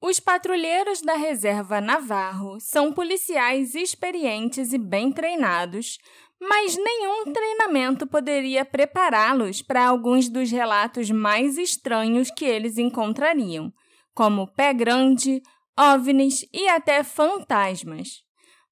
Os 0.00 0.20
patrulheiros 0.20 1.00
da 1.00 1.14
Reserva 1.14 1.80
Navarro 1.80 2.60
são 2.60 2.92
policiais 2.92 3.74
experientes 3.74 4.72
e 4.72 4.78
bem 4.78 5.10
treinados, 5.10 5.98
mas 6.40 6.76
nenhum 6.76 7.32
treinamento 7.32 8.06
poderia 8.06 8.64
prepará-los 8.64 9.62
para 9.62 9.86
alguns 9.86 10.28
dos 10.28 10.50
relatos 10.50 11.10
mais 11.10 11.56
estranhos 11.56 12.30
que 12.30 12.44
eles 12.44 12.76
encontrariam, 12.76 13.72
como 14.14 14.52
pé 14.52 14.74
grande, 14.74 15.40
ovnis 15.78 16.46
e 16.52 16.68
até 16.68 17.02
fantasmas. 17.02 18.22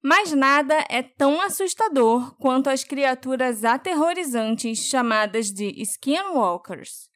Mas 0.03 0.33
nada 0.33 0.85
é 0.91 1.03
tão 1.03 1.41
assustador 1.41 2.37
quanto 2.37 2.69
as 2.69 2.85
criaturas 2.85 3.65
aterrorizantes 3.65 4.81
chamadas 4.81 5.51
de 5.51 5.73
skinwalkers. 5.81 7.09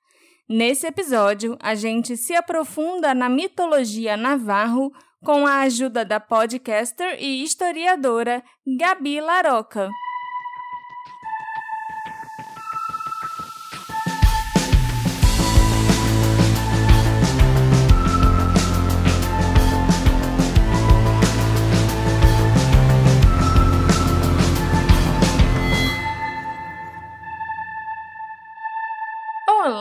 Nesse 0.48 0.86
episódio, 0.86 1.58
a 1.60 1.74
gente 1.74 2.16
se 2.16 2.34
aprofunda 2.34 3.14
na 3.14 3.28
mitologia 3.28 4.16
navarro 4.16 4.90
com 5.22 5.46
a 5.46 5.60
ajuda 5.60 6.06
da 6.06 6.18
podcaster 6.18 7.18
e 7.20 7.42
historiadora 7.42 8.42
Gabi 8.66 9.20
Laroca. 9.20 9.90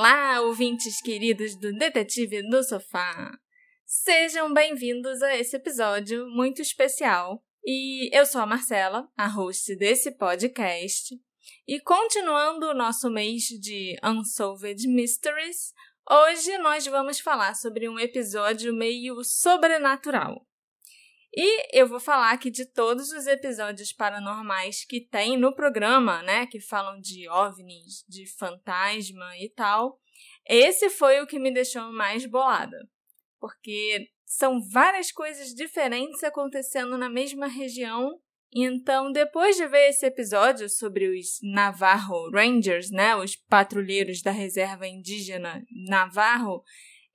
Olá, 0.10 0.40
ouvintes 0.40 1.02
queridos 1.02 1.54
do 1.58 1.74
Detetive 1.74 2.42
do 2.50 2.64
Sofá! 2.64 3.38
Sejam 3.86 4.54
bem-vindos 4.54 5.22
a 5.22 5.36
esse 5.36 5.58
episódio 5.58 6.26
muito 6.30 6.62
especial. 6.62 7.44
E 7.66 8.10
eu 8.18 8.26
sou 8.26 8.40
a 8.40 8.46
Marcela, 8.46 9.06
a 9.18 9.28
host 9.28 9.76
desse 9.76 10.12
podcast. 10.12 11.14
E 11.68 11.82
continuando 11.82 12.68
o 12.68 12.74
nosso 12.74 13.10
mês 13.10 13.48
de 13.60 13.98
Unsolved 14.02 14.88
Mysteries, 14.88 15.74
hoje 16.10 16.58
nós 16.60 16.88
vamos 16.88 17.20
falar 17.20 17.54
sobre 17.54 17.90
um 17.90 18.00
episódio 18.00 18.74
meio 18.74 19.22
sobrenatural. 19.26 20.47
E 21.40 21.68
eu 21.72 21.88
vou 21.88 22.00
falar 22.00 22.32
aqui 22.32 22.50
de 22.50 22.66
todos 22.66 23.12
os 23.12 23.28
episódios 23.28 23.94
paranormais 23.94 24.84
que 24.84 25.00
tem 25.00 25.38
no 25.38 25.54
programa, 25.54 26.24
né? 26.24 26.48
Que 26.48 26.60
falam 26.60 27.00
de 27.00 27.30
OVNIs, 27.30 28.04
de 28.10 28.26
fantasma 28.26 29.38
e 29.38 29.48
tal. 29.48 30.00
Esse 30.50 30.90
foi 30.90 31.22
o 31.22 31.28
que 31.28 31.38
me 31.38 31.54
deixou 31.54 31.94
mais 31.94 32.26
bolada. 32.26 32.76
Porque 33.40 34.08
são 34.26 34.60
várias 34.72 35.12
coisas 35.12 35.50
diferentes 35.50 36.24
acontecendo 36.24 36.98
na 36.98 37.08
mesma 37.08 37.46
região. 37.46 38.20
Então, 38.52 39.12
depois 39.12 39.56
de 39.58 39.68
ver 39.68 39.90
esse 39.90 40.08
episódio 40.08 40.68
sobre 40.68 41.08
os 41.08 41.38
Navarro 41.44 42.32
Rangers, 42.32 42.90
né, 42.90 43.16
os 43.16 43.36
patrulheiros 43.36 44.24
da 44.24 44.32
reserva 44.32 44.88
indígena 44.88 45.64
Navarro, 45.88 46.64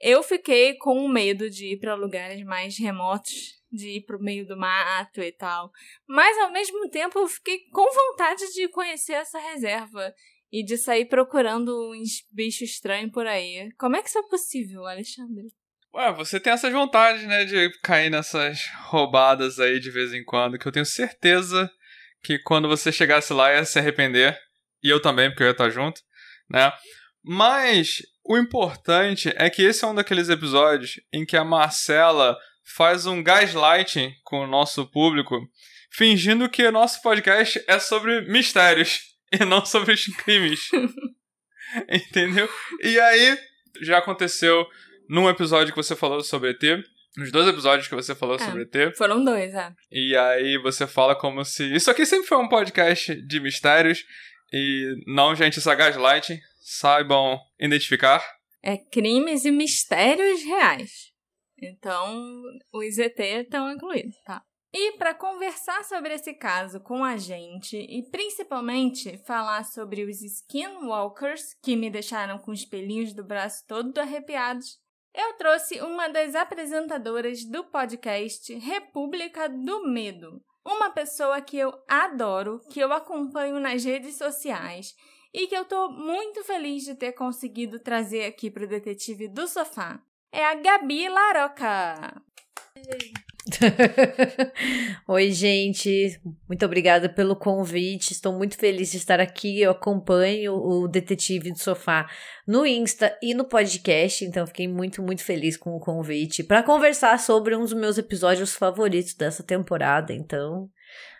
eu 0.00 0.22
fiquei 0.22 0.76
com 0.76 1.08
medo 1.08 1.50
de 1.50 1.72
ir 1.72 1.80
para 1.80 1.96
lugares 1.96 2.44
mais 2.44 2.78
remotos 2.78 3.60
de 3.72 3.96
ir 3.96 4.00
pro 4.02 4.22
meio 4.22 4.46
do 4.46 4.56
mato 4.56 5.20
e 5.22 5.32
tal. 5.32 5.72
Mas 6.06 6.36
ao 6.38 6.52
mesmo 6.52 6.88
tempo 6.90 7.18
eu 7.18 7.26
fiquei 7.26 7.60
com 7.70 7.92
vontade 7.92 8.52
de 8.52 8.68
conhecer 8.68 9.14
essa 9.14 9.38
reserva 9.38 10.14
e 10.52 10.62
de 10.62 10.76
sair 10.76 11.06
procurando 11.06 11.90
uns 11.92 12.26
bichos 12.30 12.70
estranhos 12.70 13.10
por 13.10 13.26
aí. 13.26 13.72
Como 13.78 13.96
é 13.96 14.02
que 14.02 14.08
isso 14.08 14.18
é 14.18 14.28
possível, 14.28 14.86
Alexandre? 14.86 15.46
Ué, 15.94 16.12
você 16.12 16.38
tem 16.38 16.52
essas 16.52 16.72
vontades, 16.72 17.22
né, 17.24 17.44
de 17.44 17.70
cair 17.82 18.10
nessas 18.10 18.60
roubadas 18.84 19.58
aí 19.58 19.80
de 19.80 19.90
vez 19.90 20.12
em 20.12 20.24
quando, 20.24 20.58
que 20.58 20.66
eu 20.66 20.72
tenho 20.72 20.86
certeza 20.86 21.70
que 22.22 22.38
quando 22.38 22.68
você 22.68 22.92
chegasse 22.92 23.32
lá 23.32 23.52
ia 23.52 23.64
se 23.64 23.78
arrepender. 23.78 24.38
E 24.82 24.88
eu 24.88 25.00
também, 25.00 25.28
porque 25.28 25.42
eu 25.42 25.48
ia 25.48 25.52
estar 25.52 25.70
junto, 25.70 26.00
né? 26.50 26.72
Mas 27.22 28.02
o 28.24 28.36
importante 28.36 29.32
é 29.36 29.48
que 29.48 29.62
esse 29.62 29.84
é 29.84 29.88
um 29.88 29.94
daqueles 29.94 30.28
episódios 30.28 31.00
em 31.12 31.24
que 31.24 31.36
a 31.36 31.44
Marcela 31.44 32.36
faz 32.76 33.06
um 33.06 33.22
gaslighting 33.22 34.14
com 34.24 34.40
o 34.40 34.46
nosso 34.46 34.86
público, 34.86 35.38
fingindo 35.90 36.48
que 36.48 36.64
o 36.64 36.72
nosso 36.72 37.02
podcast 37.02 37.62
é 37.66 37.78
sobre 37.78 38.22
mistérios 38.22 39.00
e 39.32 39.44
não 39.44 39.64
sobre 39.64 39.92
os 39.92 40.04
crimes. 40.16 40.70
Entendeu? 41.88 42.48
E 42.82 42.98
aí, 42.98 43.38
já 43.80 43.98
aconteceu 43.98 44.66
num 45.08 45.28
episódio 45.28 45.72
que 45.72 45.82
você 45.82 45.94
falou 45.94 46.22
sobre 46.22 46.50
ET, 46.50 46.84
nos 47.16 47.30
dois 47.30 47.46
episódios 47.46 47.88
que 47.88 47.94
você 47.94 48.14
falou 48.14 48.36
é, 48.36 48.38
sobre 48.38 48.62
ET. 48.62 48.96
Foram 48.96 49.22
dois, 49.22 49.54
é. 49.54 49.72
E 49.90 50.16
aí 50.16 50.58
você 50.58 50.86
fala 50.86 51.14
como 51.14 51.44
se. 51.44 51.74
Isso 51.74 51.90
aqui 51.90 52.06
sempre 52.06 52.26
foi 52.26 52.38
um 52.38 52.48
podcast 52.48 53.14
de 53.26 53.40
mistérios. 53.40 54.04
E 54.52 54.94
não, 55.06 55.34
gente, 55.34 55.58
isso 55.58 55.70
é 55.70 55.76
gaslighting. 55.76 56.38
Saibam 56.60 57.38
identificar. 57.60 58.22
É 58.62 58.76
crimes 58.76 59.44
e 59.44 59.50
mistérios 59.50 60.42
reais. 60.44 61.11
Então, 61.62 62.42
os 62.72 62.98
ET 62.98 63.18
estão 63.20 63.70
incluídos, 63.70 64.20
tá? 64.24 64.44
E 64.74 64.92
para 64.92 65.14
conversar 65.14 65.84
sobre 65.84 66.14
esse 66.14 66.34
caso 66.34 66.80
com 66.80 67.04
a 67.04 67.16
gente 67.16 67.76
e 67.76 68.02
principalmente 68.10 69.18
falar 69.18 69.64
sobre 69.64 70.02
os 70.02 70.22
skinwalkers 70.22 71.54
que 71.62 71.76
me 71.76 71.90
deixaram 71.90 72.38
com 72.38 72.50
os 72.50 72.64
pelinhos 72.64 73.12
do 73.12 73.22
braço 73.22 73.64
todo 73.68 73.96
arrepiados, 73.98 74.80
eu 75.14 75.34
trouxe 75.34 75.78
uma 75.82 76.08
das 76.08 76.34
apresentadoras 76.34 77.44
do 77.44 77.64
podcast 77.64 78.52
República 78.54 79.46
do 79.46 79.86
Medo, 79.86 80.42
uma 80.64 80.90
pessoa 80.90 81.42
que 81.42 81.58
eu 81.58 81.72
adoro, 81.86 82.60
que 82.70 82.80
eu 82.80 82.92
acompanho 82.94 83.60
nas 83.60 83.84
redes 83.84 84.16
sociais 84.16 84.96
e 85.34 85.46
que 85.46 85.54
eu 85.54 85.62
estou 85.62 85.92
muito 85.92 86.42
feliz 86.44 86.84
de 86.84 86.94
ter 86.94 87.12
conseguido 87.12 87.78
trazer 87.78 88.24
aqui 88.24 88.50
para 88.50 88.64
o 88.64 88.68
Detetive 88.68 89.28
do 89.28 89.46
Sofá 89.46 90.02
é 90.32 90.44
a 90.44 90.54
Gabi 90.54 91.08
Laroca. 91.08 92.22
Oi, 95.06 95.30
gente. 95.30 96.20
Muito 96.48 96.64
obrigada 96.64 97.08
pelo 97.08 97.36
convite. 97.36 98.12
Estou 98.12 98.32
muito 98.32 98.56
feliz 98.56 98.90
de 98.90 98.96
estar 98.96 99.20
aqui. 99.20 99.60
Eu 99.60 99.72
acompanho 99.72 100.54
o 100.54 100.88
Detetive 100.88 101.52
do 101.52 101.58
Sofá 101.58 102.08
no 102.46 102.64
Insta 102.64 103.16
e 103.22 103.34
no 103.34 103.44
podcast, 103.44 104.24
então 104.24 104.46
fiquei 104.46 104.66
muito, 104.66 105.02
muito 105.02 105.22
feliz 105.22 105.56
com 105.56 105.76
o 105.76 105.80
convite 105.80 106.42
para 106.42 106.62
conversar 106.62 107.18
sobre 107.18 107.54
um 107.54 107.60
dos 107.60 107.74
meus 107.74 107.98
episódios 107.98 108.54
favoritos 108.54 109.14
dessa 109.14 109.42
temporada. 109.42 110.12
Então, 110.12 110.70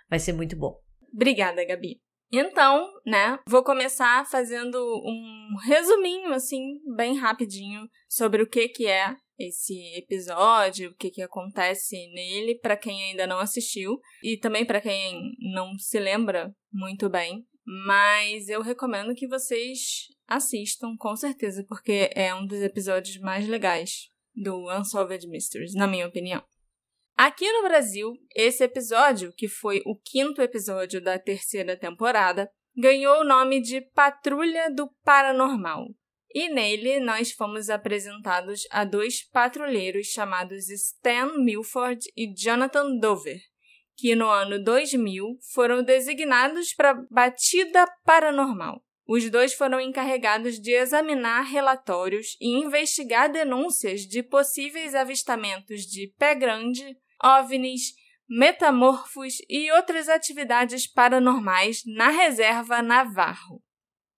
vai 0.09 0.19
ser 0.19 0.33
muito 0.33 0.57
bom. 0.57 0.81
Obrigada, 1.13 1.65
Gabi. 1.65 2.01
Então, 2.33 2.91
né, 3.05 3.39
vou 3.47 3.63
começar 3.63 4.27
fazendo 4.27 4.79
um 4.79 5.57
resuminho, 5.67 6.33
assim, 6.33 6.81
bem 6.97 7.19
rapidinho, 7.19 7.87
sobre 8.09 8.43
o 8.43 8.49
que, 8.49 8.69
que 8.69 8.87
é 8.87 9.15
esse 9.39 9.75
episódio, 9.97 10.91
o 10.91 10.95
que, 10.95 11.11
que 11.11 11.21
acontece 11.21 11.95
nele, 12.15 12.59
para 12.59 12.77
quem 12.77 13.03
ainda 13.03 13.27
não 13.27 13.39
assistiu, 13.39 14.01
e 14.23 14.39
também 14.39 14.65
para 14.65 14.81
quem 14.81 15.33
não 15.53 15.77
se 15.79 15.99
lembra 15.99 16.55
muito 16.73 17.11
bem. 17.11 17.45
Mas 17.65 18.49
eu 18.49 18.63
recomendo 18.63 19.15
que 19.15 19.29
vocês 19.29 20.09
assistam, 20.27 20.97
com 20.99 21.15
certeza, 21.15 21.65
porque 21.69 22.11
é 22.15 22.35
um 22.35 22.47
dos 22.47 22.61
episódios 22.61 23.19
mais 23.19 23.47
legais 23.47 24.09
do 24.35 24.71
Unsolved 24.73 25.29
Mysteries, 25.29 25.75
na 25.75 25.87
minha 25.87 26.07
opinião. 26.07 26.43
Aqui 27.17 27.51
no 27.53 27.63
Brasil, 27.63 28.13
esse 28.35 28.65
episódio, 28.65 29.33
que 29.37 29.47
foi 29.47 29.83
o 29.85 29.95
quinto 29.97 30.43
episódio 30.43 31.01
da 31.01 31.19
terceira 31.19 31.77
temporada, 31.77 32.51
ganhou 32.77 33.21
o 33.21 33.25
nome 33.25 33.61
de 33.61 33.81
Patrulha 33.81 34.71
do 34.75 34.91
Paranormal. 35.05 35.87
E 36.35 36.49
nele 36.49 36.99
nós 36.99 37.31
fomos 37.31 37.69
apresentados 37.69 38.63
a 38.71 38.85
dois 38.85 39.29
patrulheiros 39.29 40.07
chamados 40.07 40.71
Stan 40.71 41.37
Milford 41.39 42.01
e 42.17 42.33
Jonathan 42.35 42.99
Dover, 42.99 43.41
que 43.97 44.15
no 44.15 44.29
ano 44.29 44.63
2000 44.63 45.37
foram 45.53 45.83
designados 45.83 46.73
para 46.73 46.95
batida 47.11 47.87
paranormal. 48.05 48.83
Os 49.07 49.29
dois 49.31 49.53
foram 49.53 49.81
encarregados 49.81 50.59
de 50.59 50.73
examinar 50.73 51.43
relatórios 51.43 52.37
e 52.41 52.49
investigar 52.49 53.31
denúncias 53.31 54.03
de 54.03 54.23
possíveis 54.23 54.95
avistamentos 54.95 55.83
de 55.83 56.13
pé 56.17 56.35
grande, 56.35 56.97
OVNIs, 57.23 57.95
metamorfos 58.29 59.37
e 59.49 59.71
outras 59.73 60.09
atividades 60.09 60.87
paranormais 60.87 61.83
na 61.87 62.09
reserva 62.09 62.81
Navarro. 62.81 63.63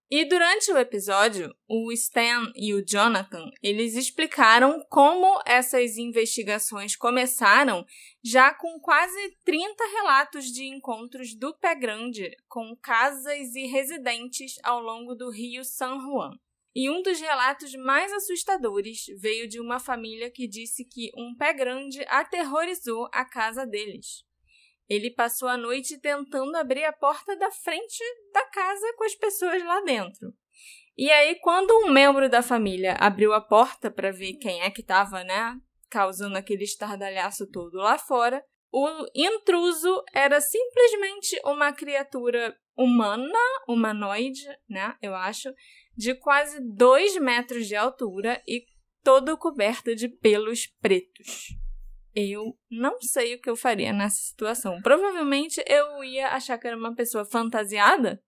E 0.09 0.23
durante 0.23 0.71
o 0.71 0.77
episódio, 0.77 1.51
o 1.67 1.91
Stan 1.91 2.51
e 2.55 2.75
o 2.75 2.85
Jonathan, 2.85 3.49
eles 3.61 3.95
explicaram 3.95 4.79
como 4.87 5.41
essas 5.47 5.97
investigações 5.97 6.95
começaram, 6.95 7.83
já 8.23 8.53
com 8.53 8.79
quase 8.79 9.35
30 9.43 9.83
relatos 9.97 10.45
de 10.45 10.63
encontros 10.63 11.35
do 11.35 11.57
Pé 11.57 11.73
Grande 11.73 12.29
com 12.47 12.77
casas 12.77 13.55
e 13.55 13.65
residentes 13.65 14.53
ao 14.63 14.79
longo 14.79 15.15
do 15.15 15.31
rio 15.31 15.65
San 15.65 15.99
Juan. 15.99 16.37
E 16.75 16.89
um 16.89 17.01
dos 17.01 17.21
relatos 17.21 17.73
mais 17.75 18.11
assustadores 18.11 19.05
veio 19.21 19.47
de 19.47 19.61
uma 19.61 19.79
família 19.79 20.29
que 20.29 20.45
disse 20.45 20.83
que 20.83 21.09
um 21.15 21.33
pé 21.33 21.53
grande 21.53 22.03
aterrorizou 22.09 23.07
a 23.13 23.23
casa 23.23 23.65
deles. 23.65 24.25
Ele 24.89 25.09
passou 25.09 25.47
a 25.47 25.55
noite 25.55 25.97
tentando 25.97 26.55
abrir 26.57 26.83
a 26.83 26.91
porta 26.91 27.35
da 27.37 27.49
frente 27.49 28.03
da 28.33 28.45
casa 28.47 28.93
com 28.97 29.05
as 29.05 29.15
pessoas 29.15 29.63
lá 29.63 29.81
dentro. 29.81 30.33
E 30.97 31.09
aí, 31.09 31.35
quando 31.39 31.71
um 31.85 31.91
membro 31.91 32.29
da 32.29 32.41
família 32.41 32.95
abriu 32.99 33.33
a 33.33 33.41
porta 33.41 33.89
para 33.89 34.11
ver 34.11 34.33
quem 34.33 34.61
é 34.61 34.69
que 34.69 34.81
estava, 34.81 35.23
né, 35.23 35.57
causando 35.89 36.37
aquele 36.37 36.65
estardalhaço 36.65 37.49
todo 37.51 37.77
lá 37.77 37.97
fora, 37.97 38.43
o 38.71 39.05
intruso 39.15 40.03
era 40.13 40.41
simplesmente 40.41 41.39
uma 41.45 41.71
criatura 41.71 42.55
humana, 42.77 43.39
humanoide, 43.67 44.45
né, 44.69 44.95
eu 45.01 45.15
acho, 45.15 45.49
de 45.95 46.13
quase 46.15 46.59
dois 46.61 47.17
metros 47.17 47.67
de 47.67 47.75
altura 47.75 48.41
e 48.47 48.65
todo 49.03 49.37
coberto 49.37 49.95
de 49.95 50.09
pelos 50.09 50.67
pretos. 50.81 51.55
Eu 52.13 52.57
não 52.71 52.99
sei 53.01 53.35
o 53.35 53.41
que 53.41 53.49
eu 53.49 53.55
faria 53.55 53.91
nessa 53.91 54.17
situação. 54.17 54.81
Provavelmente 54.81 55.63
eu 55.67 56.03
ia 56.03 56.29
achar 56.29 56.57
que 56.57 56.67
era 56.67 56.77
uma 56.77 56.95
pessoa 56.95 57.25
fantasiada 57.25 58.21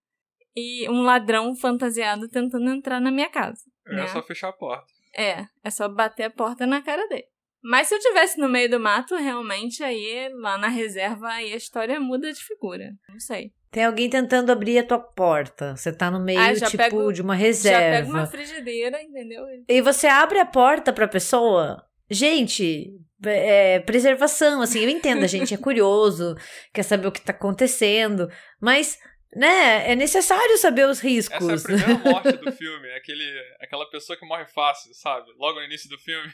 e 0.55 0.89
um 0.89 1.03
ladrão 1.03 1.55
fantasiado 1.55 2.27
tentando 2.27 2.69
entrar 2.69 2.99
na 2.99 3.11
minha 3.11 3.29
casa. 3.29 3.63
É 3.87 3.95
né? 3.95 4.07
só 4.07 4.21
fechar 4.21 4.49
a 4.49 4.53
porta. 4.53 4.91
É, 5.15 5.47
é 5.63 5.69
só 5.69 5.87
bater 5.87 6.23
a 6.23 6.29
porta 6.29 6.65
na 6.65 6.81
cara 6.81 7.07
dele. 7.07 7.27
Mas 7.63 7.87
se 7.87 7.95
eu 7.95 7.99
tivesse 7.99 8.39
no 8.39 8.47
meio 8.47 8.69
do 8.69 8.79
mato, 8.79 9.15
realmente 9.15 9.83
aí 9.83 10.29
lá 10.35 10.57
na 10.57 10.67
reserva 10.67 11.27
aí 11.29 11.53
a 11.53 11.57
história 11.57 11.99
muda 11.99 12.31
de 12.31 12.43
figura. 12.43 12.91
Não 13.09 13.19
sei. 13.19 13.51
Tem 13.69 13.83
alguém 13.85 14.09
tentando 14.09 14.51
abrir 14.51 14.79
a 14.79 14.83
tua 14.83 14.99
porta. 14.99 15.75
Você 15.75 15.91
tá 15.91 16.09
no 16.09 16.19
meio, 16.19 16.39
Ah, 16.39 16.53
já 16.53 16.67
tipo, 16.67 16.77
pego- 16.83 17.11
de 17.11 17.21
uma 17.21 17.35
Já 17.35 17.39
reserva. 17.43 17.97
pega 17.97 18.07
uma 18.09 18.25
frigideira, 18.25 19.01
entendeu? 19.01 19.43
E 19.67 19.81
você 19.81 20.07
abre 20.07 20.39
a 20.39 20.45
porta 20.45 20.93
pra 20.93 21.07
pessoa. 21.07 21.83
Gente, 22.09 22.93
é, 23.25 23.79
preservação, 23.81 24.61
assim, 24.61 24.79
eu 24.79 24.89
entendo, 24.89 25.23
a 25.23 25.27
gente 25.27 25.53
é 25.53 25.57
curioso, 25.57 26.35
quer 26.73 26.83
saber 26.83 27.07
o 27.07 27.11
que 27.11 27.19
tá 27.21 27.33
acontecendo, 27.33 28.29
mas, 28.61 28.97
né, 29.35 29.91
é 29.91 29.95
necessário 29.95 30.57
saber 30.57 30.87
os 30.87 31.01
riscos. 31.01 31.35
Essa 31.49 31.71
é 31.71 31.75
a 31.75 31.77
primeira 31.77 32.03
morte 32.09 32.37
do 32.37 32.51
filme. 32.53 32.87
é 32.87 32.95
Aquele, 32.97 33.25
aquela 33.59 33.89
pessoa 33.89 34.17
que 34.17 34.25
morre 34.25 34.45
fácil, 34.47 34.93
sabe? 34.93 35.25
Logo 35.37 35.59
no 35.59 35.65
início 35.65 35.89
do 35.89 35.97
filme. 35.99 36.31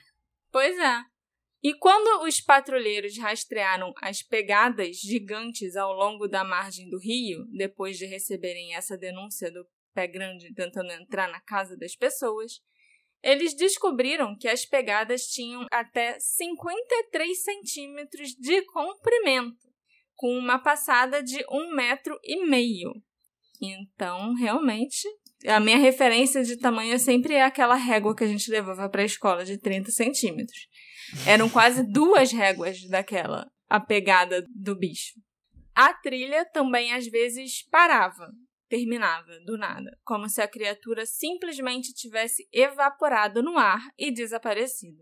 Pois 0.52 0.78
é. 0.78 0.98
E 1.64 1.74
quando 1.74 2.26
os 2.26 2.42
patrulheiros 2.42 3.18
rastrearam 3.18 3.94
as 4.02 4.22
pegadas 4.22 4.98
gigantes 4.98 5.78
ao 5.78 5.94
longo 5.94 6.28
da 6.28 6.44
margem 6.44 6.90
do 6.90 7.00
rio, 7.00 7.46
depois 7.56 7.98
de 7.98 8.06
receberem 8.06 8.76
essa 8.76 8.98
denúncia 8.98 9.50
do 9.50 9.66
pé 9.94 10.06
grande 10.06 10.54
tentando 10.54 10.92
entrar 10.92 11.30
na 11.30 11.40
casa 11.40 11.78
das 11.78 11.96
pessoas, 11.96 12.60
eles 13.24 13.56
descobriram 13.56 14.36
que 14.38 14.50
as 14.50 14.66
pegadas 14.66 15.28
tinham 15.28 15.66
até 15.72 16.20
53 16.20 17.42
centímetros 17.42 18.32
de 18.32 18.62
comprimento, 18.64 19.66
com 20.16 20.38
uma 20.38 20.60
passada 20.60 21.24
de 21.24 21.46
um 21.50 21.74
metro 21.74 22.20
e 22.26 22.46
meio. 22.46 22.92
Então, 23.62 24.34
realmente, 24.34 25.08
a 25.48 25.62
minha 25.62 25.78
referência 25.78 26.44
de 26.44 26.58
tamanho 26.58 27.00
sempre 27.00 27.36
é 27.36 27.44
aquela 27.44 27.76
régua 27.76 28.14
que 28.14 28.26
a 28.26 28.28
gente 28.28 28.52
levava 28.52 28.90
para 28.90 29.02
a 29.02 29.06
escola 29.06 29.46
de 29.46 29.58
30 29.58 29.92
centímetros. 29.92 30.68
Eram 31.28 31.50
quase 31.50 31.84
duas 31.84 32.32
réguas 32.32 32.84
daquela, 32.90 33.50
a 33.70 33.80
pegada 33.80 34.46
do 34.50 34.76
bicho. 34.76 35.14
A 35.76 35.94
trilha 35.94 36.46
também 36.46 36.94
às 36.94 37.08
vezes 37.08 37.66
parava, 37.70 38.30
terminava 38.68 39.40
do 39.46 39.58
nada, 39.58 39.98
como 40.04 40.28
se 40.28 40.42
a 40.42 40.48
criatura 40.48 41.06
simplesmente 41.06 41.94
tivesse 41.94 42.48
evaporado 42.52 43.42
no 43.42 43.58
ar 43.58 43.82
e 43.98 44.12
desaparecido. 44.12 45.02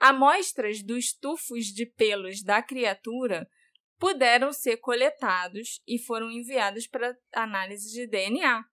Amostras 0.00 0.82
dos 0.82 1.12
tufos 1.12 1.66
de 1.66 1.86
pelos 1.86 2.42
da 2.42 2.62
criatura 2.62 3.46
puderam 3.98 4.52
ser 4.52 4.78
coletados 4.78 5.80
e 5.86 5.98
foram 5.98 6.30
enviados 6.30 6.86
para 6.86 7.14
análise 7.34 7.92
de 7.92 8.06
DNA. 8.06 8.64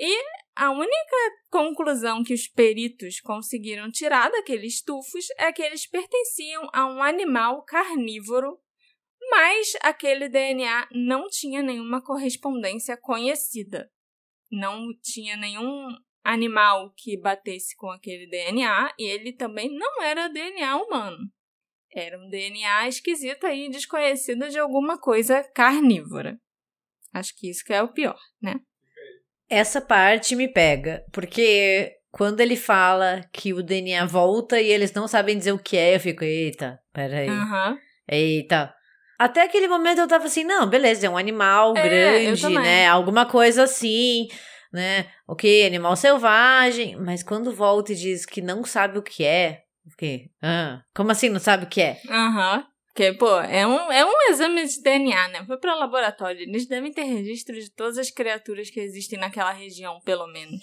E 0.00 0.16
a 0.56 0.70
única 0.70 1.16
conclusão 1.50 2.24
que 2.24 2.32
os 2.32 2.48
peritos 2.48 3.20
conseguiram 3.20 3.90
tirar 3.90 4.30
daqueles 4.30 4.82
tufos 4.82 5.26
é 5.36 5.52
que 5.52 5.60
eles 5.60 5.86
pertenciam 5.86 6.70
a 6.72 6.86
um 6.86 7.02
animal 7.02 7.62
carnívoro, 7.64 8.58
mas 9.30 9.72
aquele 9.82 10.30
DNA 10.30 10.88
não 10.92 11.28
tinha 11.28 11.62
nenhuma 11.62 12.02
correspondência 12.02 12.96
conhecida. 12.96 13.92
Não 14.50 14.88
tinha 15.02 15.36
nenhum 15.36 15.88
animal 16.24 16.94
que 16.96 17.20
batesse 17.20 17.76
com 17.76 17.90
aquele 17.90 18.26
DNA 18.26 18.94
e 18.98 19.04
ele 19.04 19.34
também 19.34 19.68
não 19.68 20.02
era 20.02 20.28
DNA 20.28 20.76
humano. 20.76 21.30
Era 21.92 22.18
um 22.18 22.30
DNA 22.30 22.88
esquisito 22.88 23.44
aí, 23.44 23.68
desconhecido 23.68 24.48
de 24.48 24.58
alguma 24.58 24.98
coisa 24.98 25.44
carnívora. 25.54 26.40
Acho 27.12 27.36
que 27.36 27.50
isso 27.50 27.62
que 27.64 27.74
é 27.74 27.82
o 27.82 27.92
pior, 27.92 28.18
né? 28.40 28.60
Essa 29.50 29.80
parte 29.80 30.36
me 30.36 30.46
pega, 30.46 31.04
porque 31.12 31.92
quando 32.12 32.40
ele 32.40 32.56
fala 32.56 33.24
que 33.32 33.52
o 33.52 33.62
DNA 33.62 34.06
volta 34.06 34.60
e 34.60 34.68
eles 34.68 34.92
não 34.92 35.08
sabem 35.08 35.36
dizer 35.36 35.52
o 35.52 35.58
que 35.58 35.76
é, 35.76 35.96
eu 35.96 36.00
fico, 36.00 36.24
eita, 36.24 36.78
peraí, 36.92 37.28
Aham. 37.28 37.78
eita. 38.08 38.72
Até 39.18 39.42
aquele 39.42 39.68
momento 39.68 39.98
eu 39.98 40.08
tava 40.08 40.24
assim, 40.24 40.44
não, 40.44 40.66
beleza, 40.66 41.06
é 41.06 41.10
um 41.10 41.18
animal 41.18 41.76
É, 41.76 41.82
grande, 41.82 42.48
né? 42.54 42.86
Alguma 42.86 43.26
coisa 43.26 43.64
assim, 43.64 44.28
né? 44.72 45.06
Ok, 45.28 45.66
animal 45.66 45.94
selvagem. 45.94 46.96
Mas 46.96 47.22
quando 47.22 47.52
volta 47.52 47.92
e 47.92 47.96
diz 47.96 48.24
que 48.24 48.40
não 48.40 48.64
sabe 48.64 48.98
o 48.98 49.02
que 49.02 49.22
é, 49.22 49.64
o 49.86 49.96
quê? 49.96 50.30
Ah, 50.40 50.80
como 50.94 51.10
assim 51.10 51.28
não 51.28 51.38
sabe 51.38 51.64
o 51.64 51.68
que 51.68 51.82
é? 51.82 52.00
Aham. 52.08 52.64
Porque, 52.92 53.12
pô, 53.12 53.38
é 53.40 53.66
um, 53.66 53.92
é 53.92 54.04
um 54.04 54.30
exame 54.30 54.66
de 54.66 54.82
DNA, 54.82 55.28
né? 55.28 55.44
Foi 55.46 55.56
para 55.56 55.76
laboratório. 55.76 56.42
Eles 56.42 56.66
devem 56.66 56.92
ter 56.92 57.04
registro 57.04 57.54
de 57.54 57.70
todas 57.70 57.96
as 57.96 58.10
criaturas 58.10 58.68
que 58.68 58.80
existem 58.80 59.18
naquela 59.18 59.52
região, 59.52 60.00
pelo 60.00 60.26
menos. 60.26 60.60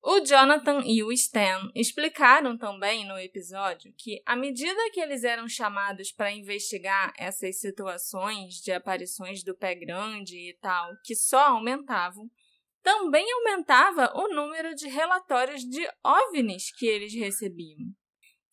O 0.00 0.20
Jonathan 0.20 0.82
e 0.86 1.02
o 1.02 1.10
Stan 1.10 1.70
explicaram 1.74 2.56
também 2.56 3.04
no 3.04 3.18
episódio 3.18 3.92
que, 3.98 4.22
à 4.24 4.36
medida 4.36 4.90
que 4.92 5.00
eles 5.00 5.24
eram 5.24 5.48
chamados 5.48 6.12
para 6.12 6.30
investigar 6.30 7.12
essas 7.18 7.60
situações 7.60 8.54
de 8.62 8.70
aparições 8.70 9.42
do 9.42 9.56
pé 9.56 9.74
grande 9.74 10.36
e 10.36 10.56
tal, 10.60 10.92
que 11.04 11.16
só 11.16 11.48
aumentavam, 11.48 12.30
também 12.80 13.26
aumentava 13.32 14.12
o 14.14 14.28
número 14.32 14.72
de 14.76 14.86
relatórios 14.86 15.62
de 15.62 15.84
OVNIs 16.04 16.70
que 16.78 16.86
eles 16.86 17.12
recebiam 17.12 17.92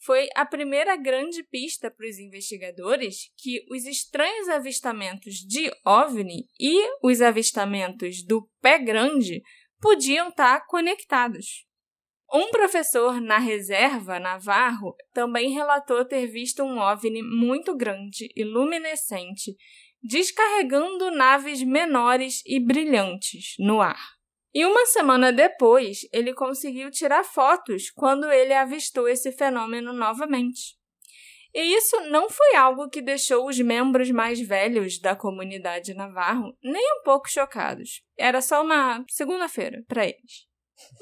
foi 0.05 0.27
a 0.35 0.45
primeira 0.45 0.95
grande 0.95 1.41
pista 1.43 1.89
para 1.89 2.07
os 2.07 2.19
investigadores 2.19 3.31
que 3.37 3.65
os 3.71 3.85
estranhos 3.85 4.47
avistamentos 4.47 5.37
de 5.37 5.71
OVNI 5.83 6.45
e 6.59 6.87
os 7.01 7.21
avistamentos 7.21 8.23
do 8.23 8.47
pé 8.61 8.77
grande 8.77 9.41
podiam 9.81 10.29
estar 10.29 10.67
conectados. 10.67 11.65
Um 12.31 12.51
professor 12.51 13.19
na 13.19 13.39
reserva 13.39 14.19
Navarro 14.19 14.95
também 15.11 15.51
relatou 15.51 16.05
ter 16.05 16.27
visto 16.27 16.63
um 16.63 16.77
OVNI 16.77 17.23
muito 17.23 17.75
grande 17.75 18.29
e 18.35 18.43
luminescente 18.43 19.55
descarregando 20.03 21.09
naves 21.09 21.63
menores 21.63 22.43
e 22.45 22.59
brilhantes 22.59 23.55
no 23.57 23.81
ar. 23.81 24.14
E 24.55 24.65
uma 24.65 24.85
semana 24.85 25.33
depois, 25.33 26.07
ele 26.13 26.33
conseguiu 26.33 26.89
tirar 26.89 27.25
fotos 27.25 27.91
quando 27.91 28.31
ele 28.31 28.53
avistou 28.53 29.05
esse 29.05 29.33
fenômeno 29.33 29.91
novamente. 29.91 30.77
E 31.53 31.75
isso 31.75 31.99
não 32.09 32.29
foi 32.29 32.55
algo 32.55 32.89
que 32.89 33.01
deixou 33.01 33.49
os 33.49 33.59
membros 33.59 34.09
mais 34.11 34.39
velhos 34.39 34.97
da 34.97 35.13
comunidade 35.13 35.93
Navarro 35.93 36.57
nem 36.63 36.81
um 36.99 37.03
pouco 37.03 37.29
chocados. 37.29 38.01
Era 38.17 38.41
só 38.41 38.63
uma 38.63 39.03
segunda-feira 39.09 39.83
para 39.89 40.05
eles. 40.05 40.47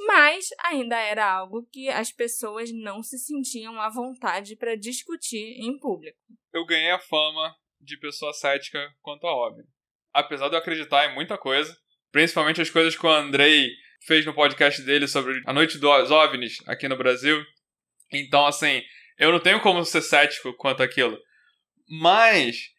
Mas 0.07 0.47
ainda 0.63 0.97
era 0.97 1.31
algo 1.31 1.67
que 1.71 1.89
as 1.89 2.11
pessoas 2.11 2.71
não 2.71 3.03
se 3.03 3.19
sentiam 3.19 3.79
à 3.79 3.87
vontade 3.87 4.55
para 4.55 4.75
discutir 4.75 5.59
em 5.59 5.77
público. 5.77 6.17
Eu 6.51 6.65
ganhei 6.65 6.89
a 6.89 6.99
fama 6.99 7.55
de 7.79 7.99
pessoa 7.99 8.33
cética 8.33 8.79
quanto 8.99 9.27
a 9.27 9.47
OVNI. 9.47 9.63
Apesar 10.11 10.49
de 10.49 10.55
eu 10.55 10.59
acreditar 10.59 11.05
em 11.05 11.13
muita 11.13 11.37
coisa, 11.37 11.75
principalmente 12.13 12.61
as 12.61 12.69
coisas 12.69 12.95
que 12.95 13.05
o 13.05 13.09
Andrei 13.09 13.71
fez 14.05 14.25
no 14.25 14.33
podcast 14.33 14.81
dele 14.83 15.07
sobre 15.07 15.41
a 15.45 15.51
noite 15.51 15.77
dos 15.79 16.11
OVNIs 16.11 16.57
aqui 16.67 16.87
no 16.87 16.95
Brasil. 16.95 17.43
Então, 18.11 18.45
assim, 18.45 18.81
eu 19.17 19.31
não 19.31 19.39
tenho 19.39 19.59
como 19.59 19.83
ser 19.83 20.01
cético 20.01 20.53
quanto 20.53 20.83
aquilo. 20.83 21.19
Mas 21.89 22.69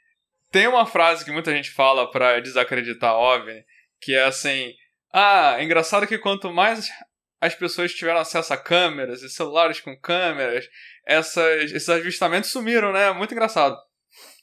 tem 0.53 0.69
uma 0.69 0.87
frase 0.87 1.25
que 1.25 1.33
muita 1.33 1.50
gente 1.50 1.71
fala 1.71 2.09
pra 2.11 2.38
desacreditar 2.38 3.14
OVNI, 3.14 3.64
que 4.00 4.14
é 4.14 4.23
assim: 4.23 4.73
"Ah, 5.12 5.57
é 5.59 5.64
engraçado 5.64 6.07
que 6.07 6.17
quanto 6.17 6.53
mais 6.53 6.88
as 7.41 7.55
pessoas 7.55 7.93
tiveram 7.93 8.21
acesso 8.21 8.55
a 8.55 8.57
câmeras 8.57 9.23
e 9.23 9.29
celulares 9.29 9.81
com 9.81 9.99
câmeras, 9.99 10.67
essas, 11.07 11.73
esses 11.73 11.88
avistamentos 11.88 12.50
sumiram, 12.50 12.93
né? 12.93 13.12
Muito 13.12 13.33
engraçado. 13.33 13.76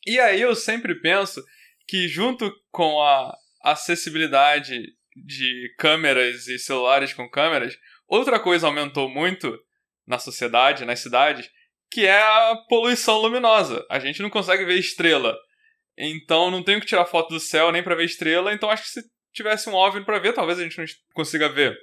E 0.06 0.20
aí 0.20 0.42
eu 0.42 0.54
sempre 0.54 1.00
penso 1.02 1.44
que 1.88 2.08
junto 2.08 2.54
com 2.72 3.02
a 3.02 3.34
acessibilidade 3.64 4.82
de 5.16 5.74
câmeras 5.78 6.48
e 6.48 6.58
celulares 6.58 7.14
com 7.14 7.30
câmeras, 7.30 7.78
Outra 8.12 8.38
coisa 8.38 8.68
aumentou 8.68 9.08
muito 9.08 9.58
na 10.06 10.20
sociedade, 10.20 10.84
nas 10.84 11.00
cidades, 11.00 11.50
que 11.90 12.06
é 12.06 12.22
a 12.22 12.58
poluição 12.68 13.18
luminosa. 13.18 13.86
A 13.90 14.00
gente 14.00 14.22
não 14.22 14.30
consegue 14.30 14.66
ver 14.66 14.78
estrela. 14.78 15.34
Então 15.98 16.52
não 16.52 16.62
tenho 16.62 16.82
que 16.82 16.86
tirar 16.86 17.06
foto 17.06 17.30
do 17.30 17.40
céu 17.40 17.72
nem 17.72 17.82
para 17.82 17.96
ver 17.96 18.04
estrela, 18.04 18.54
então 18.54 18.70
acho 18.70 18.84
que 18.84 18.90
se 18.90 19.04
tivesse 19.34 19.70
um 19.70 19.76
OVNI 19.76 20.04
para 20.04 20.20
ver, 20.20 20.34
talvez 20.34 20.60
a 20.60 20.64
gente 20.64 20.78
não 20.78 20.86
consiga 21.14 21.48
ver. 21.48 21.74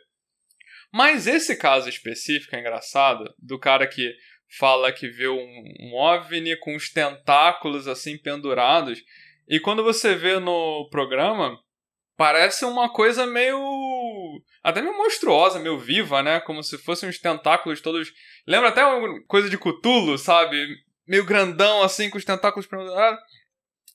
Mas 0.93 1.27
esse 1.27 1.57
caso 1.57 1.89
específico 1.89 2.55
é 2.55 2.61
engraçado, 2.61 3.25
do 3.39 3.59
cara 3.59 3.87
que 3.87 4.15
fala 4.59 4.93
que 4.93 5.09
viu 5.09 5.35
um, 5.35 5.65
um 5.81 5.95
OVNI 5.95 6.59
com 6.59 6.77
os 6.77 6.91
tentáculos 6.91 7.89
assim 7.89 8.19
pendurados, 8.19 9.03
e 9.49 9.59
quando 9.59 9.83
você 9.83 10.15
vê 10.15 10.39
no 10.39 10.91
programa, 10.91 11.59
parece 12.19 12.65
uma 12.65 12.93
coisa 12.93 13.25
meio. 13.25 14.43
até 14.63 14.83
meio 14.83 14.99
monstruosa, 14.99 15.61
meio 15.61 15.79
viva, 15.79 16.21
né? 16.21 16.41
Como 16.41 16.63
se 16.65 16.77
fossem 16.77 17.09
uns 17.09 17.19
tentáculos 17.19 17.81
todos. 17.81 18.13
Lembra 18.47 18.71
até 18.71 18.85
uma 18.85 19.23
coisa 19.27 19.49
de 19.49 19.57
Cthulhu, 19.57 20.19
sabe? 20.19 20.67
Meio 21.07 21.25
grandão 21.25 21.81
assim, 21.81 22.11
com 22.11 22.19
os 22.19 22.25
tentáculos 22.25 22.67
pendurados. 22.67 23.21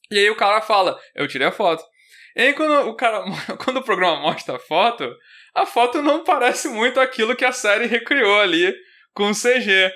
E 0.09 0.17
aí 0.17 0.29
o 0.29 0.37
cara 0.37 0.61
fala: 0.61 0.97
Eu 1.13 1.27
tirei 1.27 1.45
a 1.45 1.51
foto. 1.51 1.83
E 2.35 2.41
aí 2.41 2.53
quando 2.53 2.89
o 2.89 2.95
cara. 2.95 3.23
quando 3.63 3.77
o 3.77 3.83
programa 3.83 4.21
mostra 4.21 4.55
a 4.55 4.59
foto, 4.59 5.13
a 5.53 5.65
foto 5.65 6.01
não 6.01 6.23
parece 6.23 6.69
muito 6.69 7.01
aquilo 7.01 7.35
que 7.35 7.45
a 7.45 7.51
série 7.51 7.87
recriou 7.87 8.39
ali 8.39 8.73
com 9.13 9.33
CG. 9.33 9.91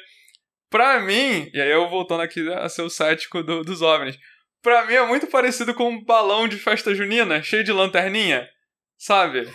Pra 0.70 1.00
mim, 1.00 1.50
e 1.54 1.62
aí 1.62 1.72
eu 1.72 1.88
voltando 1.88 2.22
aqui 2.22 2.46
a 2.52 2.68
ser 2.68 2.82
o 2.82 2.90
cético 2.90 3.42
do, 3.42 3.64
dos 3.64 3.82
OVNIs, 3.82 4.20
pra 4.62 4.86
mim 4.86 4.94
é 4.94 5.06
muito 5.06 5.28
parecido 5.28 5.74
com 5.74 5.90
um 5.90 6.04
balão 6.04 6.48
de 6.48 6.58
festa 6.58 6.94
junina, 6.94 7.42
cheio 7.42 7.64
de 7.64 7.72
lanterninha, 7.72 8.48
sabe? 8.98 9.48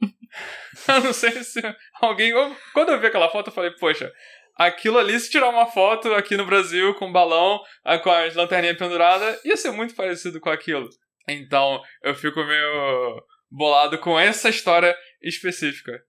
eu 0.88 1.00
não 1.00 1.12
sei 1.12 1.42
se 1.42 1.60
alguém... 2.00 2.32
Quando 2.72 2.90
eu 2.90 3.00
vi 3.00 3.06
aquela 3.06 3.30
foto, 3.30 3.48
eu 3.48 3.54
falei, 3.54 3.70
poxa, 3.72 4.12
aquilo 4.56 4.98
ali, 4.98 5.18
se 5.18 5.30
tirar 5.30 5.48
uma 5.48 5.66
foto 5.66 6.12
aqui 6.14 6.36
no 6.36 6.46
Brasil 6.46 6.94
com 6.94 7.06
um 7.06 7.12
balão, 7.12 7.60
ah, 7.84 7.98
com 7.98 8.10
as 8.10 8.34
lanterninhas 8.34 8.78
penduradas, 8.78 9.44
ia 9.44 9.56
ser 9.56 9.70
muito 9.70 9.94
parecido 9.94 10.40
com 10.40 10.50
aquilo. 10.50 10.88
Então, 11.28 11.80
eu 12.02 12.14
fico 12.14 12.42
meio 12.44 13.24
bolado 13.50 13.98
com 13.98 14.18
essa 14.18 14.48
história 14.48 14.96
específica. 15.22 16.02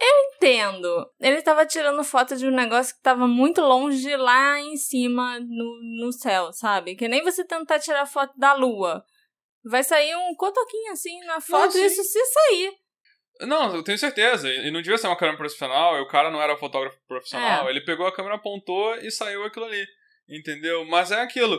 Eu 0.00 0.34
entendo. 0.34 1.10
Ele 1.20 1.40
tava 1.40 1.64
tirando 1.64 2.04
foto 2.04 2.36
de 2.36 2.46
um 2.46 2.50
negócio 2.50 2.94
que 2.94 3.02
tava 3.02 3.26
muito 3.26 3.60
longe 3.62 4.14
lá 4.16 4.60
em 4.60 4.76
cima 4.76 5.40
no, 5.40 6.04
no 6.04 6.12
céu, 6.12 6.52
sabe? 6.52 6.94
Que 6.94 7.08
nem 7.08 7.22
você 7.22 7.44
tentar 7.44 7.78
tirar 7.78 8.06
foto 8.06 8.38
da 8.38 8.52
lua. 8.52 9.02
Vai 9.64 9.82
sair 9.82 10.14
um 10.14 10.34
cotoquinho 10.34 10.92
assim 10.92 11.18
na 11.24 11.40
foto, 11.40 11.76
isso 11.78 12.02
se 12.04 12.24
sair. 12.26 12.72
Não, 13.40 13.74
eu 13.74 13.82
tenho 13.82 13.98
certeza. 13.98 14.48
E 14.48 14.70
não 14.70 14.80
devia 14.80 14.98
ser 14.98 15.08
uma 15.08 15.16
câmera 15.16 15.38
profissional, 15.38 16.00
o 16.00 16.08
cara 16.08 16.30
não 16.30 16.40
era 16.40 16.56
fotógrafo 16.56 16.98
profissional. 17.08 17.66
É. 17.66 17.70
Ele 17.70 17.80
pegou 17.80 18.06
a 18.06 18.12
câmera, 18.12 18.36
apontou 18.36 18.94
e 18.96 19.10
saiu 19.10 19.44
aquilo 19.44 19.64
ali. 19.64 19.84
Entendeu? 20.28 20.84
Mas 20.84 21.10
é 21.10 21.20
aquilo. 21.20 21.58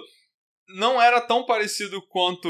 Não 0.77 1.01
era 1.01 1.22
tão 1.22 1.46
parecido 1.46 2.01
quanto 2.08 2.50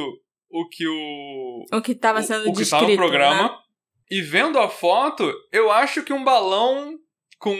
o 0.49 0.67
que 0.67 0.87
o. 0.87 1.65
O 1.71 1.81
que 1.81 1.91
estava 1.91 2.21
sendo 2.21 2.45
o, 2.45 2.49
o 2.49 2.53
que 2.53 2.59
descrito, 2.59 2.85
tá 2.85 2.91
no 2.91 2.95
programa. 2.95 3.43
Né? 3.43 3.57
E 4.09 4.21
vendo 4.21 4.57
a 4.59 4.69
foto, 4.69 5.33
eu 5.51 5.71
acho 5.71 6.03
que 6.03 6.13
um 6.13 6.23
balão 6.23 6.97
com 7.37 7.55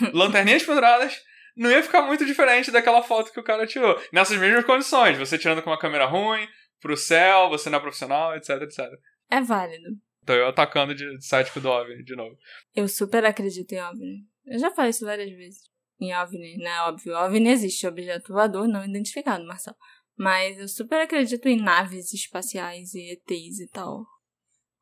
lanterninhas 0.12 0.62
penduradas 0.62 1.18
não 1.56 1.70
ia 1.70 1.82
ficar 1.82 2.02
muito 2.02 2.24
diferente 2.24 2.70
daquela 2.70 3.02
foto 3.02 3.32
que 3.32 3.40
o 3.40 3.44
cara 3.44 3.66
tirou. 3.66 4.00
Nessas 4.12 4.38
mesmas 4.38 4.64
condições, 4.64 5.18
você 5.18 5.38
tirando 5.38 5.62
com 5.62 5.70
uma 5.70 5.78
câmera 5.78 6.06
ruim, 6.06 6.46
pro 6.80 6.96
céu, 6.96 7.48
você 7.48 7.68
não 7.70 7.78
é 7.78 7.82
profissional, 7.82 8.34
etc, 8.34 8.62
etc. 8.62 8.86
É 9.30 9.40
válido. 9.40 9.88
Então 10.22 10.34
eu 10.36 10.48
atacando 10.48 10.94
de, 10.94 11.16
de 11.16 11.24
cético 11.24 11.60
do 11.60 11.68
OVNI 11.68 12.02
de 12.02 12.16
novo. 12.16 12.36
Eu 12.74 12.88
super 12.88 13.24
acredito 13.24 13.72
em 13.72 13.82
OVNI. 13.82 14.26
Eu 14.46 14.58
já 14.58 14.70
falei 14.70 14.90
isso 14.90 15.04
várias 15.04 15.30
vezes. 15.30 15.60
Em 16.00 16.14
OVNI, 16.14 16.56
né? 16.56 16.80
Óbvio, 16.82 17.16
OVNI 17.16 17.50
existe, 17.50 17.86
objeto 17.86 18.32
voador 18.32 18.66
não 18.66 18.84
identificado, 18.84 19.44
Marcelo. 19.44 19.76
Mas 20.16 20.58
eu 20.58 20.68
super 20.68 21.00
acredito 21.00 21.46
em 21.46 21.60
naves 21.60 22.12
espaciais 22.12 22.94
e 22.94 23.12
ETs 23.12 23.60
e 23.60 23.68
tal. 23.70 24.04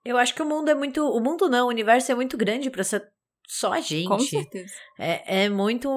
Eu 0.09 0.17
acho 0.17 0.35
que 0.35 0.43
o 0.43 0.47
mundo 0.47 0.71
é 0.71 0.75
muito. 0.75 1.07
O 1.07 1.21
mundo 1.21 1.50
não, 1.50 1.67
o 1.67 1.69
universo 1.69 2.11
é 2.11 2.15
muito 2.15 2.35
grande 2.35 2.71
para 2.71 2.83
ser 2.83 3.07
só 3.47 3.75
a 3.75 3.81
gente. 3.83 4.09
Com 4.09 4.19
certeza. 4.19 4.73
É, 4.99 5.45
é 5.45 5.49
muito 5.50 5.91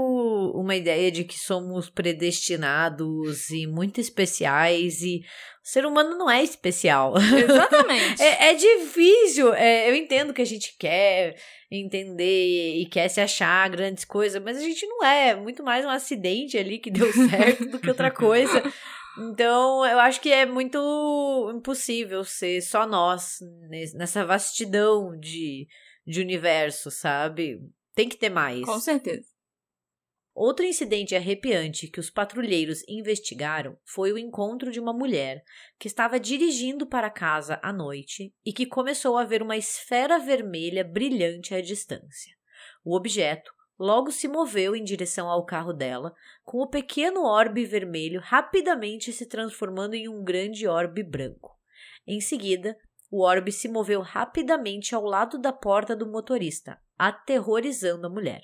uma 0.53 0.75
ideia 0.75 1.09
de 1.09 1.23
que 1.23 1.39
somos 1.39 1.89
predestinados 1.89 3.49
e 3.49 3.65
muito 3.65 4.01
especiais 4.01 5.01
e 5.01 5.21
o 5.63 5.67
ser 5.67 5.85
humano 5.85 6.17
não 6.17 6.29
é 6.29 6.43
especial. 6.43 7.13
Exatamente. 7.17 8.19
é, 8.21 8.51
é, 8.51 8.53
difícil. 8.53 9.53
É, 9.53 9.89
eu 9.89 9.95
entendo 9.95 10.33
que 10.33 10.41
a 10.41 10.45
gente 10.45 10.75
quer 10.77 11.37
entender 11.71 12.81
e 12.81 12.85
quer 12.87 13.07
se 13.07 13.21
achar 13.21 13.69
grandes 13.69 14.03
coisas, 14.03 14.43
mas 14.43 14.57
a 14.57 14.61
gente 14.61 14.85
não 14.87 15.05
é. 15.05 15.29
é 15.29 15.35
muito 15.35 15.63
mais 15.63 15.85
um 15.85 15.89
acidente 15.89 16.57
ali 16.57 16.79
que 16.79 16.91
deu 16.91 17.09
certo 17.13 17.65
do 17.65 17.79
que 17.79 17.87
outra 17.87 18.11
coisa. 18.11 18.61
Então, 19.17 19.85
eu 19.85 19.99
acho 19.99 20.21
que 20.21 20.31
é 20.31 20.45
muito 20.45 21.51
impossível 21.53 22.23
ser 22.23 22.61
só 22.61 22.87
nós 22.87 23.39
nessa 23.93 24.25
vastidão 24.25 25.17
de, 25.19 25.67
de 26.05 26.21
universo, 26.21 26.89
sabe? 26.89 27.59
Tem 27.93 28.07
que 28.07 28.17
ter 28.17 28.29
mais. 28.29 28.63
Com 28.63 28.79
certeza. 28.79 29.31
Outro 30.33 30.65
incidente 30.65 31.13
arrepiante 31.13 31.89
que 31.89 31.99
os 31.99 32.09
patrulheiros 32.09 32.87
investigaram 32.87 33.77
foi 33.85 34.13
o 34.13 34.17
encontro 34.17 34.71
de 34.71 34.79
uma 34.79 34.93
mulher 34.93 35.43
que 35.77 35.87
estava 35.87 36.17
dirigindo 36.17 36.87
para 36.87 37.09
casa 37.09 37.59
à 37.61 37.73
noite 37.73 38.33
e 38.45 38.53
que 38.53 38.65
começou 38.65 39.17
a 39.17 39.25
ver 39.25 39.41
uma 39.41 39.57
esfera 39.57 40.17
vermelha 40.17 40.85
brilhante 40.85 41.53
à 41.53 41.61
distância. 41.61 42.33
O 42.83 42.95
objeto 42.95 43.51
logo 43.81 44.11
se 44.11 44.27
moveu 44.27 44.75
em 44.75 44.83
direção 44.83 45.27
ao 45.27 45.43
carro 45.43 45.73
dela, 45.73 46.13
com 46.43 46.59
o 46.59 46.67
pequeno 46.67 47.23
orbe 47.23 47.65
vermelho 47.65 48.21
rapidamente 48.21 49.11
se 49.11 49.25
transformando 49.25 49.95
em 49.95 50.07
um 50.07 50.23
grande 50.23 50.67
orbe 50.67 51.01
branco. 51.01 51.57
Em 52.05 52.21
seguida, 52.21 52.77
o 53.09 53.23
orbe 53.23 53.51
se 53.51 53.67
moveu 53.67 54.01
rapidamente 54.01 54.93
ao 54.93 55.03
lado 55.03 55.39
da 55.39 55.51
porta 55.51 55.95
do 55.95 56.05
motorista, 56.05 56.79
aterrorizando 56.95 58.05
a 58.05 58.09
mulher. 58.09 58.41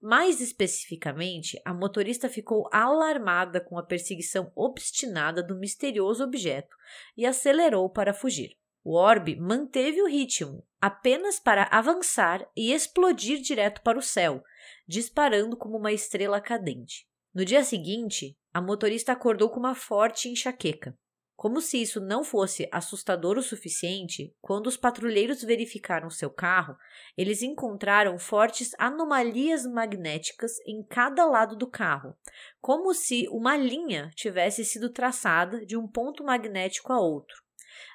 Mais 0.00 0.40
especificamente, 0.40 1.60
a 1.66 1.74
motorista 1.74 2.26
ficou 2.30 2.66
alarmada 2.72 3.60
com 3.60 3.78
a 3.78 3.82
perseguição 3.82 4.50
obstinada 4.56 5.42
do 5.42 5.54
misterioso 5.54 6.24
objeto 6.24 6.74
e 7.14 7.26
acelerou 7.26 7.90
para 7.90 8.14
fugir. 8.14 8.56
O 8.82 8.96
orbe 8.96 9.36
manteve 9.36 10.00
o 10.00 10.08
ritmo, 10.08 10.66
apenas 10.80 11.38
para 11.38 11.68
avançar 11.70 12.48
e 12.56 12.72
explodir 12.72 13.38
direto 13.38 13.82
para 13.82 13.98
o 13.98 14.02
céu, 14.02 14.42
disparando 14.86 15.56
como 15.56 15.76
uma 15.76 15.92
estrela 15.92 16.40
cadente. 16.40 17.06
No 17.34 17.44
dia 17.44 17.64
seguinte, 17.64 18.36
a 18.52 18.60
motorista 18.60 19.12
acordou 19.12 19.48
com 19.48 19.58
uma 19.58 19.74
forte 19.74 20.28
enxaqueca. 20.28 20.96
Como 21.34 21.60
se 21.60 21.82
isso 21.82 22.00
não 22.00 22.22
fosse 22.22 22.68
assustador 22.70 23.36
o 23.36 23.42
suficiente, 23.42 24.32
quando 24.40 24.68
os 24.68 24.76
patrulheiros 24.76 25.42
verificaram 25.42 26.08
seu 26.08 26.30
carro, 26.30 26.76
eles 27.16 27.42
encontraram 27.42 28.16
fortes 28.16 28.70
anomalias 28.78 29.66
magnéticas 29.66 30.52
em 30.66 30.84
cada 30.84 31.24
lado 31.24 31.56
do 31.56 31.66
carro, 31.66 32.14
como 32.60 32.94
se 32.94 33.26
uma 33.28 33.56
linha 33.56 34.08
tivesse 34.14 34.64
sido 34.64 34.88
traçada 34.90 35.66
de 35.66 35.76
um 35.76 35.88
ponto 35.88 36.22
magnético 36.22 36.92
a 36.92 37.00
outro. 37.00 37.42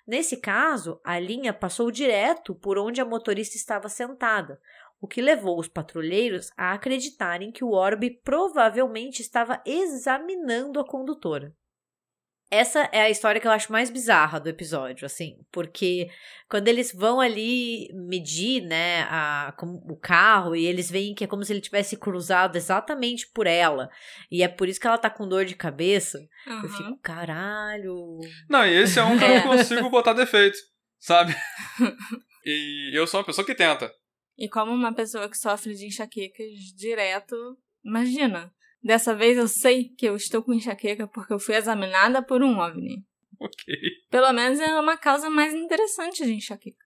Nesse 0.05 0.37
caso, 0.37 0.99
a 1.03 1.19
linha 1.19 1.53
passou 1.53 1.91
direto 1.91 2.55
por 2.55 2.77
onde 2.77 2.99
a 2.99 3.05
motorista 3.05 3.55
estava 3.55 3.87
sentada, 3.87 4.59
o 4.99 5.07
que 5.07 5.21
levou 5.21 5.59
os 5.59 5.67
patrulheiros 5.67 6.51
a 6.57 6.73
acreditarem 6.73 7.51
que 7.51 7.63
o 7.63 7.71
orbe 7.71 8.19
provavelmente 8.23 9.21
estava 9.21 9.61
examinando 9.65 10.79
a 10.79 10.87
condutora. 10.87 11.53
Essa 12.49 12.87
é 12.93 13.01
a 13.01 13.09
história 13.09 13.41
que 13.41 13.47
eu 13.47 13.51
acho 13.51 13.73
mais 13.73 13.89
bizarra 13.89 14.39
do 14.39 14.47
episódio, 14.47 15.05
assim, 15.05 15.37
porque 15.51 16.09
quando 16.49 16.69
eles 16.69 16.93
vão 16.93 17.19
ali 17.19 17.89
medir, 17.93 18.61
né, 18.61 19.01
a, 19.09 19.53
o 19.61 19.97
carro 19.97 20.55
e 20.55 20.65
eles 20.65 20.89
veem 20.89 21.13
que 21.13 21.25
é 21.25 21.27
como 21.27 21.43
se 21.43 21.51
ele 21.51 21.59
tivesse 21.59 21.97
cruzado 21.97 22.55
exatamente 22.55 23.29
por 23.33 23.47
ela, 23.47 23.89
e 24.31 24.43
é 24.43 24.47
por 24.47 24.69
isso 24.69 24.79
que 24.79 24.87
ela 24.87 24.97
tá 24.97 25.09
com 25.09 25.27
dor 25.27 25.43
de 25.43 25.55
cabeça, 25.55 26.19
uhum. 26.47 26.61
eu 26.63 26.69
fico, 26.69 26.97
caralho. 27.01 28.17
Não, 28.49 28.65
e 28.65 28.81
esse 28.81 28.97
é 28.97 29.03
um 29.03 29.17
que 29.17 29.25
eu 29.25 29.29
não 29.29 29.41
consigo 29.57 29.89
botar 29.89 30.13
defeito, 30.13 30.57
sabe? 31.01 31.35
e 32.45 32.97
eu 32.97 33.05
sou 33.05 33.19
uma 33.19 33.25
pessoa 33.25 33.45
que 33.45 33.55
tenta. 33.55 33.91
E 34.37 34.47
como 34.47 34.71
uma 34.71 34.93
pessoa 34.93 35.29
que 35.29 35.37
sofre 35.37 35.73
de 35.73 35.87
enxaquecas 35.87 36.51
direto, 36.75 37.57
imagina. 37.83 38.53
Dessa 38.83 39.15
vez 39.15 39.37
eu 39.37 39.47
sei 39.47 39.89
que 39.89 40.07
eu 40.07 40.15
estou 40.15 40.43
com 40.43 40.53
enxaqueca 40.53 41.07
porque 41.07 41.33
eu 41.33 41.39
fui 41.39 41.55
examinada 41.55 42.21
por 42.21 42.43
um 42.43 42.59
OVNI. 42.59 43.03
Ok. 43.39 43.73
Pelo 44.11 44.31
menos 44.33 44.59
é 44.59 44.79
uma 44.79 44.95
causa 44.95 45.29
mais 45.29 45.53
interessante 45.53 46.23
de 46.23 46.33
enxaqueca. 46.33 46.85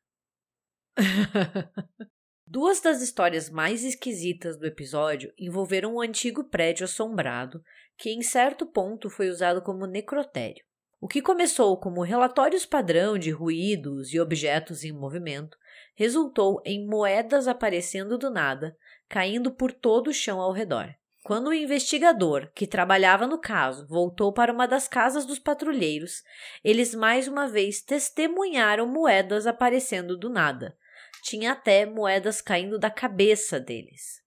Duas 2.48 2.81
das 2.81 3.01
histórias 3.01 3.50
mais 3.50 3.84
esquisitas 3.84 4.58
do 4.58 4.65
episódio 4.65 5.34
envolveram 5.38 5.96
um 5.96 6.01
antigo 6.01 6.43
prédio 6.43 6.84
assombrado 6.84 7.63
que, 7.98 8.10
em 8.10 8.22
certo 8.22 8.65
ponto, 8.65 9.10
foi 9.10 9.29
usado 9.29 9.62
como 9.62 9.86
necrotério. 9.86 10.63
O 11.00 11.08
que 11.08 11.22
começou 11.22 11.79
como 11.79 12.03
relatórios 12.03 12.65
padrão 12.65 13.17
de 13.17 13.31
ruídos 13.31 14.13
e 14.13 14.20
objetos 14.20 14.84
em 14.84 14.91
movimento 14.91 15.58
resultou 16.01 16.60
em 16.65 16.84
moedas 16.84 17.48
aparecendo 17.48 18.17
do 18.17 18.31
nada, 18.31 18.75
caindo 19.08 19.51
por 19.51 19.72
todo 19.72 20.08
o 20.08 20.13
chão 20.13 20.41
ao 20.41 20.51
redor. 20.51 20.96
Quando 21.24 21.50
o 21.50 21.53
investigador, 21.53 22.51
que 22.55 22.65
trabalhava 22.65 23.27
no 23.27 23.39
caso, 23.39 23.86
voltou 23.88 24.34
para 24.34 24.51
uma 24.51 24.67
das 24.67 24.88
casas 24.88 25.27
dos 25.27 25.38
patrulheiros, 25.38 26.24
eles 26.63 26.96
mais 26.96 27.27
uma 27.27 27.48
vez 27.48 27.84
testemunharam 27.84 28.88
moedas 28.88 29.46
aparecendo 29.46 30.17
do 30.17 30.27
nada. 30.27 30.75
Tinha 31.24 31.51
até 31.51 31.86
moedas 31.86 32.41
caindo 32.41 32.79
da 32.79 32.89
cabeça 32.89 33.60
deles. 33.60 34.24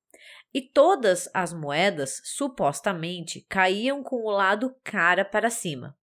E 0.54 0.62
todas 0.62 1.28
as 1.34 1.52
moedas, 1.52 2.20
supostamente, 2.22 3.44
caíam 3.48 4.00
com 4.00 4.22
o 4.22 4.30
lado 4.30 4.76
cara 4.84 5.24
para 5.24 5.50
cima. 5.50 5.98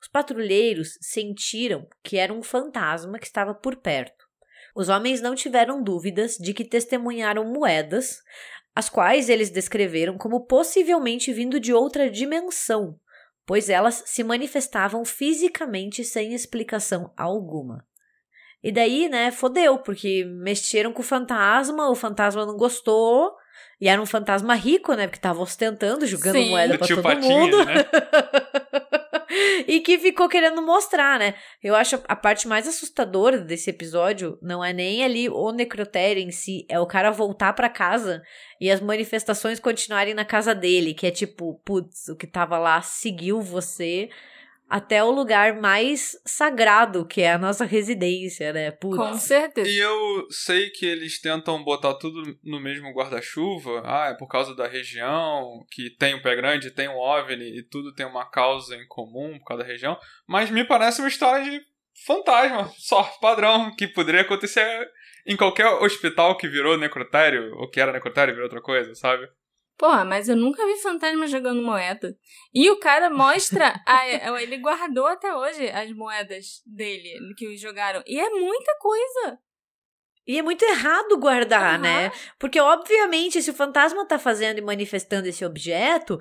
Os 0.00 0.06
patrulheiros 0.06 0.96
sentiram 1.00 1.88
que 2.04 2.18
era 2.18 2.32
um 2.32 2.40
fantasma 2.40 3.18
que 3.18 3.26
estava 3.26 3.52
por 3.52 3.74
perto. 3.74 4.27
Os 4.78 4.88
homens 4.88 5.20
não 5.20 5.34
tiveram 5.34 5.82
dúvidas 5.82 6.36
de 6.36 6.54
que 6.54 6.64
testemunharam 6.64 7.44
moedas, 7.44 8.22
as 8.76 8.88
quais 8.88 9.28
eles 9.28 9.50
descreveram 9.50 10.16
como 10.16 10.46
possivelmente 10.46 11.32
vindo 11.32 11.58
de 11.58 11.72
outra 11.74 12.08
dimensão, 12.08 12.96
pois 13.44 13.68
elas 13.68 14.04
se 14.06 14.22
manifestavam 14.22 15.04
fisicamente 15.04 16.04
sem 16.04 16.32
explicação 16.32 17.12
alguma. 17.16 17.84
E 18.62 18.70
daí, 18.70 19.08
né, 19.08 19.32
fodeu, 19.32 19.78
porque 19.78 20.24
mexeram 20.24 20.92
com 20.92 21.00
o 21.00 21.04
fantasma, 21.04 21.90
o 21.90 21.96
fantasma 21.96 22.46
não 22.46 22.56
gostou, 22.56 23.34
e 23.80 23.88
era 23.88 24.00
um 24.00 24.06
fantasma 24.06 24.54
rico, 24.54 24.94
né, 24.94 25.08
porque 25.08 25.20
tava 25.20 25.40
ostentando, 25.40 26.06
jogando 26.06 26.36
Sim. 26.36 26.50
moeda 26.50 26.78
pra 26.78 26.86
todo 26.86 27.02
Patinhas, 27.02 27.26
mundo. 27.26 27.64
né? 27.64 27.74
e 29.66 29.80
que 29.80 29.98
ficou 29.98 30.28
querendo 30.28 30.62
mostrar, 30.62 31.18
né? 31.18 31.34
Eu 31.62 31.74
acho 31.74 32.00
a 32.06 32.16
parte 32.16 32.46
mais 32.46 32.66
assustadora 32.68 33.38
desse 33.38 33.70
episódio 33.70 34.38
não 34.42 34.64
é 34.64 34.72
nem 34.72 35.04
ali 35.04 35.28
o 35.28 35.50
necrotério 35.50 36.22
em 36.22 36.30
si, 36.30 36.66
é 36.68 36.78
o 36.78 36.86
cara 36.86 37.10
voltar 37.10 37.52
pra 37.52 37.68
casa 37.68 38.22
e 38.60 38.70
as 38.70 38.80
manifestações 38.80 39.58
continuarem 39.58 40.14
na 40.14 40.24
casa 40.24 40.54
dele, 40.54 40.94
que 40.94 41.06
é 41.06 41.10
tipo, 41.10 41.60
putz, 41.64 42.08
o 42.08 42.16
que 42.16 42.26
tava 42.26 42.58
lá 42.58 42.80
seguiu 42.82 43.40
você 43.40 44.08
até 44.68 45.02
o 45.02 45.10
lugar 45.10 45.58
mais 45.58 46.20
sagrado, 46.26 47.06
que 47.06 47.22
é 47.22 47.32
a 47.32 47.38
nossa 47.38 47.64
residência, 47.64 48.52
né? 48.52 48.70
Putz. 48.70 48.96
Com 48.96 49.14
certeza. 49.14 49.68
E 49.68 49.78
eu 49.78 50.26
sei 50.30 50.68
que 50.70 50.84
eles 50.84 51.20
tentam 51.20 51.64
botar 51.64 51.94
tudo 51.94 52.38
no 52.44 52.60
mesmo 52.60 52.92
guarda-chuva. 52.92 53.82
Ah, 53.84 54.08
é 54.10 54.14
por 54.14 54.28
causa 54.28 54.54
da 54.54 54.68
região, 54.68 55.64
que 55.70 55.88
tem 55.90 56.14
o 56.14 56.22
pé 56.22 56.36
grande, 56.36 56.70
tem 56.70 56.88
o 56.88 56.98
OVNI 56.98 57.58
e 57.58 57.62
tudo 57.62 57.94
tem 57.94 58.04
uma 58.04 58.28
causa 58.28 58.76
em 58.76 58.86
comum 58.86 59.38
por 59.38 59.46
causa 59.46 59.62
da 59.62 59.68
região. 59.68 59.96
Mas 60.26 60.50
me 60.50 60.64
parece 60.64 61.00
uma 61.00 61.08
história 61.08 61.42
de 61.44 61.60
fantasma, 62.04 62.70
só 62.76 63.02
padrão, 63.20 63.74
que 63.74 63.88
poderia 63.88 64.20
acontecer 64.20 64.86
em 65.26 65.36
qualquer 65.36 65.66
hospital 65.66 66.36
que 66.36 66.46
virou 66.46 66.76
necrotério, 66.76 67.54
ou 67.56 67.70
que 67.70 67.80
era 67.80 67.92
necrotério 67.92 68.32
e 68.32 68.34
virou 68.34 68.46
outra 68.46 68.60
coisa, 68.60 68.94
sabe? 68.94 69.28
Porra, 69.78 70.04
mas 70.04 70.28
eu 70.28 70.34
nunca 70.34 70.66
vi 70.66 70.76
fantasma 70.78 71.28
jogando 71.28 71.62
moeda. 71.62 72.16
E 72.52 72.68
o 72.68 72.80
cara 72.80 73.08
mostra. 73.08 73.80
a, 73.86 74.06
ele 74.42 74.58
guardou 74.58 75.06
até 75.06 75.32
hoje 75.32 75.70
as 75.70 75.92
moedas 75.92 76.60
dele 76.66 77.32
que 77.36 77.56
jogaram. 77.56 78.02
E 78.04 78.18
é 78.18 78.28
muita 78.28 78.76
coisa. 78.80 79.38
E 80.26 80.36
é 80.36 80.42
muito 80.42 80.62
errado 80.62 81.16
guardar, 81.16 81.76
Aham. 81.76 81.78
né? 81.78 82.12
Porque, 82.38 82.60
obviamente, 82.60 83.40
se 83.40 83.50
o 83.50 83.54
fantasma 83.54 84.04
tá 84.04 84.18
fazendo 84.18 84.58
e 84.58 84.62
manifestando 84.62 85.26
esse 85.26 85.42
objeto, 85.42 86.20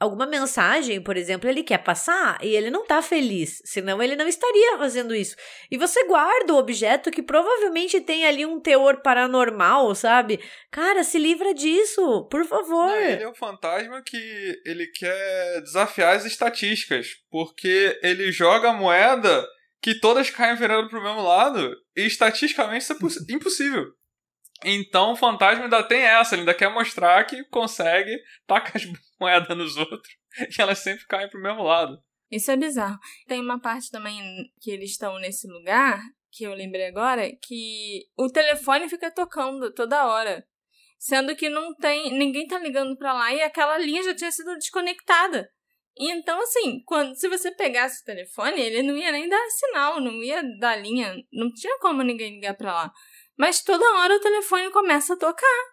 alguma 0.00 0.26
mensagem, 0.26 1.00
por 1.00 1.16
exemplo, 1.16 1.48
ele 1.48 1.62
quer 1.62 1.78
passar 1.78 2.38
e 2.42 2.48
ele 2.56 2.70
não 2.70 2.86
tá 2.86 3.02
feliz. 3.02 3.60
Senão 3.64 4.02
ele 4.02 4.16
não 4.16 4.26
estaria 4.26 4.78
fazendo 4.78 5.14
isso. 5.14 5.36
E 5.70 5.76
você 5.76 6.06
guarda 6.06 6.54
o 6.54 6.56
objeto 6.56 7.10
que 7.10 7.22
provavelmente 7.22 8.00
tem 8.00 8.24
ali 8.26 8.46
um 8.46 8.58
teor 8.58 9.02
paranormal, 9.02 9.94
sabe? 9.94 10.40
Cara, 10.70 11.04
se 11.04 11.18
livra 11.18 11.52
disso, 11.52 12.26
por 12.30 12.44
favor. 12.46 12.90
Ele 12.96 13.22
é 13.22 13.28
o 13.28 13.34
fantasma 13.34 14.02
que 14.04 14.60
ele 14.64 14.86
quer 14.86 15.60
desafiar 15.60 16.16
as 16.16 16.24
estatísticas, 16.24 17.06
porque 17.30 17.98
ele 18.02 18.32
joga 18.32 18.70
a 18.70 18.72
moeda 18.72 19.46
que 19.82 19.98
todas 19.98 20.28
caem 20.30 20.56
virando 20.56 20.88
pro 20.88 21.02
mesmo 21.02 21.22
lado, 21.22 21.74
e 21.96 22.02
estatisticamente 22.02 22.84
isso 22.84 22.92
é 22.92 22.98
poss- 22.98 23.28
impossível. 23.30 23.86
Então 24.64 25.12
o 25.12 25.16
fantasma 25.16 25.64
ainda 25.64 25.82
tem 25.82 26.02
essa, 26.02 26.34
ele 26.34 26.42
ainda 26.42 26.54
quer 26.54 26.70
mostrar 26.70 27.24
que 27.24 27.44
consegue 27.44 28.16
tacar 28.46 28.76
as 28.76 28.84
moedas 29.20 29.56
nos 29.56 29.76
outros, 29.76 30.12
e 30.38 30.60
elas 30.60 30.78
sempre 30.78 31.06
caem 31.06 31.28
pro 31.28 31.40
mesmo 31.40 31.62
lado. 31.62 32.02
Isso 32.30 32.50
é 32.50 32.56
bizarro. 32.56 32.98
Tem 33.26 33.40
uma 33.40 33.60
parte 33.60 33.90
também 33.90 34.20
que 34.60 34.70
eles 34.70 34.90
estão 34.90 35.18
nesse 35.18 35.48
lugar, 35.48 36.00
que 36.30 36.44
eu 36.44 36.54
lembrei 36.54 36.86
agora, 36.86 37.28
que 37.42 38.04
o 38.16 38.30
telefone 38.30 38.88
fica 38.88 39.10
tocando 39.10 39.72
toda 39.72 40.06
hora. 40.06 40.46
Sendo 40.96 41.34
que 41.34 41.48
não 41.48 41.74
tem. 41.74 42.16
ninguém 42.16 42.46
tá 42.46 42.58
ligando 42.58 42.96
pra 42.96 43.12
lá 43.12 43.32
e 43.32 43.42
aquela 43.42 43.78
linha 43.78 44.02
já 44.02 44.14
tinha 44.14 44.30
sido 44.30 44.54
desconectada. 44.54 45.50
Então, 45.98 46.40
assim, 46.40 46.82
quando, 46.84 47.14
se 47.16 47.28
você 47.28 47.50
pegasse 47.50 48.02
o 48.02 48.04
telefone, 48.04 48.60
ele 48.60 48.82
não 48.82 48.96
ia 48.96 49.10
nem 49.10 49.28
dar 49.28 49.50
sinal, 49.50 50.00
não 50.00 50.22
ia 50.22 50.42
dar 50.58 50.76
linha, 50.76 51.14
não 51.32 51.50
tinha 51.52 51.78
como 51.80 52.02
ninguém 52.02 52.34
ligar 52.34 52.54
pra 52.54 52.72
lá. 52.72 52.92
Mas 53.40 53.62
toda 53.62 53.82
hora 53.96 54.16
o 54.16 54.20
telefone 54.20 54.70
começa 54.70 55.14
a 55.14 55.16
tocar. 55.16 55.64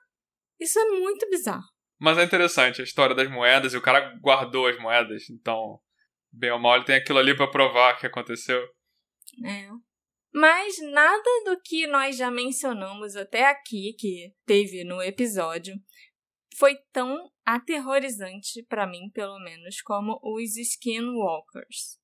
Isso 0.58 0.80
é 0.80 0.86
muito 0.86 1.30
bizarro. 1.30 1.68
Mas 2.00 2.18
é 2.18 2.24
interessante 2.24 2.80
a 2.80 2.84
história 2.86 3.14
das 3.14 3.30
moedas, 3.30 3.74
e 3.74 3.78
o 3.78 3.82
cara 3.82 4.18
guardou 4.22 4.68
as 4.68 4.80
moedas, 4.80 5.30
então, 5.30 5.78
bem 6.32 6.50
ou 6.50 6.60
mal, 6.60 6.78
ele 6.78 6.86
tem 6.86 6.96
aquilo 6.96 7.20
ali 7.20 7.36
pra 7.36 7.46
provar 7.46 8.00
que 8.00 8.08
aconteceu. 8.08 8.66
É. 9.46 9.68
Mas 10.34 10.78
nada 10.94 11.44
do 11.44 11.60
que 11.62 11.86
nós 11.88 12.16
já 12.16 12.32
mencionamos 12.32 13.18
até 13.18 13.48
aqui, 13.48 13.94
que 14.00 14.34
teve 14.46 14.86
no 14.86 15.02
episódio, 15.02 15.76
foi 16.56 16.74
tão 16.94 17.30
aterrorizante 17.46 18.64
pra 18.70 18.88
mim, 18.88 19.12
pelo 19.14 19.40
menos, 19.40 19.82
como 19.82 20.18
os 20.24 20.56
Skinwalkers. 20.56 22.00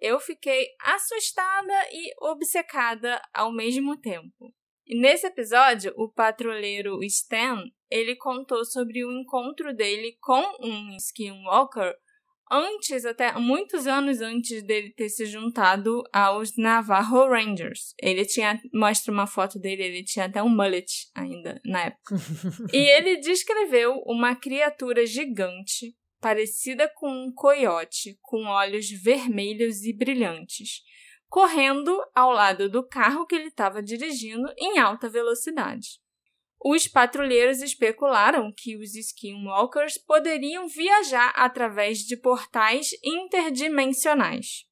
Eu 0.00 0.18
fiquei 0.18 0.68
assustada 0.80 1.74
e 1.92 2.14
obcecada 2.18 3.20
ao 3.34 3.52
mesmo 3.52 4.00
tempo. 4.00 4.54
E 4.86 4.98
nesse 4.98 5.26
episódio, 5.26 5.92
o 5.96 6.08
patrulheiro 6.08 7.02
Stan, 7.04 7.64
ele 7.90 8.16
contou 8.16 8.64
sobre 8.64 9.04
o 9.04 9.12
encontro 9.12 9.74
dele 9.74 10.16
com 10.20 10.42
um 10.60 10.96
Skinwalker 10.96 11.94
antes, 12.52 13.06
até 13.06 13.32
muitos 13.32 13.86
anos 13.86 14.20
antes 14.20 14.62
dele 14.62 14.90
ter 14.90 15.08
se 15.08 15.24
juntado 15.24 16.02
aos 16.12 16.54
Navajo 16.56 17.26
Rangers. 17.26 17.94
Ele 18.00 18.26
tinha, 18.26 18.60
mostra 18.74 19.10
uma 19.10 19.26
foto 19.26 19.58
dele, 19.58 19.82
ele 19.82 20.04
tinha 20.04 20.26
até 20.26 20.42
um 20.42 20.50
mullet 20.50 21.08
ainda 21.14 21.58
na 21.64 21.84
época. 21.84 22.16
e 22.72 22.76
ele 22.76 23.16
descreveu 23.18 24.02
uma 24.04 24.36
criatura 24.36 25.06
gigante, 25.06 25.96
parecida 26.20 26.88
com 26.94 27.08
um 27.08 27.32
coiote, 27.32 28.18
com 28.20 28.44
olhos 28.44 28.90
vermelhos 28.90 29.82
e 29.84 29.92
brilhantes, 29.92 30.82
correndo 31.32 31.98
ao 32.14 32.30
lado 32.30 32.68
do 32.68 32.86
carro 32.86 33.24
que 33.24 33.34
ele 33.34 33.46
estava 33.46 33.82
dirigindo 33.82 34.52
em 34.58 34.78
alta 34.78 35.08
velocidade. 35.08 35.98
Os 36.62 36.86
patrulheiros 36.86 37.62
especularam 37.62 38.52
que 38.54 38.76
os 38.76 38.94
skinwalkers 38.94 39.96
poderiam 39.96 40.68
viajar 40.68 41.32
através 41.34 42.00
de 42.00 42.18
portais 42.18 42.90
interdimensionais. 43.02 44.66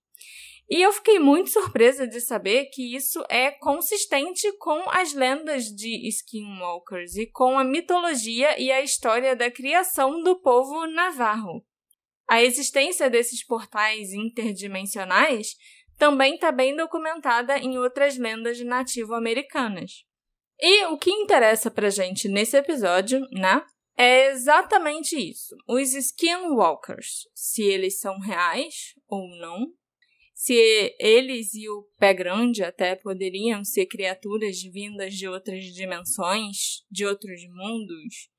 E 0.69 0.83
eu 0.83 0.93
fiquei 0.93 1.19
muito 1.19 1.49
surpresa 1.49 2.07
de 2.07 2.21
saber 2.21 2.67
que 2.67 2.95
isso 2.95 3.25
é 3.31 3.51
consistente 3.53 4.53
com 4.59 4.83
as 4.91 5.15
lendas 5.15 5.65
de 5.65 6.07
skinwalkers 6.09 7.17
e 7.17 7.27
com 7.27 7.59
a 7.59 7.65
mitologia 7.65 8.61
e 8.61 8.71
a 8.71 8.83
história 8.83 9.35
da 9.35 9.51
criação 9.51 10.23
do 10.23 10.39
povo 10.43 10.87
navarro. 10.87 11.65
A 12.29 12.45
existência 12.45 13.09
desses 13.09 13.45
portais 13.45 14.13
interdimensionais 14.13 15.57
também 16.01 16.37
está 16.37 16.51
bem 16.51 16.75
documentada 16.75 17.59
em 17.59 17.77
outras 17.77 18.17
lendas 18.17 18.59
nativo-americanas. 18.63 20.07
E 20.59 20.87
o 20.87 20.97
que 20.97 21.11
interessa 21.11 21.71
pra 21.71 21.91
gente 21.91 22.27
nesse 22.27 22.57
episódio, 22.57 23.21
né? 23.31 23.63
É 23.99 24.31
exatamente 24.31 25.15
isso. 25.15 25.55
Os 25.69 25.93
skinwalkers, 25.93 27.29
se 27.35 27.63
eles 27.63 28.01
são 28.01 28.19
reais 28.19 28.95
ou 29.07 29.29
não, 29.37 29.67
se 30.33 30.55
eles 30.99 31.53
e 31.53 31.69
o 31.69 31.87
pé 31.99 32.15
grande 32.15 32.65
até 32.65 32.97
poderiam 32.97 33.63
ser 33.63 33.85
criaturas 33.85 34.59
vindas 34.63 35.13
de 35.13 35.29
outras 35.29 35.65
dimensões, 35.65 36.83
de 36.91 37.05
outros 37.05 37.43
mundos. 37.51 38.30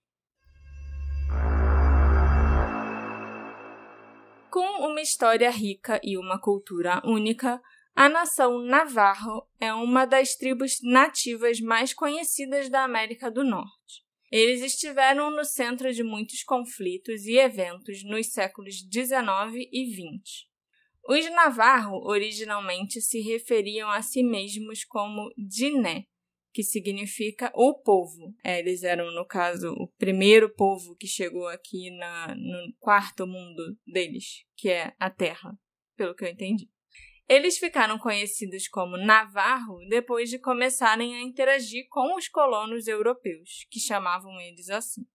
Com 4.52 4.86
uma 4.86 5.00
história 5.00 5.50
rica 5.50 5.98
e 6.04 6.18
uma 6.18 6.38
cultura 6.38 7.02
única, 7.06 7.62
a 7.96 8.10
nação 8.10 8.60
Navarro 8.60 9.48
é 9.58 9.74
uma 9.74 10.04
das 10.04 10.36
tribos 10.36 10.80
nativas 10.84 11.62
mais 11.62 11.94
conhecidas 11.94 12.70
da 12.70 12.84
América 12.84 13.32
do 13.32 13.46
Norte. 13.46 14.04
Eles 14.30 14.62
estiveram 14.62 15.32
no 15.32 15.46
centro 15.46 15.94
de 15.94 16.04
muitos 16.04 16.44
conflitos 16.44 17.24
e 17.24 17.38
eventos 17.38 18.04
nos 18.04 18.28
séculos 18.34 18.80
XIX 18.80 19.70
e 19.72 19.86
XX. 19.90 20.50
Os 21.08 21.32
Navarro 21.32 22.06
originalmente 22.06 23.00
se 23.00 23.22
referiam 23.22 23.90
a 23.90 24.02
si 24.02 24.22
mesmos 24.22 24.84
como 24.84 25.32
Diné, 25.38 26.08
que 26.54 26.64
significa 26.64 27.52
o 27.56 27.74
povo. 27.74 28.34
É, 28.44 28.60
eles 28.60 28.84
eram, 28.84 29.12
no 29.14 29.26
caso, 29.26 29.72
o 29.74 29.88
primeiro 29.98 30.54
povo 30.54 30.96
que 30.96 31.08
chegou 31.08 31.48
aqui 31.48 31.90
na, 31.92 32.36
no 32.36 32.74
quarto 32.80 33.26
mundo 33.26 33.78
deles, 33.86 34.46
que 34.56 34.70
é 34.70 34.94
a 35.00 35.10
Terra, 35.10 35.58
pelo 35.96 36.16
que 36.16 36.24
eu 36.24 36.30
entendi. 36.30 36.70
Eles 37.28 37.58
ficaram 37.58 37.98
conhecidos 37.98 38.68
como 38.68 38.98
Navarro 38.98 39.78
depois 39.88 40.30
de 40.30 40.38
começarem 40.38 41.16
a 41.16 41.22
interagir 41.22 41.86
com 41.90 42.16
os 42.18 42.28
colonos 42.28 42.88
europeus, 42.88 43.66
que 43.70 43.80
chamavam 43.80 44.40
eles 44.42 44.70
assim. 44.70 45.06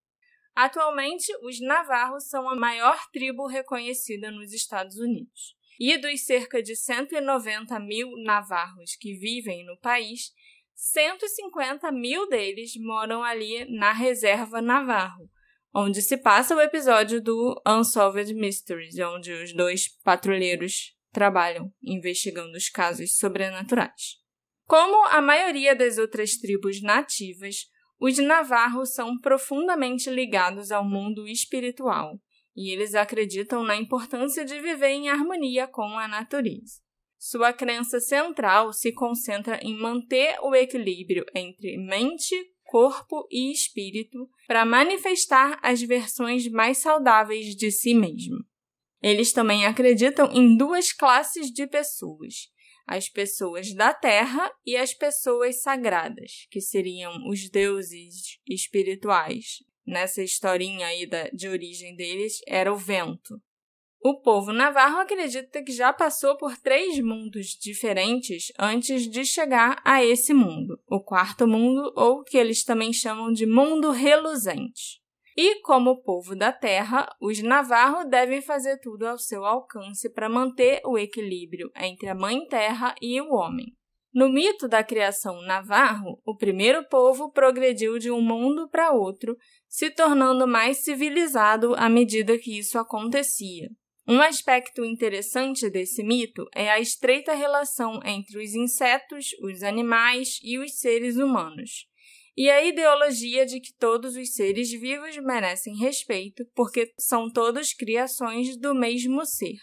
Atualmente, 0.54 1.30
os 1.42 1.60
Navarros 1.60 2.28
são 2.28 2.48
a 2.48 2.56
maior 2.56 2.98
tribo 3.12 3.46
reconhecida 3.46 4.30
nos 4.30 4.54
Estados 4.54 4.96
Unidos. 4.96 5.54
E 5.78 5.98
dos 5.98 6.24
cerca 6.24 6.62
de 6.62 6.74
190 6.74 7.78
mil 7.80 8.10
navarros 8.22 8.96
que 8.98 9.12
vivem 9.18 9.66
no 9.66 9.78
país, 9.78 10.32
150 10.76 11.90
mil 11.90 12.28
deles 12.28 12.72
moram 12.76 13.24
ali 13.24 13.64
na 13.74 13.92
Reserva 13.92 14.60
Navarro, 14.60 15.30
onde 15.74 16.02
se 16.02 16.18
passa 16.18 16.54
o 16.54 16.60
episódio 16.60 17.20
do 17.20 17.60
Unsolved 17.66 18.32
Mysteries, 18.34 18.98
onde 18.98 19.32
os 19.32 19.54
dois 19.54 19.88
patrulheiros 20.04 20.94
trabalham 21.10 21.72
investigando 21.82 22.54
os 22.56 22.68
casos 22.68 23.16
sobrenaturais. 23.16 24.18
Como 24.66 25.06
a 25.06 25.22
maioria 25.22 25.74
das 25.74 25.96
outras 25.96 26.36
tribos 26.36 26.82
nativas, 26.82 27.56
os 27.98 28.18
navarros 28.18 28.92
são 28.92 29.18
profundamente 29.18 30.10
ligados 30.10 30.70
ao 30.70 30.84
mundo 30.84 31.26
espiritual 31.26 32.20
e 32.54 32.70
eles 32.70 32.94
acreditam 32.94 33.62
na 33.62 33.76
importância 33.76 34.44
de 34.44 34.60
viver 34.60 34.90
em 34.90 35.08
harmonia 35.08 35.66
com 35.66 35.98
a 35.98 36.06
natureza. 36.06 36.85
Sua 37.28 37.52
crença 37.52 37.98
central 37.98 38.72
se 38.72 38.92
concentra 38.92 39.58
em 39.60 39.76
manter 39.76 40.38
o 40.42 40.54
equilíbrio 40.54 41.26
entre 41.34 41.76
mente, 41.76 42.36
corpo 42.62 43.26
e 43.28 43.50
espírito 43.50 44.30
para 44.46 44.64
manifestar 44.64 45.58
as 45.60 45.82
versões 45.82 46.46
mais 46.46 46.78
saudáveis 46.78 47.56
de 47.56 47.72
si 47.72 47.94
mesmo. 47.94 48.36
Eles 49.02 49.32
também 49.32 49.66
acreditam 49.66 50.30
em 50.30 50.56
duas 50.56 50.92
classes 50.92 51.50
de 51.50 51.66
pessoas: 51.66 52.48
as 52.86 53.08
pessoas 53.08 53.74
da 53.74 53.92
terra 53.92 54.48
e 54.64 54.76
as 54.76 54.94
pessoas 54.94 55.62
sagradas, 55.62 56.46
que 56.48 56.60
seriam 56.60 57.28
os 57.28 57.50
deuses 57.50 58.38
espirituais. 58.48 59.64
Nessa 59.84 60.22
historinha 60.22 60.86
aí 60.86 61.04
da, 61.06 61.28
de 61.30 61.48
origem 61.48 61.96
deles, 61.96 62.38
era 62.46 62.72
o 62.72 62.76
vento. 62.76 63.42
O 64.00 64.20
povo 64.20 64.52
navarro 64.52 64.98
acredita 64.98 65.62
que 65.64 65.72
já 65.72 65.92
passou 65.92 66.36
por 66.36 66.56
três 66.58 67.00
mundos 67.00 67.48
diferentes 67.60 68.52
antes 68.58 69.10
de 69.10 69.24
chegar 69.24 69.80
a 69.84 70.04
esse 70.04 70.32
mundo, 70.32 70.78
o 70.88 71.00
quarto 71.00 71.46
mundo, 71.46 71.92
ou 71.96 72.22
que 72.22 72.36
eles 72.36 72.62
também 72.62 72.92
chamam 72.92 73.32
de 73.32 73.46
mundo 73.46 73.90
reluzente. 73.90 75.00
E, 75.36 75.60
como 75.60 76.02
povo 76.02 76.34
da 76.34 76.52
terra, 76.52 77.06
os 77.20 77.42
navarros 77.42 78.08
devem 78.08 78.40
fazer 78.40 78.78
tudo 78.78 79.06
ao 79.06 79.18
seu 79.18 79.44
alcance 79.44 80.08
para 80.08 80.28
manter 80.28 80.80
o 80.84 80.96
equilíbrio 80.96 81.70
entre 81.76 82.08
a 82.08 82.14
Mãe 82.14 82.46
Terra 82.46 82.94
e 83.02 83.20
o 83.20 83.34
homem. 83.34 83.76
No 84.14 84.30
mito 84.30 84.66
da 84.66 84.82
criação 84.82 85.42
navarro, 85.42 86.22
o 86.24 86.34
primeiro 86.34 86.88
povo 86.88 87.30
progrediu 87.30 87.98
de 87.98 88.10
um 88.10 88.22
mundo 88.22 88.66
para 88.70 88.92
outro, 88.92 89.36
se 89.68 89.90
tornando 89.90 90.46
mais 90.46 90.78
civilizado 90.78 91.74
à 91.74 91.86
medida 91.90 92.38
que 92.38 92.58
isso 92.58 92.78
acontecia. 92.78 93.68
Um 94.08 94.20
aspecto 94.20 94.84
interessante 94.84 95.68
desse 95.68 96.02
mito 96.02 96.46
é 96.54 96.70
a 96.70 96.78
estreita 96.78 97.34
relação 97.34 98.00
entre 98.04 98.38
os 98.38 98.54
insetos, 98.54 99.30
os 99.42 99.62
animais 99.62 100.38
e 100.42 100.58
os 100.58 100.78
seres 100.78 101.16
humanos 101.16 101.88
e 102.36 102.50
a 102.50 102.62
ideologia 102.62 103.46
de 103.46 103.58
que 103.60 103.72
todos 103.72 104.14
os 104.14 104.34
seres 104.34 104.70
vivos 104.70 105.16
merecem 105.16 105.74
respeito 105.76 106.44
porque 106.54 106.92
são 106.98 107.32
todos 107.32 107.72
criações 107.72 108.58
do 108.58 108.74
mesmo 108.74 109.24
ser. 109.24 109.56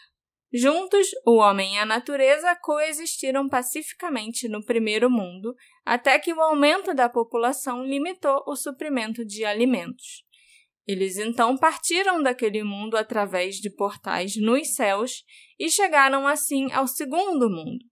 Juntos, 0.51 1.08
o 1.25 1.36
homem 1.36 1.75
e 1.75 1.77
a 1.77 1.86
natureza 1.86 2.56
coexistiram 2.56 3.47
pacificamente 3.47 4.47
no 4.47 4.63
primeiro 4.63 5.10
mundo, 5.10 5.56
até 5.86 6.19
que 6.19 6.34
o 6.34 6.41
aumento 6.41 6.93
da 6.93 7.10
população 7.10 7.84
limitou 7.84 8.43
o 8.45 8.56
suprimento 8.56 9.25
de 9.25 9.45
alimentos. 9.45 10.23
Eles 10.86 11.17
então 11.17 11.58
partiram 11.58 12.22
daquele 12.22 12.63
mundo 12.63 12.98
através 12.98 13.56
de 13.56 13.69
portais 13.69 14.36
nos 14.36 14.76
céus 14.76 15.24
e 15.58 15.69
chegaram 15.69 16.28
assim 16.28 16.72
ao 16.74 16.88
segundo 16.88 17.50
mundo, 17.50 17.86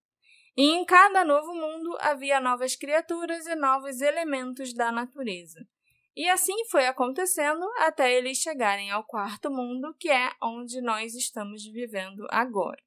e 0.58 0.64
em 0.72 0.84
cada 0.86 1.24
novo 1.24 1.54
mundo 1.54 1.98
havia 2.02 2.42
novas 2.42 2.76
criaturas 2.76 3.46
e 3.48 3.56
novos 3.56 4.02
elementos 4.02 4.74
da 4.74 4.92
natureza. 4.92 5.66
E 6.14 6.28
assim 6.28 6.66
foi 6.70 6.86
acontecendo 6.86 7.64
até 7.78 8.14
eles 8.14 8.38
chegarem 8.38 8.92
ao 8.92 9.06
quarto 9.06 9.50
mundo, 9.50 9.96
que 9.98 10.10
é 10.10 10.30
onde 10.44 10.82
nós 10.82 11.16
estamos 11.16 11.64
vivendo 11.64 12.28
agora. 12.30 12.82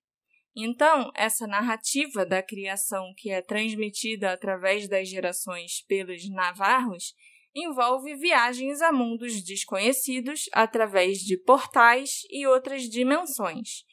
Então, 0.54 1.10
essa 1.16 1.46
narrativa 1.46 2.24
da 2.24 2.42
criação 2.42 3.12
que 3.16 3.30
é 3.30 3.40
transmitida 3.42 4.32
através 4.32 4.88
das 4.88 5.08
gerações 5.08 5.84
pelos 5.88 6.28
navarros 6.30 7.14
envolve 7.54 8.14
viagens 8.16 8.82
a 8.82 8.90
mundos 8.90 9.42
desconhecidos 9.42 10.48
através 10.52 11.18
de 11.18 11.36
portais 11.36 12.22
e 12.30 12.46
outras 12.46 12.88
dimensões, 12.88 13.84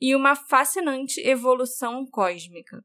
e 0.00 0.14
uma 0.14 0.34
fascinante 0.34 1.20
evolução 1.20 2.06
cósmica. 2.06 2.82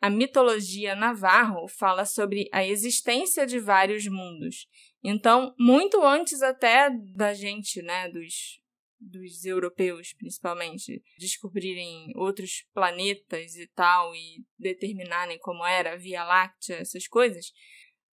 A 0.00 0.10
mitologia 0.10 0.94
navarro 0.94 1.66
fala 1.66 2.04
sobre 2.04 2.48
a 2.52 2.64
existência 2.64 3.46
de 3.46 3.58
vários 3.58 4.06
mundos. 4.06 4.68
Então, 5.02 5.54
muito 5.58 6.02
antes 6.02 6.42
até 6.42 6.90
da 6.90 7.32
gente, 7.32 7.80
né, 7.80 8.10
dos, 8.10 8.60
dos 9.00 9.44
europeus 9.44 10.12
principalmente, 10.12 11.02
descobrirem 11.18 12.12
outros 12.16 12.66
planetas 12.74 13.56
e 13.56 13.66
tal 13.68 14.14
e 14.14 14.44
determinarem 14.58 15.38
como 15.38 15.64
era 15.64 15.94
a 15.94 15.96
Via 15.96 16.22
Láctea, 16.22 16.76
essas 16.76 17.08
coisas, 17.08 17.52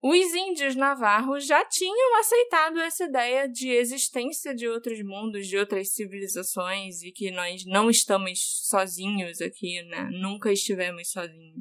os 0.03 0.35
índios 0.35 0.75
navarros 0.75 1.47
já 1.47 1.63
tinham 1.65 2.19
aceitado 2.19 2.81
essa 2.81 3.05
ideia 3.05 3.47
de 3.47 3.69
existência 3.69 4.55
de 4.55 4.67
outros 4.67 5.03
mundos, 5.03 5.47
de 5.47 5.59
outras 5.59 5.91
civilizações 5.95 7.03
e 7.03 7.13
que 7.13 7.31
nós 7.31 7.65
não 7.67 7.91
estamos 7.91 8.67
sozinhos 8.67 9.41
aqui, 9.43 9.83
né? 9.83 10.09
Nunca 10.11 10.51
estivemos 10.51 11.11
sozinhos. 11.11 11.61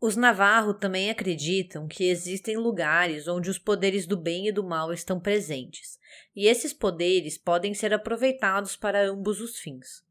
Os 0.00 0.16
Navarro 0.16 0.74
também 0.74 1.08
acreditam 1.08 1.88
que 1.88 2.04
existem 2.04 2.58
lugares 2.58 3.26
onde 3.26 3.48
os 3.48 3.58
poderes 3.58 4.06
do 4.06 4.18
bem 4.18 4.48
e 4.48 4.52
do 4.52 4.62
mal 4.62 4.92
estão 4.92 5.18
presentes, 5.18 5.98
e 6.36 6.46
esses 6.46 6.74
poderes 6.74 7.38
podem 7.38 7.72
ser 7.72 7.94
aproveitados 7.94 8.76
para 8.76 9.08
ambos 9.08 9.40
os 9.40 9.58
fins. 9.58 10.04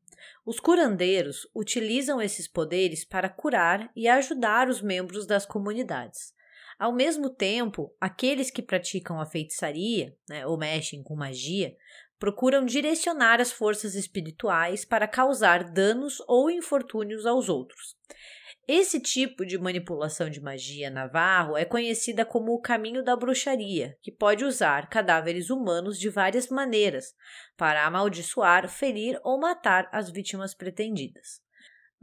Os 0.46 0.60
curandeiros 0.60 1.48
utilizam 1.54 2.20
esses 2.20 2.48
poderes 2.48 3.06
para 3.06 3.30
curar 3.30 3.92
e 3.96 4.08
ajudar 4.08 4.68
os 4.68 4.82
membros 4.82 5.28
das 5.28 5.46
comunidades. 5.46 6.33
Ao 6.84 6.92
mesmo 6.92 7.30
tempo, 7.30 7.96
aqueles 7.98 8.52
que 8.52 8.62
praticam 8.62 9.18
a 9.18 9.26
feitiçaria, 9.26 10.14
né, 10.28 10.46
ou 10.46 10.58
mexem 10.58 11.02
com 11.02 11.16
magia, 11.16 11.74
procuram 12.20 12.66
direcionar 12.66 13.40
as 13.40 13.54
forças 13.54 13.96
espirituais 13.96 14.84
para 14.84 15.08
causar 15.08 15.64
danos 15.64 16.22
ou 16.28 16.52
infortúnios 16.52 17.26
aos 17.26 17.48
outros. 17.48 17.96
Esse 18.68 19.00
tipo 19.00 19.46
de 19.46 19.58
manipulação 19.58 20.30
de 20.30 20.42
magia 20.42 20.90
navarro 20.90 21.56
é 21.56 21.64
conhecida 21.64 22.26
como 22.26 22.52
o 22.52 22.60
caminho 22.60 23.02
da 23.02 23.16
bruxaria, 23.16 23.98
que 24.02 24.12
pode 24.12 24.44
usar 24.44 24.90
cadáveres 24.90 25.50
humanos 25.50 25.98
de 25.98 26.10
várias 26.10 26.50
maneiras 26.50 27.14
para 27.56 27.86
amaldiçoar, 27.86 28.68
ferir 28.68 29.18
ou 29.24 29.40
matar 29.40 29.88
as 29.90 30.12
vítimas 30.12 30.54
pretendidas. 30.54 31.43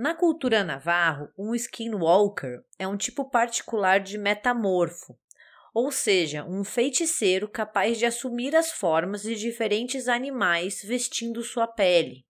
Na 0.01 0.15
cultura 0.15 0.65
navarro, 0.65 1.29
um 1.37 1.55
skinwalker 1.55 2.65
é 2.79 2.89
um 2.89 2.97
tipo 2.97 3.23
particular 3.23 4.01
de 4.01 4.17
metamorfo, 4.17 5.15
ou 5.75 5.93
seja, 5.93 6.43
um 6.43 6.65
feiticeiro 6.65 7.47
capaz 7.47 7.99
de 7.99 8.07
assumir 8.07 8.57
as 8.57 8.73
formas 8.73 9.21
de 9.21 9.35
diferentes 9.35 10.09
animais 10.09 10.83
vestindo 10.83 11.43
sua 11.43 11.67
pele, 11.67 12.25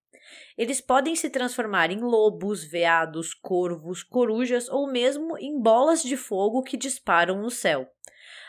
eles 0.59 0.80
podem 0.80 1.14
se 1.14 1.30
transformar 1.30 1.92
em 1.92 2.00
lobos, 2.00 2.64
veados, 2.64 3.35
corvos, 3.35 4.02
corujas 4.02 4.68
ou 4.68 4.90
mesmo 4.90 5.38
em 5.38 5.56
bolas 5.62 6.02
de 6.02 6.16
fogo 6.16 6.64
que 6.64 6.76
disparam 6.76 7.40
no 7.40 7.52
céu. 7.52 7.88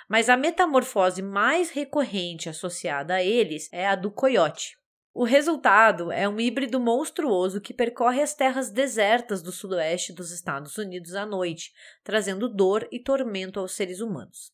Mas 0.10 0.30
a 0.30 0.36
metamorfose 0.36 1.22
mais 1.22 1.70
recorrente 1.70 2.50
associada 2.50 3.14
a 3.14 3.24
eles 3.24 3.70
é 3.72 3.88
a 3.88 3.94
do 3.94 4.10
coiote. 4.10 4.81
O 5.14 5.26
resultado 5.26 6.10
é 6.10 6.28
um 6.28 6.40
híbrido 6.40 6.80
monstruoso 6.80 7.60
que 7.60 7.74
percorre 7.74 8.22
as 8.22 8.34
terras 8.34 8.70
desertas 8.70 9.42
do 9.42 9.52
sudoeste 9.52 10.14
dos 10.14 10.32
Estados 10.32 10.78
Unidos 10.78 11.16
à 11.16 11.26
noite, 11.26 11.74
trazendo 12.02 12.48
dor 12.48 12.88
e 12.90 12.98
tormento 12.98 13.60
aos 13.60 13.74
seres 13.74 14.00
humanos. 14.00 14.54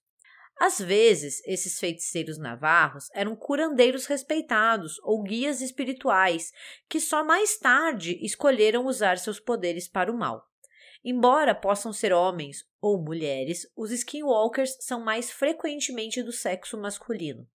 Às 0.60 0.80
vezes, 0.80 1.44
esses 1.46 1.80
feiticeiros 1.80 2.40
navarros 2.40 3.08
eram 3.14 3.36
curandeiros 3.36 4.08
respeitados 4.08 5.00
ou 5.04 5.22
guias 5.22 5.62
espirituais 5.62 6.52
que 6.90 7.00
só 7.00 7.24
mais 7.24 7.60
tarde 7.60 8.18
escolheram 8.26 8.88
usar 8.88 9.20
seus 9.20 9.40
poderes 9.40 9.88
para 9.88 10.12
o 10.12 10.18
mal. 10.18 10.50
Embora 11.06 11.54
possam 11.54 11.94
ser 11.94 12.12
homens 12.12 12.66
ou 12.82 13.00
mulheres, 13.00 13.72
os 13.76 13.92
skinwalkers 13.92 14.76
são 14.80 15.00
mais 15.00 15.30
frequentemente 15.30 16.24
do 16.24 16.32
sexo 16.32 16.76
masculino. 16.76 17.48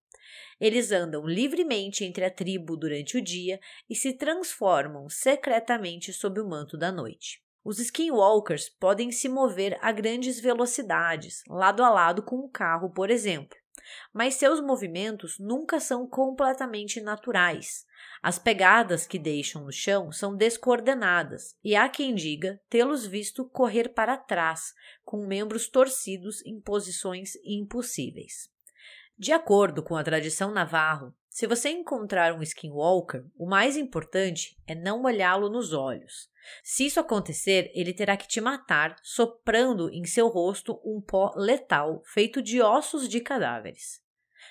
Eles 0.59 0.91
andam 0.91 1.25
livremente 1.25 2.03
entre 2.03 2.25
a 2.25 2.31
tribo 2.31 2.75
durante 2.77 3.17
o 3.17 3.21
dia 3.21 3.59
e 3.89 3.95
se 3.95 4.13
transformam 4.13 5.09
secretamente 5.09 6.13
sob 6.13 6.39
o 6.39 6.47
manto 6.47 6.77
da 6.77 6.91
noite. 6.91 7.43
Os 7.63 7.79
skinwalkers 7.79 8.67
podem 8.67 9.11
se 9.11 9.29
mover 9.29 9.77
a 9.81 9.91
grandes 9.91 10.39
velocidades, 10.39 11.43
lado 11.47 11.81
a 11.81 11.89
lado 11.89 12.21
com 12.21 12.35
um 12.37 12.49
carro, 12.49 12.89
por 12.89 13.09
exemplo, 13.09 13.57
mas 14.13 14.35
seus 14.35 14.59
movimentos 14.59 15.39
nunca 15.39 15.79
são 15.79 16.07
completamente 16.07 17.01
naturais. 17.01 17.85
As 18.21 18.37
pegadas 18.37 19.07
que 19.07 19.17
deixam 19.17 19.63
no 19.63 19.71
chão 19.71 20.11
são 20.11 20.35
descoordenadas 20.35 21.55
e 21.63 21.75
há 21.75 21.87
quem 21.89 22.13
diga 22.13 22.59
tê-los 22.69 23.05
visto 23.05 23.45
correr 23.45 23.89
para 23.89 24.17
trás, 24.17 24.73
com 25.03 25.25
membros 25.25 25.67
torcidos 25.67 26.45
em 26.45 26.59
posições 26.59 27.33
impossíveis. 27.43 28.52
De 29.23 29.31
acordo 29.31 29.81
com 29.81 29.95
a 29.95 30.03
tradição 30.03 30.51
navarro, 30.51 31.15
se 31.29 31.47
você 31.47 31.69
encontrar 31.69 32.33
um 32.33 32.43
skinwalker, 32.43 33.23
o 33.37 33.47
mais 33.47 33.77
importante 33.77 34.61
é 34.67 34.75
não 34.75 35.01
olhá-lo 35.03 35.49
nos 35.49 35.71
olhos. 35.71 36.29
Se 36.61 36.87
isso 36.87 36.99
acontecer, 36.99 37.71
ele 37.73 37.93
terá 37.93 38.17
que 38.17 38.27
te 38.27 38.41
matar, 38.41 38.97
soprando 39.01 39.89
em 39.89 40.03
seu 40.03 40.27
rosto 40.27 40.77
um 40.83 40.99
pó 40.99 41.31
letal 41.37 42.03
feito 42.03 42.41
de 42.41 42.61
ossos 42.61 43.07
de 43.07 43.21
cadáveres. 43.21 44.01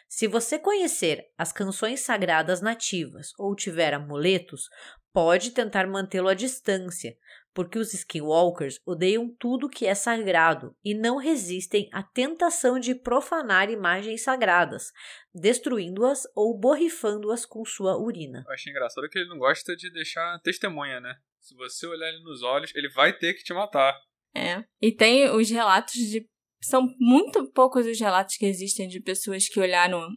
Se 0.09 0.27
você 0.27 0.59
conhecer 0.59 1.31
as 1.37 1.53
canções 1.53 2.01
sagradas 2.01 2.63
nativas 2.63 3.35
ou 3.39 3.55
tiver 3.55 3.93
amuletos, 3.93 4.71
pode 5.13 5.51
tentar 5.51 5.87
mantê-lo 5.87 6.29
à 6.29 6.35
distância, 6.35 7.15
porque 7.55 7.79
os 7.79 7.93
skinwalkers 7.93 8.81
odeiam 8.87 9.29
tudo 9.39 9.69
que 9.69 9.87
é 9.87 9.95
sagrado 9.95 10.75
e 10.85 10.95
não 10.95 11.17
resistem 11.17 11.89
à 11.93 12.03
tentação 12.03 12.79
de 12.79 12.95
profanar 12.95 13.71
imagens 13.71 14.23
sagradas, 14.23 14.93
destruindo-as 15.35 16.23
ou 16.35 16.59
borrifando-as 16.59 17.45
com 17.45 17.65
sua 17.65 17.97
urina. 17.97 18.45
Eu 18.47 18.53
achei 18.53 18.71
engraçado 18.71 19.09
que 19.09 19.19
ele 19.19 19.29
não 19.29 19.39
gosta 19.39 19.77
de 19.77 19.91
deixar 19.91 20.39
testemunha, 20.41 21.01
né? 21.01 21.17
Se 21.41 21.55
você 21.55 21.87
olhar 21.87 22.09
ele 22.09 22.23
nos 22.23 22.43
olhos, 22.43 22.75
ele 22.75 22.89
vai 22.89 23.13
ter 23.13 23.35
que 23.35 23.43
te 23.43 23.53
matar. 23.53 23.99
É. 24.35 24.65
E 24.81 24.93
tem 24.93 25.29
os 25.31 25.51
relatos 25.51 25.95
de. 25.95 26.27
São 26.63 26.87
muito 26.99 27.51
poucos 27.51 27.87
os 27.87 27.99
relatos 27.99 28.37
que 28.37 28.47
existem 28.47 28.87
de 28.89 29.01
pessoas 29.01 29.49
que 29.49 29.59
olharam 29.59 30.09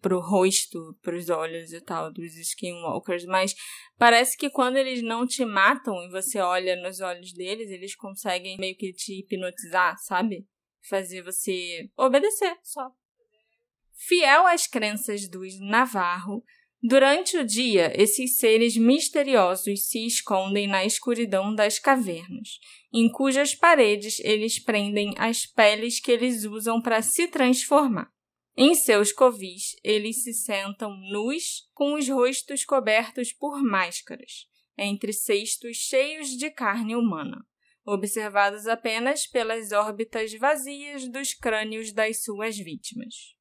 pro 0.00 0.20
rosto, 0.20 0.96
pros 1.02 1.28
olhos 1.28 1.72
e 1.72 1.80
tal 1.80 2.12
dos 2.12 2.36
skinwalkers, 2.36 3.24
mas 3.24 3.54
parece 3.98 4.36
que 4.36 4.50
quando 4.50 4.76
eles 4.76 5.02
não 5.02 5.26
te 5.26 5.44
matam 5.44 5.94
e 6.04 6.10
você 6.10 6.38
olha 6.38 6.76
nos 6.76 7.00
olhos 7.00 7.32
deles, 7.32 7.70
eles 7.70 7.94
conseguem 7.94 8.56
meio 8.58 8.76
que 8.76 8.92
te 8.92 9.20
hipnotizar, 9.20 9.96
sabe? 9.98 10.46
Fazer 10.88 11.22
você 11.22 11.90
obedecer 11.96 12.56
só. 12.62 12.90
Fiel 13.94 14.46
às 14.46 14.66
crenças 14.66 15.28
dos 15.28 15.58
Navarro, 15.60 16.42
Durante 16.82 17.36
o 17.36 17.44
dia, 17.44 17.92
esses 17.94 18.38
seres 18.38 18.74
misteriosos 18.74 19.86
se 19.88 20.06
escondem 20.06 20.66
na 20.66 20.82
escuridão 20.82 21.54
das 21.54 21.78
cavernas, 21.78 22.58
em 22.90 23.10
cujas 23.10 23.54
paredes 23.54 24.18
eles 24.20 24.58
prendem 24.58 25.12
as 25.18 25.44
peles 25.44 26.00
que 26.00 26.10
eles 26.10 26.44
usam 26.44 26.80
para 26.80 27.02
se 27.02 27.28
transformar. 27.28 28.10
Em 28.62 28.74
seus 28.74 29.10
covis, 29.10 29.74
eles 29.82 30.22
se 30.22 30.34
sentam 30.34 30.94
nus, 31.10 31.66
com 31.72 31.94
os 31.94 32.06
rostos 32.06 32.62
cobertos 32.62 33.32
por 33.32 33.62
máscaras, 33.62 34.46
entre 34.76 35.14
cestos 35.14 35.78
cheios 35.78 36.36
de 36.36 36.50
carne 36.50 36.94
humana, 36.94 37.42
observados 37.86 38.66
apenas 38.66 39.26
pelas 39.26 39.72
órbitas 39.72 40.34
vazias 40.34 41.08
dos 41.08 41.32
crânios 41.32 41.90
das 41.90 42.22
suas 42.22 42.58
vítimas. 42.58 43.34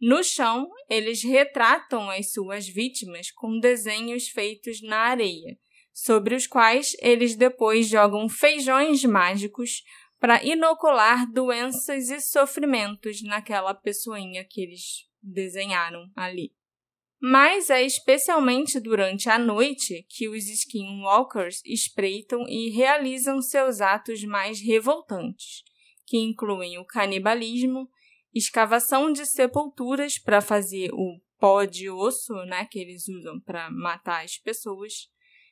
No 0.00 0.24
chão, 0.24 0.68
eles 0.90 1.22
retratam 1.22 2.10
as 2.10 2.32
suas 2.32 2.66
vítimas 2.66 3.30
com 3.30 3.60
desenhos 3.60 4.26
feitos 4.26 4.82
na 4.82 5.02
areia, 5.02 5.56
sobre 5.92 6.34
os 6.34 6.48
quais 6.48 6.96
eles 6.98 7.36
depois 7.36 7.86
jogam 7.86 8.28
feijões 8.28 9.04
mágicos 9.04 9.84
para 10.24 10.42
inocular 10.42 11.30
doenças 11.30 12.08
e 12.08 12.18
sofrimentos 12.18 13.22
naquela 13.22 13.74
pessoinha 13.74 14.42
que 14.42 14.62
eles 14.62 15.06
desenharam 15.22 16.10
ali. 16.16 16.54
Mas 17.20 17.68
é 17.68 17.82
especialmente 17.82 18.80
durante 18.80 19.28
a 19.28 19.38
noite 19.38 20.02
que 20.08 20.26
os 20.26 20.48
skinwalkers 20.48 21.60
espreitam 21.66 22.48
e 22.48 22.70
realizam 22.70 23.42
seus 23.42 23.82
atos 23.82 24.24
mais 24.24 24.62
revoltantes, 24.62 25.62
que 26.06 26.16
incluem 26.16 26.78
o 26.78 26.86
canibalismo, 26.86 27.86
escavação 28.32 29.12
de 29.12 29.26
sepulturas 29.26 30.18
para 30.18 30.40
fazer 30.40 30.88
o 30.94 31.20
pó 31.38 31.64
de 31.64 31.90
osso, 31.90 32.32
né, 32.46 32.64
que 32.64 32.78
eles 32.78 33.06
usam 33.08 33.38
para 33.40 33.70
matar 33.70 34.24
as 34.24 34.38
pessoas, 34.38 35.10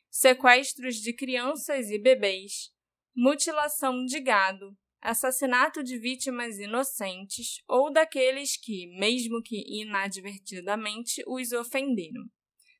sequestros 0.09 0.95
de 0.95 1.13
crianças 1.13 1.91
e 1.91 1.99
bebês, 1.99 2.73
mutilação 3.15 4.05
de 4.05 4.21
gado, 4.21 4.77
assassinato 5.01 5.83
de 5.83 5.99
vítimas 5.99 6.59
inocentes 6.59 7.63
ou 7.69 7.93
daqueles 7.93 8.57
que, 8.57 8.87
mesmo 8.99 9.43
que 9.43 9.65
inadvertidamente, 9.81 11.23
os 11.27 11.53
ofenderam. 11.53 12.25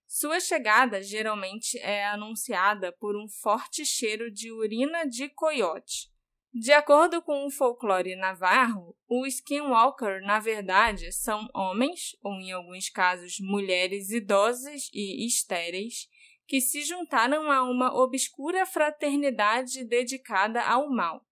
Sua 0.07 0.39
chegada 0.41 1.03
geralmente 1.03 1.79
é 1.79 2.07
anunciada 2.07 2.93
por 2.93 3.17
um 3.17 3.29
forte 3.29 3.85
cheiro 3.85 4.31
de 4.31 4.53
urina 4.53 5.05
de 5.07 5.29
coiote, 5.31 6.13
de 6.55 6.71
acordo 6.71 7.23
com 7.23 7.47
o 7.47 7.51
folclore 7.51 8.15
navarro, 8.15 8.95
os 9.09 9.37
skinwalker, 9.37 10.21
na 10.21 10.39
verdade, 10.39 11.11
são 11.11 11.49
homens, 11.55 12.15
ou 12.23 12.35
em 12.35 12.53
alguns 12.53 12.91
casos 12.91 13.37
mulheres 13.41 14.11
idosas 14.11 14.91
e 14.93 15.27
estéreis, 15.27 16.11
que 16.47 16.61
se 16.61 16.83
juntaram 16.83 17.51
a 17.51 17.63
uma 17.63 17.95
obscura 17.95 18.67
fraternidade 18.67 19.85
dedicada 19.85 20.63
ao 20.63 20.91
mal, 20.91 21.25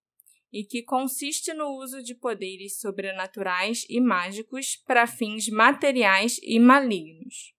e 0.52 0.64
que 0.64 0.82
consiste 0.82 1.52
no 1.52 1.68
uso 1.76 2.02
de 2.02 2.14
poderes 2.14 2.80
sobrenaturais 2.80 3.84
e 3.88 4.00
mágicos 4.00 4.76
para 4.86 5.06
fins 5.06 5.48
materiais 5.48 6.38
e 6.42 6.58
malignos. 6.58 7.54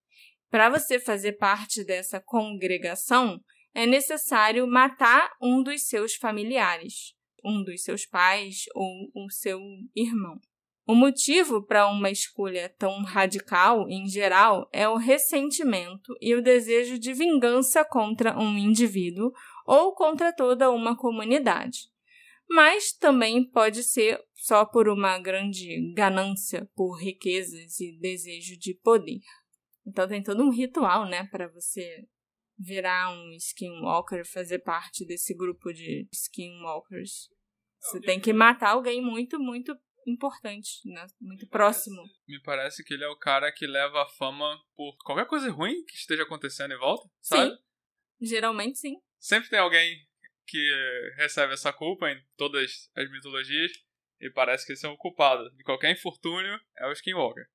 Para 0.50 0.70
você 0.70 1.00
fazer 1.00 1.34
parte 1.34 1.84
dessa 1.84 2.20
congregação, 2.20 3.42
é 3.74 3.86
necessário 3.86 4.68
matar 4.68 5.32
um 5.42 5.64
dos 5.64 5.84
seus 5.88 6.16
familiares 6.16 7.16
um 7.44 7.64
dos 7.64 7.84
seus 7.84 8.06
pais 8.06 8.66
ou 8.74 9.12
o 9.14 9.30
seu 9.30 9.60
irmão. 9.96 10.40
O 10.86 10.96
motivo 10.96 11.62
para 11.62 11.88
uma 11.88 12.10
escolha 12.10 12.68
tão 12.78 13.04
radical, 13.04 13.88
em 13.88 14.08
geral, 14.08 14.68
é 14.74 14.90
o 14.90 14.98
ressentimento 14.98 16.14
e 16.20 16.34
o 16.34 16.42
desejo 16.42 16.98
de 16.98 17.14
vingança 17.14 17.86
contra 17.86 18.38
um 18.38 18.58
indivíduo 18.58 19.32
ou 19.66 19.94
contra 19.94 20.34
toda 20.34 20.72
uma 20.72 20.98
comunidade. 20.98 21.92
Mas 22.50 22.92
também 22.92 23.48
pode 23.50 23.84
ser 23.84 24.20
só 24.34 24.66
por 24.66 24.90
uma 24.90 25.18
grande 25.20 25.94
ganância 25.94 26.70
por 26.76 26.98
riquezas 27.00 27.80
e 27.80 27.98
desejo 28.00 28.58
de 28.58 28.74
poder. 28.74 29.22
Então 29.86 30.08
tem 30.08 30.22
todo 30.22 30.44
um 30.44 30.50
ritual, 30.50 31.06
né, 31.08 31.28
para 31.32 31.48
você 31.48 32.06
virar 32.58 33.12
um 33.12 33.32
skinwalker, 33.34 34.26
fazer 34.26 34.60
parte 34.60 35.06
desse 35.06 35.34
grupo 35.34 35.72
de 35.72 36.08
skinwalkers. 36.12 37.30
Você 37.80 38.00
tem 38.02 38.20
que 38.20 38.34
matar 38.34 38.72
alguém 38.72 39.02
muito, 39.02 39.40
muito 39.40 39.76
importante, 40.08 40.70
né? 40.86 41.06
Muito 41.20 41.48
próximo. 41.48 42.02
Me 42.28 42.42
parece 42.42 42.84
que 42.84 42.94
ele 42.94 43.04
é 43.04 43.08
o 43.08 43.18
cara 43.18 43.52
que 43.52 43.68
leva 43.68 44.04
a 44.04 44.10
fama 44.10 44.60
por 44.76 44.96
qualquer 45.04 45.28
coisa 45.28 45.50
ruim 45.52 45.84
que 45.86 45.96
esteja 45.96 46.24
acontecendo 46.24 46.74
em 46.74 46.80
volta, 46.80 47.10
sabe? 47.22 47.52
Sim. 47.52 47.58
Geralmente 48.22 48.78
sim. 48.78 48.96
Sempre 49.20 49.50
tem 49.50 49.60
alguém 49.60 49.98
que 50.48 51.14
recebe 51.18 51.54
essa 51.54 51.72
culpa 51.72 52.10
em 52.10 52.22
todas 52.36 52.90
as 52.96 53.10
mitologias 53.10 53.72
e 54.20 54.30
parece 54.30 54.66
que 54.66 54.74
esse 54.74 54.86
é 54.86 54.90
o 54.90 54.98
culpado 54.98 55.50
de 55.56 55.64
qualquer 55.64 55.92
infortúnio 55.92 56.60
é 56.78 56.88
o 56.88 56.92
Skinwalker. 56.92 57.46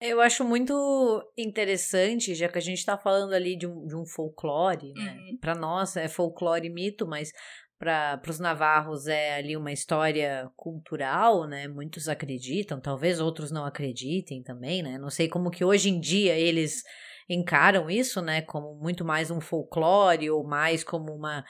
Eu 0.00 0.20
acho 0.20 0.44
muito 0.44 0.72
interessante, 1.36 2.34
já 2.34 2.48
que 2.48 2.58
a 2.58 2.62
gente 2.62 2.78
está 2.78 2.96
falando 2.96 3.32
ali 3.32 3.56
de 3.56 3.66
um, 3.66 3.84
de 3.84 3.96
um 3.96 4.06
folclore, 4.06 4.92
né? 4.92 5.12
Uhum. 5.18 5.38
Para 5.40 5.56
nós 5.56 5.96
é 5.96 6.08
folclore 6.08 6.68
e 6.68 6.70
mito, 6.70 7.04
mas 7.04 7.32
para 7.78 8.20
os 8.28 8.40
navarros 8.40 9.06
é 9.06 9.36
ali 9.36 9.56
uma 9.56 9.72
história 9.72 10.50
cultural, 10.56 11.46
né? 11.46 11.68
Muitos 11.68 12.08
acreditam, 12.08 12.80
talvez 12.80 13.20
outros 13.20 13.50
não 13.50 13.64
acreditem 13.64 14.42
também, 14.42 14.82
né? 14.82 14.98
Não 14.98 15.10
sei 15.10 15.28
como 15.28 15.50
que 15.50 15.64
hoje 15.64 15.88
em 15.88 16.00
dia 16.00 16.34
eles 16.36 16.82
encaram 17.28 17.88
isso, 17.88 18.20
né? 18.20 18.42
Como 18.42 18.74
muito 18.74 19.04
mais 19.04 19.30
um 19.30 19.40
folclore 19.40 20.28
ou 20.30 20.44
mais 20.44 20.82
como 20.82 21.14
uma 21.14 21.44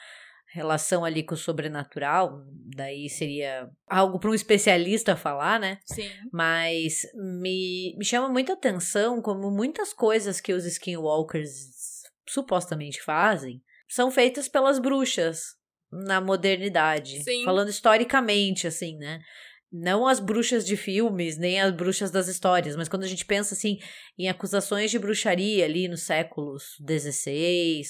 relação 0.51 1.05
ali 1.05 1.23
com 1.23 1.35
o 1.35 1.37
sobrenatural, 1.37 2.43
daí 2.75 3.07
seria 3.07 3.69
algo 3.87 4.19
para 4.19 4.31
um 4.31 4.33
especialista 4.33 5.15
falar, 5.15 5.59
né? 5.59 5.79
Sim. 5.85 6.09
Mas 6.31 7.01
me, 7.13 7.95
me 7.97 8.05
chama 8.05 8.29
muita 8.29 8.53
atenção 8.53 9.21
como 9.21 9.51
muitas 9.51 9.93
coisas 9.93 10.41
que 10.41 10.53
os 10.53 10.65
skinwalkers 10.65 12.03
supostamente 12.27 13.01
fazem 13.01 13.61
são 13.87 14.11
feitas 14.11 14.47
pelas 14.47 14.77
bruxas, 14.79 15.55
na 15.91 16.21
modernidade. 16.21 17.23
Sim. 17.23 17.43
Falando 17.43 17.69
historicamente, 17.69 18.67
assim, 18.67 18.97
né? 18.97 19.19
Não 19.71 20.07
as 20.07 20.19
bruxas 20.19 20.65
de 20.65 20.75
filmes, 20.75 21.37
nem 21.37 21.61
as 21.61 21.71
bruxas 21.71 22.09
das 22.09 22.27
histórias, 22.27 22.75
mas 22.75 22.89
quando 22.89 23.03
a 23.03 23.07
gente 23.07 23.25
pensa, 23.25 23.53
assim, 23.53 23.77
em 24.17 24.27
acusações 24.27 24.89
de 24.89 24.97
bruxaria 24.97 25.63
ali 25.65 25.87
nos 25.87 26.03
séculos 26.03 26.75
XVI, 26.87 27.83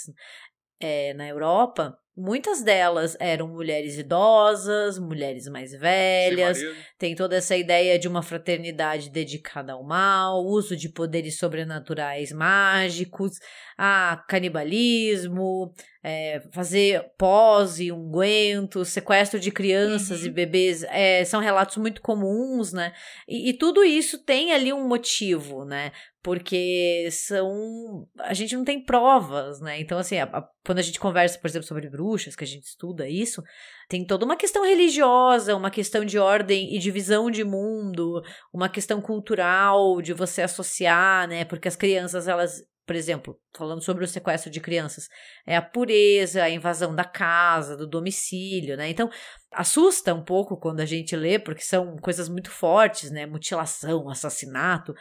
é, 0.79 1.13
na 1.13 1.27
Europa, 1.27 1.97
muitas 2.19 2.61
delas 2.61 3.15
eram 3.19 3.47
mulheres 3.47 3.97
idosas, 3.97 4.99
mulheres 4.99 5.47
mais 5.47 5.71
velhas, 5.71 6.59
tem 6.97 7.15
toda 7.15 7.35
essa 7.37 7.55
ideia 7.55 7.97
de 7.97 8.07
uma 8.07 8.21
fraternidade 8.21 9.09
dedicada 9.09 9.73
ao 9.73 9.83
mal, 9.83 10.43
uso 10.45 10.75
de 10.75 10.89
poderes 10.89 11.37
sobrenaturais 11.37 12.31
mágicos, 12.31 13.31
a 13.77 14.23
canibalismo, 14.27 15.73
é, 16.03 16.41
fazer 16.53 17.11
pose, 17.17 17.91
ungüento, 17.91 18.83
sequestro 18.85 19.39
de 19.39 19.51
crianças 19.51 20.21
Uhum. 20.21 20.27
e 20.27 20.31
bebês, 20.31 20.83
é, 20.83 21.23
são 21.25 21.39
relatos 21.41 21.77
muito 21.77 22.01
comuns, 22.01 22.71
né? 22.73 22.93
E, 23.27 23.49
e 23.49 23.53
tudo 23.53 23.83
isso 23.83 24.23
tem 24.23 24.51
ali 24.51 24.71
um 24.73 24.87
motivo, 24.87 25.63
né? 25.65 25.91
Porque 26.21 27.07
são. 27.11 28.05
A 28.19 28.33
gente 28.33 28.53
não 28.55 28.65
tem 28.65 28.83
provas, 28.83 29.61
né? 29.61 29.79
Então, 29.79 29.97
assim, 29.97 30.17
a- 30.17 30.25
a- 30.25 30.47
quando 30.65 30.79
a 30.79 30.81
gente 30.81 30.99
conversa, 30.99 31.39
por 31.39 31.47
exemplo, 31.47 31.65
sobre 31.67 31.89
bruxas, 31.89 32.08
que 32.17 32.43
a 32.43 32.47
gente 32.47 32.63
estuda 32.63 33.07
isso, 33.07 33.43
tem 33.87 34.05
toda 34.05 34.25
uma 34.25 34.35
questão 34.35 34.63
religiosa, 34.63 35.55
uma 35.55 35.71
questão 35.71 36.05
de 36.05 36.17
ordem 36.17 36.75
e 36.75 36.79
de 36.79 36.91
visão 36.91 37.29
de 37.29 37.43
mundo, 37.43 38.21
uma 38.53 38.69
questão 38.69 39.01
cultural 39.01 40.01
de 40.01 40.13
você 40.13 40.41
associar, 40.41 41.27
né? 41.27 41.45
Porque 41.45 41.67
as 41.67 41.75
crianças, 41.75 42.27
elas, 42.27 42.63
por 42.85 42.95
exemplo, 42.95 43.39
falando 43.55 43.83
sobre 43.83 44.03
o 44.03 44.07
sequestro 44.07 44.51
de 44.51 44.59
crianças, 44.59 45.07
é 45.45 45.55
a 45.55 45.61
pureza, 45.61 46.43
a 46.43 46.49
invasão 46.49 46.95
da 46.95 47.03
casa, 47.03 47.75
do 47.75 47.87
domicílio, 47.87 48.77
né? 48.77 48.89
Então, 48.89 49.09
assusta 49.51 50.13
um 50.13 50.23
pouco 50.23 50.57
quando 50.57 50.79
a 50.79 50.85
gente 50.85 51.15
lê, 51.15 51.39
porque 51.39 51.61
são 51.61 51.95
coisas 51.97 52.29
muito 52.29 52.51
fortes, 52.51 53.11
né? 53.11 53.25
Mutilação, 53.25 54.09
assassinato. 54.09 54.93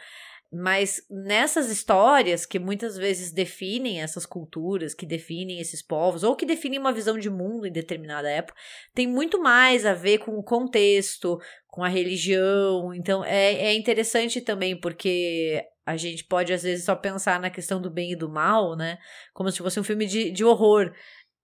Mas 0.51 1.05
nessas 1.09 1.69
histórias 1.69 2.43
que 2.43 2.57
muitas 2.57 2.97
vezes 2.97 3.31
definem 3.31 4.01
essas 4.01 4.25
culturas, 4.25 4.95
que 4.95 5.05
definem 5.05 5.59
esses 5.59 5.79
povos, 5.79 6.23
ou 6.23 6.35
que 6.35 6.45
definem 6.45 6.79
uma 6.79 6.91
visão 6.91 7.19
de 7.19 7.29
mundo 7.29 7.67
em 7.67 7.71
determinada 7.71 8.29
época, 8.29 8.57
tem 8.95 9.05
muito 9.05 9.39
mais 9.39 9.85
a 9.85 9.93
ver 9.93 10.17
com 10.17 10.31
o 10.31 10.43
contexto, 10.43 11.39
com 11.67 11.83
a 11.83 11.87
religião. 11.87 12.93
Então 12.95 13.23
é, 13.23 13.53
é 13.53 13.73
interessante 13.75 14.41
também, 14.41 14.75
porque 14.79 15.63
a 15.85 15.97
gente 15.97 16.23
pode 16.23 16.51
às 16.51 16.63
vezes 16.63 16.85
só 16.85 16.95
pensar 16.95 17.39
na 17.39 17.49
questão 17.49 17.81
do 17.81 17.89
bem 17.89 18.11
e 18.11 18.15
do 18.15 18.29
mal, 18.29 18.75
né? 18.75 18.97
Como 19.33 19.51
se 19.51 19.59
fosse 19.59 19.79
um 19.79 19.83
filme 19.83 20.05
de, 20.05 20.31
de 20.31 20.43
horror. 20.43 20.93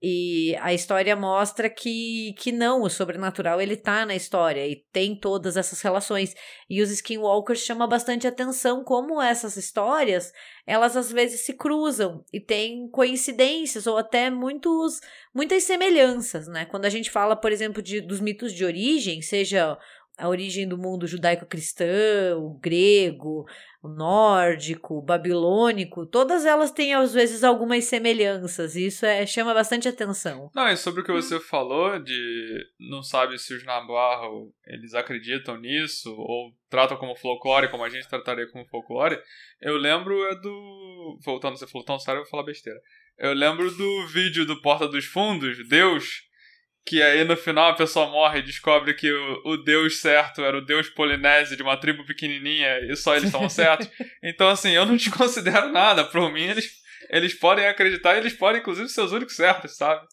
E 0.08 0.56
a 0.58 0.72
história 0.72 1.16
mostra 1.16 1.68
que, 1.68 2.36
que 2.38 2.52
não, 2.52 2.84
o 2.84 2.90
sobrenatural 2.92 3.60
ele 3.60 3.76
tá 3.76 4.06
na 4.06 4.14
história 4.14 4.68
e 4.68 4.86
tem 4.94 5.20
todas 5.20 5.58
essas 5.58 5.82
relações. 5.82 6.36
E 6.70 6.80
os 6.84 6.92
Skinwalkers 6.92 7.62
chama 7.62 7.88
bastante 7.88 8.28
atenção 8.28 8.84
como 8.84 9.20
essas 9.20 9.58
histórias, 9.58 10.32
elas 10.68 10.96
às 10.96 11.12
vezes 11.12 11.44
se 11.44 11.54
cruzam 11.54 12.24
e 12.32 12.40
tem 12.40 12.88
coincidências 12.92 13.88
ou 13.88 13.98
até 13.98 14.30
muitos, 14.30 15.02
muitas 15.34 15.64
semelhanças, 15.64 16.48
né? 16.48 16.66
Quando 16.66 16.86
a 16.86 16.90
gente 16.92 17.10
fala, 17.10 17.36
por 17.36 17.52
exemplo, 17.52 17.82
de, 17.82 18.00
dos 18.00 18.20
mitos 18.20 18.54
de 18.54 18.64
origem, 18.64 19.24
seja 19.24 19.76
a 20.18 20.30
origem 20.30 20.68
do 20.68 20.78
mundo 20.78 21.08
judaico-cristão, 21.08 22.44
o 22.44 22.58
grego, 22.58 23.46
o 23.84 23.88
nórdico, 23.90 24.96
o 24.96 25.02
babilônico, 25.02 26.06
todas 26.06 26.46
elas 26.46 26.72
têm 26.72 26.94
às 26.94 27.14
vezes 27.14 27.44
algumas 27.44 27.84
semelhanças, 27.86 28.76
e 28.76 28.88
isso 28.88 29.06
é, 29.06 29.26
chama 29.26 29.54
bastante 29.54 29.88
atenção. 29.88 30.50
Não, 30.56 30.68
e 30.70 30.78
sobre 30.78 31.02
o 31.02 31.04
que 31.04 31.12
você 31.12 31.40
falou 31.40 32.00
de 32.00 32.66
não 32.80 33.04
sabe 33.04 33.38
se 33.38 33.54
os 33.54 33.64
Navarro 33.64 34.52
eles 34.66 34.94
acreditam 34.94 35.58
nisso 35.58 36.16
ou 36.18 36.52
tratam 36.70 36.98
como 36.98 37.16
folclore, 37.16 37.70
como 37.70 37.84
a 37.84 37.90
gente 37.90 38.08
trataria 38.08 38.50
como 38.52 38.66
folclore, 38.66 39.20
eu 39.62 39.78
lembro 39.78 40.26
é 40.26 40.36
do. 40.36 41.20
Voltando, 41.24 41.58
você 41.58 41.68
falou 41.68 41.86
tão 41.86 42.00
sério, 42.00 42.20
eu 42.20 42.24
vou 42.24 42.32
falar 42.32 42.44
besteira. 42.44 42.80
Eu 43.18 43.34
lembro 43.34 43.70
do 43.72 44.08
vídeo 44.08 44.46
do 44.46 44.62
Porta 44.62 44.88
dos 44.88 45.06
Fundos, 45.06 45.58
Deus, 45.70 46.24
que 46.86 47.02
aí 47.02 47.24
no 47.24 47.36
final 47.36 47.72
a 47.72 47.76
pessoa 47.76 48.08
morre 48.08 48.40
e 48.40 48.44
descobre 48.44 48.94
que 48.94 49.12
o, 49.12 49.42
o 49.46 49.58
Deus 49.58 50.00
certo 50.00 50.42
era 50.44 50.58
o 50.58 50.66
Deus 50.66 50.88
polinésio 50.88 51.58
de 51.58 51.64
uma 51.64 51.76
tribo 51.78 52.06
pequenininha 52.06 52.80
e 52.82 52.96
só 52.96 53.16
eles 53.16 53.26
estavam 53.26 53.50
certos. 53.50 53.90
Então, 54.24 54.48
assim, 54.48 54.72
eu 54.72 54.86
não 54.86 54.96
desconsidero 54.98 55.72
nada. 55.72 56.04
Por 56.04 56.32
mim, 56.32 56.44
eles, 56.44 56.70
eles 57.10 57.34
podem 57.34 57.68
acreditar 57.68 58.16
e 58.16 58.20
eles 58.20 58.34
podem, 58.34 58.62
inclusive, 58.62 58.88
ser 58.88 59.02
os 59.02 59.12
únicos 59.12 59.36
certos, 59.36 59.76
sabe? 59.76 60.06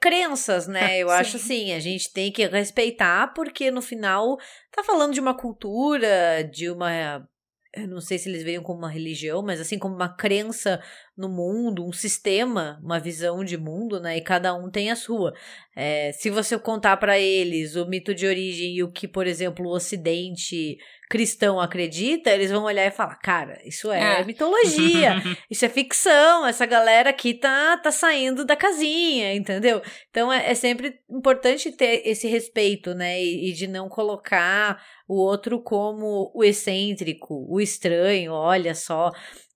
Crenças, 0.00 0.68
né? 0.68 0.96
Eu 1.02 1.08
Sim. 1.08 1.14
acho 1.14 1.36
assim, 1.36 1.72
a 1.72 1.80
gente 1.80 2.12
tem 2.12 2.30
que 2.30 2.46
respeitar, 2.46 3.34
porque 3.34 3.70
no 3.70 3.82
final 3.82 4.38
tá 4.70 4.84
falando 4.84 5.12
de 5.12 5.20
uma 5.20 5.34
cultura, 5.34 6.44
de 6.44 6.70
uma. 6.70 7.26
Eu 7.72 7.86
não 7.86 8.00
sei 8.00 8.18
se 8.18 8.28
eles 8.28 8.42
veem 8.42 8.60
como 8.60 8.80
uma 8.80 8.90
religião, 8.90 9.42
mas 9.42 9.60
assim 9.60 9.78
como 9.78 9.94
uma 9.94 10.08
crença 10.08 10.82
no 11.16 11.28
mundo, 11.28 11.86
um 11.86 11.92
sistema, 11.92 12.80
uma 12.82 12.98
visão 12.98 13.44
de 13.44 13.56
mundo, 13.56 14.00
né? 14.00 14.16
E 14.16 14.20
cada 14.20 14.52
um 14.54 14.68
tem 14.68 14.90
a 14.90 14.96
sua. 14.96 15.32
É, 15.76 16.10
se 16.12 16.30
você 16.30 16.58
contar 16.58 16.96
para 16.96 17.16
eles 17.18 17.76
o 17.76 17.86
mito 17.86 18.12
de 18.12 18.26
origem 18.26 18.74
e 18.74 18.82
o 18.82 18.90
que, 18.90 19.06
por 19.06 19.24
exemplo, 19.24 19.66
o 19.66 19.72
Ocidente 19.72 20.78
cristão 21.10 21.58
acredita, 21.60 22.30
eles 22.30 22.52
vão 22.52 22.62
olhar 22.62 22.86
e 22.86 22.90
falar: 22.92 23.16
cara, 23.16 23.60
isso 23.66 23.90
é, 23.90 24.20
É. 24.20 24.24
mitologia, 24.24 25.16
isso 25.50 25.64
é 25.64 25.68
ficção, 25.68 26.46
essa 26.46 26.64
galera 26.64 27.10
aqui 27.10 27.34
tá, 27.34 27.76
tá 27.78 27.90
saindo 27.90 28.44
da 28.44 28.54
casinha, 28.54 29.34
entendeu? 29.34 29.82
Então 30.08 30.32
é, 30.32 30.52
é 30.52 30.54
sempre 30.54 31.00
importante 31.10 31.72
ter 31.72 32.02
esse 32.06 32.28
respeito, 32.28 32.94
né? 32.94 33.20
E, 33.20 33.50
e 33.50 33.52
de 33.52 33.66
não 33.66 33.88
colocar 33.88 34.80
o 35.08 35.16
outro 35.16 35.60
como 35.60 36.30
o 36.32 36.44
excêntrico, 36.44 37.44
o 37.50 37.60
estranho, 37.60 38.32
olha 38.32 38.74
só. 38.76 39.10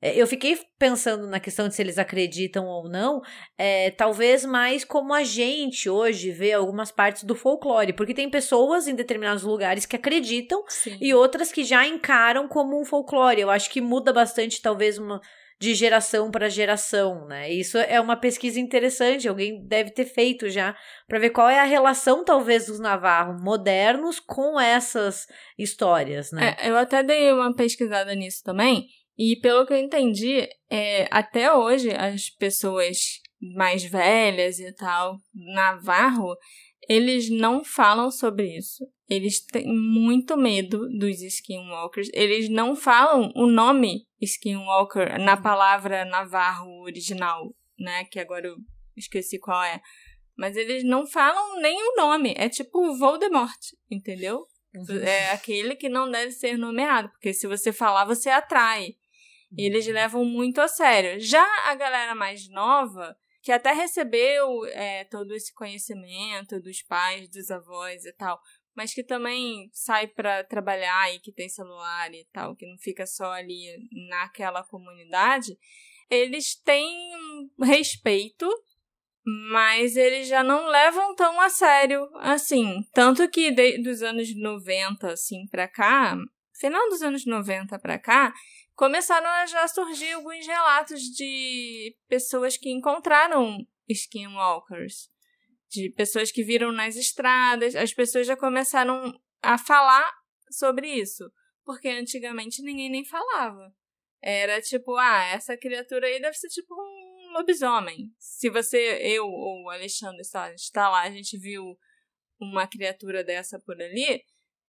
É, 0.05 0.21
Eu 0.21 0.27
fiquei 0.27 0.59
pensando 0.79 1.27
na 1.27 1.41
questão 1.41 1.67
de 1.67 1.75
se 1.75 1.81
eles 1.81 1.97
acreditam 1.97 2.67
ou 2.67 2.91
não, 2.91 3.23
é, 3.57 3.91
talvez 3.91 4.45
mais 4.45 4.85
como 4.85 5.15
a 5.15 5.25
gente 5.25 5.89
hoje 5.89 6.31
vê 6.31 6.53
algumas 6.53 6.93
partes 6.93 7.25
do 7.25 7.35
folclore, 7.35 7.95
porque 7.95 8.13
tem 8.13 8.29
pessoas 8.29 8.87
em 8.87 8.95
determinados 8.95 9.43
lugares 9.43 9.87
que 9.87 9.97
acreditam 9.97 10.63
Sim. 10.69 10.99
e 11.01 11.15
outras 11.15 11.51
que 11.51 11.65
já 11.65 11.87
encaram 11.87 12.47
como 12.47 12.79
um 12.79 12.85
folclore. 12.85 13.41
Eu 13.41 13.51
acho 13.51 13.71
que 13.71 13.81
muda 13.81 14.13
bastante, 14.13 14.61
talvez, 14.61 14.99
uma, 14.99 15.23
de 15.59 15.75
geração 15.75 16.31
para 16.31 16.51
geração, 16.51 17.27
né? 17.27 17.51
Isso 17.51 17.79
é 17.79 17.99
uma 17.99 18.17
pesquisa 18.17 18.61
interessante, 18.61 19.27
alguém 19.27 19.65
deve 19.67 19.91
ter 19.91 20.05
feito 20.05 20.51
já, 20.51 20.77
para 21.09 21.19
ver 21.19 21.31
qual 21.31 21.49
é 21.49 21.59
a 21.59 21.65
relação, 21.65 22.23
talvez, 22.23 22.67
dos 22.67 22.79
Navarro 22.79 23.43
modernos 23.43 24.21
com 24.21 24.61
essas 24.61 25.27
histórias, 25.59 26.31
né? 26.31 26.55
É, 26.61 26.69
eu 26.69 26.77
até 26.77 27.03
dei 27.03 27.33
uma 27.33 27.55
pesquisada 27.55 28.15
nisso 28.15 28.43
também, 28.45 28.87
e 29.17 29.37
pelo 29.37 29.67
que 29.67 29.73
eu 29.73 29.79
entendi, 29.79 30.49
é, 30.69 31.07
até 31.11 31.53
hoje 31.53 31.91
as 31.91 32.31
pessoas 32.31 33.21
mais 33.55 33.85
velhas 33.85 34.59
e 34.59 34.73
tal, 34.75 35.19
Navarro, 35.35 36.37
eles 36.89 37.31
não 37.31 37.65
falam 37.65 38.11
sobre 38.11 38.57
isso. 38.57 38.85
Eles 39.09 39.45
têm 39.45 39.67
muito 39.67 40.37
medo 40.37 40.89
dos 40.99 41.23
skinwalkers. 41.23 42.09
Eles 42.13 42.49
não 42.49 42.75
falam 42.75 43.31
o 43.35 43.47
nome 43.47 44.07
skinwalker 44.21 45.21
na 45.21 45.37
palavra 45.37 46.05
Navarro 46.05 46.83
original, 46.83 47.55
né? 47.79 48.05
Que 48.05 48.19
agora 48.19 48.49
eu 48.49 48.57
esqueci 48.97 49.39
qual 49.39 49.63
é. 49.63 49.81
Mas 50.37 50.57
eles 50.57 50.83
não 50.83 51.07
falam 51.07 51.61
nem 51.61 51.77
o 51.77 51.97
nome. 51.97 52.35
É 52.37 52.49
tipo 52.49 52.97
Voldemort, 52.97 53.61
entendeu? 53.91 54.47
Uhum. 54.75 54.99
É 54.99 55.31
aquele 55.31 55.77
que 55.77 55.89
não 55.89 56.11
deve 56.11 56.33
ser 56.33 56.57
nomeado, 56.57 57.09
porque 57.11 57.33
se 57.33 57.47
você 57.47 57.73
falar, 57.73 58.05
você 58.05 58.29
atrai. 58.29 58.97
Eles 59.57 59.87
levam 59.87 60.25
muito 60.25 60.61
a 60.61 60.69
sério. 60.69 61.21
Já 61.21 61.45
a 61.67 61.75
galera 61.75 62.15
mais 62.15 62.49
nova, 62.49 63.17
que 63.43 63.53
até 63.53 63.73
recebeu 63.73 64.65
é, 64.67 65.05
todo 65.05 65.35
esse 65.35 65.53
conhecimento 65.53 66.61
dos 66.61 66.83
pais, 66.83 67.29
dos 67.29 67.51
avós 67.51 68.05
e 68.05 68.13
tal, 68.13 68.41
mas 68.75 68.93
que 68.93 69.05
também 69.05 69.71
sai 69.73 70.07
para 70.07 70.43
trabalhar 70.45 71.15
e 71.15 71.21
que 71.21 71.33
tem 71.33 71.49
celular 71.49 72.13
e 72.13 72.27
tal, 72.33 72.57
que 72.57 72.67
não 72.67 72.79
fica 72.79 73.07
só 73.07 73.33
ali 73.33 73.67
naquela 74.09 74.65
comunidade, 74.65 75.57
eles 76.11 76.55
têm 76.57 77.13
respeito, 77.63 78.49
mas 79.51 79.97
eles 79.97 80.29
já 80.29 80.43
não 80.43 80.67
levam 80.67 81.15
tão 81.15 81.41
a 81.41 81.49
sério 81.49 82.09
assim. 82.17 82.83
Tanto 82.93 83.29
que 83.29 83.51
de, 83.51 83.83
dos 83.83 84.03
anos 84.03 84.35
90 84.35 85.13
assim 85.13 85.47
para 85.47 85.69
cá, 85.69 86.17
final 86.59 86.89
dos 86.91 87.03
anos 87.03 87.25
90 87.25 87.79
para 87.79 87.99
cá, 87.99 88.35
começaram 88.75 89.29
a 89.29 89.47
já 89.47 89.67
surgir 89.69 90.13
alguns 90.13 90.47
relatos 90.47 91.01
de 91.03 91.97
pessoas 92.09 92.57
que 92.57 92.71
encontraram 92.71 93.59
skinwalkers, 93.89 95.09
de 95.71 95.91
pessoas 95.91 96.31
que 96.31 96.45
viram 96.45 96.73
nas 96.73 96.97
estradas, 96.97 97.75
as 97.75 97.93
pessoas 97.93 98.27
já 98.27 98.37
começaram 98.37 99.13
a 99.43 99.59
falar 99.59 100.13
sobre 100.51 100.89
isso, 100.89 101.31
porque 101.65 101.89
antigamente 101.89 102.63
ninguém 102.63 102.91
nem 102.91 103.05
falava. 103.05 103.73
Era 104.23 104.61
tipo, 104.61 104.97
ah, 104.97 105.25
essa 105.27 105.57
criatura 105.57 106.07
aí 106.07 106.21
deve 106.21 106.37
ser 106.37 106.49
tipo 106.49 106.75
um 106.75 107.33
lobisomem. 107.35 108.11
Se 108.19 108.49
você, 108.49 108.99
eu 109.03 109.27
ou 109.27 109.65
o 109.65 109.71
Alexandre 109.71 110.21
está 110.21 110.89
lá, 110.89 111.03
a 111.03 111.11
gente 111.11 111.39
viu 111.39 111.77
uma 112.41 112.67
criatura 112.67 113.23
dessa 113.23 113.61
por 113.61 113.81
ali, 113.81 114.23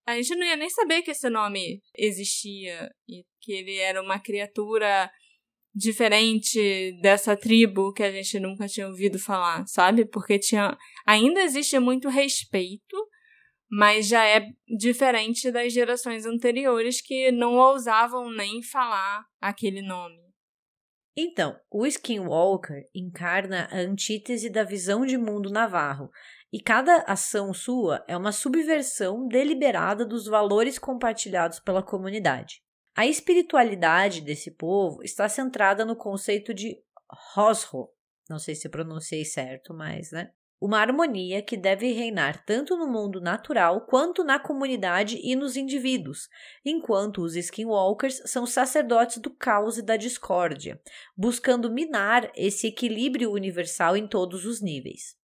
a 0.05 0.15
gente 0.15 0.35
não 0.35 0.45
ia 0.45 0.55
nem 0.55 0.69
saber 0.69 1.01
que 1.01 1.11
esse 1.11 1.29
nome 1.29 1.81
existia 1.97 2.89
e 3.07 3.23
que 3.41 3.51
ele 3.51 3.77
era 3.77 4.01
uma 4.01 4.19
criatura 4.19 5.09
diferente 5.73 6.97
dessa 7.01 7.35
tribo 7.35 7.91
que 7.91 8.01
a 8.01 8.11
gente 8.11 8.39
nunca 8.39 8.67
tinha 8.67 8.87
ouvido 8.87 9.19
falar, 9.19 9.67
sabe? 9.67 10.05
Porque 10.05 10.39
tinha 10.39 10.77
ainda 11.05 11.41
existe 11.41 11.77
muito 11.79 12.07
respeito, 12.07 12.95
mas 13.69 14.07
já 14.07 14.25
é 14.25 14.47
diferente 14.77 15.51
das 15.51 15.73
gerações 15.73 16.25
anteriores 16.25 17.01
que 17.01 17.31
não 17.31 17.55
ousavam 17.55 18.31
nem 18.31 18.61
falar 18.63 19.25
aquele 19.41 19.81
nome. 19.81 20.23
Então, 21.17 21.57
o 21.71 21.85
Skinwalker 21.85 22.89
encarna 22.93 23.69
a 23.71 23.77
antítese 23.77 24.49
da 24.49 24.63
visão 24.63 25.05
de 25.05 25.17
mundo 25.17 25.49
navarro, 25.49 26.09
e 26.55 26.59
cada 26.61 26.99
ação 26.99 27.53
sua 27.53 28.01
é 28.07 28.15
uma 28.15 28.31
subversão 28.31 29.27
deliberada 29.27 30.05
dos 30.05 30.25
valores 30.25 30.79
compartilhados 30.79 31.59
pela 31.59 31.83
comunidade. 31.83 32.61
A 32.95 33.05
espiritualidade 33.05 34.21
desse 34.21 34.51
povo 34.51 35.03
está 35.03 35.27
centrada 35.27 35.83
no 35.83 35.97
conceito 35.97 36.53
de 36.53 36.81
Rosho, 37.33 37.89
não 38.29 38.39
sei 38.39 38.55
se 38.55 38.69
pronunciei 38.69 39.25
certo, 39.25 39.73
mas, 39.73 40.13
né? 40.13 40.31
Uma 40.57 40.79
harmonia 40.79 41.41
que 41.41 41.57
deve 41.57 41.91
reinar 41.91 42.45
tanto 42.45 42.77
no 42.77 42.87
mundo 42.87 43.19
natural 43.19 43.85
quanto 43.85 44.23
na 44.23 44.39
comunidade 44.39 45.19
e 45.21 45.35
nos 45.35 45.57
indivíduos, 45.57 46.29
enquanto 46.63 47.21
os 47.21 47.35
skinwalkers 47.35 48.21
são 48.27 48.45
sacerdotes 48.45 49.17
do 49.17 49.29
caos 49.29 49.77
e 49.77 49.81
da 49.81 49.97
discórdia, 49.97 50.81
buscando 51.17 51.69
minar 51.69 52.31
esse 52.33 52.67
equilíbrio 52.67 53.33
universal 53.33 53.97
em 53.97 54.07
todos 54.07 54.45
os 54.45 54.61
níveis. 54.61 55.17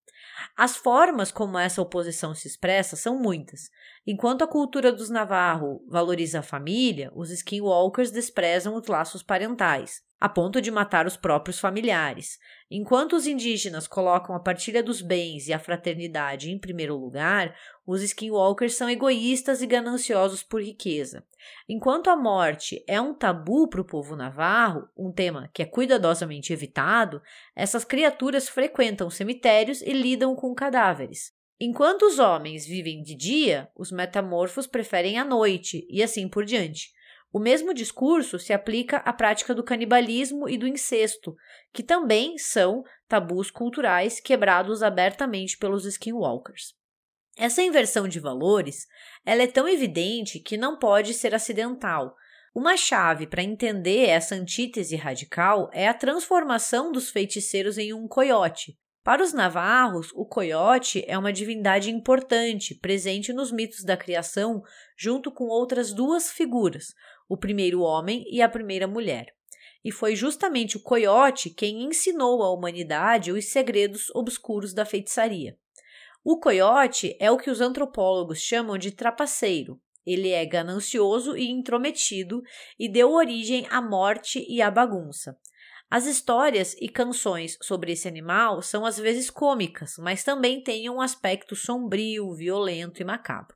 As 0.56 0.76
formas 0.76 1.30
como 1.32 1.58
essa 1.58 1.82
oposição 1.82 2.34
se 2.34 2.48
expressa 2.48 2.96
são 2.96 3.16
muitas. 3.18 3.70
Enquanto 4.06 4.42
a 4.42 4.48
cultura 4.48 4.92
dos 4.92 5.10
Navarro 5.10 5.84
valoriza 5.88 6.40
a 6.40 6.42
família, 6.42 7.10
os 7.14 7.30
skinwalkers 7.30 8.10
desprezam 8.10 8.74
os 8.74 8.86
laços 8.86 9.22
parentais 9.22 10.02
a 10.22 10.28
ponto 10.28 10.60
de 10.60 10.70
matar 10.70 11.04
os 11.04 11.16
próprios 11.16 11.58
familiares. 11.58 12.38
Enquanto 12.70 13.16
os 13.16 13.26
indígenas 13.26 13.88
colocam 13.88 14.36
a 14.36 14.38
partilha 14.38 14.80
dos 14.80 15.02
bens 15.02 15.48
e 15.48 15.52
a 15.52 15.58
fraternidade 15.58 16.48
em 16.48 16.56
primeiro 16.56 16.96
lugar, 16.96 17.56
os 17.84 18.04
skinwalkers 18.04 18.76
são 18.76 18.88
egoístas 18.88 19.62
e 19.62 19.66
gananciosos 19.66 20.40
por 20.40 20.62
riqueza. 20.62 21.24
Enquanto 21.68 22.08
a 22.08 22.14
morte 22.14 22.84
é 22.86 23.00
um 23.00 23.12
tabu 23.12 23.66
para 23.66 23.80
o 23.80 23.84
povo 23.84 24.14
navarro, 24.14 24.88
um 24.96 25.10
tema 25.10 25.50
que 25.52 25.60
é 25.60 25.66
cuidadosamente 25.66 26.52
evitado, 26.52 27.20
essas 27.56 27.84
criaturas 27.84 28.48
frequentam 28.48 29.10
cemitérios 29.10 29.82
e 29.82 29.92
lidam 29.92 30.36
com 30.36 30.54
cadáveres. 30.54 31.32
Enquanto 31.64 32.02
os 32.06 32.18
homens 32.18 32.66
vivem 32.66 33.04
de 33.04 33.14
dia, 33.14 33.70
os 33.76 33.92
metamorfos 33.92 34.66
preferem 34.66 35.16
a 35.16 35.24
noite, 35.24 35.86
e 35.88 36.02
assim 36.02 36.28
por 36.28 36.44
diante. 36.44 36.90
O 37.32 37.38
mesmo 37.38 37.72
discurso 37.72 38.36
se 38.36 38.52
aplica 38.52 38.96
à 38.96 39.12
prática 39.12 39.54
do 39.54 39.62
canibalismo 39.62 40.48
e 40.48 40.58
do 40.58 40.66
incesto, 40.66 41.36
que 41.72 41.84
também 41.84 42.36
são 42.36 42.82
tabus 43.06 43.48
culturais 43.48 44.18
quebrados 44.18 44.82
abertamente 44.82 45.56
pelos 45.56 45.84
skinwalkers. 45.84 46.74
Essa 47.38 47.62
inversão 47.62 48.08
de 48.08 48.18
valores 48.18 48.88
ela 49.24 49.44
é 49.44 49.46
tão 49.46 49.68
evidente 49.68 50.40
que 50.40 50.56
não 50.56 50.76
pode 50.76 51.14
ser 51.14 51.32
acidental. 51.32 52.16
Uma 52.52 52.76
chave 52.76 53.24
para 53.24 53.40
entender 53.40 54.08
essa 54.08 54.34
antítese 54.34 54.96
radical 54.96 55.70
é 55.72 55.86
a 55.86 55.94
transformação 55.94 56.90
dos 56.90 57.08
feiticeiros 57.08 57.78
em 57.78 57.92
um 57.92 58.08
coiote. 58.08 58.76
Para 59.04 59.20
os 59.20 59.32
navarros, 59.32 60.12
o 60.14 60.24
coiote 60.24 61.04
é 61.08 61.18
uma 61.18 61.32
divindade 61.32 61.90
importante, 61.90 62.72
presente 62.72 63.32
nos 63.32 63.50
mitos 63.50 63.82
da 63.82 63.96
criação, 63.96 64.62
junto 64.96 65.32
com 65.32 65.44
outras 65.48 65.92
duas 65.92 66.30
figuras, 66.30 66.94
o 67.28 67.36
primeiro 67.36 67.80
homem 67.80 68.24
e 68.30 68.40
a 68.40 68.48
primeira 68.48 68.86
mulher. 68.86 69.34
E 69.84 69.90
foi 69.90 70.14
justamente 70.14 70.76
o 70.76 70.82
coiote 70.82 71.50
quem 71.50 71.82
ensinou 71.82 72.44
à 72.44 72.52
humanidade 72.52 73.32
os 73.32 73.46
segredos 73.46 74.08
obscuros 74.14 74.72
da 74.72 74.84
feitiçaria. 74.84 75.58
O 76.22 76.38
coiote 76.38 77.16
é 77.18 77.28
o 77.28 77.36
que 77.36 77.50
os 77.50 77.60
antropólogos 77.60 78.38
chamam 78.38 78.78
de 78.78 78.92
trapaceiro. 78.92 79.80
Ele 80.06 80.30
é 80.30 80.46
ganancioso 80.46 81.36
e 81.36 81.50
intrometido 81.50 82.40
e 82.78 82.88
deu 82.88 83.10
origem 83.10 83.66
à 83.68 83.82
morte 83.82 84.46
e 84.48 84.62
à 84.62 84.70
bagunça. 84.70 85.36
As 85.94 86.06
histórias 86.06 86.74
e 86.80 86.88
canções 86.88 87.58
sobre 87.60 87.92
esse 87.92 88.08
animal 88.08 88.62
são 88.62 88.86
às 88.86 88.96
vezes 88.96 89.28
cômicas, 89.28 89.96
mas 89.98 90.24
também 90.24 90.62
têm 90.62 90.88
um 90.88 91.02
aspecto 91.02 91.54
sombrio, 91.54 92.32
violento 92.32 93.02
e 93.02 93.04
macabro. 93.04 93.54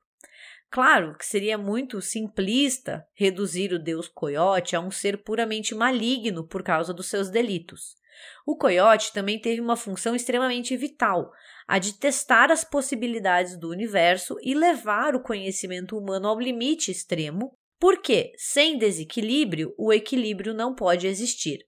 Claro 0.70 1.16
que 1.16 1.24
seria 1.24 1.56
muito 1.56 2.02
simplista 2.02 3.06
reduzir 3.14 3.72
o 3.72 3.78
deus 3.78 4.06
coiote 4.06 4.76
a 4.76 4.80
um 4.80 4.90
ser 4.90 5.24
puramente 5.24 5.74
maligno 5.74 6.46
por 6.46 6.62
causa 6.62 6.92
dos 6.92 7.06
seus 7.06 7.30
delitos. 7.30 7.96
O 8.46 8.54
coiote 8.54 9.14
também 9.14 9.40
teve 9.40 9.62
uma 9.62 9.74
função 9.74 10.14
extremamente 10.14 10.76
vital, 10.76 11.32
a 11.66 11.78
de 11.78 11.94
testar 11.94 12.52
as 12.52 12.62
possibilidades 12.62 13.58
do 13.58 13.70
universo 13.70 14.36
e 14.42 14.54
levar 14.54 15.14
o 15.14 15.22
conhecimento 15.22 15.96
humano 15.96 16.28
ao 16.28 16.38
limite 16.38 16.90
extremo, 16.90 17.56
porque, 17.80 18.34
sem 18.36 18.76
desequilíbrio, 18.76 19.74
o 19.78 19.90
equilíbrio 19.90 20.52
não 20.52 20.74
pode 20.74 21.06
existir. 21.06 21.65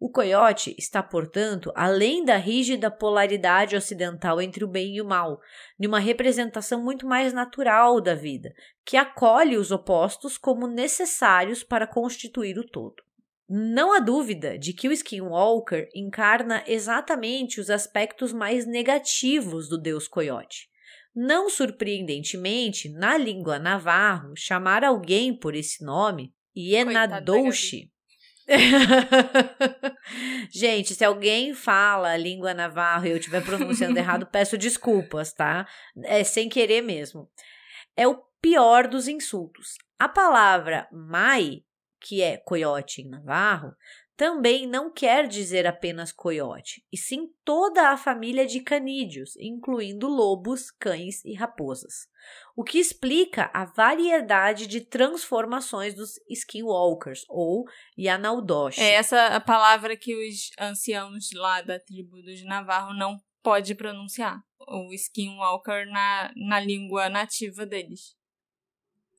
O 0.00 0.08
coiote 0.08 0.74
está, 0.78 1.02
portanto, 1.02 1.70
além 1.74 2.24
da 2.24 2.38
rígida 2.38 2.90
polaridade 2.90 3.76
ocidental 3.76 4.40
entre 4.40 4.64
o 4.64 4.66
bem 4.66 4.96
e 4.96 5.02
o 5.02 5.04
mal, 5.04 5.38
numa 5.78 5.98
representação 5.98 6.82
muito 6.82 7.06
mais 7.06 7.34
natural 7.34 8.00
da 8.00 8.14
vida, 8.14 8.50
que 8.82 8.96
acolhe 8.96 9.58
os 9.58 9.70
opostos 9.70 10.38
como 10.38 10.66
necessários 10.66 11.62
para 11.62 11.86
constituir 11.86 12.58
o 12.58 12.66
todo. 12.66 13.02
Não 13.46 13.92
há 13.92 13.98
dúvida 13.98 14.58
de 14.58 14.72
que 14.72 14.88
o 14.88 14.92
Skinwalker 14.92 15.90
encarna 15.94 16.64
exatamente 16.66 17.60
os 17.60 17.68
aspectos 17.68 18.32
mais 18.32 18.64
negativos 18.64 19.68
do 19.68 19.76
deus 19.76 20.08
coiote. 20.08 20.70
Não 21.14 21.50
surpreendentemente, 21.50 22.88
na 22.88 23.18
língua 23.18 23.58
navarro, 23.58 24.32
chamar 24.34 24.82
alguém 24.82 25.36
por 25.36 25.54
esse 25.54 25.84
nome, 25.84 26.32
Ienadouche, 26.56 27.90
Gente, 30.50 30.94
se 30.94 31.04
alguém 31.04 31.54
fala 31.54 32.10
a 32.10 32.16
língua 32.16 32.52
navarro 32.52 33.06
e 33.06 33.10
eu 33.10 33.16
estiver 33.16 33.44
pronunciando 33.44 33.98
errado, 33.98 34.26
peço 34.30 34.58
desculpas, 34.58 35.32
tá? 35.32 35.66
É 36.04 36.24
sem 36.24 36.48
querer 36.48 36.82
mesmo. 36.82 37.30
É 37.96 38.08
o 38.08 38.20
pior 38.40 38.88
dos 38.88 39.06
insultos. 39.06 39.76
A 39.98 40.08
palavra 40.08 40.88
mai, 40.90 41.62
que 42.00 42.22
é 42.22 42.38
coiote 42.38 43.02
em 43.02 43.08
navarro, 43.08 43.72
também 44.20 44.66
não 44.66 44.92
quer 44.92 45.26
dizer 45.26 45.66
apenas 45.66 46.12
coiote, 46.12 46.84
e 46.92 46.98
sim 46.98 47.30
toda 47.42 47.88
a 47.88 47.96
família 47.96 48.46
de 48.46 48.60
canídeos, 48.60 49.34
incluindo 49.38 50.06
lobos, 50.08 50.70
cães 50.70 51.24
e 51.24 51.32
raposas. 51.32 52.06
O 52.54 52.62
que 52.62 52.78
explica 52.78 53.50
a 53.54 53.64
variedade 53.64 54.66
de 54.66 54.82
transformações 54.82 55.94
dos 55.94 56.20
skinwalkers 56.28 57.24
ou 57.30 57.64
Yanaldosh. 57.98 58.78
É 58.78 58.92
essa 58.92 59.28
a 59.28 59.40
palavra 59.40 59.96
que 59.96 60.14
os 60.14 60.50
anciãos 60.60 61.30
lá 61.32 61.62
da 61.62 61.80
tribo 61.80 62.20
dos 62.20 62.44
Navarro 62.44 62.92
não 62.92 63.16
pode 63.42 63.74
pronunciar. 63.74 64.38
O 64.68 64.92
skinwalker 64.92 65.90
na, 65.90 66.30
na 66.36 66.60
língua 66.60 67.08
nativa 67.08 67.64
deles. 67.64 68.19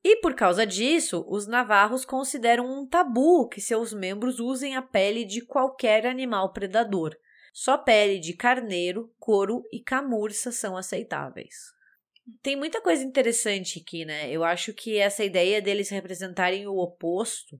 E 0.03 0.15
por 0.17 0.33
causa 0.33 0.65
disso, 0.65 1.23
os 1.27 1.45
navarros 1.45 2.03
consideram 2.03 2.65
um 2.65 2.87
tabu 2.87 3.47
que 3.47 3.61
seus 3.61 3.93
membros 3.93 4.39
usem 4.39 4.75
a 4.75 4.81
pele 4.81 5.23
de 5.23 5.41
qualquer 5.41 6.07
animal 6.07 6.51
predador. 6.51 7.15
Só 7.53 7.77
pele 7.77 8.17
de 8.17 8.33
carneiro, 8.33 9.13
couro 9.19 9.63
e 9.71 9.79
camurça 9.79 10.51
são 10.51 10.75
aceitáveis. 10.75 11.55
Tem 12.41 12.55
muita 12.55 12.81
coisa 12.81 13.03
interessante 13.03 13.79
aqui, 13.79 14.05
né? 14.05 14.31
Eu 14.31 14.43
acho 14.43 14.73
que 14.73 14.97
essa 14.97 15.23
ideia 15.23 15.61
deles 15.61 15.89
representarem 15.89 16.65
o 16.65 16.77
oposto, 16.77 17.59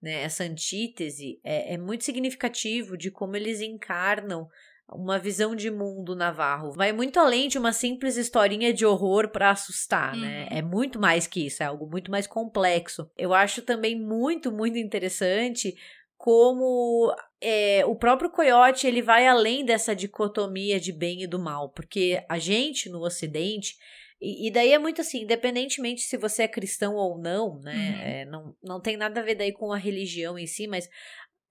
né? 0.00 0.22
Essa 0.22 0.44
antítese 0.44 1.38
é, 1.44 1.74
é 1.74 1.78
muito 1.78 2.04
significativo 2.04 2.96
de 2.96 3.10
como 3.10 3.36
eles 3.36 3.60
encarnam 3.60 4.48
uma 4.92 5.18
visão 5.18 5.56
de 5.56 5.70
mundo 5.70 6.14
navarro. 6.14 6.72
Vai 6.72 6.92
muito 6.92 7.18
além 7.18 7.48
de 7.48 7.58
uma 7.58 7.72
simples 7.72 8.16
historinha 8.16 8.72
de 8.72 8.86
horror 8.86 9.28
para 9.28 9.50
assustar, 9.50 10.16
né? 10.16 10.16
uhum. 10.16 10.22
né? 10.22 10.48
É 10.50 10.62
muito 10.62 11.00
mais 11.00 11.26
que 11.26 11.46
isso, 11.46 11.62
é 11.62 11.66
algo 11.66 11.88
muito 11.88 12.10
mais 12.10 12.26
complexo. 12.26 13.10
Eu 13.16 13.34
acho 13.34 13.62
também 13.62 13.98
muito, 13.98 14.52
muito 14.52 14.78
interessante 14.78 15.74
como 16.16 17.14
é, 17.40 17.84
o 17.84 17.94
próprio 17.94 18.30
coiote 18.30 18.86
ele 18.86 19.02
vai 19.02 19.26
além 19.26 19.64
dessa 19.64 19.94
dicotomia 19.94 20.80
de 20.80 20.92
bem 20.92 21.22
e 21.22 21.26
do 21.26 21.38
mal, 21.38 21.70
porque 21.70 22.24
a 22.28 22.38
gente 22.38 22.88
no 22.88 23.00
Ocidente 23.02 23.74
e, 24.20 24.48
e, 24.48 24.50
daí 24.50 24.72
é 24.72 24.78
muito 24.78 25.02
assim, 25.02 25.24
independentemente 25.24 26.00
se 26.00 26.16
você 26.16 26.44
é 26.44 26.48
cristão 26.48 26.94
ou 26.94 27.18
não, 27.18 27.60
né? 27.60 27.74
Uhum. 27.74 28.00
É, 28.00 28.24
não, 28.24 28.56
não 28.62 28.80
tem 28.80 28.96
nada 28.96 29.20
a 29.20 29.22
ver 29.22 29.34
daí 29.34 29.52
com 29.52 29.70
a 29.70 29.76
religião 29.76 30.38
em 30.38 30.46
si, 30.46 30.66
mas 30.66 30.88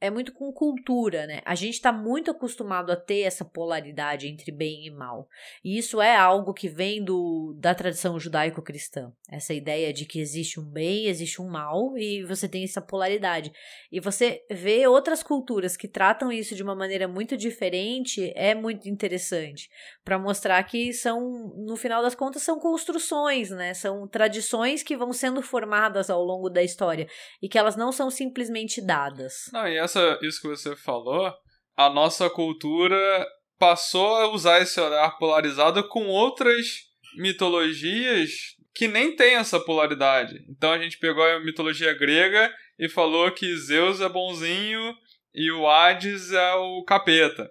é 0.01 0.09
muito 0.09 0.33
com 0.33 0.51
cultura, 0.51 1.25
né? 1.25 1.41
A 1.45 1.55
gente 1.55 1.75
está 1.75 1.91
muito 1.91 2.29
acostumado 2.29 2.91
a 2.91 2.95
ter 2.95 3.21
essa 3.21 3.45
polaridade 3.45 4.27
entre 4.27 4.51
bem 4.51 4.85
e 4.85 4.91
mal. 4.91 5.27
E 5.63 5.77
isso 5.77 6.01
é 6.01 6.15
algo 6.15 6.53
que 6.53 6.67
vem 6.67 7.03
do, 7.03 7.55
da 7.57 7.73
tradição 7.73 8.19
judaico-cristã. 8.19 9.11
Essa 9.29 9.53
ideia 9.53 9.93
de 9.93 10.05
que 10.05 10.19
existe 10.19 10.59
um 10.59 10.65
bem, 10.65 11.05
existe 11.05 11.41
um 11.41 11.49
mal, 11.49 11.97
e 11.97 12.23
você 12.25 12.47
tem 12.47 12.63
essa 12.63 12.81
polaridade. 12.81 13.51
E 13.91 13.99
você 13.99 14.43
vê 14.51 14.85
outras 14.85 15.23
culturas 15.23 15.77
que 15.77 15.87
tratam 15.87 16.31
isso 16.31 16.55
de 16.55 16.63
uma 16.63 16.75
maneira 16.75 17.07
muito 17.07 17.37
diferente, 17.37 18.33
é 18.35 18.53
muito 18.53 18.89
interessante. 18.89 19.69
Para 20.03 20.19
mostrar 20.19 20.61
que 20.63 20.91
são, 20.93 21.53
no 21.55 21.77
final 21.77 22.03
das 22.03 22.15
contas, 22.15 22.43
são 22.43 22.59
construções, 22.59 23.49
né? 23.49 23.73
São 23.73 24.07
tradições 24.07 24.83
que 24.83 24.97
vão 24.97 25.13
sendo 25.13 25.41
formadas 25.41 26.09
ao 26.09 26.23
longo 26.23 26.49
da 26.49 26.61
história. 26.61 27.07
E 27.41 27.47
que 27.47 27.57
elas 27.57 27.75
não 27.75 27.91
são 27.91 28.09
simplesmente 28.09 28.81
dadas. 28.81 29.49
Não, 29.53 29.67
e 29.67 29.84
essa, 29.85 30.19
isso 30.21 30.41
que 30.41 30.47
você 30.47 30.75
falou, 30.75 31.33
a 31.75 31.89
nossa 31.89 32.29
cultura 32.29 33.25
passou 33.57 34.15
a 34.17 34.27
usar 34.27 34.61
esse 34.61 34.79
olhar 34.79 35.17
polarizado 35.17 35.87
com 35.87 36.07
outras 36.07 36.65
mitologias 37.17 38.55
que 38.73 38.87
nem 38.87 39.15
tem 39.15 39.35
essa 39.35 39.59
polaridade. 39.59 40.45
Então 40.49 40.71
a 40.73 40.77
gente 40.77 40.97
pegou 40.97 41.23
a 41.23 41.39
mitologia 41.39 41.93
grega 41.93 42.53
e 42.77 42.89
falou 42.89 43.31
que 43.31 43.55
Zeus 43.55 44.01
é 44.01 44.09
bonzinho 44.09 44.93
e 45.33 45.49
o 45.51 45.67
Hades 45.67 46.31
é 46.31 46.53
o 46.55 46.83
capeta. 46.83 47.49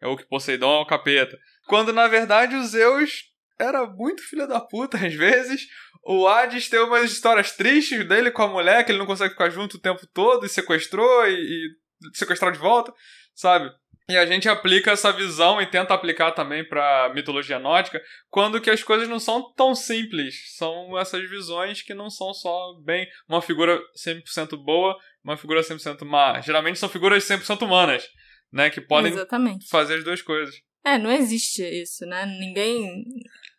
É 0.00 0.06
o 0.06 0.16
que 0.16 0.24
Poseidon 0.24 0.78
é 0.78 0.80
o 0.80 0.86
capeta. 0.86 1.38
Quando 1.66 1.92
na 1.92 2.08
verdade 2.08 2.56
o 2.56 2.64
Zeus 2.64 3.30
era 3.58 3.86
muito 3.86 4.22
filho 4.22 4.48
da 4.48 4.60
puta 4.60 4.96
às 5.06 5.14
vezes. 5.14 5.66
O 6.04 6.26
Hades 6.26 6.68
tem 6.68 6.80
umas 6.80 7.12
histórias 7.12 7.52
tristes 7.52 8.06
dele 8.06 8.30
com 8.30 8.42
a 8.42 8.48
mulher, 8.48 8.84
que 8.84 8.90
ele 8.90 8.98
não 8.98 9.06
consegue 9.06 9.32
ficar 9.32 9.50
junto 9.50 9.76
o 9.76 9.80
tempo 9.80 10.06
todo 10.12 10.44
e 10.44 10.48
sequestrou 10.48 11.26
e, 11.26 11.34
e 11.34 11.68
sequestrar 12.16 12.52
de 12.52 12.58
volta, 12.58 12.92
sabe? 13.34 13.70
E 14.08 14.16
a 14.16 14.26
gente 14.26 14.48
aplica 14.48 14.90
essa 14.90 15.12
visão 15.12 15.62
e 15.62 15.66
tenta 15.66 15.94
aplicar 15.94 16.32
também 16.32 16.66
para 16.66 17.12
mitologia 17.14 17.58
nórdica, 17.58 18.02
quando 18.28 18.60
que 18.60 18.68
as 18.68 18.82
coisas 18.82 19.08
não 19.08 19.20
são 19.20 19.52
tão 19.54 19.74
simples. 19.74 20.56
São 20.56 20.98
essas 20.98 21.28
visões 21.30 21.82
que 21.82 21.94
não 21.94 22.10
são 22.10 22.34
só 22.34 22.74
bem 22.84 23.06
uma 23.28 23.40
figura 23.40 23.80
100% 23.96 24.56
boa, 24.56 24.96
uma 25.22 25.36
figura 25.36 25.60
100% 25.60 26.04
má. 26.04 26.40
Geralmente 26.40 26.80
são 26.80 26.88
figuras 26.88 27.24
100% 27.24 27.62
humanas, 27.62 28.04
né, 28.52 28.70
que 28.70 28.80
podem 28.80 29.12
Exatamente. 29.12 29.68
fazer 29.68 29.94
as 29.94 30.04
duas 30.04 30.20
coisas. 30.20 30.54
É, 30.84 30.98
não 30.98 31.12
existe 31.12 31.62
isso, 31.62 32.04
né? 32.04 32.26
Ninguém 32.26 33.04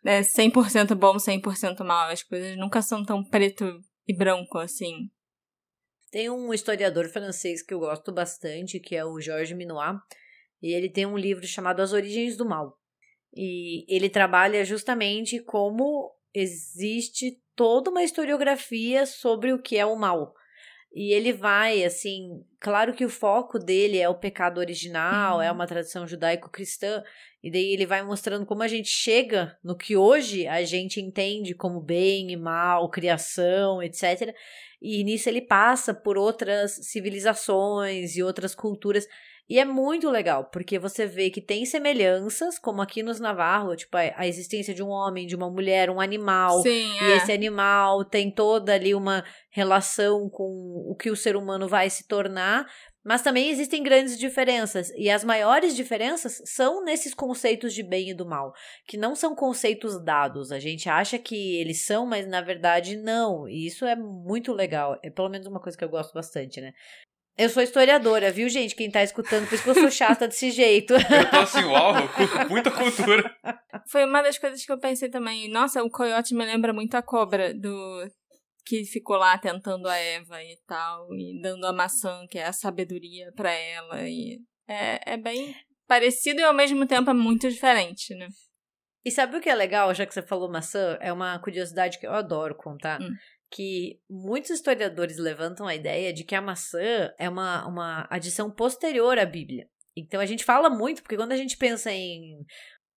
é 0.05 0.21
100% 0.21 0.95
bom, 0.95 1.15
100% 1.15 1.83
mal. 1.83 2.09
As 2.09 2.23
coisas 2.23 2.57
nunca 2.57 2.81
são 2.81 3.03
tão 3.03 3.23
preto 3.23 3.81
e 4.07 4.15
branco 4.15 4.57
assim. 4.57 5.09
Tem 6.11 6.29
um 6.29 6.53
historiador 6.53 7.09
francês 7.09 7.63
que 7.63 7.73
eu 7.73 7.79
gosto 7.79 8.11
bastante, 8.11 8.79
que 8.79 8.95
é 8.95 9.03
o 9.03 9.19
Georges 9.19 9.57
Minois, 9.57 9.97
e 10.61 10.73
ele 10.73 10.89
tem 10.89 11.05
um 11.05 11.17
livro 11.17 11.45
chamado 11.47 11.81
As 11.81 11.91
Origens 11.91 12.37
do 12.37 12.45
Mal. 12.45 12.77
E 13.35 13.83
ele 13.93 14.09
trabalha 14.09 14.63
justamente 14.63 15.39
como 15.39 16.13
existe 16.33 17.41
toda 17.55 17.89
uma 17.89 18.03
historiografia 18.03 19.05
sobre 19.05 19.53
o 19.53 19.61
que 19.61 19.77
é 19.77 19.85
o 19.85 19.95
mal. 19.95 20.33
E 20.93 21.11
ele 21.11 21.33
vai, 21.33 21.83
assim, 21.83 22.45
claro 22.59 22.93
que 22.93 23.03
o 23.03 23.09
foco 23.09 23.57
dele 23.57 23.97
é 23.97 24.07
o 24.07 24.19
pecado 24.19 24.59
original, 24.59 25.37
uhum. 25.37 25.41
é 25.41 25.51
uma 25.51 25.65
tradição 25.65 26.05
judaico-cristã, 26.05 27.03
e 27.43 27.51
daí 27.51 27.73
ele 27.73 27.85
vai 27.85 28.01
mostrando 28.01 28.45
como 28.45 28.63
a 28.63 28.67
gente 28.69 28.87
chega 28.87 29.57
no 29.61 29.75
que 29.75 29.97
hoje 29.97 30.47
a 30.47 30.63
gente 30.63 31.01
entende 31.01 31.53
como 31.53 31.81
bem 31.81 32.31
e 32.31 32.37
mal, 32.37 32.89
criação, 32.89 33.83
etc. 33.83 34.33
E 34.81 35.03
nisso 35.03 35.27
ele 35.27 35.41
passa 35.41 35.93
por 35.93 36.17
outras 36.17 36.71
civilizações 36.83 38.15
e 38.15 38.23
outras 38.23 38.55
culturas. 38.55 39.05
E 39.49 39.59
é 39.59 39.65
muito 39.65 40.09
legal, 40.09 40.45
porque 40.45 40.79
você 40.79 41.05
vê 41.05 41.29
que 41.29 41.41
tem 41.41 41.65
semelhanças, 41.65 42.57
como 42.57 42.81
aqui 42.81 43.03
nos 43.03 43.19
Navarro, 43.19 43.75
tipo, 43.75 43.97
a, 43.97 44.25
existência 44.25 44.73
de 44.73 44.81
um 44.81 44.87
homem, 44.87 45.27
de 45.27 45.35
uma 45.35 45.49
mulher, 45.49 45.89
um 45.89 45.99
animal. 45.99 46.61
Sim, 46.61 46.89
e 47.01 47.11
esse 47.11 47.31
animal 47.31 48.05
tem 48.05 48.31
toda 48.31 48.73
ali 48.73 48.95
uma 48.95 49.21
relação 49.49 50.29
com 50.29 50.45
o 50.89 50.95
que 50.95 51.11
o 51.11 51.15
ser 51.15 51.35
humano 51.35 51.67
vai 51.67 51.89
se 51.89 52.07
tornar. 52.07 52.65
Mas 53.03 53.21
também 53.21 53.49
existem 53.49 53.83
grandes 53.83 54.17
diferenças, 54.17 54.89
e 54.95 55.09
as 55.09 55.23
maiores 55.23 55.75
diferenças 55.75 56.41
são 56.45 56.83
nesses 56.83 57.13
conceitos 57.13 57.73
de 57.73 57.83
bem 57.83 58.11
e 58.11 58.13
do 58.13 58.25
mal, 58.25 58.53
que 58.87 58.95
não 58.95 59.13
são 59.13 59.35
conceitos 59.35 60.01
dados. 60.03 60.51
A 60.51 60.59
gente 60.59 60.89
acha 60.89 61.19
que 61.19 61.57
eles 61.57 61.85
são, 61.85 62.05
mas 62.05 62.25
na 62.25 62.41
verdade 62.41 62.95
não. 62.95 63.47
E 63.47 63.67
isso 63.67 63.85
é 63.85 63.95
muito 63.95 64.53
legal. 64.53 64.97
É 65.03 65.09
pelo 65.09 65.29
menos 65.29 65.47
uma 65.47 65.59
coisa 65.59 65.77
que 65.77 65.83
eu 65.83 65.89
gosto 65.89 66.13
bastante, 66.13 66.61
né? 66.61 66.71
Eu 67.35 67.49
sou 67.49 67.63
historiadora, 67.63 68.31
viu, 68.31 68.47
gente? 68.47 68.75
Quem 68.75 68.91
tá 68.91 69.01
escutando, 69.01 69.47
por 69.47 69.55
isso 69.55 69.63
que 69.63 69.69
eu 69.71 69.75
sou 69.75 69.89
chata 69.89 70.27
desse 70.27 70.51
jeito. 70.51 70.93
Eu 71.09 71.29
tô 71.31 71.37
assim, 71.37 71.63
uau, 71.63 71.93
muita 72.47 72.69
cultura. 72.69 73.35
Foi 73.87 74.05
uma 74.05 74.21
das 74.21 74.37
coisas 74.37 74.63
que 74.63 74.71
eu 74.71 74.79
pensei 74.79 75.09
também. 75.09 75.49
Nossa, 75.49 75.83
o 75.83 75.89
coiote 75.89 76.35
me 76.35 76.45
lembra 76.45 76.71
muito 76.71 76.93
a 76.93 77.01
cobra 77.01 77.51
do 77.51 78.07
que 78.65 78.85
ficou 78.85 79.17
lá 79.17 79.37
tentando 79.37 79.87
a 79.87 79.95
Eva 79.95 80.41
e 80.43 80.57
tal, 80.65 81.07
e 81.13 81.41
dando 81.41 81.65
a 81.65 81.73
maçã, 81.73 82.25
que 82.29 82.39
é 82.39 82.45
a 82.45 82.53
sabedoria 82.53 83.31
para 83.35 83.51
ela. 83.51 84.07
E 84.07 84.39
é, 84.67 85.13
é 85.13 85.17
bem 85.17 85.55
parecido 85.87 86.39
e 86.39 86.43
ao 86.43 86.53
mesmo 86.53 86.85
tempo 86.87 87.09
é 87.09 87.13
muito 87.13 87.49
diferente, 87.49 88.15
né? 88.15 88.27
E 89.05 89.11
sabe 89.11 89.35
o 89.35 89.41
que 89.41 89.49
é 89.49 89.55
legal, 89.55 89.93
já 89.93 90.05
que 90.05 90.13
você 90.13 90.21
falou 90.21 90.49
maçã? 90.49 90.97
É 91.01 91.11
uma 91.11 91.37
curiosidade 91.39 91.99
que 91.99 92.07
eu 92.07 92.13
adoro 92.13 92.55
contar. 92.55 93.01
Hum 93.01 93.13
que 93.53 93.99
muitos 94.09 94.49
historiadores 94.49 95.17
levantam 95.17 95.67
a 95.67 95.75
ideia 95.75 96.11
de 96.11 96.23
que 96.23 96.33
a 96.33 96.41
maçã 96.41 97.13
é 97.19 97.29
uma, 97.29 97.67
uma 97.67 98.07
adição 98.09 98.49
posterior 98.49 99.19
à 99.19 99.25
Bíblia. 99.25 99.67
Então 99.95 100.19
a 100.19 100.25
gente 100.25 100.43
fala 100.43 100.71
muito, 100.71 101.03
porque 101.03 101.15
quando 101.15 101.33
a 101.33 101.37
gente 101.37 101.55
pensa 101.55 101.91
em 101.91 102.43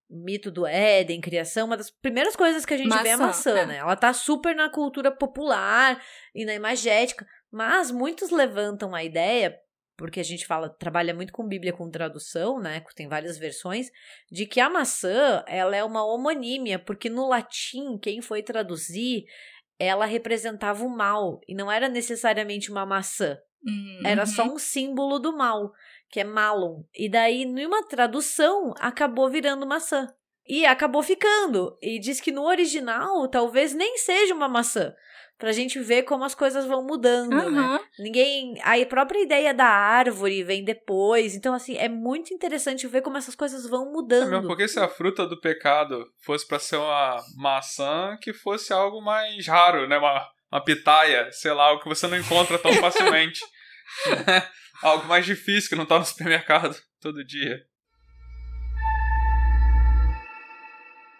mito 0.08 0.50
do 0.50 0.66
Éden, 0.66 1.20
criação, 1.20 1.66
uma 1.66 1.76
das 1.76 1.90
primeiras 1.90 2.36
coisas 2.36 2.64
que 2.64 2.74
a 2.74 2.76
gente 2.76 2.88
maçã, 2.88 3.02
vê 3.02 3.08
é 3.08 3.12
a 3.12 3.18
maçã, 3.18 3.58
é. 3.58 3.66
né? 3.66 3.76
Ela 3.78 3.96
tá 3.96 4.12
super 4.12 4.54
na 4.54 4.70
cultura 4.70 5.10
popular 5.10 6.00
e 6.34 6.44
na 6.44 6.54
imagética, 6.54 7.26
mas 7.50 7.90
muitos 7.90 8.30
levantam 8.30 8.94
a 8.94 9.02
ideia, 9.02 9.56
porque 9.96 10.20
a 10.20 10.24
gente 10.24 10.46
fala, 10.46 10.68
trabalha 10.68 11.14
muito 11.14 11.32
com 11.32 11.46
Bíblia 11.46 11.72
com 11.72 11.90
tradução, 11.90 12.60
né? 12.60 12.82
Tem 12.94 13.08
várias 13.08 13.36
versões, 13.36 13.90
de 14.30 14.46
que 14.46 14.60
a 14.60 14.70
maçã, 14.70 15.42
ela 15.46 15.74
é 15.74 15.82
uma 15.82 16.04
homonímia, 16.04 16.78
porque 16.78 17.10
no 17.10 17.28
latim, 17.28 17.98
quem 17.98 18.20
foi 18.20 18.42
traduzir 18.42 19.24
ela 19.78 20.06
representava 20.06 20.84
o 20.84 20.88
mal 20.88 21.40
e 21.46 21.54
não 21.54 21.70
era 21.70 21.88
necessariamente 21.88 22.70
uma 22.70 22.86
maçã. 22.86 23.38
Uhum. 23.64 24.00
Era 24.04 24.26
só 24.26 24.44
um 24.44 24.58
símbolo 24.58 25.18
do 25.18 25.36
mal, 25.36 25.72
que 26.10 26.20
é 26.20 26.24
malum. 26.24 26.84
E 26.94 27.08
daí, 27.08 27.44
numa 27.44 27.82
tradução, 27.86 28.74
acabou 28.78 29.28
virando 29.28 29.66
maçã. 29.66 30.08
E 30.48 30.64
acabou 30.64 31.02
ficando. 31.02 31.76
E 31.82 31.98
diz 31.98 32.20
que 32.20 32.30
no 32.30 32.44
original 32.44 33.28
talvez 33.28 33.74
nem 33.74 33.98
seja 33.98 34.34
uma 34.34 34.48
maçã 34.48 34.94
pra 35.38 35.52
gente 35.52 35.78
ver 35.80 36.02
como 36.04 36.24
as 36.24 36.34
coisas 36.34 36.64
vão 36.64 36.82
mudando, 36.82 37.32
uhum. 37.32 37.50
né? 37.50 37.80
Ninguém. 37.98 38.54
A 38.62 38.84
própria 38.86 39.20
ideia 39.20 39.52
da 39.52 39.66
árvore 39.66 40.42
vem 40.42 40.64
depois. 40.64 41.34
Então, 41.34 41.54
assim, 41.54 41.76
é 41.76 41.88
muito 41.88 42.32
interessante 42.32 42.86
ver 42.86 43.02
como 43.02 43.18
essas 43.18 43.34
coisas 43.34 43.68
vão 43.68 43.92
mudando. 43.92 44.28
É 44.28 44.30
mesmo 44.30 44.48
porque 44.48 44.68
se 44.68 44.80
a 44.80 44.88
fruta 44.88 45.26
do 45.26 45.40
pecado 45.40 46.06
fosse 46.24 46.46
para 46.46 46.58
ser 46.58 46.76
uma 46.76 47.22
maçã, 47.36 48.16
que 48.20 48.32
fosse 48.32 48.72
algo 48.72 49.02
mais 49.02 49.46
raro, 49.46 49.86
né? 49.86 49.98
Uma, 49.98 50.26
uma 50.50 50.64
pitaia, 50.64 51.30
sei 51.32 51.52
lá, 51.52 51.64
algo 51.64 51.82
que 51.82 51.88
você 51.88 52.06
não 52.06 52.16
encontra 52.16 52.58
tão 52.58 52.72
facilmente. 52.80 53.40
algo 54.82 55.06
mais 55.06 55.24
difícil 55.26 55.70
que 55.70 55.76
não 55.76 55.86
tá 55.86 55.98
no 55.98 56.04
supermercado 56.04 56.76
todo 57.00 57.24
dia. 57.24 57.64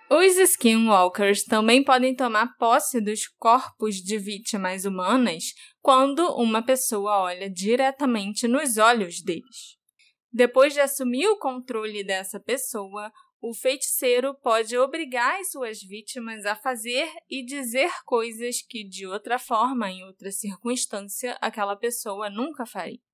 Os 0.09 0.37
skinwalkers 0.37 1.45
também 1.45 1.83
podem 1.83 2.15
tomar 2.15 2.57
posse 2.59 3.01
dos 3.01 3.27
corpos 3.27 3.97
de 3.97 4.19
vítimas 4.19 4.85
humanas 4.85 5.47
quando 5.81 6.21
uma 6.37 6.65
pessoa 6.65 7.23
olha 7.23 7.51
diretamente 7.51 8.47
nos 8.47 8.77
olhos 8.77 9.21
deles. 9.21 9.77
Depois 10.33 10.73
de 10.75 10.81
assumir 10.81 11.27
o 11.27 11.39
controle 11.39 12.05
dessa 12.05 12.39
pessoa, 12.39 13.11
o 13.41 13.53
feiticeiro 13.53 14.33
pode 14.35 14.77
obrigar 14.79 15.41
as 15.41 15.51
suas 15.51 15.81
vítimas 15.81 16.45
a 16.47 16.55
fazer 16.55 17.09
e 17.29 17.45
dizer 17.45 17.91
coisas 18.05 18.63
que, 18.63 18.87
de 18.87 19.07
outra 19.07 19.39
forma, 19.39 19.91
em 19.91 20.05
outra 20.05 20.31
circunstância, 20.31 21.37
aquela 21.41 21.75
pessoa 21.75 22.31
nunca 22.31 22.65
faria. 22.65 23.06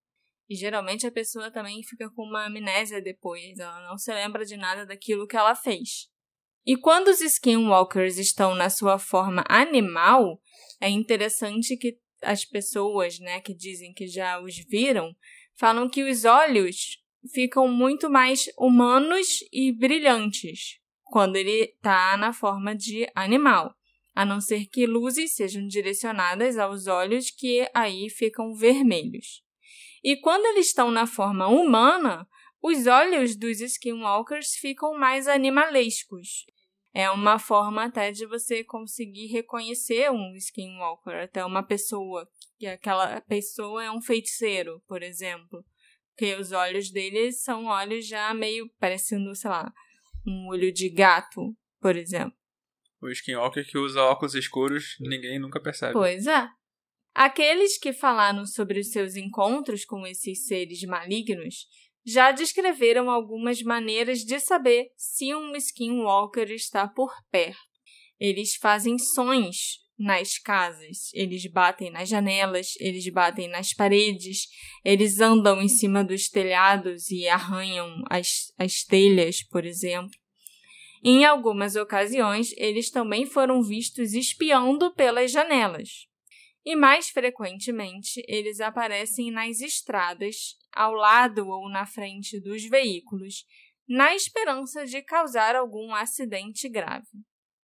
E 0.48 0.54
geralmente 0.54 1.06
a 1.06 1.12
pessoa 1.12 1.50
também 1.50 1.82
fica 1.82 2.10
com 2.10 2.22
uma 2.22 2.46
amnésia 2.46 3.00
depois, 3.00 3.58
ela 3.58 3.88
não 3.88 3.96
se 3.96 4.12
lembra 4.12 4.44
de 4.44 4.56
nada 4.56 4.84
daquilo 4.84 5.26
que 5.26 5.36
ela 5.36 5.54
fez. 5.54 6.10
E 6.64 6.76
quando 6.76 7.08
os 7.08 7.20
skinwalkers 7.20 8.18
estão 8.18 8.54
na 8.54 8.70
sua 8.70 8.98
forma 8.98 9.44
animal, 9.48 10.40
é 10.80 10.88
interessante 10.88 11.76
que 11.76 11.98
as 12.20 12.44
pessoas, 12.44 13.18
né, 13.18 13.40
que 13.40 13.54
dizem 13.54 13.92
que 13.92 14.06
já 14.06 14.40
os 14.40 14.56
viram, 14.68 15.14
falam 15.56 15.88
que 15.88 16.04
os 16.04 16.24
olhos 16.24 16.98
ficam 17.32 17.66
muito 17.68 18.08
mais 18.10 18.46
humanos 18.58 19.38
e 19.52 19.72
brilhantes 19.72 20.80
quando 21.04 21.36
ele 21.36 21.64
está 21.64 22.16
na 22.16 22.32
forma 22.32 22.74
de 22.74 23.06
animal, 23.14 23.74
a 24.14 24.24
não 24.24 24.40
ser 24.40 24.66
que 24.66 24.86
luzes 24.86 25.34
sejam 25.34 25.66
direcionadas 25.66 26.56
aos 26.56 26.86
olhos 26.86 27.30
que 27.30 27.68
aí 27.74 28.08
ficam 28.08 28.54
vermelhos. 28.54 29.42
E 30.02 30.16
quando 30.16 30.46
eles 30.46 30.66
estão 30.66 30.90
na 30.90 31.06
forma 31.06 31.46
humana, 31.46 32.26
os 32.62 32.86
olhos 32.86 33.36
dos 33.36 33.60
skinwalkers 33.60 34.54
ficam 34.54 34.94
mais 34.98 35.28
animalescos. 35.28 36.44
É 36.94 37.10
uma 37.10 37.38
forma 37.38 37.84
até 37.84 38.12
de 38.12 38.26
você 38.26 38.62
conseguir 38.62 39.26
reconhecer 39.28 40.10
um 40.10 40.34
skinwalker, 40.36 41.24
até 41.24 41.44
uma 41.44 41.62
pessoa, 41.62 42.28
que 42.58 42.66
aquela 42.66 43.20
pessoa 43.22 43.82
é 43.82 43.90
um 43.90 44.02
feiticeiro, 44.02 44.82
por 44.86 45.02
exemplo. 45.02 45.64
Porque 46.10 46.34
os 46.34 46.52
olhos 46.52 46.90
deles 46.90 47.42
são 47.42 47.66
olhos 47.66 48.06
já 48.06 48.34
meio 48.34 48.68
parecendo, 48.78 49.34
sei 49.34 49.50
lá, 49.50 49.72
um 50.26 50.48
olho 50.48 50.70
de 50.70 50.90
gato, 50.90 51.56
por 51.80 51.96
exemplo. 51.96 52.36
O 53.00 53.08
skinwalker 53.08 53.66
que 53.66 53.78
usa 53.78 54.02
óculos 54.02 54.34
escuros, 54.34 54.96
ninguém 55.00 55.38
nunca 55.38 55.60
percebe. 55.60 55.94
Pois 55.94 56.26
é. 56.26 56.46
Aqueles 57.14 57.78
que 57.78 57.92
falaram 57.92 58.46
sobre 58.46 58.80
os 58.80 58.90
seus 58.90 59.16
encontros 59.16 59.84
com 59.84 60.06
esses 60.06 60.46
seres 60.46 60.82
malignos 60.82 61.66
já 62.04 62.32
descreveram 62.32 63.10
algumas 63.10 63.62
maneiras 63.62 64.20
de 64.20 64.40
saber 64.40 64.90
se 64.96 65.34
um 65.34 65.54
skinwalker 65.54 66.50
está 66.50 66.88
por 66.88 67.12
perto. 67.30 67.60
Eles 68.18 68.56
fazem 68.56 68.98
sons 68.98 69.82
nas 69.98 70.38
casas, 70.38 71.12
eles 71.12 71.46
batem 71.46 71.90
nas 71.90 72.08
janelas, 72.08 72.74
eles 72.80 73.06
batem 73.12 73.46
nas 73.46 73.72
paredes, 73.72 74.48
eles 74.84 75.20
andam 75.20 75.60
em 75.60 75.68
cima 75.68 76.02
dos 76.02 76.28
telhados 76.28 77.10
e 77.10 77.28
arranham 77.28 78.02
as, 78.10 78.52
as 78.58 78.82
telhas, 78.84 79.42
por 79.44 79.64
exemplo. 79.64 80.16
Em 81.04 81.24
algumas 81.24 81.76
ocasiões, 81.76 82.52
eles 82.56 82.90
também 82.90 83.26
foram 83.26 83.62
vistos 83.62 84.12
espiando 84.14 84.92
pelas 84.94 85.30
janelas. 85.30 86.08
E 86.64 86.76
mais 86.76 87.08
frequentemente, 87.08 88.22
eles 88.28 88.60
aparecem 88.60 89.30
nas 89.30 89.60
estradas, 89.60 90.56
ao 90.72 90.92
lado 90.92 91.48
ou 91.48 91.68
na 91.68 91.84
frente 91.84 92.40
dos 92.40 92.64
veículos, 92.64 93.44
na 93.88 94.14
esperança 94.14 94.86
de 94.86 95.02
causar 95.02 95.56
algum 95.56 95.94
acidente 95.94 96.68
grave. 96.68 97.08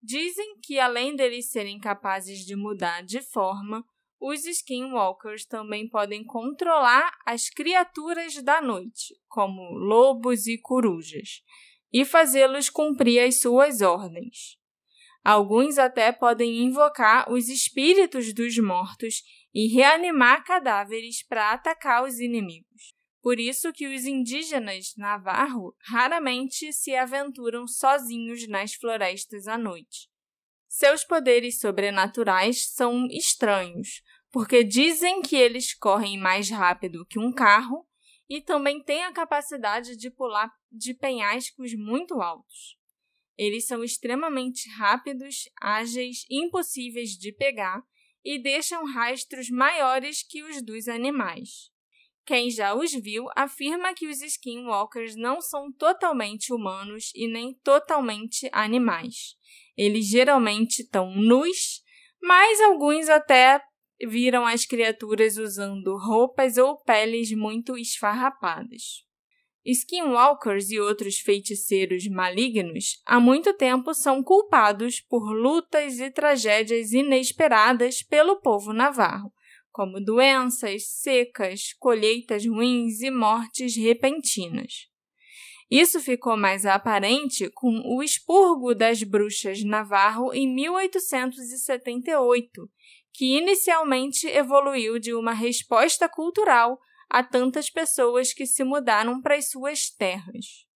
Dizem 0.03 0.59
que, 0.63 0.79
além 0.79 1.15
deles 1.15 1.51
serem 1.51 1.79
capazes 1.79 2.45
de 2.45 2.57
mudar 2.57 3.03
de 3.03 3.21
forma, 3.21 3.85
os 4.21 4.45
skinwalkers 4.45 5.47
também 5.47 5.89
podem 5.89 6.25
controlar 6.25 7.17
as 7.25 7.49
criaturas 7.49 8.43
da 8.43 8.61
noite, 8.61 9.15
como 9.29 9.63
lobos 9.73 10.47
e 10.47 10.59
corujas, 10.59 11.43
e 11.93 12.05
fazê-los 12.05 12.69
cumprir 12.69 13.21
as 13.21 13.41
suas 13.41 13.81
ordens. 13.81 14.59
Alguns 15.31 15.77
até 15.77 16.11
podem 16.11 16.63
invocar 16.63 17.31
os 17.31 17.51
espíritos 17.51 18.33
dos 18.33 18.57
mortos 18.57 19.23
e 19.53 19.67
reanimar 19.69 20.43
cadáveres 20.43 21.23
para 21.23 21.53
atacar 21.53 22.03
os 22.03 22.19
inimigos. 22.19 22.95
Por 23.21 23.39
isso 23.39 23.71
que 23.71 23.87
os 23.95 24.07
indígenas 24.07 24.95
navarro 24.97 25.77
raramente 25.87 26.73
se 26.73 26.95
aventuram 26.95 27.69
sozinhos 27.69 28.49
nas 28.49 28.73
florestas 28.73 29.47
à 29.47 29.59
noite. 29.59 30.09
Seus 30.67 31.05
poderes 31.05 31.61
sobrenaturais 31.61 32.67
são 32.73 33.07
estranhos, 33.11 34.01
porque 34.31 34.65
dizem 34.65 35.21
que 35.21 35.37
eles 35.37 35.75
correm 35.75 36.19
mais 36.19 36.49
rápido 36.49 37.05
que 37.05 37.19
um 37.19 37.31
carro 37.31 37.87
e 38.31 38.41
também 38.41 38.83
têm 38.83 39.05
a 39.05 39.13
capacidade 39.13 39.95
de 39.95 40.11
pular 40.11 40.51
de 40.73 40.95
penhascos 40.95 41.75
muito 41.75 42.19
altos. 42.23 42.78
Eles 43.39 43.67
são 43.67 43.85
extremamente 43.85 44.69
rápidos, 44.71 45.49
ágeis, 45.63 46.25
impossíveis 46.29 47.11
de 47.11 47.33
pegar 47.33 47.83
e 48.25 48.37
deixam 48.37 48.85
rastros 48.85 49.49
maiores 49.49 50.23
que 50.23 50.43
os 50.43 50.61
dos 50.61 50.89
animais. 50.89 51.71
Quem 52.27 52.51
já 52.51 52.75
os 52.75 52.93
viu 52.93 53.27
afirma 53.35 53.95
que 53.95 54.07
os 54.07 54.21
skinwalkers 54.21 55.17
não 55.17 55.41
são 55.41 55.73
totalmente 55.73 56.53
humanos 56.53 57.11
e 57.15 57.27
nem 57.27 57.55
totalmente 57.65 58.51
animais. 58.53 59.37
Eles 59.77 60.07
geralmente 60.09 60.83
estão 60.83 61.15
nus, 61.15 61.83
mas 62.21 62.61
alguns 62.61 63.09
até 63.09 63.63
viram 64.07 64.45
as 64.45 64.67
criaturas 64.67 65.39
usando 65.39 65.97
roupas 65.97 66.59
ou 66.59 66.77
peles 66.77 67.33
muito 67.33 67.79
esfarrapadas. 67.79 69.08
Skinwalkers 69.71 70.71
e 70.71 70.81
outros 70.81 71.19
feiticeiros 71.19 72.09
malignos 72.09 73.03
há 73.05 73.21
muito 73.21 73.53
tempo 73.53 73.93
são 73.93 74.23
culpados 74.23 74.99
por 74.99 75.31
lutas 75.31 76.01
e 76.01 76.11
tragédias 76.11 76.93
inesperadas 76.93 78.03
pelo 78.03 78.41
povo 78.41 78.73
navarro, 78.73 79.31
como 79.71 80.03
doenças, 80.03 80.89
secas, 80.89 81.75
colheitas 81.79 82.47
ruins 82.47 83.03
e 83.03 83.11
mortes 83.11 83.77
repentinas. 83.77 84.89
Isso 85.71 86.01
ficou 86.01 86.35
mais 86.35 86.65
aparente 86.65 87.51
com 87.51 87.83
o 87.85 88.03
expurgo 88.03 88.75
das 88.75 89.03
bruxas 89.03 89.63
navarro 89.63 90.33
em 90.33 90.51
1878, 90.51 92.71
que 93.13 93.37
inicialmente 93.37 94.27
evoluiu 94.29 94.99
de 94.99 95.13
uma 95.13 95.35
resposta 95.35 96.09
cultural 96.09 96.81
a 97.09 97.23
tantas 97.23 97.71
pessoas 97.71 98.33
que 98.33 98.47
se 98.47 98.65
mudaram 98.65 99.23
para 99.23 99.37
as 99.37 99.51
suas 99.51 99.91
terras. 99.91 100.69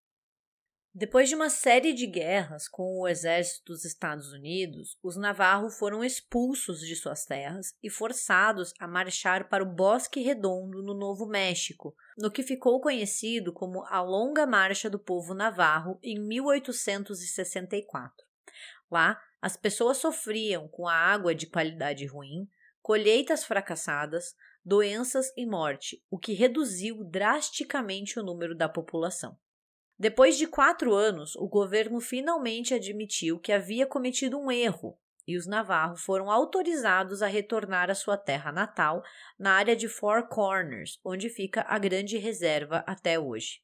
Depois 0.95 1.31
de 1.31 1.35
uma 1.35 1.49
série 1.49 1.95
de 1.95 2.07
guerras 2.07 2.69
com 2.69 3.01
o 3.01 3.09
exército 3.09 3.73
dos 3.73 3.83
Estados 3.83 4.31
Unidos, 4.31 4.99
os 5.03 5.17
Navarro 5.17 5.71
foram 5.71 6.05
expulsos 6.05 6.81
de 6.81 6.95
suas 6.95 7.25
terras 7.25 7.75
e 7.83 7.89
forçados 7.89 8.75
a 8.79 8.87
marchar 8.87 9.49
para 9.49 9.65
o 9.65 9.75
Bosque 9.75 10.21
Redondo, 10.21 10.83
no 10.83 10.93
Novo 10.93 11.25
México, 11.25 11.97
no 12.19 12.31
que 12.31 12.43
ficou 12.43 12.79
conhecido 12.79 13.55
como 13.55 13.83
a 13.87 14.03
Longa 14.03 14.47
Marcha 14.47 14.91
do 14.91 14.99
Povo 14.99 15.33
Navarro 15.33 15.99
em 16.03 16.21
1864. 16.21 18.15
Lá, 18.91 19.19
as 19.41 19.57
pessoas 19.57 19.97
sofriam 19.97 20.69
com 20.69 20.87
a 20.87 20.95
água 20.95 21.35
de 21.35 21.47
qualidade 21.47 22.05
ruim, 22.05 22.47
colheitas 22.83 23.45
fracassadas, 23.45 24.35
doenças 24.65 25.33
e 25.37 25.45
morte, 25.45 26.03
o 26.11 26.19
que 26.19 26.33
reduziu 26.33 27.05
drasticamente 27.05 28.19
o 28.19 28.23
número 28.23 28.55
da 28.55 28.69
população. 28.69 29.37
Depois 29.99 30.37
de 30.37 30.47
quatro 30.47 30.95
anos, 30.95 31.37
o 31.37 31.49
governo 31.49 32.01
finalmente 32.01 32.75
admitiu 32.75 33.39
que 33.39 33.53
havia 33.53 33.87
cometido 33.87 34.39
um 34.39 34.51
erro 34.51 34.99
e 35.27 35.37
os 35.37 35.47
Navarro 35.47 35.97
foram 35.97 36.31
autorizados 36.31 37.23
a 37.23 37.27
retornar 37.27 37.91
à 37.91 37.95
sua 37.95 38.17
terra 38.17 38.51
natal, 38.51 39.03
na 39.39 39.53
área 39.53 39.77
de 39.77 39.89
Four 39.89 40.29
Corners, 40.29 40.99
onde 41.05 41.29
fica 41.29 41.65
a 41.69 41.79
grande 41.79 42.19
reserva 42.19 42.83
até 42.87 43.19
hoje. 43.19 43.61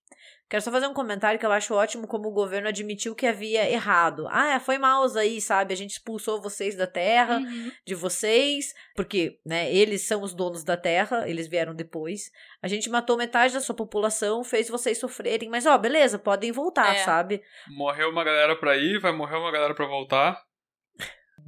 Quero 0.48 0.62
só 0.62 0.70
fazer 0.70 0.86
um 0.86 0.94
comentário 0.94 1.38
que 1.38 1.44
eu 1.44 1.52
acho 1.52 1.74
ótimo 1.74 2.06
como 2.06 2.28
o 2.28 2.32
governo 2.32 2.68
admitiu 2.68 3.14
que 3.14 3.26
havia 3.26 3.70
errado. 3.70 4.26
Ah, 4.30 4.54
é, 4.54 4.59
foi 4.59 4.78
mal 4.78 5.04
aí, 5.14 5.42
sabe? 5.42 5.74
A 5.74 5.76
gente 5.76 5.90
expulsou 5.90 6.40
vocês 6.40 6.74
da 6.74 6.86
terra, 6.86 7.36
uhum. 7.36 7.70
de 7.86 7.94
vocês, 7.94 8.72
porque, 8.96 9.38
né, 9.44 9.70
eles 9.70 10.06
são 10.06 10.22
os 10.22 10.32
donos 10.32 10.64
da 10.64 10.74
terra, 10.74 11.28
eles 11.28 11.46
vieram 11.46 11.74
depois. 11.74 12.30
A 12.62 12.68
gente 12.68 12.88
matou 12.88 13.18
metade 13.18 13.52
da 13.52 13.61
sua 13.61 13.76
população, 13.76 14.42
fez 14.42 14.70
vocês 14.70 14.96
sofrerem, 14.96 15.50
mas 15.50 15.66
ó, 15.66 15.76
beleza, 15.76 16.18
podem 16.18 16.50
voltar, 16.50 16.94
é. 16.94 17.04
sabe? 17.04 17.42
Morreu 17.68 18.09
uma 18.09 18.24
galera 18.24 18.56
pra 18.56 18.74
ir, 18.74 18.98
vai 18.98 19.12
morrer 19.12 19.36
uma 19.36 19.52
galera 19.52 19.74
pra 19.74 19.86
voltar. 19.86 20.47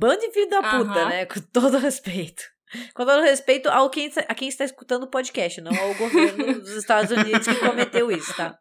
Bando 0.01 0.18
de 0.18 0.32
filho 0.32 0.48
da 0.48 0.62
puta, 0.62 1.03
uhum. 1.03 1.09
né? 1.11 1.26
Com 1.26 1.40
todo 1.53 1.76
respeito. 1.76 2.42
Com 2.94 3.05
todo 3.05 3.20
respeito 3.20 3.68
ao 3.68 3.90
quem, 3.90 4.11
a 4.28 4.34
quem 4.34 4.48
está 4.48 4.64
escutando 4.64 5.03
o 5.03 5.11
podcast, 5.11 5.61
não 5.61 5.78
ao 5.78 5.94
governo 5.94 6.55
dos 6.59 6.70
Estados 6.70 7.11
Unidos 7.11 7.46
que 7.46 7.61
cometeu 7.61 8.11
isso, 8.11 8.34
tá? 8.34 8.59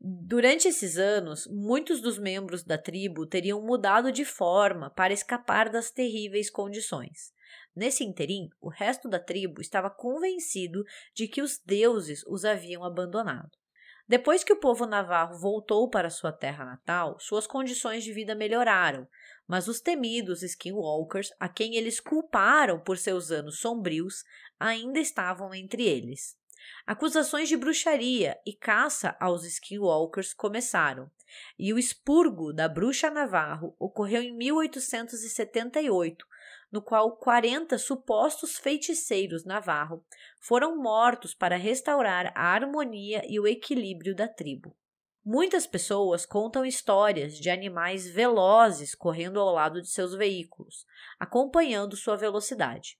Durante 0.00 0.66
esses 0.66 0.98
anos, 0.98 1.46
muitos 1.46 2.00
dos 2.00 2.18
membros 2.18 2.64
da 2.64 2.76
tribo 2.76 3.24
teriam 3.24 3.62
mudado 3.62 4.10
de 4.10 4.24
forma 4.24 4.90
para 4.90 5.12
escapar 5.12 5.70
das 5.70 5.92
terríveis 5.92 6.50
condições. 6.50 7.32
Nesse 7.74 8.02
interim, 8.02 8.48
o 8.60 8.68
resto 8.68 9.08
da 9.08 9.20
tribo 9.20 9.60
estava 9.60 9.90
convencido 9.90 10.82
de 11.14 11.28
que 11.28 11.40
os 11.40 11.60
deuses 11.64 12.24
os 12.26 12.44
haviam 12.44 12.82
abandonado. 12.82 13.50
Depois 14.08 14.44
que 14.44 14.52
o 14.52 14.60
povo 14.60 14.86
navarro 14.86 15.38
voltou 15.38 15.90
para 15.90 16.10
sua 16.10 16.32
terra 16.32 16.64
natal, 16.64 17.18
suas 17.18 17.46
condições 17.46 18.04
de 18.04 18.12
vida 18.12 18.34
melhoraram, 18.36 19.06
mas 19.46 19.68
os 19.68 19.80
temidos 19.80 20.42
skinwalkers, 20.42 21.30
a 21.38 21.48
quem 21.48 21.76
eles 21.76 22.00
culparam 22.00 22.80
por 22.80 22.98
seus 22.98 23.30
anos 23.30 23.60
sombrios, 23.60 24.24
ainda 24.58 24.98
estavam 24.98 25.54
entre 25.54 25.84
eles. 25.84 26.36
Acusações 26.86 27.48
de 27.48 27.56
bruxaria 27.56 28.36
e 28.44 28.52
caça 28.52 29.16
aos 29.20 29.44
skinwalkers 29.44 30.34
começaram, 30.34 31.10
e 31.58 31.72
o 31.72 31.78
expurgo 31.78 32.52
da 32.52 32.68
bruxa 32.68 33.10
Navarro 33.10 33.74
ocorreu 33.78 34.22
em 34.22 34.36
1878, 34.36 36.26
no 36.70 36.82
qual 36.82 37.16
40 37.16 37.78
supostos 37.78 38.58
feiticeiros 38.58 39.44
Navarro 39.44 40.04
foram 40.40 40.76
mortos 40.76 41.34
para 41.34 41.56
restaurar 41.56 42.32
a 42.34 42.52
harmonia 42.52 43.22
e 43.28 43.38
o 43.38 43.46
equilíbrio 43.46 44.14
da 44.14 44.26
tribo. 44.28 44.76
Muitas 45.28 45.66
pessoas 45.66 46.24
contam 46.24 46.64
histórias 46.64 47.36
de 47.36 47.50
animais 47.50 48.08
velozes 48.08 48.94
correndo 48.94 49.40
ao 49.40 49.52
lado 49.52 49.82
de 49.82 49.88
seus 49.88 50.14
veículos, 50.14 50.86
acompanhando 51.18 51.96
sua 51.96 52.14
velocidade. 52.14 52.96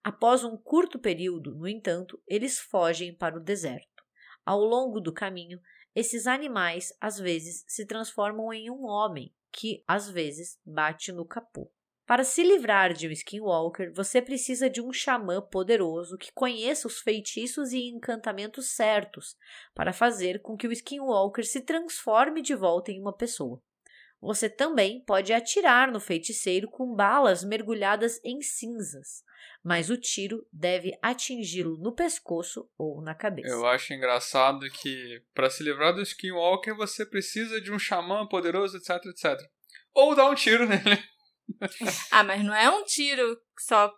Após 0.00 0.44
um 0.44 0.56
curto 0.56 1.00
período, 1.00 1.52
no 1.52 1.66
entanto, 1.66 2.22
eles 2.28 2.60
fogem 2.60 3.12
para 3.12 3.36
o 3.36 3.42
deserto. 3.42 4.04
Ao 4.46 4.60
longo 4.60 5.00
do 5.00 5.12
caminho, 5.12 5.60
esses 5.96 6.28
animais 6.28 6.96
às 7.00 7.18
vezes 7.18 7.64
se 7.66 7.84
transformam 7.84 8.52
em 8.52 8.70
um 8.70 8.84
homem 8.84 9.34
que 9.50 9.82
às 9.84 10.08
vezes 10.08 10.60
bate 10.64 11.10
no 11.10 11.26
capô. 11.26 11.68
Para 12.06 12.22
se 12.22 12.42
livrar 12.42 12.92
de 12.92 13.08
um 13.08 13.10
skinwalker, 13.10 13.90
você 13.94 14.20
precisa 14.20 14.68
de 14.68 14.78
um 14.78 14.92
xamã 14.92 15.40
poderoso 15.40 16.18
que 16.18 16.30
conheça 16.34 16.86
os 16.86 17.00
feitiços 17.00 17.72
e 17.72 17.88
encantamentos 17.88 18.72
certos 18.72 19.36
para 19.74 19.90
fazer 19.90 20.42
com 20.42 20.54
que 20.54 20.68
o 20.68 20.72
skinwalker 20.72 21.46
se 21.46 21.62
transforme 21.62 22.42
de 22.42 22.54
volta 22.54 22.92
em 22.92 23.00
uma 23.00 23.12
pessoa. 23.12 23.58
Você 24.20 24.50
também 24.50 25.00
pode 25.00 25.32
atirar 25.32 25.90
no 25.90 25.98
feiticeiro 25.98 26.68
com 26.68 26.94
balas 26.94 27.42
mergulhadas 27.42 28.20
em 28.22 28.40
cinzas, 28.42 29.22
mas 29.62 29.88
o 29.88 29.96
tiro 29.96 30.46
deve 30.52 30.92
atingi-lo 31.00 31.78
no 31.78 31.94
pescoço 31.94 32.68
ou 32.76 33.00
na 33.00 33.14
cabeça. 33.14 33.48
Eu 33.48 33.66
acho 33.66 33.94
engraçado 33.94 34.68
que 34.70 35.22
para 35.34 35.48
se 35.48 35.62
livrar 35.62 35.94
do 35.94 36.02
skinwalker 36.02 36.74
você 36.74 37.06
precisa 37.06 37.60
de 37.62 37.72
um 37.72 37.78
xamã 37.78 38.26
poderoso, 38.26 38.76
etc, 38.76 39.06
etc. 39.06 39.40
Ou 39.94 40.14
dar 40.14 40.28
um 40.28 40.34
tiro 40.34 40.66
nele 40.68 41.13
ah, 42.10 42.24
mas 42.24 42.44
não 42.44 42.54
é 42.54 42.70
um 42.70 42.84
tiro 42.84 43.36
só 43.58 43.92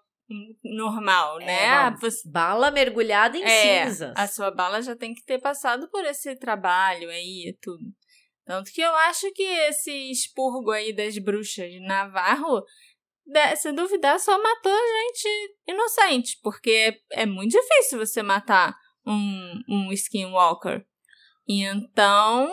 normal, 0.65 1.41
é, 1.41 1.47
né? 1.47 1.97
Você... 2.01 2.29
Bala 2.29 2.71
mergulhada 2.71 3.37
em 3.39 3.45
é, 3.45 3.85
cinzas. 3.85 4.13
A 4.17 4.27
sua 4.27 4.51
bala 4.51 4.83
já 4.83 4.97
tem 4.97 5.15
que 5.15 5.25
ter 5.25 5.41
passado 5.41 5.89
por 5.91 6.05
esse 6.05 6.35
trabalho 6.37 7.09
aí 7.09 7.49
e 7.49 7.59
tudo. 7.61 7.85
Tanto 8.45 8.71
que 8.73 8.81
eu 8.81 8.95
acho 8.95 9.31
que 9.33 9.43
esse 9.43 9.91
expurgo 10.11 10.71
aí 10.71 10.93
das 10.93 11.19
bruxas 11.19 11.71
de 11.71 11.81
Navarro, 11.81 12.65
se 13.57 13.73
duvidar, 13.73 14.21
só 14.21 14.41
matou 14.41 14.73
gente 14.73 15.57
inocente, 15.67 16.39
porque 16.43 17.01
é 17.13 17.27
muito 17.27 17.53
difícil 17.53 17.99
você 17.99 18.23
matar 18.23 18.75
um, 19.05 19.63
um 19.69 19.93
skinwalker. 19.93 20.87
E 21.49 21.63
então, 21.63 22.53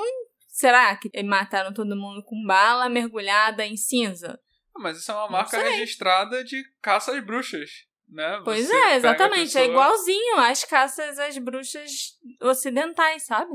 será 0.49 0.95
que 0.95 1.09
mataram 1.23 1.73
todo 1.73 1.95
mundo 1.95 2.23
com 2.23 2.43
bala 2.43 2.89
mergulhada 2.89 3.65
em 3.65 3.77
cinza? 3.77 4.39
Mas 4.75 4.97
isso 4.97 5.11
é 5.11 5.15
uma 5.15 5.29
marca 5.29 5.57
registrada 5.57 6.43
de 6.43 6.63
caça 6.81 7.15
às 7.15 7.23
bruxas, 7.23 7.85
né? 8.07 8.41
Pois 8.43 8.67
Você 8.67 8.75
é, 8.75 8.95
exatamente. 8.95 9.41
É 9.41 9.43
pessoa... 9.43 9.63
É 9.63 9.67
igualzinho 9.67 10.37
às 10.37 10.63
caças 10.63 11.19
às 11.19 11.37
bruxas 11.37 12.19
ocidentais, 12.41 13.25
sabe? 13.25 13.51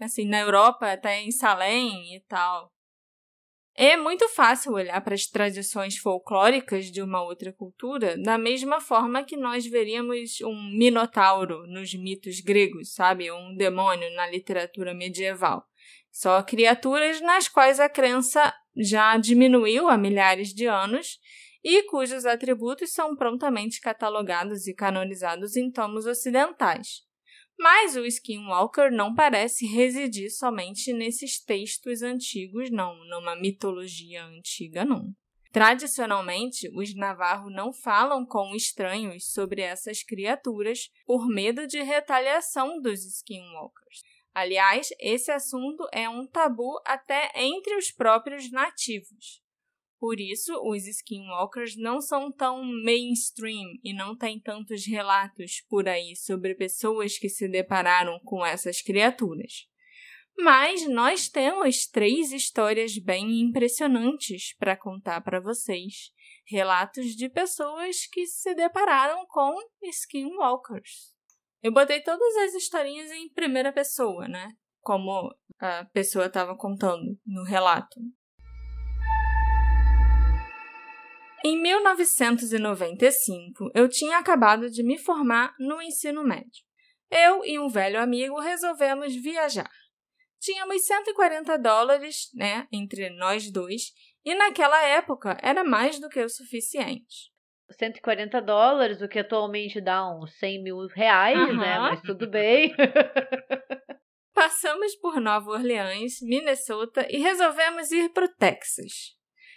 Assim, 0.00 0.26
na 0.26 0.40
Europa, 0.40 0.90
até 0.92 1.20
em 1.20 1.30
Salem 1.30 2.14
e 2.16 2.20
tal. 2.20 2.72
É 3.80 3.96
muito 3.96 4.28
fácil 4.30 4.72
olhar 4.72 5.00
para 5.02 5.14
as 5.14 5.26
tradições 5.26 5.96
folclóricas 5.98 6.86
de 6.86 7.00
uma 7.00 7.22
outra 7.22 7.52
cultura 7.52 8.20
da 8.20 8.36
mesma 8.36 8.80
forma 8.80 9.22
que 9.22 9.36
nós 9.36 9.64
veríamos 9.64 10.40
um 10.42 10.76
minotauro 10.76 11.64
nos 11.68 11.94
mitos 11.94 12.40
gregos, 12.40 12.92
sabe? 12.92 13.30
Um 13.30 13.54
demônio 13.54 14.12
na 14.16 14.28
literatura 14.28 14.92
medieval. 14.92 15.64
Só 16.10 16.42
criaturas 16.42 17.20
nas 17.20 17.46
quais 17.46 17.78
a 17.78 17.88
crença 17.88 18.52
já 18.78 19.16
diminuiu 19.16 19.88
há 19.88 19.98
milhares 19.98 20.54
de 20.54 20.66
anos 20.66 21.18
e 21.62 21.82
cujos 21.84 22.24
atributos 22.24 22.92
são 22.92 23.16
prontamente 23.16 23.80
catalogados 23.80 24.66
e 24.66 24.74
canonizados 24.74 25.56
em 25.56 25.70
tomos 25.70 26.06
ocidentais. 26.06 27.02
Mas 27.58 27.96
o 27.96 28.04
Skinwalker 28.06 28.92
não 28.92 29.14
parece 29.14 29.66
residir 29.66 30.30
somente 30.30 30.92
nesses 30.92 31.42
textos 31.42 32.02
antigos, 32.02 32.70
não, 32.70 32.94
numa 33.06 33.34
mitologia 33.34 34.24
antiga, 34.24 34.84
não. 34.84 35.12
Tradicionalmente, 35.50 36.70
os 36.72 36.94
Navarro 36.94 37.50
não 37.50 37.72
falam 37.72 38.24
com 38.24 38.54
estranhos 38.54 39.32
sobre 39.32 39.62
essas 39.62 40.04
criaturas 40.04 40.90
por 41.04 41.26
medo 41.26 41.66
de 41.66 41.82
retaliação 41.82 42.80
dos 42.80 43.04
Skinwalkers. 43.04 44.02
Aliás, 44.38 44.90
esse 45.00 45.32
assunto 45.32 45.84
é 45.92 46.08
um 46.08 46.24
tabu 46.24 46.80
até 46.86 47.32
entre 47.34 47.74
os 47.74 47.90
próprios 47.90 48.52
nativos. 48.52 49.42
Por 49.98 50.20
isso, 50.20 50.56
os 50.62 50.86
skinwalkers 50.86 51.76
não 51.76 52.00
são 52.00 52.30
tão 52.30 52.62
mainstream 52.84 53.66
e 53.82 53.92
não 53.92 54.16
tem 54.16 54.38
tantos 54.38 54.86
relatos 54.86 55.60
por 55.68 55.88
aí 55.88 56.14
sobre 56.14 56.54
pessoas 56.54 57.18
que 57.18 57.28
se 57.28 57.48
depararam 57.48 58.20
com 58.20 58.46
essas 58.46 58.80
criaturas. 58.80 59.66
Mas 60.38 60.88
nós 60.88 61.28
temos 61.28 61.88
três 61.88 62.30
histórias 62.30 62.96
bem 62.96 63.40
impressionantes 63.40 64.54
para 64.56 64.76
contar 64.76 65.20
para 65.20 65.40
vocês. 65.40 66.12
Relatos 66.46 67.06
de 67.16 67.28
pessoas 67.28 68.06
que 68.06 68.24
se 68.24 68.54
depararam 68.54 69.26
com 69.26 69.58
skinwalkers. 69.82 71.17
Eu 71.60 71.72
botei 71.72 72.00
todas 72.00 72.36
as 72.36 72.54
historinhas 72.54 73.10
em 73.10 73.28
primeira 73.30 73.72
pessoa, 73.72 74.28
né? 74.28 74.52
Como 74.80 75.34
a 75.58 75.84
pessoa 75.86 76.26
estava 76.26 76.56
contando 76.56 77.18
no 77.26 77.42
relato. 77.42 77.98
Em 81.44 81.60
1995, 81.60 83.72
eu 83.74 83.88
tinha 83.88 84.18
acabado 84.18 84.70
de 84.70 84.84
me 84.84 84.96
formar 84.98 85.52
no 85.58 85.82
ensino 85.82 86.22
médio. 86.22 86.62
Eu 87.10 87.44
e 87.44 87.58
um 87.58 87.68
velho 87.68 88.00
amigo 88.00 88.38
resolvemos 88.38 89.16
viajar. 89.16 89.68
Tínhamos 90.38 90.84
140 90.84 91.58
dólares, 91.58 92.30
né, 92.34 92.68
entre 92.70 93.10
nós 93.10 93.50
dois, 93.50 93.92
e 94.24 94.32
naquela 94.36 94.80
época 94.84 95.36
era 95.42 95.64
mais 95.64 95.98
do 95.98 96.08
que 96.08 96.22
o 96.22 96.28
suficiente. 96.28 97.32
140 97.70 98.40
dólares, 98.40 99.02
o 99.02 99.08
que 99.08 99.18
atualmente 99.18 99.80
dá 99.80 100.08
uns 100.10 100.32
100 100.38 100.62
mil 100.62 100.86
reais, 100.88 101.38
uhum. 101.38 101.56
né? 101.56 101.78
Mas 101.78 102.00
tudo 102.02 102.28
bem. 102.28 102.74
Passamos 104.34 104.94
por 104.96 105.20
Nova 105.20 105.50
Orleans, 105.50 106.20
Minnesota 106.22 107.06
e 107.10 107.18
resolvemos 107.18 107.90
ir 107.90 108.10
para 108.10 108.24
o 108.24 108.34
Texas. 108.36 109.16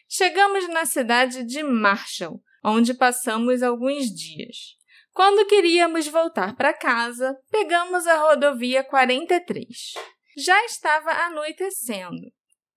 Chegamos 0.10 0.68
na 0.68 0.86
cidade 0.86 1.44
de 1.46 1.64
Marshall, 1.64 2.42
onde 2.64 2.94
passamos 2.94 3.64
alguns 3.64 4.08
dias. 4.08 4.76
Quando 5.14 5.48
queríamos 5.48 6.08
voltar 6.08 6.56
para 6.56 6.74
casa, 6.74 7.38
pegamos 7.50 8.08
a 8.08 8.18
rodovia 8.18 8.84
43. 8.84 9.94
Já 10.38 10.66
estava 10.66 11.12
anoitecendo. 11.12 12.32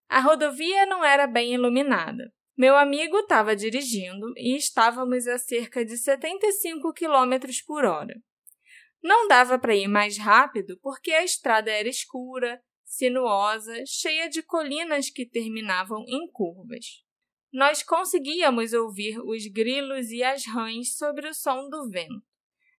A 0.08 0.20
rodovia 0.20 0.86
não 0.86 1.04
era 1.04 1.26
bem 1.26 1.54
iluminada. 1.54 2.30
Meu 2.56 2.76
amigo 2.76 3.18
estava 3.18 3.56
dirigindo 3.56 4.32
e 4.36 4.56
estávamos 4.56 5.26
a 5.26 5.38
cerca 5.38 5.84
de 5.84 5.96
75 5.96 6.92
km 6.92 7.48
por 7.66 7.84
hora. 7.84 8.14
Não 9.02 9.26
dava 9.26 9.58
para 9.58 9.74
ir 9.74 9.88
mais 9.88 10.16
rápido 10.16 10.78
porque 10.80 11.10
a 11.10 11.24
estrada 11.24 11.68
era 11.68 11.88
escura, 11.88 12.62
sinuosa, 12.84 13.74
cheia 13.84 14.28
de 14.28 14.40
colinas 14.40 15.10
que 15.10 15.26
terminavam 15.26 16.04
em 16.06 16.30
curvas. 16.30 17.02
Nós 17.52 17.82
conseguíamos 17.82 18.72
ouvir 18.72 19.18
os 19.18 19.46
grilos 19.48 20.10
e 20.10 20.22
as 20.22 20.46
rãs 20.46 20.96
sobre 20.96 21.28
o 21.28 21.34
som 21.34 21.68
do 21.68 21.90
vento. 21.90 22.22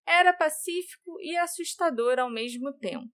Era 0.05 0.31
pacífico 0.31 1.19
e 1.19 1.35
assustador 1.35 2.17
ao 2.17 2.29
mesmo 2.29 2.71
tempo. 2.71 3.11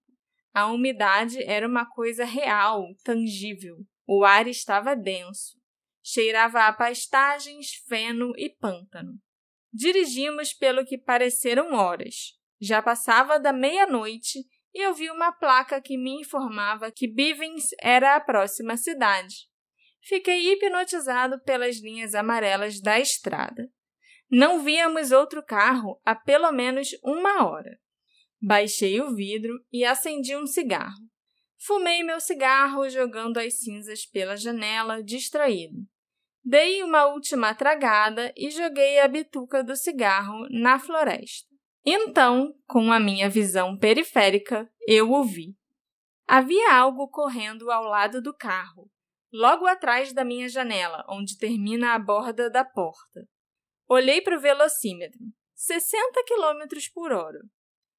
A 0.54 0.66
umidade 0.66 1.42
era 1.42 1.66
uma 1.66 1.86
coisa 1.86 2.24
real, 2.24 2.86
tangível. 3.02 3.78
O 4.06 4.24
ar 4.24 4.46
estava 4.46 4.94
denso. 4.94 5.61
Cheirava 6.04 6.66
a 6.66 6.72
pastagens, 6.72 7.74
feno 7.88 8.32
e 8.36 8.50
pântano. 8.50 9.14
Dirigimos 9.72 10.52
pelo 10.52 10.84
que 10.84 10.98
pareceram 10.98 11.72
horas. 11.74 12.36
Já 12.60 12.82
passava 12.82 13.38
da 13.38 13.52
meia-noite 13.52 14.40
e 14.74 14.84
eu 14.84 14.94
vi 14.94 15.10
uma 15.10 15.32
placa 15.32 15.80
que 15.80 15.96
me 15.96 16.20
informava 16.20 16.90
que 16.90 17.06
Bivens 17.06 17.66
era 17.80 18.16
a 18.16 18.20
próxima 18.20 18.76
cidade. 18.76 19.48
Fiquei 20.02 20.52
hipnotizado 20.52 21.40
pelas 21.42 21.80
linhas 21.80 22.14
amarelas 22.14 22.80
da 22.80 22.98
estrada. 22.98 23.70
Não 24.30 24.64
víamos 24.64 25.12
outro 25.12 25.44
carro 25.44 26.00
há 26.04 26.14
pelo 26.14 26.50
menos 26.50 26.88
uma 27.04 27.46
hora. 27.46 27.78
Baixei 28.40 29.00
o 29.00 29.14
vidro 29.14 29.54
e 29.70 29.84
acendi 29.84 30.34
um 30.34 30.46
cigarro. 30.46 31.08
Fumei 31.64 32.02
meu 32.02 32.18
cigarro 32.18 32.88
jogando 32.88 33.38
as 33.38 33.58
cinzas 33.58 34.04
pela 34.04 34.36
janela, 34.36 35.02
distraído. 35.02 35.86
Dei 36.44 36.82
uma 36.82 37.06
última 37.06 37.54
tragada 37.54 38.32
e 38.36 38.50
joguei 38.50 38.98
a 38.98 39.06
bituca 39.06 39.62
do 39.62 39.76
cigarro 39.76 40.48
na 40.50 40.76
floresta. 40.76 41.48
Então, 41.84 42.52
com 42.66 42.90
a 42.92 42.98
minha 42.98 43.30
visão 43.30 43.78
periférica, 43.78 44.68
eu 44.86 45.10
ouvi. 45.10 45.54
Havia 46.26 46.74
algo 46.74 47.08
correndo 47.08 47.70
ao 47.70 47.84
lado 47.84 48.20
do 48.20 48.34
carro, 48.34 48.90
logo 49.32 49.66
atrás 49.66 50.12
da 50.12 50.24
minha 50.24 50.48
janela, 50.48 51.04
onde 51.08 51.38
termina 51.38 51.94
a 51.94 51.98
borda 51.98 52.50
da 52.50 52.64
porta. 52.64 53.28
Olhei 53.88 54.20
para 54.20 54.36
o 54.36 54.40
velocímetro. 54.40 55.20
60 55.54 56.24
km 56.24 56.76
por 56.92 57.12
hora. 57.12 57.38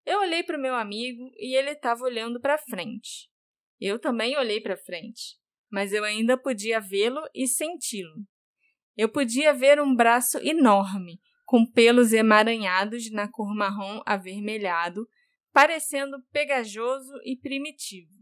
Eu 0.05 0.19
olhei 0.19 0.43
para 0.43 0.57
o 0.57 0.61
meu 0.61 0.75
amigo 0.75 1.31
e 1.37 1.55
ele 1.55 1.71
estava 1.71 2.03
olhando 2.03 2.41
para 2.41 2.57
frente. 2.57 3.29
Eu 3.79 3.97
também 3.97 4.37
olhei 4.37 4.59
para 4.59 4.75
frente, 4.75 5.37
mas 5.71 5.93
eu 5.93 6.03
ainda 6.03 6.37
podia 6.37 6.81
vê-lo 6.81 7.21
e 7.33 7.47
senti-lo. 7.47 8.25
Eu 8.95 9.09
podia 9.09 9.53
ver 9.53 9.81
um 9.81 9.95
braço 9.95 10.37
enorme, 10.39 11.19
com 11.45 11.65
pelos 11.65 12.13
emaranhados 12.13 13.11
na 13.11 13.27
cor 13.27 13.53
marrom 13.55 14.01
avermelhado, 14.05 15.07
parecendo 15.51 16.21
pegajoso 16.31 17.13
e 17.25 17.35
primitivo. 17.35 18.13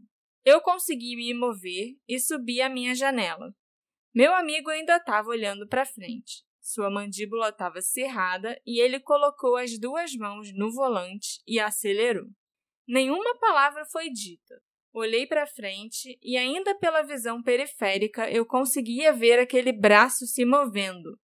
Eu 0.44 0.60
consegui 0.60 1.16
me 1.16 1.32
mover 1.34 1.96
e 2.08 2.18
subi 2.18 2.60
à 2.60 2.68
minha 2.68 2.94
janela. 2.94 3.54
Meu 4.14 4.34
amigo 4.34 4.70
ainda 4.70 4.96
estava 4.96 5.28
olhando 5.28 5.66
para 5.68 5.86
frente. 5.86 6.44
Sua 6.60 6.90
mandíbula 6.90 7.48
estava 7.48 7.80
cerrada 7.80 8.60
e 8.66 8.80
ele 8.80 9.00
colocou 9.00 9.56
as 9.56 9.78
duas 9.78 10.14
mãos 10.14 10.52
no 10.54 10.72
volante 10.72 11.42
e 11.46 11.58
acelerou. 11.58 12.28
Nenhuma 12.86 13.38
palavra 13.38 13.84
foi 13.86 14.10
dita. 14.10 14.62
Olhei 14.94 15.26
para 15.26 15.46
frente 15.46 16.18
e, 16.22 16.36
ainda 16.36 16.74
pela 16.74 17.02
visão 17.02 17.42
periférica, 17.42 18.30
eu 18.30 18.44
conseguia 18.44 19.10
ver 19.10 19.38
aquele 19.38 19.72
braço 19.72 20.26
se 20.26 20.44
movendo, 20.44 21.18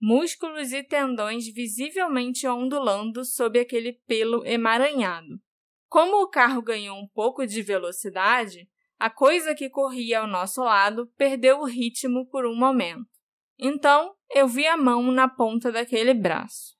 músculos 0.00 0.72
e 0.72 0.82
tendões 0.82 1.46
visivelmente 1.52 2.48
ondulando 2.48 3.22
sob 3.22 3.60
aquele 3.60 3.92
pelo 4.06 4.46
emaranhado. 4.46 5.38
Como 5.86 6.22
o 6.22 6.28
carro 6.28 6.62
ganhou 6.62 6.96
um 6.96 7.06
pouco 7.08 7.46
de 7.46 7.60
velocidade, 7.60 8.66
a 8.98 9.10
coisa 9.10 9.54
que 9.54 9.68
corria 9.68 10.20
ao 10.20 10.26
nosso 10.26 10.62
lado 10.62 11.06
perdeu 11.18 11.58
o 11.58 11.66
ritmo 11.66 12.26
por 12.26 12.46
um 12.46 12.56
momento. 12.56 13.08
Então, 13.58 14.14
eu 14.34 14.48
vi 14.48 14.66
a 14.66 14.78
mão 14.78 15.12
na 15.12 15.28
ponta 15.28 15.70
daquele 15.70 16.14
braço. 16.14 16.74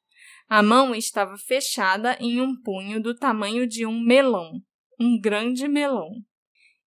A 0.49 0.62
mão 0.62 0.95
estava 0.95 1.36
fechada 1.36 2.16
em 2.18 2.41
um 2.41 2.59
punho 2.62 3.03
do 3.03 3.14
tamanho 3.14 3.66
de 3.66 3.84
um 3.84 4.01
melão, 4.01 4.53
um 4.99 5.20
grande 5.20 5.68
melão. 5.68 6.11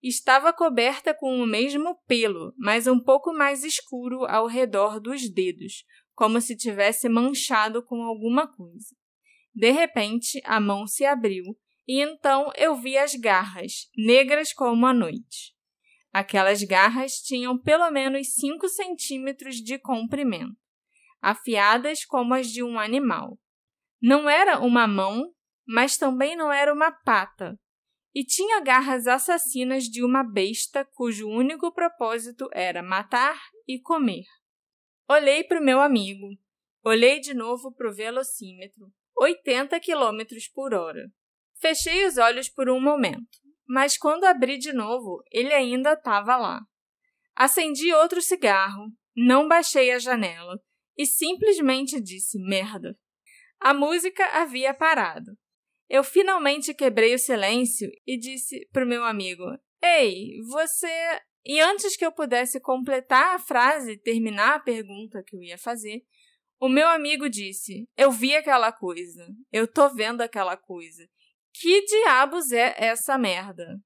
Estava 0.06 0.52
coberta 0.52 1.14
com 1.14 1.40
o 1.40 1.46
mesmo 1.46 1.96
pelo, 2.06 2.52
mas 2.58 2.86
um 2.86 3.00
pouco 3.00 3.32
mais 3.32 3.64
escuro 3.64 4.26
ao 4.26 4.46
redor 4.46 5.00
dos 5.00 5.32
dedos, 5.32 5.82
como 6.12 6.42
se 6.42 6.54
tivesse 6.54 7.08
manchado 7.08 7.82
com 7.82 8.02
alguma 8.02 8.46
coisa. 8.46 8.94
De 9.54 9.70
repente, 9.70 10.42
a 10.44 10.60
mão 10.60 10.86
se 10.86 11.06
abriu 11.06 11.42
e 11.88 12.02
então 12.02 12.52
eu 12.54 12.76
vi 12.76 12.98
as 12.98 13.14
garras, 13.14 13.88
negras 13.96 14.52
como 14.52 14.84
a 14.84 14.92
noite. 14.92 15.54
Aquelas 16.12 16.62
garras 16.62 17.12
tinham 17.12 17.58
pelo 17.58 17.90
menos 17.90 18.34
5 18.34 18.68
centímetros 18.68 19.56
de 19.56 19.78
comprimento, 19.78 20.54
afiadas 21.22 22.04
como 22.04 22.34
as 22.34 22.48
de 22.48 22.62
um 22.62 22.78
animal. 22.78 23.38
Não 24.02 24.28
era 24.28 24.58
uma 24.58 24.86
mão, 24.86 25.32
mas 25.66 25.96
também 25.96 26.36
não 26.36 26.52
era 26.52 26.74
uma 26.74 26.92
pata, 26.92 27.58
e 28.14 28.24
tinha 28.24 28.60
garras 28.60 29.06
assassinas 29.06 29.84
de 29.84 30.04
uma 30.04 30.22
besta 30.22 30.84
cujo 30.84 31.28
único 31.28 31.72
propósito 31.72 32.48
era 32.52 32.82
matar 32.82 33.36
e 33.66 33.80
comer. 33.80 34.24
Olhei 35.08 35.42
para 35.42 35.60
o 35.60 35.64
meu 35.64 35.80
amigo. 35.80 36.28
Olhei 36.84 37.18
de 37.18 37.34
novo 37.34 37.72
para 37.72 37.90
o 37.90 37.94
velocímetro. 37.94 38.92
80 39.16 39.80
km 39.80 40.22
por 40.54 40.74
hora. 40.74 41.10
Fechei 41.60 42.06
os 42.06 42.16
olhos 42.18 42.48
por 42.48 42.68
um 42.68 42.80
momento, 42.80 43.38
mas 43.66 43.96
quando 43.96 44.24
abri 44.24 44.58
de 44.58 44.72
novo, 44.72 45.22
ele 45.30 45.52
ainda 45.52 45.94
estava 45.94 46.36
lá. 46.36 46.60
Acendi 47.34 47.92
outro 47.94 48.20
cigarro, 48.20 48.92
não 49.16 49.48
baixei 49.48 49.90
a 49.92 49.98
janela 49.98 50.58
e 50.96 51.06
simplesmente 51.06 52.00
disse 52.00 52.38
merda. 52.38 52.96
A 53.60 53.72
música 53.72 54.24
havia 54.26 54.74
parado. 54.74 55.32
Eu 55.88 56.02
finalmente 56.02 56.72
quebrei 56.72 57.14
o 57.14 57.18
silêncio 57.18 57.90
e 58.06 58.18
disse 58.18 58.66
para 58.72 58.84
o 58.84 58.88
meu 58.88 59.04
amigo: 59.04 59.44
Ei, 59.82 60.40
você. 60.48 60.88
E 61.44 61.60
antes 61.60 61.94
que 61.96 62.04
eu 62.04 62.12
pudesse 62.12 62.58
completar 62.58 63.34
a 63.34 63.38
frase 63.38 63.98
terminar 63.98 64.54
a 64.54 64.60
pergunta 64.60 65.22
que 65.22 65.36
eu 65.36 65.42
ia 65.42 65.58
fazer, 65.58 66.02
o 66.58 66.68
meu 66.68 66.88
amigo 66.88 67.28
disse: 67.28 67.86
Eu 67.96 68.10
vi 68.10 68.34
aquela 68.34 68.72
coisa. 68.72 69.26
Eu 69.52 69.70
tô 69.70 69.88
vendo 69.90 70.22
aquela 70.22 70.56
coisa. 70.56 71.06
Que 71.52 71.84
diabos 71.84 72.50
é 72.50 72.74
essa 72.78 73.18
merda? 73.18 73.78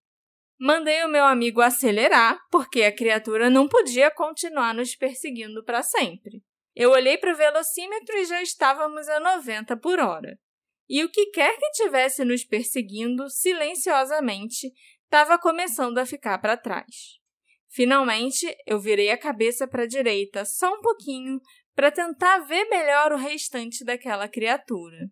Mandei 0.60 1.04
o 1.04 1.08
meu 1.08 1.24
amigo 1.24 1.60
acelerar, 1.60 2.38
porque 2.50 2.82
a 2.82 2.94
criatura 2.94 3.50
não 3.50 3.68
podia 3.68 4.10
continuar 4.10 4.74
nos 4.74 4.94
perseguindo 4.96 5.64
para 5.64 5.82
sempre. 5.82 6.42
Eu 6.74 6.90
olhei 6.90 7.18
para 7.18 7.32
o 7.32 7.36
velocímetro 7.36 8.16
e 8.16 8.24
já 8.24 8.40
estávamos 8.40 9.08
a 9.08 9.20
90 9.20 9.76
por 9.76 10.00
hora 10.00 10.38
e 10.88 11.04
o 11.04 11.10
que 11.10 11.26
quer 11.26 11.56
que 11.56 11.70
tivesse 11.72 12.24
nos 12.24 12.44
perseguindo 12.44 13.28
silenciosamente 13.28 14.72
estava 15.04 15.38
começando 15.38 15.98
a 15.98 16.06
ficar 16.06 16.38
para 16.38 16.56
trás. 16.56 17.18
Finalmente, 17.70 18.46
eu 18.66 18.80
virei 18.80 19.10
a 19.10 19.18
cabeça 19.18 19.68
para 19.68 19.82
a 19.82 19.86
direita 19.86 20.44
só 20.44 20.72
um 20.72 20.80
pouquinho 20.80 21.38
para 21.74 21.90
tentar 21.90 22.38
ver 22.40 22.64
melhor 22.64 23.12
o 23.12 23.16
restante 23.16 23.84
daquela 23.84 24.26
criatura. 24.28 25.08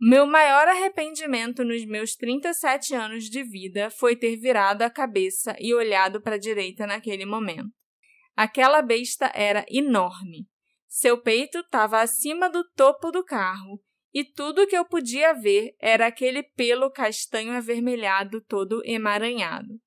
Meu 0.00 0.24
maior 0.24 0.68
arrependimento 0.68 1.64
nos 1.64 1.84
meus 1.84 2.14
37 2.14 2.94
anos 2.94 3.24
de 3.24 3.42
vida 3.42 3.90
foi 3.90 4.14
ter 4.14 4.36
virado 4.36 4.82
a 4.82 4.90
cabeça 4.90 5.56
e 5.58 5.74
olhado 5.74 6.22
para 6.22 6.36
a 6.36 6.38
direita 6.38 6.86
naquele 6.86 7.26
momento. 7.26 7.72
Aquela 8.36 8.80
besta 8.80 9.32
era 9.34 9.66
enorme. 9.68 10.46
Seu 10.86 11.20
peito 11.20 11.58
estava 11.58 12.00
acima 12.00 12.48
do 12.48 12.62
topo 12.76 13.10
do 13.10 13.24
carro 13.24 13.82
e 14.12 14.24
tudo 14.24 14.66
que 14.66 14.76
eu 14.76 14.84
podia 14.84 15.32
ver 15.32 15.74
era 15.80 16.06
aquele 16.06 16.42
pelo 16.42 16.90
castanho 16.90 17.52
avermelhado 17.52 18.40
todo 18.40 18.82
emaranhado. 18.84 19.80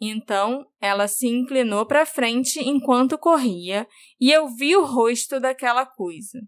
Então 0.00 0.66
ela 0.80 1.08
se 1.08 1.26
inclinou 1.26 1.86
para 1.86 2.04
frente 2.04 2.60
enquanto 2.60 3.16
corria 3.16 3.86
e 4.20 4.30
eu 4.30 4.48
vi 4.48 4.76
o 4.76 4.84
rosto 4.84 5.40
daquela 5.40 5.86
coisa. 5.86 6.40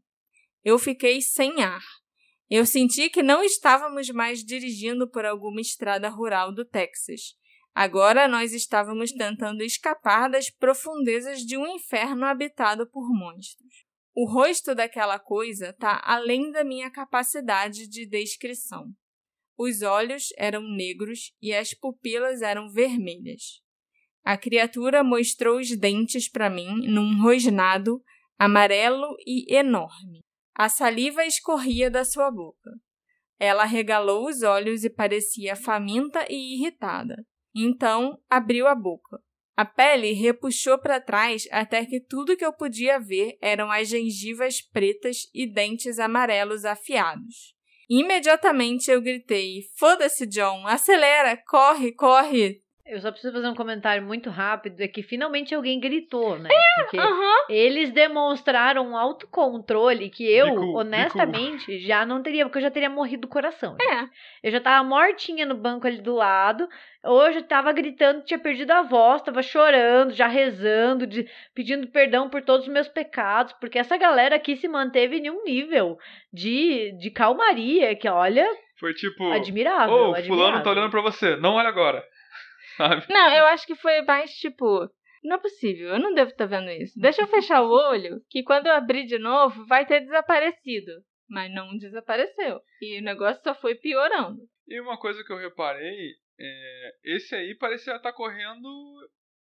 Eu 0.62 0.79
fiquei 0.79 1.23
sem 1.23 1.62
ar. 1.62 1.83
Eu 2.51 2.67
senti 2.67 3.09
que 3.09 3.23
não 3.23 3.43
estávamos 3.43 4.11
mais 4.11 4.45
dirigindo 4.45 5.09
por 5.09 5.25
alguma 5.25 5.61
estrada 5.61 6.09
rural 6.09 6.53
do 6.53 6.64
Texas. 6.64 7.35
Agora 7.75 8.29
nós 8.29 8.53
estávamos 8.53 9.12
tentando 9.12 9.62
escapar 9.62 10.31
das 10.31 10.51
profundezas 10.51 11.41
de 11.41 11.57
um 11.57 11.67
inferno 11.67 12.25
habitado 12.25 12.87
por 12.87 13.09
monstros. 13.09 13.86
O 14.19 14.25
rosto 14.25 14.75
daquela 14.75 15.19
coisa 15.19 15.69
está 15.69 16.01
além 16.03 16.51
da 16.51 16.64
minha 16.64 16.91
capacidade 16.91 17.87
de 17.87 18.09
descrição. 18.09 18.87
Os 19.59 19.83
olhos 19.83 20.29
eram 20.39 20.62
negros 20.62 21.35
e 21.43 21.53
as 21.53 21.75
pupilas 21.75 22.41
eram 22.41 22.71
vermelhas. 22.71 23.61
A 24.25 24.39
criatura 24.39 25.05
mostrou 25.05 25.59
os 25.59 25.77
dentes 25.77 26.31
para 26.31 26.49
mim 26.49 26.89
num 26.89 27.23
rosnado 27.23 28.03
amarelo 28.39 29.07
e 29.27 29.55
enorme. 29.55 30.25
A 30.55 30.71
saliva 30.71 31.27
escorria 31.27 31.91
da 31.91 32.03
sua 32.03 32.31
boca. 32.31 32.71
Ela 33.39 33.64
regalou 33.67 34.31
os 34.31 34.43
olhos 34.43 34.83
e 34.83 34.89
parecia 34.89 35.55
faminta 35.55 36.25
e 36.31 36.55
irritada. 36.55 37.23
Então 37.55 38.19
abriu 38.31 38.67
a 38.67 38.75
boca. 38.75 39.26
A 39.57 39.65
pele 39.65 40.13
repuxou 40.13 40.77
para 40.79 41.01
trás 41.01 41.49
até 41.51 41.87
que 41.87 41.99
tudo 41.99 42.37
que 42.37 42.45
eu 42.45 42.53
podia 42.53 43.01
ver 43.01 43.39
eram 43.41 43.71
as 43.73 43.89
gengivas 43.89 44.61
pretas 44.61 45.29
e 45.35 45.47
dentes 45.47 45.99
amarelos 45.99 46.67
afiados. 46.67 47.55
Imediatamente 47.89 48.91
eu 48.91 49.01
gritei: 49.01 49.63
Foda-se, 49.79 50.27
John! 50.27 50.67
Acelera! 50.67 51.37
Corre, 51.47 51.93
corre! 51.93 52.66
Eu 52.89 53.01
só 53.01 53.11
preciso 53.11 53.32
fazer 53.32 53.49
um 53.49 53.55
comentário 53.55 54.01
muito 54.01 54.30
rápido, 54.30 54.80
é 54.80 54.87
que 54.87 55.03
finalmente 55.03 55.53
alguém 55.53 55.80
gritou, 55.80 56.39
né? 56.39 56.49
É, 56.53 56.82
Porque 56.82 56.97
uh 56.97 57.03
-huh. 57.03 57.45
eles 57.49 57.91
demonstraram 57.91 58.87
um 58.87 58.97
autocontrole 58.97 60.09
que 60.09 60.24
eu, 60.24 60.55
honestamente, 60.72 61.80
já 61.80 62.07
não 62.07 62.22
teria, 62.22 62.45
porque 62.45 62.59
eu 62.59 62.62
já 62.62 62.70
teria 62.70 62.89
morrido 62.89 63.22
do 63.22 63.28
coração. 63.28 63.76
É. 63.80 63.97
Gente. 63.97 64.11
Eu 64.41 64.53
já 64.53 64.61
tava 64.61 64.84
mortinha 64.84 65.45
no 65.45 65.57
banco 65.57 65.84
ali 65.84 66.01
do 66.01 66.14
lado, 66.14 66.68
hoje 67.05 67.39
eu 67.39 67.43
tava 67.43 67.72
gritando, 67.72 68.22
tinha 68.22 68.39
perdido 68.39 68.70
a 68.70 68.82
voz, 68.82 69.20
tava 69.20 69.43
chorando, 69.43 70.12
já 70.12 70.28
rezando, 70.28 71.09
de, 71.09 71.28
pedindo 71.53 71.89
perdão 71.89 72.30
por 72.30 72.41
todos 72.43 72.68
os 72.68 72.72
meus 72.72 72.87
pecados, 72.87 73.53
porque 73.55 73.80
essa 73.80 73.97
galera 73.97 74.37
aqui 74.37 74.55
se 74.55 74.68
manteve 74.68 75.16
em 75.16 75.28
um 75.28 75.43
nível 75.43 75.99
de, 76.32 76.93
de 77.01 77.11
calmaria 77.11 77.97
que, 77.97 78.09
olha... 78.09 78.47
Foi 78.78 78.95
tipo... 78.95 79.32
Admirável, 79.32 79.93
Ô, 79.93 79.99
oh, 79.99 80.14
admirável. 80.14 80.26
fulano 80.26 80.62
tá 80.62 80.70
olhando 80.70 80.91
pra 80.91 81.01
você, 81.01 81.34
não 81.37 81.55
olha 81.55 81.68
agora 81.68 82.05
sabe? 82.77 83.07
Não, 83.09 83.33
eu 83.35 83.47
acho 83.47 83.66
que 83.66 83.74
foi 83.74 84.03
mais 84.03 84.33
tipo. 84.33 84.89
Não 85.24 85.37
é 85.37 85.41
possível, 85.41 85.89
eu 85.89 85.99
não 85.99 86.14
devo 86.14 86.31
estar 86.31 86.49
tá 86.49 86.57
vendo 86.59 86.70
isso. 86.70 86.99
Deixa 86.99 87.22
eu 87.22 87.27
fechar 87.27 87.62
o 87.62 87.70
olho, 87.70 88.22
que 88.31 88.45
quando 88.45 88.66
eu 88.66 88.72
abrir 88.72 89.07
de 89.07 89.18
novo 89.18 89.66
vai 89.66 89.85
ter 89.85 90.01
desaparecido. 90.01 90.93
Mas 91.29 91.53
não 91.53 91.77
desapareceu. 91.77 92.61
E 92.81 93.01
o 93.01 93.03
negócio 93.03 93.43
só 93.43 93.53
foi 93.55 93.74
piorando. 93.74 94.41
E 94.68 94.81
uma 94.81 94.97
coisa 94.97 95.24
que 95.24 95.33
eu 95.33 95.39
reparei, 95.39 96.12
é, 96.39 96.91
esse 97.05 97.35
aí 97.35 97.57
parecia 97.57 97.97
estar 97.97 98.12
correndo 98.12 98.68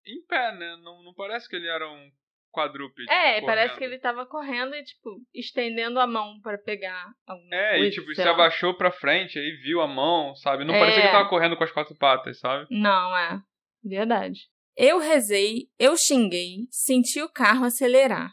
em 0.06 0.24
pé, 0.26 0.54
né? 0.54 0.76
Não, 0.82 1.02
não 1.02 1.12
parece 1.12 1.48
que 1.48 1.56
ele 1.56 1.68
era 1.68 1.86
um 1.86 2.10
quadrúpede. 2.54 3.10
É, 3.10 3.32
correndo. 3.40 3.46
parece 3.46 3.76
que 3.76 3.84
ele 3.84 3.98
tava 3.98 4.24
correndo 4.24 4.74
e, 4.74 4.82
tipo, 4.84 5.10
estendendo 5.34 5.98
a 6.00 6.06
mão 6.06 6.40
para 6.40 6.56
pegar 6.56 7.06
alguma 7.26 7.54
É, 7.54 7.70
coisa, 7.78 7.86
e 7.86 7.90
tipo, 7.90 8.14
se 8.14 8.24
lá. 8.24 8.30
abaixou 8.30 8.74
pra 8.76 8.90
frente, 8.92 9.38
aí 9.38 9.50
viu 9.62 9.80
a 9.80 9.86
mão, 9.88 10.34
sabe? 10.36 10.64
Não 10.64 10.74
é. 10.74 10.78
parecia 10.78 11.02
que 11.02 11.10
tava 11.10 11.28
correndo 11.28 11.56
com 11.56 11.64
as 11.64 11.72
quatro 11.72 11.94
patas, 11.96 12.38
sabe? 12.38 12.66
Não, 12.70 13.16
é. 13.16 13.40
Verdade. 13.82 14.40
Eu 14.76 14.98
rezei, 14.98 15.68
eu 15.78 15.96
xinguei, 15.96 16.66
senti 16.70 17.20
o 17.20 17.28
carro 17.28 17.64
acelerar. 17.64 18.30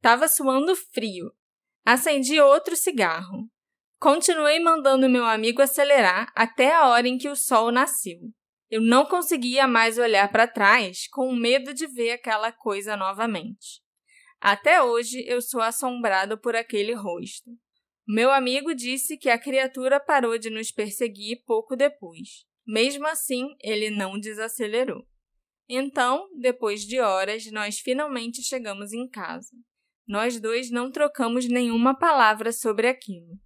Tava 0.00 0.28
suando 0.28 0.74
frio. 0.76 1.30
Acendi 1.84 2.40
outro 2.40 2.76
cigarro. 2.76 3.48
Continuei 3.98 4.58
mandando 4.60 5.08
meu 5.08 5.24
amigo 5.24 5.62
acelerar 5.62 6.30
até 6.34 6.74
a 6.74 6.88
hora 6.88 7.08
em 7.08 7.16
que 7.18 7.28
o 7.28 7.36
sol 7.36 7.70
nasceu. 7.72 8.18
Eu 8.68 8.80
não 8.80 9.06
conseguia 9.06 9.68
mais 9.68 9.96
olhar 9.96 10.30
para 10.30 10.48
trás 10.48 11.06
com 11.08 11.32
medo 11.34 11.72
de 11.72 11.86
ver 11.86 12.12
aquela 12.12 12.50
coisa 12.50 12.96
novamente. 12.96 13.80
Até 14.40 14.82
hoje 14.82 15.24
eu 15.26 15.40
sou 15.40 15.60
assombrado 15.60 16.36
por 16.36 16.56
aquele 16.56 16.92
rosto. 16.92 17.50
Meu 18.06 18.30
amigo 18.30 18.74
disse 18.74 19.16
que 19.16 19.28
a 19.28 19.38
criatura 19.38 20.00
parou 20.00 20.36
de 20.38 20.50
nos 20.50 20.70
perseguir 20.72 21.42
pouco 21.44 21.76
depois. 21.76 22.44
Mesmo 22.66 23.06
assim, 23.06 23.48
ele 23.62 23.90
não 23.90 24.18
desacelerou. 24.18 25.06
Então, 25.68 26.28
depois 26.38 26.82
de 26.82 27.00
horas, 27.00 27.50
nós 27.50 27.78
finalmente 27.78 28.42
chegamos 28.42 28.92
em 28.92 29.08
casa. 29.08 29.50
Nós 30.06 30.40
dois 30.40 30.70
não 30.70 30.90
trocamos 30.90 31.46
nenhuma 31.46 31.96
palavra 31.98 32.52
sobre 32.52 32.88
aquilo. 32.88 33.38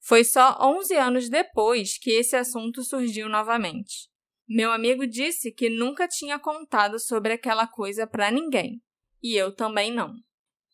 Foi 0.00 0.24
só 0.24 0.56
11 0.60 0.94
anos 0.96 1.28
depois 1.28 1.98
que 1.98 2.10
esse 2.10 2.36
assunto 2.36 2.82
surgiu 2.82 3.28
novamente. 3.28 4.08
Meu 4.48 4.70
amigo 4.70 5.06
disse 5.06 5.50
que 5.50 5.68
nunca 5.68 6.06
tinha 6.06 6.38
contado 6.38 7.00
sobre 7.00 7.32
aquela 7.32 7.66
coisa 7.66 8.06
para 8.06 8.30
ninguém, 8.30 8.80
e 9.20 9.34
eu 9.34 9.52
também 9.52 9.92
não. 9.92 10.14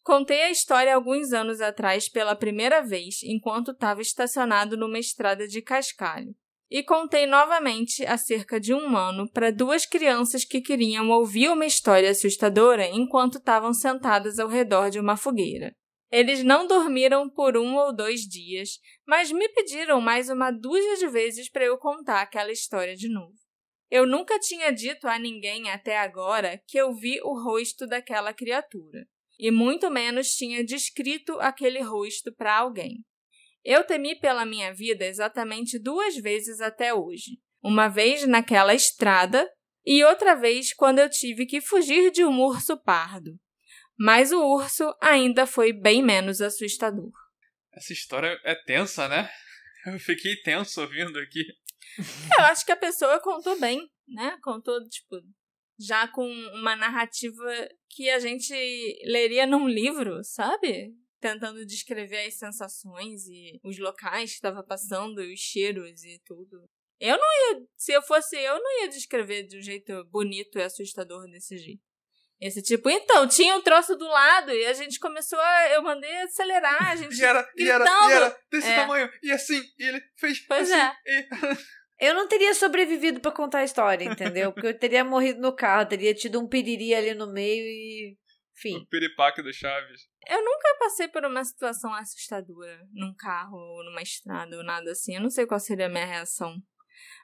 Contei 0.02 0.42
a 0.42 0.50
história 0.50 0.94
alguns 0.94 1.32
anos 1.32 1.60
atrás 1.60 2.08
pela 2.08 2.34
primeira 2.34 2.82
vez 2.82 3.22
enquanto 3.22 3.70
estava 3.70 4.02
estacionado 4.02 4.76
numa 4.76 4.98
estrada 4.98 5.46
de 5.46 5.62
cascalho. 5.62 6.34
E 6.68 6.82
contei 6.82 7.26
novamente 7.26 8.04
há 8.04 8.16
cerca 8.16 8.58
de 8.58 8.74
um 8.74 8.96
ano 8.96 9.30
para 9.30 9.52
duas 9.52 9.86
crianças 9.86 10.44
que 10.44 10.60
queriam 10.60 11.08
ouvir 11.10 11.50
uma 11.50 11.66
história 11.66 12.10
assustadora 12.10 12.86
enquanto 12.88 13.38
estavam 13.38 13.72
sentadas 13.72 14.38
ao 14.38 14.48
redor 14.48 14.90
de 14.90 14.98
uma 14.98 15.16
fogueira. 15.16 15.74
Eles 16.10 16.42
não 16.42 16.66
dormiram 16.66 17.28
por 17.30 17.56
um 17.56 17.76
ou 17.76 17.94
dois 17.94 18.22
dias, 18.22 18.80
mas 19.06 19.30
me 19.30 19.48
pediram 19.50 20.00
mais 20.00 20.28
uma 20.28 20.50
dúzia 20.50 20.96
de 20.96 21.08
vezes 21.08 21.50
para 21.50 21.64
eu 21.64 21.78
contar 21.78 22.20
aquela 22.20 22.52
história 22.52 22.94
de 22.94 23.08
novo. 23.08 23.41
Eu 23.92 24.06
nunca 24.06 24.38
tinha 24.38 24.72
dito 24.72 25.06
a 25.06 25.18
ninguém 25.18 25.70
até 25.70 25.98
agora 25.98 26.56
que 26.66 26.78
eu 26.78 26.94
vi 26.94 27.20
o 27.22 27.34
rosto 27.34 27.86
daquela 27.86 28.32
criatura, 28.32 29.06
e 29.38 29.50
muito 29.50 29.90
menos 29.90 30.34
tinha 30.34 30.64
descrito 30.64 31.38
aquele 31.40 31.82
rosto 31.82 32.34
para 32.34 32.56
alguém. 32.56 33.04
Eu 33.62 33.84
temi 33.84 34.18
pela 34.18 34.46
minha 34.46 34.72
vida 34.72 35.04
exatamente 35.04 35.78
duas 35.78 36.16
vezes 36.16 36.62
até 36.62 36.94
hoje. 36.94 37.38
Uma 37.62 37.88
vez 37.88 38.26
naquela 38.26 38.74
estrada 38.74 39.46
e 39.84 40.02
outra 40.02 40.34
vez 40.34 40.72
quando 40.72 40.98
eu 40.98 41.10
tive 41.10 41.44
que 41.44 41.60
fugir 41.60 42.10
de 42.10 42.24
um 42.24 42.40
urso 42.40 42.76
pardo 42.82 43.38
mas 44.04 44.32
o 44.32 44.40
urso 44.40 44.92
ainda 45.00 45.46
foi 45.46 45.72
bem 45.72 46.02
menos 46.02 46.40
assustador. 46.40 47.12
Essa 47.72 47.92
história 47.92 48.36
é 48.44 48.54
tensa, 48.54 49.08
né? 49.08 49.30
Eu 49.86 49.98
fiquei 49.98 50.36
tenso 50.42 50.80
ouvindo 50.80 51.18
aqui. 51.18 51.44
Eu 52.38 52.44
acho 52.44 52.64
que 52.64 52.72
a 52.72 52.76
pessoa 52.76 53.20
contou 53.20 53.58
bem, 53.58 53.90
né? 54.08 54.38
Contou, 54.42 54.82
tipo, 54.88 55.16
já 55.78 56.06
com 56.08 56.26
uma 56.54 56.76
narrativa 56.76 57.68
que 57.88 58.08
a 58.10 58.18
gente 58.18 58.52
leria 59.04 59.46
num 59.46 59.68
livro, 59.68 60.22
sabe? 60.24 60.94
Tentando 61.20 61.64
descrever 61.66 62.26
as 62.26 62.38
sensações 62.38 63.26
e 63.26 63.60
os 63.64 63.78
locais 63.78 64.30
que 64.30 64.36
estava 64.36 64.62
passando, 64.62 65.18
os 65.18 65.40
cheiros 65.40 66.02
e 66.04 66.20
tudo. 66.24 66.64
Eu 67.00 67.18
não 67.18 67.26
ia, 67.26 67.66
se 67.76 67.92
eu 67.92 68.02
fosse 68.02 68.36
eu, 68.36 68.54
não 68.54 68.82
ia 68.82 68.88
descrever 68.88 69.44
de 69.44 69.58
um 69.58 69.62
jeito 69.62 70.04
bonito 70.04 70.58
e 70.58 70.62
assustador 70.62 71.28
desse 71.28 71.58
jeito. 71.58 71.82
Esse 72.42 72.60
tipo, 72.60 72.90
então, 72.90 73.28
tinha 73.28 73.54
um 73.54 73.62
troço 73.62 73.94
do 73.94 74.04
lado 74.04 74.50
e 74.50 74.66
a 74.66 74.72
gente 74.72 74.98
começou 74.98 75.38
a. 75.38 75.68
Eu 75.70 75.82
mandei 75.82 76.12
acelerar, 76.22 76.90
a 76.90 76.96
gente. 76.96 77.16
e, 77.16 77.24
era, 77.24 77.48
e, 77.56 77.68
era, 77.68 77.84
e 77.84 78.12
era 78.12 78.38
desse 78.50 78.68
é. 78.68 78.74
tamanho, 78.74 79.08
e 79.22 79.30
assim, 79.30 79.62
e 79.78 79.84
ele 79.84 80.02
fez. 80.16 80.44
Pois 80.46 80.68
assim, 80.68 80.80
é. 81.06 81.20
E... 81.20 81.28
Eu 82.02 82.14
não 82.14 82.26
teria 82.26 82.52
sobrevivido 82.52 83.20
para 83.20 83.30
contar 83.30 83.60
a 83.60 83.64
história, 83.64 84.04
entendeu? 84.04 84.50
Porque 84.52 84.66
eu 84.66 84.76
teria 84.76 85.04
morrido 85.04 85.40
no 85.40 85.54
carro, 85.54 85.86
teria 85.86 86.12
tido 86.12 86.40
um 86.40 86.48
piriri 86.48 86.92
ali 86.92 87.14
no 87.14 87.32
meio 87.32 87.62
e. 87.62 88.18
Enfim. 88.58 88.78
O 88.78 88.86
piripaque 88.86 89.40
do 89.40 89.52
Chaves. 89.52 90.08
Eu 90.28 90.44
nunca 90.44 90.76
passei 90.80 91.06
por 91.06 91.24
uma 91.24 91.44
situação 91.44 91.94
assustadora 91.94 92.80
num 92.92 93.14
carro 93.14 93.56
ou 93.56 93.84
numa 93.84 94.02
estrada 94.02 94.56
ou 94.56 94.64
nada 94.64 94.90
assim. 94.90 95.14
Eu 95.14 95.20
não 95.20 95.30
sei 95.30 95.46
qual 95.46 95.60
seria 95.60 95.86
a 95.86 95.88
minha 95.88 96.04
reação. 96.04 96.60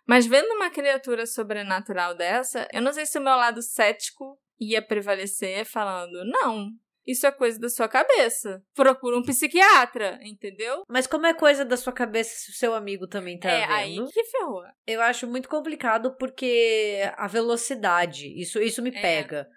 Mas 0.07 0.26
vendo 0.26 0.55
uma 0.55 0.70
criatura 0.70 1.26
sobrenatural 1.26 2.14
dessa, 2.14 2.68
eu 2.72 2.81
não 2.81 2.93
sei 2.93 3.05
se 3.05 3.18
o 3.18 3.22
meu 3.22 3.35
lado 3.35 3.61
cético 3.61 4.41
ia 4.61 4.81
prevalecer 4.81 5.64
falando: 5.64 6.24
não, 6.24 6.70
isso 7.09 7.26
é 7.26 7.32
coisa 7.32 7.59
da 7.59 7.70
sua 7.70 7.88
cabeça. 7.88 8.62
Procura 8.74 9.16
um 9.16 9.22
psiquiatra, 9.22 10.18
entendeu? 10.22 10.82
Mas 10.86 11.06
como 11.06 11.26
é 11.26 11.32
coisa 11.32 11.64
da 11.64 11.76
sua 11.76 11.92
cabeça 11.92 12.34
se 12.36 12.50
o 12.50 12.54
seu 12.54 12.74
amigo 12.74 13.06
também 13.06 13.38
tá 13.38 13.50
é, 13.50 13.61
vendo? 13.66 13.72
aí 13.72 14.12
que 14.12 14.24
ferrou. 14.24 14.62
Eu 14.86 15.00
acho 15.00 15.26
muito 15.26 15.48
complicado 15.48 16.14
porque 16.18 17.00
a 17.16 17.26
velocidade, 17.26 18.28
isso, 18.38 18.61
isso 18.61 18.82
me 18.82 18.90
É. 18.90 19.00
pega. 19.00 19.48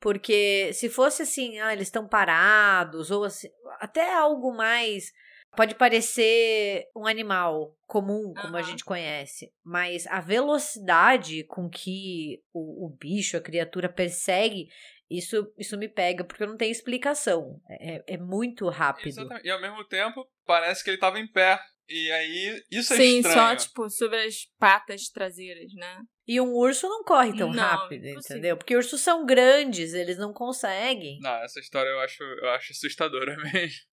Porque 0.00 0.70
se 0.72 0.88
fosse 0.88 1.22
assim, 1.22 1.58
ah, 1.58 1.72
eles 1.74 1.88
estão 1.88 2.08
parados, 2.08 3.10
ou 3.10 3.24
assim, 3.24 3.48
até 3.80 4.14
algo 4.14 4.50
mais. 4.52 5.12
Pode 5.56 5.74
parecer 5.74 6.84
um 6.96 7.06
animal 7.06 7.76
comum, 7.86 8.32
como 8.40 8.56
a 8.56 8.60
Aham. 8.60 8.70
gente 8.70 8.84
conhece, 8.84 9.52
mas 9.64 10.06
a 10.06 10.20
velocidade 10.20 11.42
com 11.44 11.68
que 11.68 12.40
o, 12.54 12.86
o 12.86 12.88
bicho, 12.88 13.36
a 13.36 13.40
criatura 13.40 13.88
persegue, 13.88 14.68
isso, 15.10 15.52
isso 15.58 15.76
me 15.76 15.88
pega, 15.88 16.22
porque 16.24 16.46
não 16.46 16.56
tem 16.56 16.70
explicação. 16.70 17.60
É, 17.68 18.14
é 18.14 18.16
muito 18.16 18.68
rápido. 18.68 19.08
Exatamente. 19.08 19.46
E 19.46 19.50
ao 19.50 19.60
mesmo 19.60 19.84
tempo, 19.84 20.24
parece 20.46 20.84
que 20.84 20.90
ele 20.90 20.98
tava 20.98 21.18
em 21.18 21.26
pé. 21.30 21.58
E 21.88 22.12
aí, 22.12 22.62
isso 22.70 22.92
é 22.94 22.96
Sim, 22.96 23.16
estranho. 23.18 23.34
só, 23.36 23.56
tipo, 23.56 23.90
sobre 23.90 24.24
as 24.24 24.44
patas 24.60 25.08
traseiras, 25.08 25.72
né? 25.74 26.02
E 26.28 26.40
um 26.40 26.54
urso 26.54 26.88
não 26.88 27.02
corre 27.02 27.36
tão 27.36 27.50
Não, 27.50 27.60
rápido, 27.60 28.06
impossível. 28.06 28.36
entendeu? 28.36 28.56
Porque 28.56 28.76
ursos 28.76 29.00
são 29.00 29.26
grandes, 29.26 29.92
eles 29.92 30.16
não 30.16 30.32
conseguem. 30.32 31.18
Não, 31.20 31.34
essa 31.42 31.58
história 31.58 31.88
eu 31.88 31.98
acho, 31.98 32.22
eu 32.22 32.50
acho 32.50 32.70
assustadora 32.72 33.36
mesmo. 33.52 33.90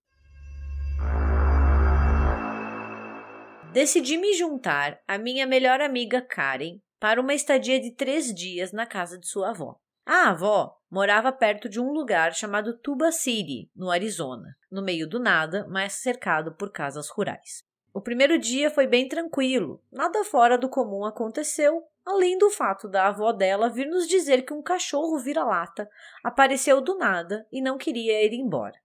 Decidi 3.73 4.17
me 4.17 4.33
juntar 4.33 4.99
à 5.07 5.17
minha 5.17 5.45
melhor 5.45 5.81
amiga 5.81 6.21
Karen 6.21 6.79
para 6.99 7.21
uma 7.21 7.33
estadia 7.33 7.79
de 7.79 7.91
três 7.95 8.33
dias 8.33 8.71
na 8.71 8.85
casa 8.85 9.17
de 9.19 9.27
sua 9.27 9.49
avó. 9.49 9.75
A 10.07 10.29
avó 10.29 10.73
morava 10.89 11.33
perto 11.33 11.67
de 11.67 11.81
um 11.81 11.91
lugar 11.91 12.33
chamado 12.33 12.77
Tuba 12.77 13.11
City, 13.11 13.69
no 13.75 13.91
Arizona, 13.91 14.55
no 14.71 14.81
meio 14.81 15.05
do 15.05 15.19
nada, 15.19 15.67
mas 15.69 15.95
cercado 15.95 16.55
por 16.55 16.71
casas 16.71 17.09
rurais. 17.09 17.61
O 17.93 18.01
primeiro 18.01 18.39
dia 18.39 18.69
foi 18.69 18.87
bem 18.87 19.09
tranquilo, 19.09 19.83
nada 19.91 20.23
fora 20.23 20.57
do 20.57 20.69
comum 20.69 21.03
aconteceu, 21.03 21.83
além 22.05 22.37
do 22.37 22.49
fato 22.49 22.87
da 22.87 23.07
avó 23.07 23.33
dela 23.33 23.69
vir 23.69 23.85
nos 23.85 24.07
dizer 24.07 24.43
que 24.43 24.53
um 24.53 24.61
cachorro 24.63 25.19
vira-lata 25.19 25.89
apareceu 26.23 26.79
do 26.79 26.97
nada 26.97 27.45
e 27.51 27.61
não 27.61 27.77
queria 27.77 28.23
ir 28.23 28.33
embora. 28.33 28.75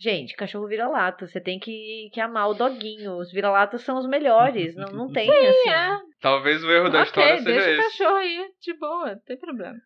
Gente, 0.00 0.34
cachorro 0.36 0.66
vira-lata, 0.66 1.26
você 1.26 1.38
tem 1.38 1.58
que, 1.58 2.08
que 2.14 2.20
amar 2.20 2.48
o 2.48 2.54
doguinho. 2.54 3.18
Os 3.18 3.30
vira-latas 3.30 3.82
são 3.82 3.98
os 3.98 4.08
melhores, 4.08 4.74
não, 4.74 4.90
não 4.90 5.08
tem 5.12 5.28
assim. 5.30 5.68
É, 5.68 5.98
Talvez 6.18 6.64
o 6.64 6.70
erro 6.70 6.88
da 6.88 7.02
história 7.02 7.34
ok, 7.34 7.44
seja 7.44 7.52
deixa 7.52 7.68
o 7.68 7.72
esse. 7.72 7.98
cachorro 7.98 8.16
aí, 8.16 8.50
de 8.58 8.78
boa, 8.78 9.10
não 9.10 9.20
tem 9.20 9.38
problema. 9.38 9.78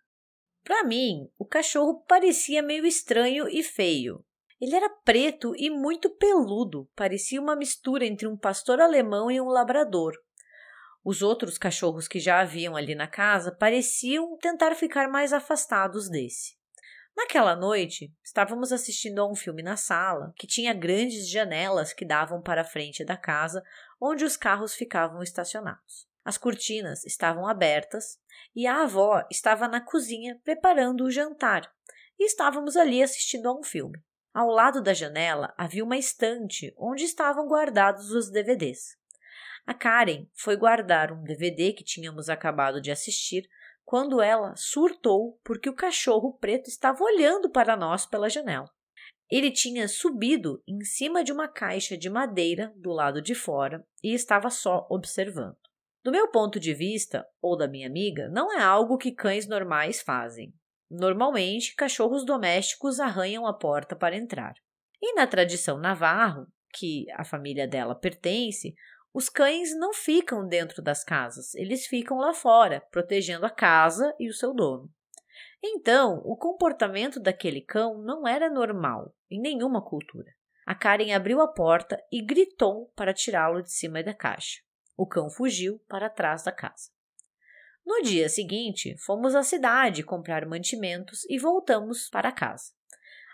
Pra 0.71 0.85
mim, 0.85 1.29
o 1.37 1.45
cachorro 1.45 2.05
parecia 2.07 2.63
meio 2.63 2.87
estranho 2.87 3.49
e 3.49 3.61
feio. 3.61 4.25
Ele 4.61 4.77
era 4.77 4.89
preto 4.89 5.53
e 5.57 5.69
muito 5.69 6.09
peludo, 6.11 6.89
parecia 6.95 7.41
uma 7.41 7.57
mistura 7.57 8.07
entre 8.07 8.29
um 8.29 8.37
pastor 8.37 8.81
alemão 8.81 9.29
e 9.33 9.41
um 9.41 9.49
labrador. 9.49 10.15
Os 11.05 11.23
outros 11.23 11.59
cachorros 11.59 12.07
que 12.07 12.21
já 12.21 12.39
haviam 12.39 12.77
ali 12.77 12.95
na 12.95 13.09
casa 13.09 13.51
pareciam 13.51 14.39
tentar 14.39 14.77
ficar 14.77 15.09
mais 15.09 15.33
afastados 15.33 16.09
desse. 16.09 16.57
Naquela 17.17 17.57
noite, 17.57 18.15
estávamos 18.23 18.71
assistindo 18.71 19.21
a 19.21 19.29
um 19.29 19.35
filme 19.35 19.65
na 19.65 19.77
sala 19.77 20.33
que 20.37 20.47
tinha 20.47 20.73
grandes 20.73 21.29
janelas 21.29 21.93
que 21.93 22.05
davam 22.05 22.41
para 22.41 22.61
a 22.61 22.65
frente 22.65 23.05
da 23.05 23.17
casa 23.17 23.61
onde 24.01 24.25
os 24.25 24.37
carros 24.37 24.73
ficavam 24.73 25.21
estacionados. 25.21 26.10
As 26.31 26.39
cortinas 26.39 27.05
estavam 27.05 27.45
abertas 27.45 28.17
e 28.55 28.65
a 28.65 28.85
avó 28.85 29.27
estava 29.33 29.67
na 29.67 29.81
cozinha 29.81 30.41
preparando 30.45 31.03
o 31.03 31.11
jantar 31.11 31.69
e 32.17 32.25
estávamos 32.25 32.77
ali 32.77 33.03
assistindo 33.03 33.49
a 33.49 33.53
um 33.53 33.65
filme. 33.65 34.01
Ao 34.33 34.47
lado 34.47 34.81
da 34.81 34.95
janela 34.95 35.53
havia 35.59 35.83
uma 35.83 35.97
estante 35.97 36.73
onde 36.79 37.03
estavam 37.03 37.49
guardados 37.49 38.13
os 38.13 38.31
DVDs. 38.31 38.97
A 39.67 39.75
Karen 39.75 40.29
foi 40.33 40.57
guardar 40.57 41.11
um 41.11 41.25
DVD 41.25 41.73
que 41.73 41.83
tínhamos 41.83 42.29
acabado 42.29 42.81
de 42.81 42.93
assistir 42.93 43.49
quando 43.85 44.23
ela 44.23 44.55
surtou 44.55 45.37
porque 45.43 45.69
o 45.69 45.75
cachorro 45.75 46.35
preto 46.35 46.69
estava 46.69 47.03
olhando 47.03 47.51
para 47.51 47.77
nós 47.77 48.07
pela 48.07 48.31
janela. 48.31 48.71
Ele 49.29 49.51
tinha 49.51 49.89
subido 49.89 50.63
em 50.65 50.85
cima 50.85 51.25
de 51.25 51.33
uma 51.33 51.49
caixa 51.49 51.99
de 51.99 52.09
madeira 52.09 52.73
do 52.77 52.93
lado 52.93 53.21
de 53.21 53.35
fora 53.35 53.85
e 54.01 54.15
estava 54.15 54.49
só 54.49 54.87
observando. 54.89 55.59
Do 56.03 56.11
meu 56.11 56.29
ponto 56.29 56.59
de 56.59 56.73
vista, 56.73 57.27
ou 57.43 57.57
da 57.57 57.69
minha 57.69 57.87
amiga, 57.87 58.29
não 58.29 58.53
é 58.53 58.63
algo 58.63 58.97
que 58.97 59.13
cães 59.13 59.47
normais 59.47 60.01
fazem. 60.01 60.55
Normalmente, 60.91 61.75
cachorros 61.75 62.25
domésticos 62.25 62.99
arranham 62.99 63.47
a 63.47 63.53
porta 63.53 63.95
para 63.95 64.17
entrar. 64.17 64.55
E 65.01 65.15
na 65.15 65.27
tradição 65.27 65.79
navarro, 65.79 66.47
que 66.73 67.07
a 67.13 67.25
família 67.25 67.69
dela 67.69 67.95
pertence, 67.95 68.75
os 69.13 69.29
cães 69.29 69.77
não 69.77 69.93
ficam 69.93 70.47
dentro 70.47 70.83
das 70.83 71.05
casas, 71.05 71.55
eles 71.55 71.87
ficam 71.87 72.19
lá 72.19 72.33
fora, 72.33 72.81
protegendo 72.91 73.45
a 73.45 73.51
casa 73.51 74.15
e 74.19 74.29
o 74.29 74.35
seu 74.35 74.55
dono. 74.55 74.91
Então, 75.63 76.23
o 76.25 76.37
comportamento 76.37 77.21
daquele 77.21 77.61
cão 77.61 77.99
não 77.99 78.27
era 78.27 78.49
normal 78.49 79.15
em 79.31 79.41
nenhuma 79.41 79.85
cultura. 79.85 80.33
A 80.67 80.75
Karen 80.75 81.13
abriu 81.13 81.41
a 81.41 81.49
porta 81.49 82.03
e 82.11 82.23
gritou 82.23 82.91
para 82.97 83.13
tirá-lo 83.13 83.63
de 83.63 83.73
cima 83.73 84.03
da 84.03 84.15
caixa. 84.15 84.61
O 85.01 85.07
cão 85.07 85.31
fugiu 85.31 85.79
para 85.89 86.11
trás 86.11 86.43
da 86.43 86.53
casa. 86.53 86.91
No 87.87 88.03
dia 88.03 88.29
seguinte, 88.29 88.95
fomos 88.99 89.35
à 89.35 89.43
cidade 89.43 90.03
comprar 90.03 90.45
mantimentos 90.45 91.25
e 91.25 91.39
voltamos 91.39 92.11
para 92.11 92.31
casa. 92.31 92.75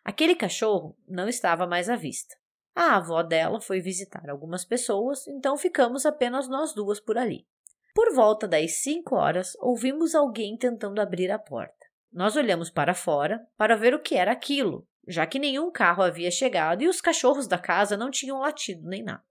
Aquele 0.05 0.37
cachorro 0.37 0.97
não 1.09 1.29
estava 1.29 1.67
mais 1.67 1.91
à 1.91 1.97
vista. 1.97 2.37
A 2.73 2.95
avó 2.95 3.21
dela 3.21 3.61
foi 3.61 3.81
visitar 3.81 4.31
algumas 4.31 4.65
pessoas, 4.65 5.27
então 5.27 5.57
ficamos 5.57 6.07
apenas 6.07 6.47
nós 6.47 6.73
duas 6.73 7.01
por 7.01 7.19
ali. 7.19 7.49
Por 7.93 8.15
volta 8.15 8.47
das 8.47 8.75
cinco 8.75 9.17
horas, 9.17 9.57
ouvimos 9.59 10.15
alguém 10.15 10.57
tentando 10.57 11.01
abrir 11.01 11.33
a 11.33 11.39
porta. 11.39 11.85
Nós 12.13 12.37
olhamos 12.37 12.71
para 12.71 12.95
fora 12.95 13.45
para 13.57 13.77
ver 13.77 13.93
o 13.93 14.01
que 14.01 14.15
era 14.15 14.31
aquilo, 14.31 14.87
já 15.09 15.27
que 15.27 15.41
nenhum 15.41 15.73
carro 15.73 16.05
havia 16.05 16.31
chegado 16.31 16.83
e 16.83 16.89
os 16.89 17.01
cachorros 17.01 17.49
da 17.49 17.59
casa 17.59 17.97
não 17.97 18.09
tinham 18.09 18.39
latido 18.39 18.87
nem 18.87 19.03
nada. 19.03 19.25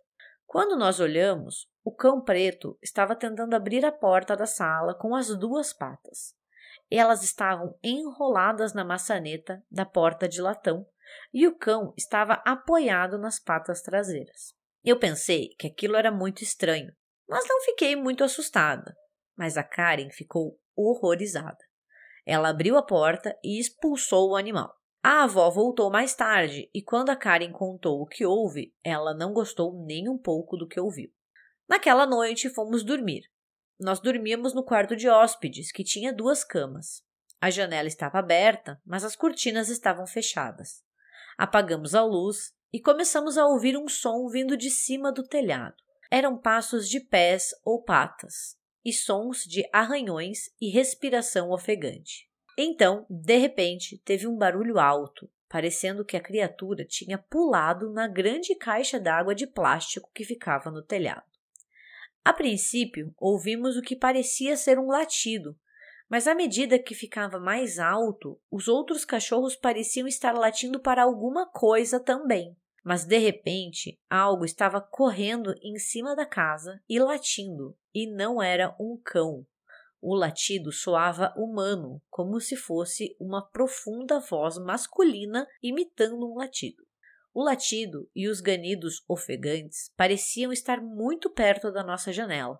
Quando 0.46 0.78
nós 0.78 1.00
olhamos, 1.00 1.68
o 1.84 1.92
cão 1.92 2.24
preto 2.24 2.78
estava 2.82 3.16
tentando 3.16 3.56
abrir 3.56 3.86
a 3.86 3.92
porta 3.92 4.36
da 4.36 4.46
sala 4.46 4.98
com 4.98 5.16
as 5.16 5.36
duas 5.38 5.74
patas. 5.74 6.34
Elas 6.90 7.24
estavam 7.24 7.78
enroladas 7.84 8.74
na 8.74 8.86
maçaneta 8.86 9.64
da 9.70 9.86
porta 9.86 10.28
de 10.28 10.42
latão 10.42 10.86
e 11.34 11.48
o 11.48 11.58
cão 11.58 11.94
estava 11.98 12.42
apoiado 12.46 13.18
nas 13.18 13.40
patas 13.40 13.82
traseiras. 13.82 14.54
Eu 14.84 15.00
pensei 15.00 15.50
que 15.58 15.68
aquilo 15.68 15.96
era 15.96 16.12
muito 16.12 16.44
estranho, 16.44 16.94
mas 17.28 17.48
não 17.48 17.62
fiquei 17.62 17.96
muito 17.96 18.24
assustada. 18.24 18.96
Mas 19.36 19.58
a 19.58 19.64
Karen 19.64 20.10
ficou 20.12 20.60
horrorizada. 20.76 21.58
Ela 22.26 22.50
abriu 22.50 22.78
a 22.78 22.84
porta 22.84 23.38
e 23.44 23.60
expulsou 23.60 24.32
o 24.32 24.36
animal. 24.36 24.74
A 25.08 25.26
avó 25.26 25.52
voltou 25.52 25.92
mais 25.92 26.16
tarde 26.16 26.68
e, 26.74 26.82
quando 26.82 27.12
a 27.12 27.16
Karen 27.16 27.52
contou 27.52 28.02
o 28.02 28.08
que 28.08 28.26
houve, 28.26 28.74
ela 28.84 29.14
não 29.14 29.34
gostou 29.34 29.86
nem 29.86 30.10
um 30.10 30.18
pouco 30.18 30.58
do 30.58 30.68
que 30.68 30.80
ouviu. 30.80 31.14
Naquela 31.70 32.08
noite 32.08 32.50
fomos 32.50 32.84
dormir. 32.84 33.30
Nós 33.80 34.00
dormíamos 34.00 34.56
no 34.56 34.64
quarto 34.64 34.96
de 34.96 35.08
hóspedes, 35.08 35.72
que 35.72 35.84
tinha 35.84 36.12
duas 36.12 36.44
camas. 36.44 37.04
A 37.40 37.52
janela 37.52 37.88
estava 37.88 38.18
aberta, 38.18 38.82
mas 38.84 39.04
as 39.04 39.16
cortinas 39.16 39.70
estavam 39.70 40.08
fechadas. 40.08 40.84
Apagamos 41.38 41.94
a 41.94 42.04
luz 42.04 42.52
e 42.74 42.82
começamos 42.82 43.38
a 43.38 43.46
ouvir 43.46 43.78
um 43.78 43.88
som 43.88 44.28
vindo 44.28 44.58
de 44.58 44.72
cima 44.72 45.12
do 45.12 45.22
telhado. 45.22 45.76
Eram 46.10 46.36
passos 46.36 46.90
de 46.90 47.00
pés 47.00 47.54
ou 47.64 47.84
patas 47.84 48.58
e 48.84 48.92
sons 48.92 49.44
de 49.44 49.70
arranhões 49.72 50.50
e 50.60 50.72
respiração 50.72 51.52
ofegante. 51.52 52.28
Então, 52.58 53.06
de 53.10 53.38
repente, 53.38 53.98
teve 54.06 54.28
um 54.28 54.38
barulho 54.38 54.80
alto, 54.80 55.30
parecendo 55.50 56.06
que 56.06 56.16
a 56.16 56.22
criatura 56.22 56.86
tinha 56.86 57.18
pulado 57.18 57.92
na 57.92 58.08
grande 58.08 58.56
caixa 58.56 59.00
d'água 59.00 59.36
de 59.36 59.46
plástico 59.46 60.10
que 60.14 60.24
ficava 60.24 60.72
no 60.72 60.82
telhado. 60.82 61.26
A 62.24 62.34
princípio, 62.34 63.14
ouvimos 63.18 63.78
o 63.78 63.82
que 63.82 63.96
parecia 63.96 64.58
ser 64.58 64.80
um 64.80 64.88
latido, 64.88 65.56
mas 66.10 66.28
à 66.28 66.36
medida 66.36 66.80
que 66.80 66.96
ficava 66.96 67.40
mais 67.40 67.78
alto, 67.78 68.40
os 68.50 68.68
outros 68.68 69.04
cachorros 69.04 69.56
pareciam 69.56 70.08
estar 70.08 70.34
latindo 70.34 70.80
para 70.80 71.04
alguma 71.04 71.46
coisa 71.48 72.00
também. 72.00 72.56
Mas 72.84 73.06
de 73.06 73.18
repente, 73.18 74.00
algo 74.10 74.46
estava 74.46 74.80
correndo 74.80 75.56
em 75.62 75.78
cima 75.80 76.16
da 76.16 76.26
casa 76.26 76.80
e 76.88 77.00
latindo, 77.00 77.76
e 77.94 78.06
não 78.06 78.42
era 78.42 78.76
um 78.80 79.00
cão. 79.04 79.46
O 80.08 80.14
latido 80.14 80.72
soava 80.72 81.34
humano, 81.36 82.00
como 82.12 82.40
se 82.40 82.56
fosse 82.56 83.18
uma 83.20 83.44
profunda 83.44 84.20
voz 84.20 84.56
masculina 84.56 85.48
imitando 85.64 86.32
um 86.32 86.38
latido. 86.38 86.86
O 87.34 87.44
latido 87.44 88.08
e 88.16 88.30
os 88.30 88.40
ganidos 88.40 89.04
ofegantes 89.10 89.92
pareciam 89.98 90.54
estar 90.54 90.80
muito 90.80 91.28
perto 91.32 91.72
da 91.72 91.84
nossa 91.84 92.14
janela. 92.14 92.60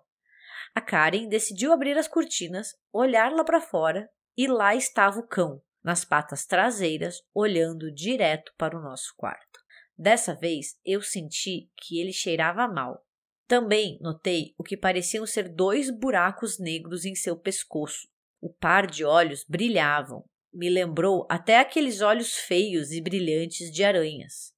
A 0.74 0.80
Karen 0.80 1.28
decidiu 1.28 1.72
abrir 1.72 1.96
as 1.96 2.08
cortinas, 2.08 2.74
olhar 2.92 3.30
lá 3.30 3.44
para 3.44 3.60
fora 3.60 4.10
e 4.36 4.48
lá 4.48 4.74
estava 4.74 5.20
o 5.20 5.28
cão, 5.28 5.62
nas 5.84 6.04
patas 6.04 6.46
traseiras, 6.46 7.22
olhando 7.32 7.94
direto 7.94 8.52
para 8.58 8.76
o 8.76 8.82
nosso 8.82 9.14
quarto. 9.16 9.60
Dessa 9.96 10.34
vez 10.34 10.80
eu 10.84 11.00
senti 11.00 11.70
que 11.76 12.00
ele 12.00 12.12
cheirava 12.12 12.66
mal. 12.66 13.05
Também 13.46 13.96
notei 14.00 14.54
o 14.58 14.64
que 14.64 14.76
pareciam 14.76 15.24
ser 15.24 15.48
dois 15.48 15.88
buracos 15.88 16.58
negros 16.58 17.04
em 17.04 17.14
seu 17.14 17.36
pescoço. 17.36 18.08
O 18.40 18.52
par 18.52 18.86
de 18.86 19.04
olhos 19.04 19.44
brilhavam. 19.48 20.24
Me 20.52 20.68
lembrou 20.68 21.26
até 21.30 21.58
aqueles 21.58 22.00
olhos 22.00 22.34
feios 22.34 22.90
e 22.90 23.00
brilhantes 23.00 23.70
de 23.70 23.84
aranhas. 23.84 24.52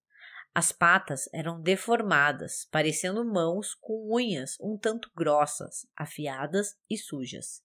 As 0.55 0.73
patas 0.73 1.29
eram 1.33 1.61
deformadas, 1.61 2.67
parecendo 2.71 3.25
mãos 3.25 3.75
com 3.75 4.13
unhas 4.13 4.57
um 4.61 4.77
tanto 4.77 5.11
grossas, 5.15 5.87
afiadas 5.97 6.75
e 6.91 6.97
sujas. 6.97 7.63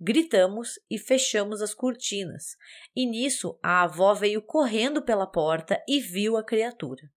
Gritamos 0.00 0.78
e 0.90 0.98
fechamos 0.98 1.62
as 1.62 1.72
cortinas, 1.72 2.56
e 2.96 3.06
nisso 3.06 3.58
a 3.62 3.82
avó 3.82 4.14
veio 4.14 4.42
correndo 4.42 5.02
pela 5.02 5.26
porta 5.26 5.80
e 5.86 6.00
viu 6.00 6.36
a 6.36 6.44
criatura. 6.44 7.08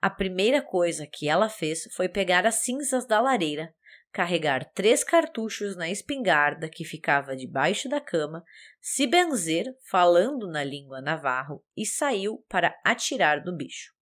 A 0.00 0.08
primeira 0.08 0.62
coisa 0.62 1.06
que 1.06 1.28
ela 1.28 1.48
fez 1.48 1.88
foi 1.94 2.08
pegar 2.08 2.46
as 2.46 2.56
cinzas 2.56 3.06
da 3.06 3.20
lareira, 3.20 3.74
carregar 4.12 4.64
três 4.72 5.04
cartuchos 5.04 5.76
na 5.76 5.88
espingarda 5.88 6.68
que 6.68 6.84
ficava 6.84 7.36
debaixo 7.36 7.88
da 7.88 8.00
cama, 8.00 8.44
se 8.80 9.06
benzer, 9.06 9.66
falando 9.88 10.48
na 10.48 10.64
língua 10.64 11.00
navarro, 11.00 11.64
e 11.76 11.86
saiu 11.86 12.44
para 12.48 12.74
atirar 12.84 13.44
no 13.44 13.56
bicho. 13.56 13.92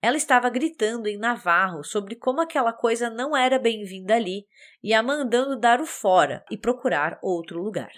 Ela 0.00 0.16
estava 0.16 0.48
gritando 0.48 1.08
em 1.08 1.18
navarro 1.18 1.82
sobre 1.82 2.14
como 2.14 2.40
aquela 2.40 2.72
coisa 2.72 3.10
não 3.10 3.36
era 3.36 3.58
bem-vinda 3.58 4.14
ali 4.14 4.46
e 4.82 4.94
a 4.94 5.02
mandando 5.02 5.58
dar 5.58 5.80
o 5.80 5.86
fora 5.86 6.44
e 6.50 6.56
procurar 6.56 7.18
outro 7.20 7.60
lugar. 7.60 7.92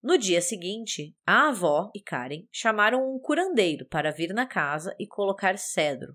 No 0.00 0.16
dia 0.16 0.40
seguinte, 0.40 1.16
a 1.26 1.48
avó 1.48 1.90
e 1.94 2.00
Karen 2.00 2.46
chamaram 2.52 3.10
um 3.10 3.18
curandeiro 3.18 3.86
para 3.86 4.12
vir 4.12 4.32
na 4.32 4.46
casa 4.46 4.94
e 4.98 5.06
colocar 5.08 5.58
cedro. 5.58 6.14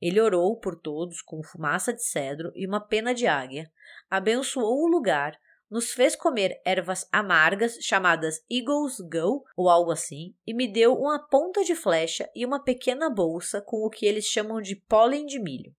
Ele 0.00 0.20
orou 0.20 0.58
por 0.58 0.76
todos 0.76 1.20
com 1.22 1.42
fumaça 1.42 1.92
de 1.92 2.02
cedro 2.02 2.52
e 2.54 2.66
uma 2.66 2.80
pena 2.80 3.14
de 3.14 3.26
águia, 3.26 3.70
abençoou 4.10 4.84
o 4.84 4.88
lugar 4.88 5.38
nos 5.70 5.92
fez 5.92 6.14
comer 6.14 6.60
ervas 6.64 7.08
amargas 7.10 7.78
chamadas 7.80 8.44
Eagle's 8.48 9.00
Go 9.00 9.44
ou 9.56 9.68
algo 9.68 9.90
assim 9.90 10.32
e 10.46 10.54
me 10.54 10.68
deu 10.68 10.94
uma 10.94 11.18
ponta 11.18 11.64
de 11.64 11.74
flecha 11.74 12.30
e 12.32 12.46
uma 12.46 12.62
pequena 12.62 13.10
bolsa 13.10 13.60
com 13.60 13.78
o 13.78 13.90
que 13.90 14.06
eles 14.06 14.24
chamam 14.26 14.60
de 14.60 14.76
pólen 14.76 15.26
de 15.26 15.40
milho. 15.40 15.74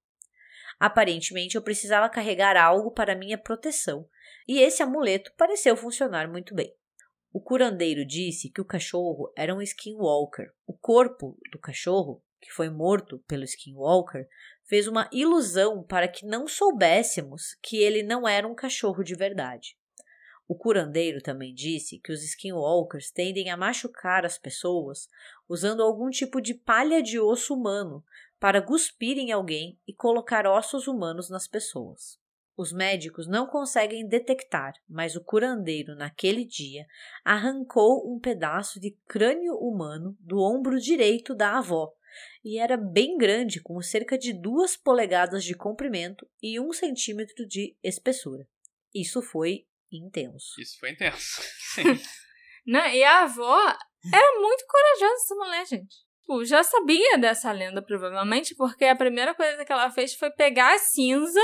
Aparentemente 0.77 1.55
eu 1.55 1.61
precisava 1.61 2.09
carregar 2.09 2.57
algo 2.57 2.91
para 2.91 3.15
minha 3.15 3.37
proteção 3.37 4.05
e 4.45 4.59
esse 4.59 4.83
amuleto 4.83 5.31
pareceu 5.37 5.77
funcionar 5.77 6.27
muito 6.27 6.53
bem. 6.53 6.75
O 7.31 7.39
curandeiro 7.39 8.05
disse 8.05 8.49
que 8.49 8.61
o 8.61 8.65
cachorro 8.65 9.31
era 9.35 9.53
um 9.53 9.61
skinwalker. 9.61 10.53
O 10.65 10.73
corpo 10.73 11.37
do 11.51 11.59
cachorro, 11.59 12.21
que 12.45 12.53
foi 12.53 12.69
morto 12.69 13.17
pelo 13.27 13.43
skinwalker, 13.43 14.29
fez 14.65 14.87
uma 14.87 15.09
ilusão 15.11 15.81
para 15.81 16.07
que 16.07 16.27
não 16.27 16.47
soubéssemos 16.47 17.57
que 17.59 17.77
ele 17.77 18.03
não 18.03 18.27
era 18.27 18.47
um 18.47 18.53
cachorro 18.53 19.03
de 19.03 19.15
verdade. 19.15 19.75
O 20.47 20.53
curandeiro 20.53 21.23
também 21.23 21.55
disse 21.55 21.97
que 21.97 22.11
os 22.11 22.23
skinwalkers 22.23 23.09
tendem 23.09 23.49
a 23.49 23.57
machucar 23.57 24.23
as 24.23 24.37
pessoas 24.37 25.09
usando 25.49 25.81
algum 25.81 26.11
tipo 26.11 26.39
de 26.39 26.53
palha 26.53 27.01
de 27.01 27.19
osso 27.19 27.55
humano 27.55 28.03
para 28.39 28.61
cuspir 28.61 29.17
em 29.17 29.31
alguém 29.31 29.79
e 29.87 29.93
colocar 29.93 30.45
ossos 30.45 30.87
humanos 30.87 31.31
nas 31.31 31.47
pessoas. 31.47 32.19
Os 32.55 32.71
médicos 32.71 33.25
não 33.27 33.47
conseguem 33.47 34.07
detectar, 34.07 34.75
mas 34.87 35.15
o 35.15 35.23
curandeiro, 35.23 35.95
naquele 35.95 36.45
dia, 36.45 36.85
arrancou 37.23 38.07
um 38.07 38.19
pedaço 38.19 38.79
de 38.79 38.91
crânio 39.07 39.55
humano 39.55 40.15
do 40.19 40.39
ombro 40.39 40.79
direito 40.79 41.33
da 41.33 41.57
avó 41.57 41.91
e 42.43 42.59
era 42.59 42.77
bem 42.77 43.17
grande, 43.17 43.61
com 43.61 43.81
cerca 43.81 44.17
de 44.17 44.33
duas 44.33 44.75
polegadas 44.75 45.43
de 45.43 45.55
comprimento 45.55 46.27
e 46.41 46.59
um 46.59 46.71
centímetro 46.71 47.47
de 47.47 47.75
espessura. 47.83 48.47
Isso 48.93 49.21
foi 49.21 49.65
intenso. 49.91 50.59
Isso 50.59 50.79
foi 50.79 50.91
intenso. 50.91 51.41
Sim. 51.75 51.83
Não, 52.65 52.85
e 52.87 53.03
a 53.03 53.23
avó 53.23 53.59
era 54.13 54.39
muito 54.39 54.65
corajosa, 54.67 55.13
essa 55.23 55.35
mulher, 55.35 55.65
gente. 55.65 55.95
Tipo, 56.25 56.43
já 56.43 56.63
sabia 56.63 57.19
dessa 57.19 57.51
lenda, 57.51 57.83
provavelmente, 57.83 58.55
porque 58.55 58.85
a 58.85 58.95
primeira 58.95 59.35
coisa 59.35 59.63
que 59.63 59.71
ela 59.71 59.91
fez 59.91 60.15
foi 60.15 60.31
pegar 60.31 60.73
a 60.73 60.79
cinza, 60.79 61.39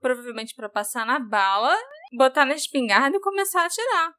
provavelmente 0.00 0.54
para 0.54 0.70
passar 0.70 1.04
na 1.04 1.18
bala, 1.18 1.76
botar 2.16 2.46
na 2.46 2.54
espingarda 2.54 3.16
e 3.16 3.20
começar 3.20 3.62
a 3.62 3.66
atirar. 3.66 4.14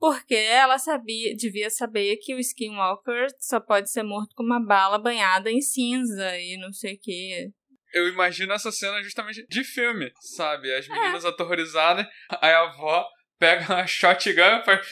Porque 0.00 0.34
ela 0.34 0.78
sabia, 0.78 1.36
devia 1.36 1.68
saber 1.68 2.16
que 2.16 2.34
o 2.34 2.38
Skinwalker 2.38 3.26
só 3.38 3.60
pode 3.60 3.92
ser 3.92 4.02
morto 4.02 4.34
com 4.34 4.42
uma 4.42 4.58
bala 4.58 4.98
banhada 4.98 5.50
em 5.50 5.60
cinza 5.60 6.38
e 6.38 6.56
não 6.56 6.72
sei 6.72 6.94
o 6.94 6.98
quê. 6.98 7.50
Eu 7.92 8.08
imagino 8.08 8.54
essa 8.54 8.72
cena 8.72 9.02
justamente 9.02 9.46
de 9.46 9.62
filme, 9.62 10.10
sabe? 10.34 10.74
As 10.74 10.88
meninas 10.88 11.24
é. 11.26 11.28
aterrorizadas, 11.28 12.06
aí 12.40 12.50
a 12.50 12.62
avó 12.62 13.06
pega 13.38 13.74
uma 13.74 13.86
shotgun 13.86 14.40
e 14.40 14.64
faz. 14.64 14.88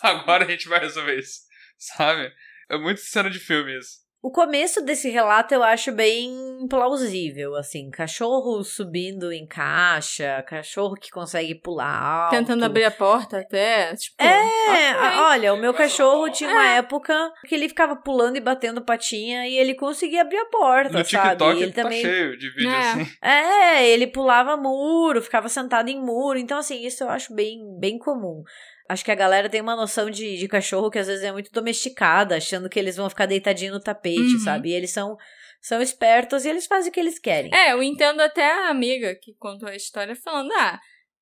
Agora 0.00 0.46
a 0.46 0.48
gente 0.48 0.68
vai 0.68 0.80
resolver 0.80 1.18
isso, 1.18 1.40
sabe? 1.76 2.32
É 2.70 2.78
muito 2.78 3.00
cena 3.00 3.28
de 3.28 3.38
filme 3.38 3.76
isso. 3.78 4.07
O 4.20 4.32
começo 4.32 4.84
desse 4.84 5.08
relato 5.10 5.54
eu 5.54 5.62
acho 5.62 5.92
bem 5.92 6.66
plausível, 6.68 7.54
assim, 7.54 7.88
cachorro 7.88 8.64
subindo 8.64 9.32
em 9.32 9.46
caixa, 9.46 10.42
cachorro 10.42 10.94
que 10.94 11.08
consegue 11.08 11.54
pular 11.54 12.24
alto. 12.24 12.32
Tentando 12.32 12.64
abrir 12.64 12.84
a 12.84 12.90
porta 12.90 13.38
até, 13.38 13.94
tipo... 13.94 14.16
É, 14.20 14.96
okay. 14.96 15.18
olha, 15.20 15.54
o 15.54 15.56
meu 15.56 15.72
cachorro 15.72 16.28
tinha 16.30 16.50
uma 16.50 16.68
é. 16.68 16.78
época 16.78 17.32
que 17.46 17.54
ele 17.54 17.68
ficava 17.68 17.94
pulando 17.94 18.36
e 18.36 18.40
batendo 18.40 18.84
patinha 18.84 19.46
e 19.46 19.56
ele 19.56 19.74
conseguia 19.74 20.22
abrir 20.22 20.38
a 20.38 20.46
porta, 20.46 20.98
no 20.98 21.04
sabe? 21.04 21.28
TikTok 21.28 21.62
ele 21.62 21.72
tá 21.72 21.82
também... 21.82 22.02
cheio 22.02 22.36
de 22.36 22.50
vídeo 22.50 22.70
é. 22.70 22.78
assim. 22.78 23.06
É, 23.22 23.88
ele 23.88 24.08
pulava 24.08 24.56
muro, 24.56 25.22
ficava 25.22 25.48
sentado 25.48 25.88
em 25.88 26.00
muro, 26.00 26.38
então 26.38 26.58
assim, 26.58 26.84
isso 26.84 27.04
eu 27.04 27.08
acho 27.08 27.32
bem, 27.32 27.60
bem 27.78 27.98
comum. 27.98 28.42
Acho 28.88 29.04
que 29.04 29.10
a 29.10 29.16
galera 29.16 29.50
tem 29.50 29.60
uma 29.60 29.76
noção 29.76 30.08
de, 30.08 30.38
de 30.38 30.48
cachorro 30.48 30.90
que 30.90 30.98
às 30.98 31.06
vezes 31.06 31.22
é 31.22 31.30
muito 31.30 31.52
domesticada, 31.52 32.36
achando 32.36 32.70
que 32.70 32.78
eles 32.78 32.96
vão 32.96 33.10
ficar 33.10 33.26
deitadinho 33.26 33.74
no 33.74 33.80
tapete, 33.80 34.34
uhum. 34.34 34.38
sabe? 34.38 34.70
E 34.70 34.72
eles 34.72 34.90
são, 34.90 35.16
são 35.60 35.82
espertos 35.82 36.44
e 36.44 36.48
eles 36.48 36.66
fazem 36.66 36.90
o 36.90 36.92
que 36.92 37.00
eles 37.00 37.18
querem. 37.18 37.54
É, 37.54 37.72
eu 37.72 37.82
entendo 37.82 38.20
até 38.20 38.50
a 38.50 38.70
amiga 38.70 39.14
que 39.14 39.34
contou 39.34 39.68
a 39.68 39.76
história 39.76 40.16
falando, 40.16 40.50
ah, 40.52 40.80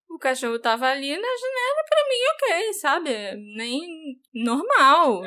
o 0.08 0.18
cachorro 0.18 0.58
tava 0.58 0.86
ali 0.86 1.10
na 1.10 1.16
janela, 1.16 1.84
pra 1.88 2.08
mim, 2.08 2.22
ok, 2.34 2.72
sabe? 2.74 3.10
Nem 3.56 3.82
normal. 4.32 5.22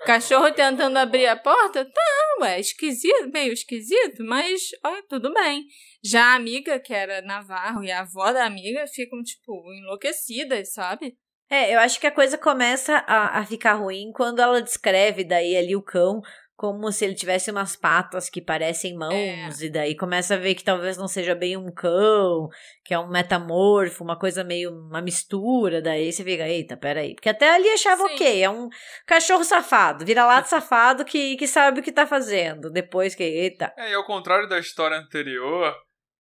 O 0.00 0.04
cachorro 0.04 0.52
tentando 0.52 0.96
abrir 0.96 1.26
a 1.26 1.36
porta, 1.36 1.84
tá, 1.84 2.36
ué, 2.40 2.60
esquisito, 2.60 3.28
meio 3.32 3.52
esquisito, 3.52 4.22
mas, 4.24 4.70
ó, 4.84 5.02
tudo 5.08 5.32
bem. 5.34 5.66
Já 6.02 6.26
a 6.26 6.34
amiga, 6.36 6.78
que 6.78 6.94
era 6.94 7.20
Navarro, 7.22 7.82
e 7.82 7.90
a 7.90 8.00
avó 8.00 8.32
da 8.32 8.46
amiga 8.46 8.86
ficam, 8.86 9.20
tipo, 9.22 9.52
enlouquecidas, 9.74 10.72
sabe? 10.72 11.18
É, 11.50 11.74
eu 11.74 11.80
acho 11.80 11.98
que 11.98 12.06
a 12.06 12.12
coisa 12.12 12.38
começa 12.38 13.04
a, 13.06 13.40
a 13.40 13.44
ficar 13.44 13.74
ruim 13.74 14.12
quando 14.14 14.40
ela 14.40 14.62
descreve 14.62 15.24
daí 15.24 15.56
ali 15.56 15.74
o 15.74 15.82
cão 15.82 16.22
como 16.60 16.92
se 16.92 17.06
ele 17.06 17.14
tivesse 17.14 17.50
umas 17.50 17.74
patas 17.74 18.28
que 18.28 18.42
parecem 18.42 18.94
mãos, 18.94 19.62
é. 19.62 19.64
e 19.64 19.70
daí 19.70 19.96
começa 19.96 20.34
a 20.34 20.36
ver 20.36 20.54
que 20.54 20.62
talvez 20.62 20.98
não 20.98 21.08
seja 21.08 21.34
bem 21.34 21.56
um 21.56 21.72
cão, 21.72 22.50
que 22.84 22.92
é 22.92 22.98
um 22.98 23.08
metamorfo, 23.08 24.04
uma 24.04 24.18
coisa 24.18 24.44
meio 24.44 24.70
uma 24.70 25.00
mistura, 25.00 25.80
daí 25.80 26.12
você 26.12 26.22
fica, 26.22 26.46
eita, 26.46 26.76
peraí. 26.76 27.14
Porque 27.14 27.30
até 27.30 27.48
ali 27.54 27.66
achava 27.70 28.06
Sim. 28.06 28.14
ok, 28.14 28.42
é 28.42 28.50
um 28.50 28.68
cachorro 29.06 29.42
safado, 29.42 30.04
vira-lata 30.04 30.48
safado 30.48 31.02
que, 31.02 31.34
que 31.36 31.46
sabe 31.46 31.80
o 31.80 31.82
que 31.82 31.90
tá 31.90 32.06
fazendo, 32.06 32.70
depois 32.70 33.14
que, 33.14 33.22
eita. 33.22 33.72
É, 33.78 33.92
e 33.92 33.94
ao 33.94 34.04
contrário 34.04 34.46
da 34.46 34.58
história 34.58 34.98
anterior, 34.98 35.74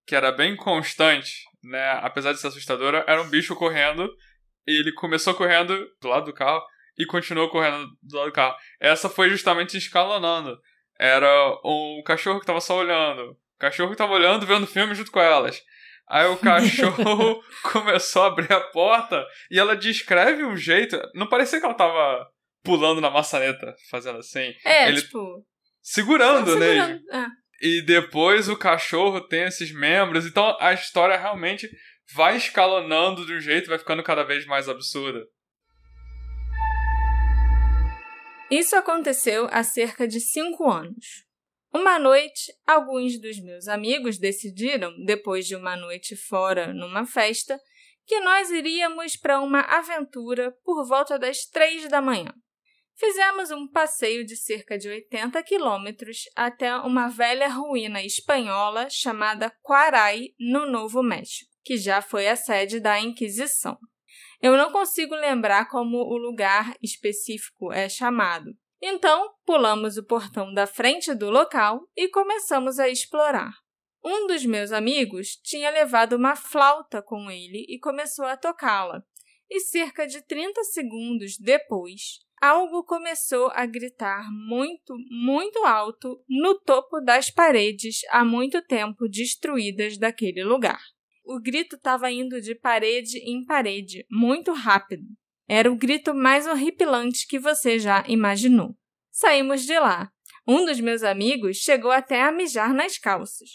que 0.07 0.15
era 0.15 0.31
bem 0.31 0.55
constante, 0.55 1.33
né, 1.61 1.99
apesar 2.01 2.31
de 2.31 2.39
ser 2.39 2.47
assustadora, 2.47 3.03
era 3.09 3.21
um 3.21 3.29
bicho 3.29 3.57
correndo 3.57 4.09
ele 4.77 4.91
começou 4.93 5.33
correndo 5.33 5.87
do 6.01 6.07
lado 6.07 6.25
do 6.25 6.33
carro 6.33 6.61
e 6.97 7.05
continuou 7.05 7.49
correndo 7.49 7.87
do 8.03 8.17
lado 8.17 8.27
do 8.27 8.33
carro. 8.33 8.55
Essa 8.79 9.09
foi 9.09 9.29
justamente 9.29 9.77
escalonando. 9.77 10.59
Era 10.99 11.29
um 11.63 12.01
cachorro 12.05 12.39
que 12.39 12.45
tava 12.45 12.59
só 12.59 12.77
olhando. 12.77 13.31
O 13.31 13.59
cachorro 13.59 13.91
que 13.91 13.97
tava 13.97 14.13
olhando, 14.13 14.45
vendo 14.45 14.67
filme 14.67 14.93
junto 14.93 15.11
com 15.11 15.19
elas. 15.19 15.61
Aí 16.09 16.25
o 16.27 16.37
cachorro 16.37 17.41
começou 17.71 18.23
a 18.23 18.27
abrir 18.27 18.51
a 18.51 18.59
porta 18.59 19.25
e 19.49 19.59
ela 19.59 19.75
descreve 19.75 20.43
um 20.43 20.57
jeito. 20.57 20.99
Não 21.13 21.27
parecia 21.27 21.59
que 21.59 21.65
ela 21.65 21.75
tava 21.75 22.27
pulando 22.63 22.99
na 22.99 23.09
maçaneta, 23.09 23.75
fazendo 23.89 24.17
assim. 24.19 24.53
É, 24.65 24.89
Ele 24.89 25.01
tipo. 25.01 25.45
Segurando, 25.81 26.57
né? 26.57 26.99
E 27.61 27.81
depois 27.81 28.49
o 28.49 28.57
cachorro 28.57 29.21
tem 29.21 29.43
esses 29.43 29.71
membros. 29.71 30.25
Então 30.25 30.57
a 30.59 30.73
história 30.73 31.17
realmente 31.17 31.69
vai 32.13 32.37
escalonando 32.37 33.25
de 33.25 33.33
um 33.33 33.39
jeito, 33.39 33.69
vai 33.69 33.77
ficando 33.77 34.03
cada 34.03 34.23
vez 34.23 34.45
mais 34.45 34.67
absurda. 34.67 35.27
Isso 38.49 38.75
aconteceu 38.75 39.47
há 39.51 39.63
cerca 39.63 40.07
de 40.07 40.19
cinco 40.19 40.69
anos. 40.69 41.27
Uma 41.71 41.99
noite, 41.99 42.51
alguns 42.65 43.21
dos 43.21 43.39
meus 43.39 43.67
amigos 43.67 44.17
decidiram, 44.17 44.91
depois 45.05 45.45
de 45.45 45.55
uma 45.55 45.75
noite 45.75 46.15
fora 46.15 46.73
numa 46.73 47.05
festa, 47.05 47.59
que 48.07 48.19
nós 48.21 48.49
iríamos 48.49 49.15
para 49.15 49.39
uma 49.39 49.61
aventura 49.61 50.51
por 50.63 50.87
volta 50.87 51.19
das 51.19 51.45
três 51.45 51.87
da 51.89 52.01
manhã. 52.01 52.33
Fizemos 52.95 53.51
um 53.51 53.67
passeio 53.67 54.25
de 54.25 54.35
cerca 54.35 54.79
de 54.79 54.89
80 54.89 55.41
quilômetros 55.43 56.23
até 56.35 56.75
uma 56.77 57.07
velha 57.07 57.47
ruína 57.47 58.03
espanhola 58.03 58.89
chamada 58.89 59.53
Quarai, 59.61 60.29
no 60.39 60.65
Novo 60.65 61.03
México 61.03 61.48
que 61.63 61.77
já 61.77 62.01
foi 62.01 62.27
a 62.27 62.35
sede 62.35 62.79
da 62.79 62.99
Inquisição. 62.99 63.77
Eu 64.41 64.55
não 64.55 64.71
consigo 64.71 65.15
lembrar 65.15 65.69
como 65.69 65.97
o 65.97 66.17
lugar 66.17 66.75
específico 66.81 67.71
é 67.73 67.89
chamado. 67.89 68.51
Então, 68.81 69.33
pulamos 69.45 69.97
o 69.97 70.05
portão 70.05 70.53
da 70.53 70.65
frente 70.65 71.13
do 71.13 71.29
local 71.29 71.81
e 71.95 72.07
começamos 72.07 72.79
a 72.79 72.87
explorar. 72.87 73.51
Um 74.03 74.27
dos 74.27 74.45
meus 74.45 74.71
amigos 74.71 75.35
tinha 75.43 75.69
levado 75.69 76.13
uma 76.13 76.35
flauta 76.35 77.01
com 77.01 77.29
ele 77.29 77.65
e 77.67 77.77
começou 77.77 78.25
a 78.25 78.37
tocá-la. 78.37 79.03
E 79.49 79.59
cerca 79.59 80.07
de 80.07 80.21
30 80.21 80.63
segundos 80.63 81.37
depois, 81.37 82.19
algo 82.41 82.83
começou 82.85 83.49
a 83.53 83.65
gritar 83.65 84.25
muito, 84.31 84.95
muito 85.09 85.65
alto 85.65 86.23
no 86.29 86.57
topo 86.61 87.01
das 87.01 87.29
paredes 87.29 88.01
há 88.09 88.23
muito 88.23 88.61
tempo 88.61 89.09
destruídas 89.09 89.97
daquele 89.97 90.43
lugar. 90.45 90.79
O 91.31 91.39
grito 91.39 91.75
estava 91.75 92.09
indo 92.09 92.41
de 92.41 92.55
parede 92.55 93.19
em 93.19 93.45
parede, 93.45 94.03
muito 94.09 94.51
rápido. 94.51 95.03
Era 95.47 95.71
o 95.71 95.75
grito 95.75 96.11
mais 96.11 96.47
horripilante 96.47 97.27
que 97.27 97.37
você 97.37 97.77
já 97.77 98.03
imaginou. 98.07 98.75
Saímos 99.11 99.61
de 99.61 99.77
lá. 99.77 100.09
Um 100.47 100.65
dos 100.65 100.79
meus 100.79 101.03
amigos 101.03 101.57
chegou 101.57 101.91
até 101.91 102.23
a 102.23 102.31
mijar 102.31 102.73
nas 102.73 102.97
calças. 102.97 103.47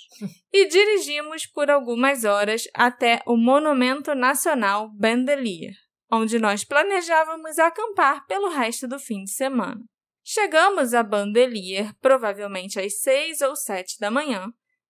E 0.52 0.68
dirigimos 0.68 1.46
por 1.46 1.68
algumas 1.68 2.24
horas 2.24 2.62
até 2.72 3.20
o 3.26 3.36
Monumento 3.36 4.14
Nacional 4.14 4.88
Bandelier, 4.94 5.74
onde 6.08 6.38
nós 6.38 6.62
planejávamos 6.62 7.58
acampar 7.58 8.24
pelo 8.28 8.50
resto 8.50 8.86
do 8.86 9.00
fim 9.00 9.24
de 9.24 9.32
semana. 9.32 9.84
Chegamos 10.22 10.94
a 10.94 11.02
Bandelier 11.02 11.92
provavelmente 12.00 12.78
às 12.78 13.00
seis 13.00 13.40
ou 13.40 13.56
sete 13.56 13.98
da 13.98 14.12
manhã 14.12 14.46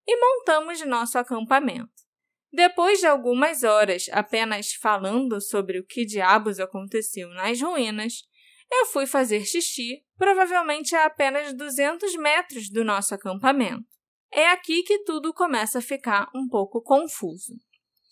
e 0.06 0.20
montamos 0.20 0.84
nosso 0.84 1.16
acampamento. 1.16 1.93
Depois 2.54 3.00
de 3.00 3.06
algumas 3.06 3.64
horas 3.64 4.06
apenas 4.12 4.74
falando 4.74 5.40
sobre 5.40 5.80
o 5.80 5.84
que 5.84 6.06
diabos 6.06 6.60
aconteceu 6.60 7.28
nas 7.30 7.60
ruínas, 7.60 8.22
eu 8.70 8.86
fui 8.86 9.08
fazer 9.08 9.44
xixi, 9.44 10.04
provavelmente 10.16 10.94
a 10.94 11.06
apenas 11.06 11.52
200 11.52 12.14
metros 12.14 12.70
do 12.70 12.84
nosso 12.84 13.12
acampamento. 13.12 13.84
É 14.32 14.46
aqui 14.50 14.84
que 14.84 15.00
tudo 15.00 15.34
começa 15.34 15.80
a 15.80 15.82
ficar 15.82 16.30
um 16.32 16.46
pouco 16.46 16.80
confuso. 16.80 17.54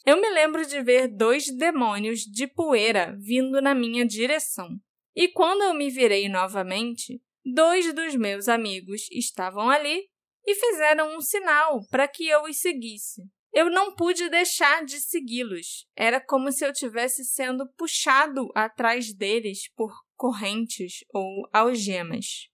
Eu 0.05 0.21
me 0.21 0.29
lembro 0.31 0.67
de 0.67 0.83
ver 0.83 1.07
dois 1.07 1.47
demônios 1.57 2.23
de 2.23 2.49
poeira 2.49 3.17
vindo 3.21 3.63
na 3.63 3.77
minha 3.77 4.05
direção. 4.05 4.71
E 5.15 5.29
quando 5.29 5.63
eu 5.63 5.73
me 5.73 5.89
virei 5.89 6.29
novamente, 6.29 7.23
dois 7.45 7.95
dos 7.95 8.17
meus 8.17 8.49
amigos 8.49 9.03
estavam 9.13 9.71
ali 9.71 10.09
e 10.45 10.53
fizeram 10.57 11.17
um 11.17 11.21
sinal 11.21 11.87
para 11.89 12.09
que 12.09 12.27
eu 12.27 12.43
os 12.43 12.57
seguisse. 12.57 13.23
Eu 13.53 13.71
não 13.71 13.95
pude 13.95 14.29
deixar 14.31 14.85
de 14.85 14.99
segui-los. 14.99 15.87
Era 15.95 16.21
como 16.21 16.51
se 16.51 16.65
eu 16.65 16.73
tivesse 16.73 17.25
sendo 17.25 17.69
puxado 17.77 18.49
atrás 18.55 19.13
deles 19.13 19.71
por 19.77 19.93
correntes 20.17 21.05
ou 21.13 21.49
algemas. 21.53 22.49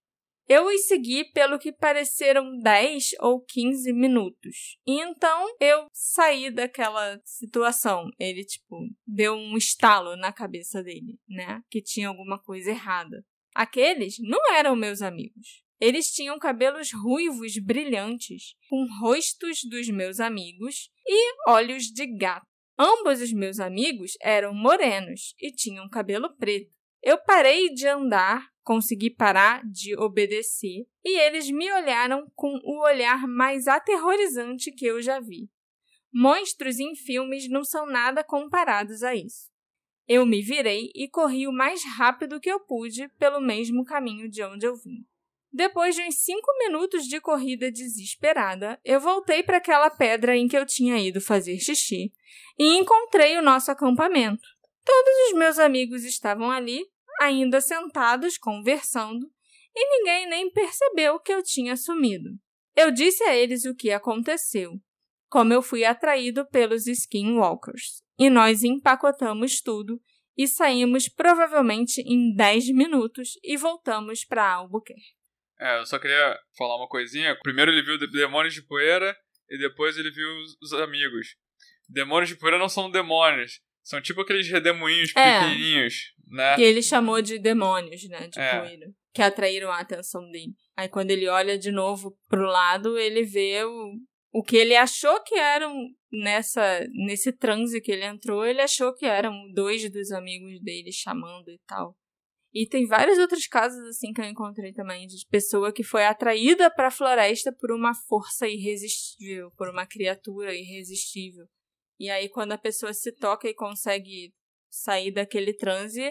Eu 0.49 0.65
os 0.65 0.87
segui 0.87 1.31
pelo 1.33 1.59
que 1.59 1.71
pareceram 1.71 2.59
10 2.59 3.11
ou 3.21 3.45
15 3.45 3.93
minutos. 3.93 4.79
E 4.87 4.99
então 4.99 5.47
eu 5.61 5.87
saí 5.93 6.51
daquela 6.51 7.21
situação. 7.23 8.09
Ele, 8.19 8.43
tipo, 8.43 8.77
deu 9.07 9.35
um 9.35 9.59
estalo 9.59 10.17
na 10.17 10.33
cabeça 10.33 10.83
dele, 10.83 11.21
né? 11.29 11.63
Que 11.71 11.83
tinha 11.83 12.09
alguma 12.09 12.39
coisa 12.39 12.71
errada. 12.71 13.23
Aqueles 13.55 14.17
não 14.21 14.41
eram 14.55 14.75
meus 14.75 15.03
amigos. 15.03 15.68
Eles 15.81 16.11
tinham 16.11 16.39
cabelos 16.39 16.93
ruivos 16.93 17.57
brilhantes, 17.59 18.55
com 18.69 18.87
rostos 19.01 19.61
dos 19.65 19.89
meus 19.89 20.19
amigos 20.19 20.91
e 21.07 21.51
olhos 21.51 21.85
de 21.85 22.07
gato. 22.07 22.47
Ambos 22.77 23.21
os 23.21 23.33
meus 23.33 23.61
amigos 23.61 24.13
eram 24.21 24.55
morenos 24.55 25.35
e 25.41 25.51
tinham 25.53 25.89
cabelo 25.89 26.35
preto. 26.37 26.77
Eu 27.03 27.19
parei 27.19 27.73
de 27.73 27.87
andar, 27.87 28.49
consegui 28.63 29.11
parar 29.11 29.63
de 29.65 29.97
obedecer, 29.97 30.87
e 31.05 31.19
eles 31.21 31.51
me 31.51 31.71
olharam 31.73 32.31
com 32.35 32.59
o 32.65 32.83
olhar 32.85 33.27
mais 33.27 33.69
aterrorizante 33.69 34.73
que 34.73 34.87
eu 34.87 35.01
já 35.01 35.21
vi. 35.21 35.49
Monstros 36.13 36.79
em 36.81 36.95
filmes 36.97 37.49
não 37.49 37.63
são 37.63 37.87
nada 37.87 38.25
comparados 38.25 39.03
a 39.03 39.15
isso. 39.15 39.49
Eu 40.09 40.25
me 40.25 40.41
virei 40.41 40.91
e 40.95 41.09
corri 41.09 41.47
o 41.47 41.53
mais 41.53 41.85
rápido 41.85 42.41
que 42.41 42.51
eu 42.51 42.59
pude 42.61 43.09
pelo 43.19 43.41
mesmo 43.41 43.85
caminho 43.85 44.29
de 44.29 44.43
onde 44.43 44.67
eu 44.67 44.75
vim. 44.75 45.05
Depois 45.59 45.97
de 45.97 46.03
uns 46.03 46.15
cinco 46.21 46.47
minutos 46.61 47.09
de 47.09 47.21
corrida 47.21 47.69
desesperada, 47.69 48.81
eu 48.85 49.01
voltei 49.01 49.43
para 49.43 49.57
aquela 49.57 49.91
pedra 49.91 50.37
em 50.37 50.47
que 50.47 50.57
eu 50.57 50.65
tinha 50.65 50.97
ido 51.01 51.21
fazer 51.21 51.59
xixi 51.59 52.13
e 52.57 52.77
encontrei 52.77 53.37
o 53.37 53.43
nosso 53.43 53.69
acampamento. 53.69 54.47
Todos 54.85 55.13
os 55.27 55.33
meus 55.37 55.59
amigos 55.59 56.05
estavam 56.05 56.49
ali, 56.49 56.87
ainda 57.21 57.61
sentados, 57.61 58.39
conversando, 58.39 59.29
e 59.75 59.99
ninguém 59.99 60.29
nem 60.29 60.49
percebeu 60.49 61.19
que 61.19 61.33
eu 61.33 61.43
tinha 61.43 61.77
sumido. 61.77 62.31
Eu 62.77 62.93
disse 62.93 63.25
a 63.25 63.35
eles 63.35 63.65
o 63.65 63.75
que 63.75 63.91
aconteceu, 63.91 64.75
como 65.29 65.53
eu 65.53 65.61
fui 65.61 65.85
atraído 65.85 66.47
pelos 66.47 66.87
skinwalkers, 66.87 68.01
e 68.17 68.31
nós 68.31 68.63
empacotamos 68.63 69.61
tudo 69.61 70.01
e 70.37 70.47
saímos 70.47 71.09
provavelmente 71.09 72.01
em 72.03 72.33
10 72.33 72.69
minutos 72.69 73.31
e 73.43 73.57
voltamos 73.57 74.25
para 74.25 74.49
Albuquerque. 74.53 75.18
É, 75.61 75.79
eu 75.79 75.87
só 75.87 75.99
queria 75.99 76.39
falar 76.57 76.77
uma 76.77 76.89
coisinha. 76.89 77.37
Primeiro 77.43 77.71
ele 77.71 77.83
viu 77.83 77.99
demônios 78.11 78.55
de 78.55 78.63
poeira 78.63 79.17
e 79.49 79.59
depois 79.59 79.97
ele 79.97 80.11
viu 80.11 80.29
os 80.63 80.73
amigos. 80.73 81.37
Demônios 81.89 82.29
de 82.29 82.37
poeira 82.37 82.59
não 82.59 82.69
são 82.69 82.91
demônios. 82.91 83.61
São 83.83 84.01
tipo 84.03 84.21
aqueles 84.21 84.49
redemoinhos 84.49 85.11
é, 85.17 85.41
pequenininhos, 85.41 86.13
né? 86.27 86.57
Que 86.57 86.63
ele 86.63 86.83
chamou 86.83 87.23
de 87.23 87.39
demônios, 87.39 88.07
né? 88.09 88.29
De 88.29 88.39
é. 88.39 88.61
poeira. 88.61 88.87
Que 89.15 89.23
atraíram 89.23 89.73
a 89.73 89.81
atenção 89.81 90.31
dele. 90.31 90.53
Aí 90.77 90.89
quando 90.89 91.11
ele 91.11 91.27
olha 91.27 91.59
de 91.59 91.73
novo 91.73 92.17
pro 92.29 92.45
lado, 92.45 92.99
ele 92.99 93.25
vê 93.25 93.65
o, 93.65 93.95
o 94.31 94.43
que 94.43 94.57
ele 94.57 94.77
achou 94.77 95.23
que 95.23 95.35
eram 95.35 95.75
nessa 96.13 96.87
nesse 96.93 97.33
transe 97.33 97.81
que 97.81 97.91
ele 97.91 98.05
entrou, 98.05 98.45
ele 98.45 98.61
achou 98.61 98.95
que 98.95 99.07
eram 99.07 99.33
dois 99.55 99.91
dos 99.91 100.13
amigos 100.13 100.61
dele 100.63 100.93
chamando 100.93 101.49
e 101.49 101.59
tal. 101.67 101.97
E 102.53 102.67
tem 102.67 102.87
vários 102.87 103.19
outros 103.19 103.47
casos 103.47 103.79
assim 103.89 104.13
que 104.13 104.21
eu 104.21 104.25
encontrei 104.25 104.73
também 104.73 105.07
de 105.07 105.17
pessoa 105.31 105.73
que 105.73 105.83
foi 105.83 106.05
atraída 106.05 106.71
para 106.71 106.89
a 106.89 106.91
floresta 106.91 107.53
por 107.53 107.71
uma 107.71 107.95
força 107.95 108.49
irresistível, 108.49 109.51
por 109.57 109.69
uma 109.69 109.87
criatura 109.87 110.55
irresistível. 110.55 111.47
E 111.99 112.09
aí 112.09 112.29
quando 112.29 112.53
a 112.53 112.59
pessoa 112.59 112.93
se 112.95 113.13
toca 113.13 113.49
e 113.49 113.55
consegue 113.55 114.33
sair 114.71 115.11
daquele 115.11 115.53
transe, 115.53 116.11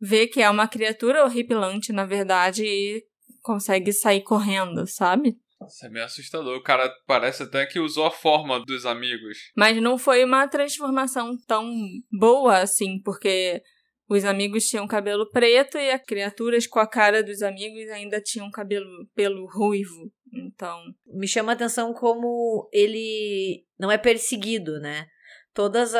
vê 0.00 0.26
que 0.26 0.42
é 0.42 0.50
uma 0.50 0.68
criatura 0.68 1.24
horripilante, 1.24 1.92
na 1.92 2.04
verdade, 2.04 2.64
e 2.64 3.02
consegue 3.42 3.92
sair 3.92 4.22
correndo, 4.22 4.86
sabe? 4.86 5.36
Isso 5.66 5.84
é 5.84 5.90
meio 5.90 6.04
assustador. 6.06 6.56
O 6.56 6.62
cara 6.62 6.90
parece 7.06 7.42
até 7.42 7.66
que 7.66 7.78
usou 7.78 8.06
a 8.06 8.10
forma 8.10 8.64
dos 8.64 8.86
amigos. 8.86 9.50
Mas 9.54 9.80
não 9.80 9.98
foi 9.98 10.24
uma 10.24 10.48
transformação 10.48 11.36
tão 11.46 11.70
boa 12.10 12.58
assim, 12.58 13.00
porque 13.02 13.62
os 14.10 14.24
amigos 14.24 14.64
tinham 14.64 14.88
cabelo 14.88 15.30
preto 15.30 15.78
e 15.78 15.88
as 15.88 16.02
criaturas 16.02 16.66
com 16.66 16.80
a 16.80 16.86
cara 16.86 17.22
dos 17.22 17.42
amigos 17.42 17.88
ainda 17.90 18.20
tinham 18.20 18.50
cabelo 18.50 19.06
pelo 19.14 19.46
ruivo. 19.46 20.12
Então. 20.34 20.76
Me 21.06 21.28
chama 21.28 21.52
a 21.52 21.54
atenção 21.54 21.94
como 21.94 22.68
ele 22.72 23.64
não 23.78 23.90
é 23.90 23.96
perseguido, 23.96 24.80
né? 24.80 25.06
Todos 25.54 25.92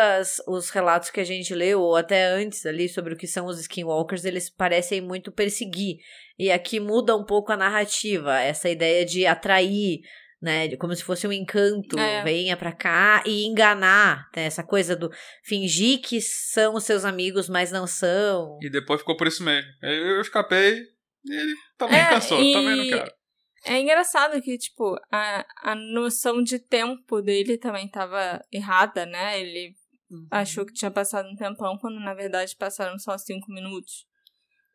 os 0.46 0.70
relatos 0.70 1.10
que 1.10 1.20
a 1.20 1.24
gente 1.24 1.54
leu, 1.54 1.80
ou 1.80 1.94
até 1.94 2.24
antes 2.24 2.66
ali, 2.66 2.88
sobre 2.88 3.14
o 3.14 3.16
que 3.16 3.26
são 3.26 3.46
os 3.46 3.60
skinwalkers, 3.60 4.24
eles 4.24 4.50
parecem 4.50 5.00
muito 5.00 5.30
perseguir. 5.30 5.98
E 6.38 6.50
aqui 6.50 6.80
muda 6.80 7.16
um 7.16 7.24
pouco 7.24 7.52
a 7.52 7.56
narrativa, 7.56 8.40
essa 8.40 8.68
ideia 8.68 9.04
de 9.04 9.26
atrair 9.26 10.00
né? 10.40 10.76
Como 10.76 10.94
se 10.94 11.04
fosse 11.04 11.26
um 11.26 11.32
encanto, 11.32 11.98
é. 11.98 12.22
venha 12.22 12.56
pra 12.56 12.72
cá 12.72 13.22
e 13.26 13.44
enganar, 13.46 14.28
né? 14.34 14.44
Essa 14.44 14.62
coisa 14.62 14.96
do 14.96 15.10
fingir 15.44 16.00
que 16.00 16.20
são 16.20 16.74
os 16.74 16.84
seus 16.84 17.04
amigos, 17.04 17.48
mas 17.48 17.70
não 17.70 17.86
são. 17.86 18.58
E 18.62 18.70
depois 18.70 19.00
ficou 19.00 19.16
por 19.16 19.26
isso 19.26 19.42
mesmo. 19.42 19.68
Eu 19.82 20.20
escapei 20.20 20.82
e 21.24 21.34
ele 21.34 21.54
também 21.76 21.98
é, 21.98 22.08
cansou, 22.08 22.40
e... 22.40 22.52
também 22.52 22.76
não 22.76 22.88
quero. 22.98 23.12
É 23.66 23.78
engraçado 23.78 24.40
que, 24.40 24.56
tipo, 24.56 24.96
a, 25.12 25.44
a 25.62 25.74
noção 25.74 26.42
de 26.42 26.58
tempo 26.58 27.20
dele 27.20 27.58
também 27.58 27.86
tava 27.88 28.42
errada, 28.50 29.04
né? 29.04 29.38
Ele 29.38 29.74
uhum. 30.10 30.26
achou 30.30 30.64
que 30.64 30.72
tinha 30.72 30.90
passado 30.90 31.28
um 31.28 31.36
tempão, 31.36 31.76
quando 31.78 32.00
na 32.00 32.14
verdade 32.14 32.56
passaram 32.56 32.98
só 32.98 33.18
cinco 33.18 33.52
minutos. 33.52 34.06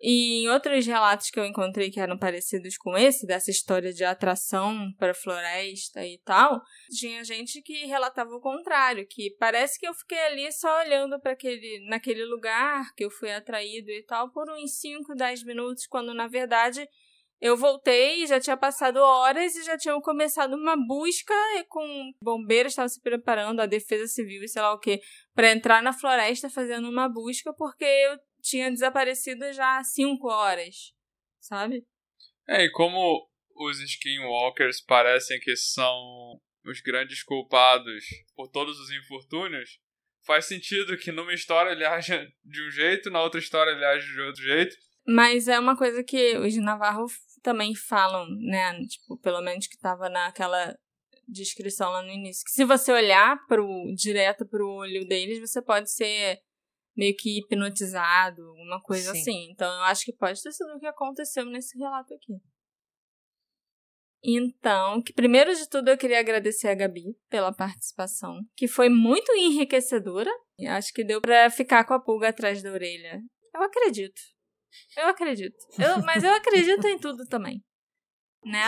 E 0.07 0.43
em 0.43 0.49
outros 0.49 0.85
relatos 0.85 1.31
que 1.31 1.39
eu 1.39 1.45
encontrei 1.45 1.89
que 1.89 1.99
eram 1.99 2.15
parecidos 2.15 2.77
com 2.77 2.95
esse, 2.95 3.25
dessa 3.25 3.49
história 3.49 3.91
de 3.91 4.03
atração 4.03 4.93
para 4.99 5.13
a 5.13 5.15
floresta 5.15 6.05
e 6.05 6.19
tal, 6.23 6.61
tinha 6.91 7.23
gente 7.23 7.59
que 7.63 7.87
relatava 7.87 8.29
o 8.29 8.39
contrário, 8.39 9.07
que 9.09 9.35
parece 9.39 9.79
que 9.79 9.87
eu 9.87 9.95
fiquei 9.95 10.19
ali 10.27 10.51
só 10.51 10.81
olhando 10.81 11.19
para 11.19 11.31
aquele 11.31 11.83
naquele 11.89 12.23
lugar 12.23 12.93
que 12.95 13.03
eu 13.03 13.09
fui 13.09 13.31
atraído 13.31 13.89
e 13.89 14.03
tal 14.03 14.31
por 14.31 14.47
uns 14.47 14.79
5, 14.79 15.15
10 15.15 15.43
minutos, 15.43 15.87
quando 15.87 16.13
na 16.13 16.27
verdade 16.27 16.87
eu 17.41 17.57
voltei 17.57 18.27
já 18.27 18.39
tinha 18.39 18.55
passado 18.55 18.97
horas 18.97 19.55
e 19.55 19.63
já 19.63 19.75
tinham 19.75 19.99
começado 20.01 20.53
uma 20.53 20.75
busca 20.77 21.33
com 21.67 22.11
bombeiros 22.21 22.73
estavam 22.73 22.89
se 22.89 23.01
preparando, 23.01 23.59
a 23.59 23.65
defesa 23.65 24.05
civil 24.05 24.43
e 24.43 24.47
sei 24.47 24.61
lá 24.61 24.71
o 24.71 24.79
que, 24.79 25.01
para 25.33 25.51
entrar 25.51 25.81
na 25.81 25.91
floresta 25.91 26.47
fazendo 26.47 26.87
uma 26.87 27.09
busca 27.09 27.51
porque 27.55 27.83
eu 27.83 28.19
tinha 28.45 28.69
desaparecido 28.69 29.51
já 29.51 29.79
há 29.79 29.83
cinco 29.83 30.27
horas, 30.27 30.93
sabe? 31.39 31.85
É, 32.47 32.63
e 32.63 32.71
como 32.71 33.27
os 33.55 33.79
skinwalkers 33.79 34.81
parecem 34.81 35.39
que 35.39 35.55
são 35.55 36.39
os 36.63 36.79
grandes 36.81 37.23
culpados 37.23 38.05
por 38.35 38.47
todos 38.47 38.79
os 38.79 38.91
infortúnios, 38.91 39.79
faz 40.25 40.45
sentido 40.45 40.97
que 40.97 41.11
numa 41.11 41.33
história 41.33 41.71
ele 41.71 41.85
aja 41.85 42.27
de 42.43 42.67
um 42.67 42.69
jeito, 42.69 43.09
na 43.09 43.21
outra 43.21 43.39
história 43.39 43.71
ele 43.71 43.85
age 43.85 44.11
de 44.11 44.21
outro 44.21 44.41
jeito. 44.43 44.75
Mas 45.07 45.47
é 45.47 45.59
uma 45.59 45.77
coisa 45.77 46.03
que 46.03 46.37
os 46.37 46.55
Navarro 46.57 47.05
também 47.41 47.75
falam, 47.75 48.27
né? 48.39 48.79
Tipo, 48.87 49.17
pelo 49.19 49.41
menos 49.41 49.67
que 49.67 49.77
tava 49.77 50.09
naquela 50.09 50.75
descrição 51.27 51.91
lá 51.91 52.01
no 52.01 52.09
início. 52.09 52.43
Que 52.43 52.51
se 52.51 52.65
você 52.65 52.91
olhar 52.91 53.37
pro, 53.47 53.67
direto 53.95 54.45
pro 54.47 54.67
olho 54.67 55.07
deles, 55.07 55.39
você 55.39 55.61
pode 55.61 55.91
ser 55.91 56.39
meio 56.95 57.15
que 57.17 57.39
hipnotizado, 57.39 58.41
uma 58.53 58.81
coisa 58.81 59.11
Sim. 59.11 59.19
assim. 59.19 59.51
Então 59.51 59.67
eu 59.67 59.83
acho 59.83 60.05
que 60.05 60.13
pode 60.13 60.41
ter 60.41 60.51
sido 60.51 60.75
o 60.75 60.79
que 60.79 60.87
aconteceu 60.87 61.45
nesse 61.45 61.77
relato 61.77 62.13
aqui. 62.13 62.33
Então, 64.27 65.03
que 65.03 65.13
primeiro 65.13 65.53
de 65.53 65.69
tudo 65.69 65.89
eu 65.89 65.97
queria 65.97 66.19
agradecer 66.19 66.67
a 66.67 66.73
Gabi 66.73 67.15
pela 67.29 67.53
participação, 67.53 68.39
que 68.55 68.67
foi 68.67 68.89
muito 68.89 69.31
enriquecedora. 69.33 70.31
Acho 70.69 70.91
que 70.93 71.03
deu 71.03 71.21
para 71.21 71.49
ficar 71.51 71.85
com 71.85 71.93
a 71.93 72.01
pulga 72.01 72.29
atrás 72.29 72.63
da 72.63 72.71
orelha. 72.71 73.21
Eu 73.53 73.61
acredito. 73.61 74.19
Eu 74.97 75.07
acredito. 75.07 75.55
Eu, 75.77 76.03
mas 76.03 76.23
eu 76.23 76.33
acredito 76.33 76.87
em 76.87 76.97
tudo 76.97 77.25
também 77.27 77.63
né? 78.45 78.67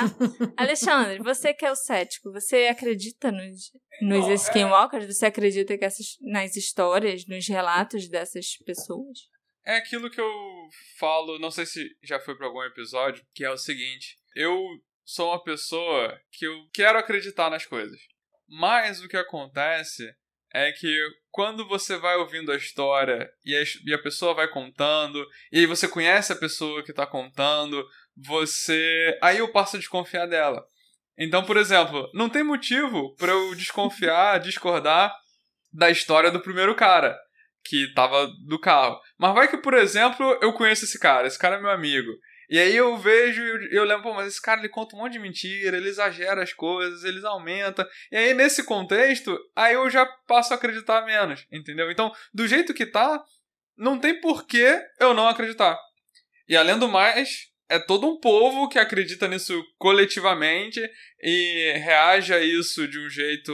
Alexandre, 0.58 1.20
você 1.20 1.54
que 1.54 1.66
é 1.66 1.72
o 1.72 1.76
cético, 1.76 2.32
você 2.32 2.68
acredita 2.68 3.32
nos, 3.32 3.72
nos 4.02 4.28
skinwalkers? 4.42 5.06
Você 5.06 5.28
acredita 5.28 5.78
que 5.78 5.86
essas, 5.86 6.18
nas 6.22 6.56
histórias, 6.56 7.28
nos 7.28 7.48
relatos 7.48 8.10
dessas 8.10 8.58
pessoas? 8.66 9.20
É 9.64 9.78
aquilo 9.78 10.10
que 10.10 10.20
eu 10.20 10.34
falo, 10.98 11.38
não 11.40 11.52
sei 11.52 11.66
se 11.66 11.88
já 12.04 12.20
foi 12.20 12.36
para 12.36 12.48
algum 12.48 12.64
episódio, 12.64 13.24
que 13.34 13.46
é 13.46 13.52
o 13.52 13.58
seguinte: 13.58 14.18
eu 14.36 14.58
sou 15.06 15.30
uma 15.30 15.44
pessoa 15.44 16.20
que 16.32 16.46
eu 16.46 16.56
quero 16.74 16.98
acreditar 16.98 17.50
nas 17.50 17.66
coisas. 17.66 18.00
Mas 18.50 19.02
o 19.02 19.08
que 19.08 19.18
acontece 19.18 20.10
é 20.54 20.72
que 20.72 20.98
quando 21.30 21.68
você 21.68 21.98
vai 21.98 22.16
ouvindo 22.16 22.52
a 22.52 22.56
história 22.56 23.30
e 23.46 23.56
a, 23.56 23.64
e 23.86 23.94
a 23.94 24.02
pessoa 24.02 24.34
vai 24.34 24.48
contando, 24.48 25.24
e 25.52 25.60
aí 25.60 25.66
você 25.66 25.88
conhece 25.88 26.32
a 26.32 26.38
pessoa 26.38 26.84
que 26.84 26.92
está 26.92 27.06
contando, 27.06 27.86
você. 28.18 29.18
Aí 29.22 29.38
eu 29.38 29.52
passo 29.52 29.76
a 29.76 29.80
desconfiar 29.80 30.26
dela. 30.26 30.64
Então, 31.18 31.44
por 31.44 31.58
exemplo, 31.58 32.10
não 32.14 32.30
tem 32.30 32.44
motivo 32.44 33.16
para 33.16 33.32
eu 33.32 33.56
desconfiar, 33.56 34.40
discordar 34.42 35.14
da 35.74 35.90
história 35.90 36.32
do 36.32 36.40
primeiro 36.40 36.76
cara 36.76 37.18
que 37.64 37.92
tava 37.94 38.28
do 38.48 38.60
carro. 38.60 39.00
Mas 39.18 39.34
vai 39.34 39.48
que, 39.48 39.58
por 39.58 39.74
exemplo, 39.74 40.38
eu 40.42 40.54
conheço 40.54 40.86
esse 40.86 41.00
cara, 41.00 41.28
esse 41.28 41.38
cara 41.38 41.58
é 41.58 41.62
meu 41.62 41.70
amigo. 41.70 42.12
E 42.50 42.58
aí 42.58 42.74
eu 42.74 42.96
vejo 42.98 43.42
e 43.42 43.76
eu 43.76 43.84
lembro, 43.84 44.04
pô, 44.04 44.14
mas 44.14 44.28
esse 44.28 44.42
cara 44.42 44.62
ele 44.62 44.70
conta 44.70 44.96
um 44.96 45.00
monte 45.00 45.14
de 45.14 45.20
mentira, 45.20 45.76
ele 45.76 45.90
exagera 45.90 46.42
as 46.42 46.54
coisas, 46.54 47.04
eles 47.04 47.26
aumenta. 47.26 47.86
E 48.10 48.16
aí 48.16 48.34
nesse 48.34 48.64
contexto, 48.64 49.38
aí 49.54 49.74
eu 49.74 49.90
já 49.90 50.06
passo 50.26 50.54
a 50.54 50.56
acreditar 50.56 51.06
menos, 51.06 51.46
entendeu? 51.52 51.92
Então, 51.92 52.10
do 52.34 52.48
jeito 52.48 52.74
que 52.74 52.86
tá, 52.86 53.22
não 53.78 54.00
tem 54.00 54.22
por 54.22 54.48
que 54.48 54.82
eu 54.98 55.14
não 55.14 55.28
acreditar. 55.28 55.78
E 56.48 56.56
além 56.56 56.80
do 56.80 56.88
mais, 56.88 57.50
é 57.70 57.80
todo 57.80 58.08
um 58.08 58.20
povo 58.20 58.70
que 58.70 58.80
acredita 58.80 59.28
nisso 59.28 59.64
coletivamente 59.78 60.80
e 61.22 61.74
reage 61.78 62.34
a 62.34 62.40
isso 62.40 62.88
de 62.88 63.00
um 63.00 63.10
jeito 63.10 63.54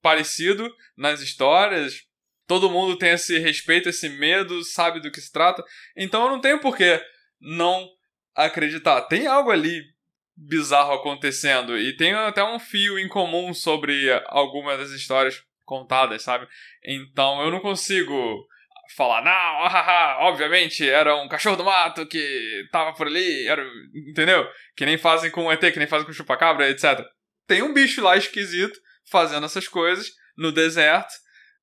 parecido 0.00 0.74
nas 0.96 1.20
histórias. 1.20 2.02
Todo 2.46 2.70
mundo 2.70 2.96
tem 2.96 3.10
esse 3.10 3.38
respeito, 3.38 3.88
esse 3.88 4.08
medo, 4.08 4.62
sabe 4.64 5.00
do 5.00 5.10
que 5.10 5.20
se 5.20 5.30
trata. 5.30 5.62
Então 5.96 6.24
eu 6.24 6.30
não 6.30 6.40
tenho 6.40 6.60
por 6.60 6.76
que 6.76 7.00
não 7.40 7.88
acreditar. 8.34 9.02
Tem 9.02 9.26
algo 9.26 9.50
ali 9.50 9.82
bizarro 10.36 10.94
acontecendo 10.94 11.78
e 11.78 11.96
tem 11.96 12.14
até 12.14 12.42
um 12.42 12.58
fio 12.58 12.98
em 12.98 13.08
comum 13.08 13.52
sobre 13.52 14.10
algumas 14.26 14.78
das 14.78 14.90
histórias 14.90 15.42
contadas, 15.64 16.22
sabe? 16.22 16.48
Então 16.84 17.42
eu 17.42 17.50
não 17.50 17.60
consigo 17.60 18.46
falar, 18.94 19.22
não, 19.22 19.68
haha, 19.68 20.18
obviamente 20.20 20.88
era 20.88 21.16
um 21.16 21.28
cachorro 21.28 21.56
do 21.56 21.64
mato 21.64 22.06
que 22.06 22.66
tava 22.70 22.94
por 22.94 23.06
ali, 23.06 23.46
era, 23.46 23.64
entendeu? 24.08 24.46
Que 24.76 24.86
nem 24.86 24.98
fazem 24.98 25.30
com 25.30 25.46
o 25.46 25.52
ET, 25.52 25.60
que 25.60 25.78
nem 25.78 25.88
fazem 25.88 26.04
com 26.04 26.12
o 26.12 26.14
chupacabra, 26.14 26.68
etc. 26.68 27.00
Tem 27.46 27.62
um 27.62 27.72
bicho 27.72 28.02
lá 28.02 28.16
esquisito 28.16 28.78
fazendo 29.10 29.46
essas 29.46 29.68
coisas 29.68 30.10
no 30.36 30.52
deserto 30.52 31.12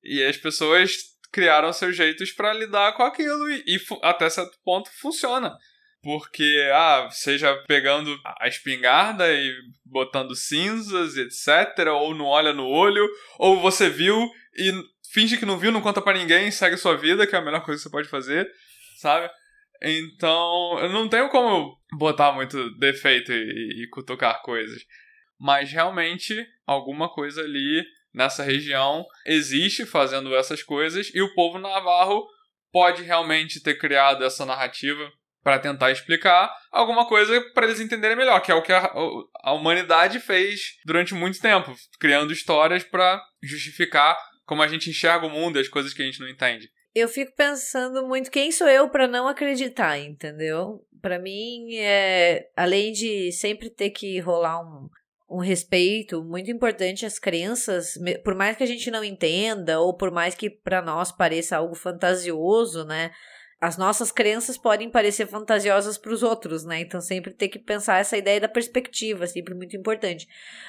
e 0.02 0.22
as 0.24 0.36
pessoas 0.36 0.92
criaram 1.32 1.72
seus 1.72 1.96
jeitos 1.96 2.32
para 2.32 2.52
lidar 2.52 2.92
com 2.94 3.02
aquilo 3.02 3.50
e, 3.50 3.62
e 3.66 3.80
até 4.02 4.28
certo 4.28 4.56
ponto 4.64 4.90
funciona. 5.00 5.56
Porque, 6.02 6.70
ah, 6.72 7.08
seja 7.10 7.54
pegando 7.68 8.18
a 8.24 8.48
espingarda 8.48 9.30
e 9.30 9.54
botando 9.84 10.34
cinzas, 10.34 11.16
etc., 11.16 11.88
ou 11.92 12.14
não 12.14 12.24
olha 12.24 12.54
no 12.54 12.66
olho, 12.66 13.06
ou 13.38 13.60
você 13.60 13.90
viu 13.90 14.30
e 14.56 14.72
finge 15.12 15.36
que 15.36 15.46
não 15.46 15.58
viu, 15.58 15.72
não 15.72 15.80
conta 15.80 16.00
para 16.00 16.18
ninguém, 16.18 16.50
segue 16.50 16.76
sua 16.76 16.96
vida, 16.96 17.26
que 17.26 17.34
é 17.34 17.38
a 17.38 17.42
melhor 17.42 17.64
coisa 17.64 17.78
que 17.78 17.82
você 17.82 17.90
pode 17.90 18.08
fazer, 18.08 18.48
sabe? 18.98 19.28
Então, 19.82 20.78
eu 20.80 20.90
não 20.90 21.08
tenho 21.08 21.28
como 21.30 21.78
botar 21.96 22.32
muito 22.32 22.70
defeito 22.78 23.32
e, 23.32 23.84
e 23.84 23.88
cutucar 23.90 24.42
coisas. 24.42 24.82
Mas 25.38 25.72
realmente, 25.72 26.34
alguma 26.66 27.08
coisa 27.08 27.40
ali 27.40 27.82
nessa 28.12 28.42
região 28.42 29.04
existe 29.24 29.86
fazendo 29.86 30.34
essas 30.34 30.62
coisas 30.62 31.10
e 31.14 31.22
o 31.22 31.34
povo 31.34 31.58
navarro 31.58 32.26
pode 32.72 33.02
realmente 33.02 33.62
ter 33.62 33.78
criado 33.78 34.24
essa 34.24 34.44
narrativa 34.44 35.10
para 35.42 35.58
tentar 35.58 35.90
explicar 35.90 36.54
alguma 36.70 37.06
coisa 37.06 37.40
para 37.54 37.66
eles 37.66 37.80
entenderem 37.80 38.16
melhor, 38.16 38.40
que 38.40 38.52
é 38.52 38.54
o 38.54 38.62
que 38.62 38.72
a, 38.72 38.92
a 39.42 39.52
humanidade 39.52 40.20
fez 40.20 40.78
durante 40.84 41.14
muito 41.14 41.40
tempo, 41.40 41.74
criando 41.98 42.32
histórias 42.32 42.84
para 42.84 43.22
justificar 43.42 44.18
como 44.50 44.62
a 44.62 44.66
gente 44.66 44.90
enxerga 44.90 45.24
o 45.24 45.30
mundo 45.30 45.58
e 45.58 45.60
as 45.60 45.68
coisas 45.68 45.94
que 45.94 46.02
a 46.02 46.04
gente 46.04 46.18
não 46.18 46.28
entende. 46.28 46.68
Eu 46.92 47.06
fico 47.06 47.32
pensando 47.36 48.04
muito 48.04 48.32
quem 48.32 48.50
sou 48.50 48.66
eu 48.66 48.88
para 48.88 49.06
não 49.06 49.28
acreditar, 49.28 49.96
entendeu? 49.96 50.84
Para 51.00 51.20
mim, 51.20 51.76
é, 51.76 52.48
além 52.56 52.90
de 52.90 53.30
sempre 53.30 53.70
ter 53.70 53.90
que 53.90 54.18
rolar 54.18 54.60
um, 54.60 54.88
um 55.30 55.38
respeito 55.38 56.24
muito 56.24 56.50
importante 56.50 57.06
às 57.06 57.16
crenças, 57.16 57.96
por 58.24 58.34
mais 58.34 58.56
que 58.56 58.64
a 58.64 58.66
gente 58.66 58.90
não 58.90 59.04
entenda 59.04 59.78
ou 59.78 59.96
por 59.96 60.10
mais 60.10 60.34
que 60.34 60.50
para 60.50 60.82
nós 60.82 61.12
pareça 61.12 61.56
algo 61.56 61.76
fantasioso, 61.76 62.84
né? 62.84 63.12
As 63.60 63.76
nossas 63.76 64.10
crenças 64.10 64.58
podem 64.58 64.90
parecer 64.90 65.28
fantasiosas 65.28 65.96
para 65.96 66.12
os 66.12 66.24
outros, 66.24 66.64
né? 66.64 66.80
Então 66.80 67.00
sempre 67.00 67.32
ter 67.32 67.46
que 67.46 67.58
pensar 67.60 68.00
essa 68.00 68.16
ideia 68.16 68.40
da 68.40 68.48
perspectiva, 68.48 69.28
sempre 69.28 69.54
muito 69.54 69.76
importante. 69.76 70.26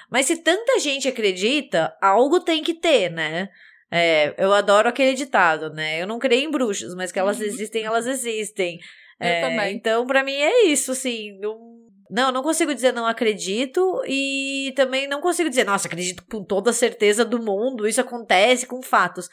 Mas 0.08 0.28
se 0.28 0.38
tanta 0.38 0.80
gente 0.80 1.08
acredita, 1.08 1.98
algo 2.00 2.42
tem 2.42 2.62
que 2.62 2.76
ter, 2.76 3.10
né? 3.10 3.50
É, 3.92 4.34
eu 4.38 4.54
adoro 4.54 4.88
aquele 4.88 5.14
ditado, 5.14 5.70
né? 5.74 6.02
Eu 6.02 6.08
não 6.08 6.18
creio 6.18 6.48
em 6.48 6.52
bruxas, 6.52 6.96
mas 6.96 7.12
que 7.12 7.20
elas 7.20 7.40
uhum. 7.40 7.46
existem, 7.46 7.84
elas 7.84 8.08
existem. 8.08 8.80
Eu 9.20 9.28
é, 9.28 9.42
também. 9.42 9.76
Então, 9.76 10.08
para 10.08 10.24
mim 10.24 10.36
é 10.36 10.66
isso, 10.66 10.94
assim. 10.94 11.38
Não 11.40 11.72
não, 12.12 12.30
não 12.30 12.44
consigo 12.44 12.76
dizer 12.76 12.92
não 12.92 13.06
acredito 13.06 14.04
e 14.06 14.74
também 14.76 15.08
não 15.08 15.22
consigo 15.22 15.50
dizer, 15.50 15.64
nossa, 15.64 15.88
acredito 15.88 16.26
com 16.30 16.44
toda 16.44 16.72
a 16.72 16.74
certeza 16.74 17.24
do 17.24 17.42
mundo, 17.42 17.88
isso 17.88 18.02
acontece 18.02 18.68
com 18.68 18.82
fatos. 18.82 19.30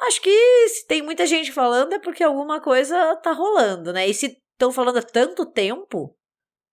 Acho 0.00 0.22
que 0.22 0.68
se 0.68 0.86
tem 0.86 1.02
muita 1.02 1.26
gente 1.26 1.52
falando 1.52 1.92
é 1.92 1.98
porque 1.98 2.24
alguma 2.24 2.58
coisa 2.58 3.16
tá 3.16 3.32
rolando, 3.32 3.92
né? 3.92 4.08
E 4.08 4.14
se 4.14 4.38
estão 4.52 4.72
falando 4.72 4.96
há 4.96 5.02
tanto 5.02 5.44
tempo, 5.44 6.16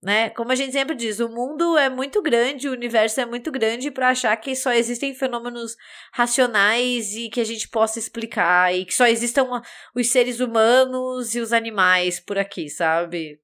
né? 0.01 0.29
Como 0.29 0.51
a 0.51 0.55
gente 0.55 0.71
sempre 0.71 0.95
diz, 0.95 1.19
o 1.19 1.27
mundo 1.27 1.77
é 1.77 1.89
muito 1.89 2.21
grande, 2.21 2.69
o 2.69 2.71
universo 2.71 3.19
é 3.19 3.25
muito 3.25 3.51
grande 3.51 3.91
para 3.91 4.09
achar 4.09 4.35
que 4.37 4.55
só 4.55 4.71
existem 4.71 5.13
fenômenos 5.13 5.75
racionais 6.13 7.15
e 7.15 7.29
que 7.29 7.41
a 7.41 7.43
gente 7.43 7.67
possa 7.67 7.99
explicar 7.99 8.73
e 8.73 8.85
que 8.85 8.93
só 8.93 9.05
existam 9.07 9.61
os 9.93 10.09
seres 10.09 10.39
humanos 10.39 11.35
e 11.35 11.39
os 11.39 11.51
animais 11.51 12.19
por 12.19 12.37
aqui, 12.37 12.69
sabe? 12.69 13.39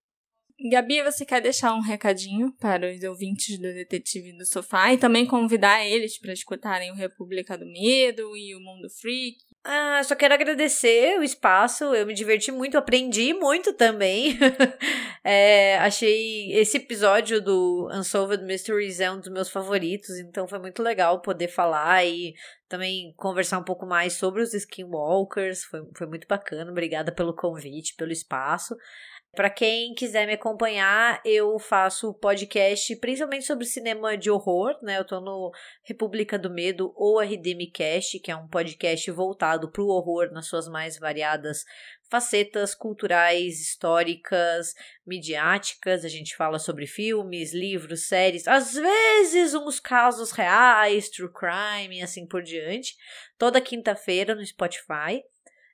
Gabi, 0.71 1.03
você 1.03 1.25
quer 1.25 1.41
deixar 1.41 1.73
um 1.73 1.81
recadinho 1.81 2.53
para 2.53 2.89
os 2.89 3.03
ouvintes 3.03 3.57
do 3.57 3.73
Detetive 3.73 4.37
do 4.37 4.45
Sofá 4.45 4.93
e 4.93 4.97
também 4.97 5.25
convidar 5.25 5.85
eles 5.85 6.17
para 6.17 6.31
escutarem 6.31 6.91
o 6.91 6.95
República 6.95 7.57
do 7.57 7.65
Medo 7.65 8.37
e 8.37 8.55
o 8.55 8.61
Mundo 8.61 8.89
Freak? 8.89 9.44
Ah, 9.67 9.99
só 10.03 10.15
quero 10.15 10.31
agradecer 10.35 11.17
o 11.17 11.23
espaço, 11.23 11.85
eu 11.95 12.05
me 12.05 12.13
diverti 12.13 12.51
muito, 12.51 12.77
aprendi 12.77 13.33
muito 13.33 13.73
também. 13.73 14.37
é, 15.23 15.79
achei 15.79 16.53
esse 16.53 16.77
episódio 16.77 17.41
do 17.41 17.89
Unsolved 17.91 18.43
Mysteries 18.43 18.99
é 18.99 19.11
um 19.11 19.19
dos 19.19 19.29
meus 19.29 19.49
favoritos, 19.49 20.19
então 20.19 20.47
foi 20.47 20.59
muito 20.59 20.83
legal 20.83 21.19
poder 21.19 21.47
falar 21.47 22.05
e 22.05 22.35
também 22.69 23.11
conversar 23.17 23.57
um 23.57 23.63
pouco 23.63 23.87
mais 23.87 24.13
sobre 24.13 24.43
os 24.43 24.53
Skinwalkers, 24.53 25.63
foi, 25.63 25.81
foi 25.97 26.05
muito 26.05 26.27
bacana, 26.27 26.69
obrigada 26.69 27.11
pelo 27.11 27.33
convite, 27.35 27.95
pelo 27.95 28.11
espaço. 28.11 28.75
Para 29.35 29.49
quem 29.49 29.93
quiser 29.93 30.25
me 30.25 30.33
acompanhar, 30.33 31.21
eu 31.25 31.59
faço 31.59 32.13
podcast 32.13 32.95
principalmente 32.95 33.43
sobre 33.43 33.65
cinema 33.65 34.17
de 34.17 34.31
horror, 34.31 34.79
né? 34.81 34.97
Eu 34.97 35.03
tô 35.03 35.19
no 35.19 35.51
República 35.83 36.39
do 36.39 36.49
Medo 36.49 36.93
ou 36.95 37.19
RDMcast, 37.19 38.19
que 38.19 38.31
é 38.31 38.35
um 38.35 38.47
podcast 38.47 39.11
voltado 39.11 39.69
para 39.69 39.83
o 39.83 39.89
horror 39.89 40.31
nas 40.31 40.47
suas 40.47 40.69
mais 40.69 40.97
variadas 40.97 41.65
facetas 42.09 42.73
culturais, 42.73 43.59
históricas, 43.59 44.73
midiáticas. 45.05 46.05
A 46.05 46.09
gente 46.09 46.33
fala 46.33 46.57
sobre 46.57 46.87
filmes, 46.87 47.53
livros, 47.53 48.07
séries, 48.07 48.47
às 48.47 48.73
vezes 48.73 49.53
uns 49.53 49.81
casos 49.81 50.31
reais, 50.31 51.09
true 51.09 51.29
crime 51.29 51.99
e 51.99 52.01
assim 52.01 52.25
por 52.25 52.41
diante. 52.41 52.95
Toda 53.37 53.59
quinta-feira 53.59 54.33
no 54.33 54.45
Spotify. 54.45 55.21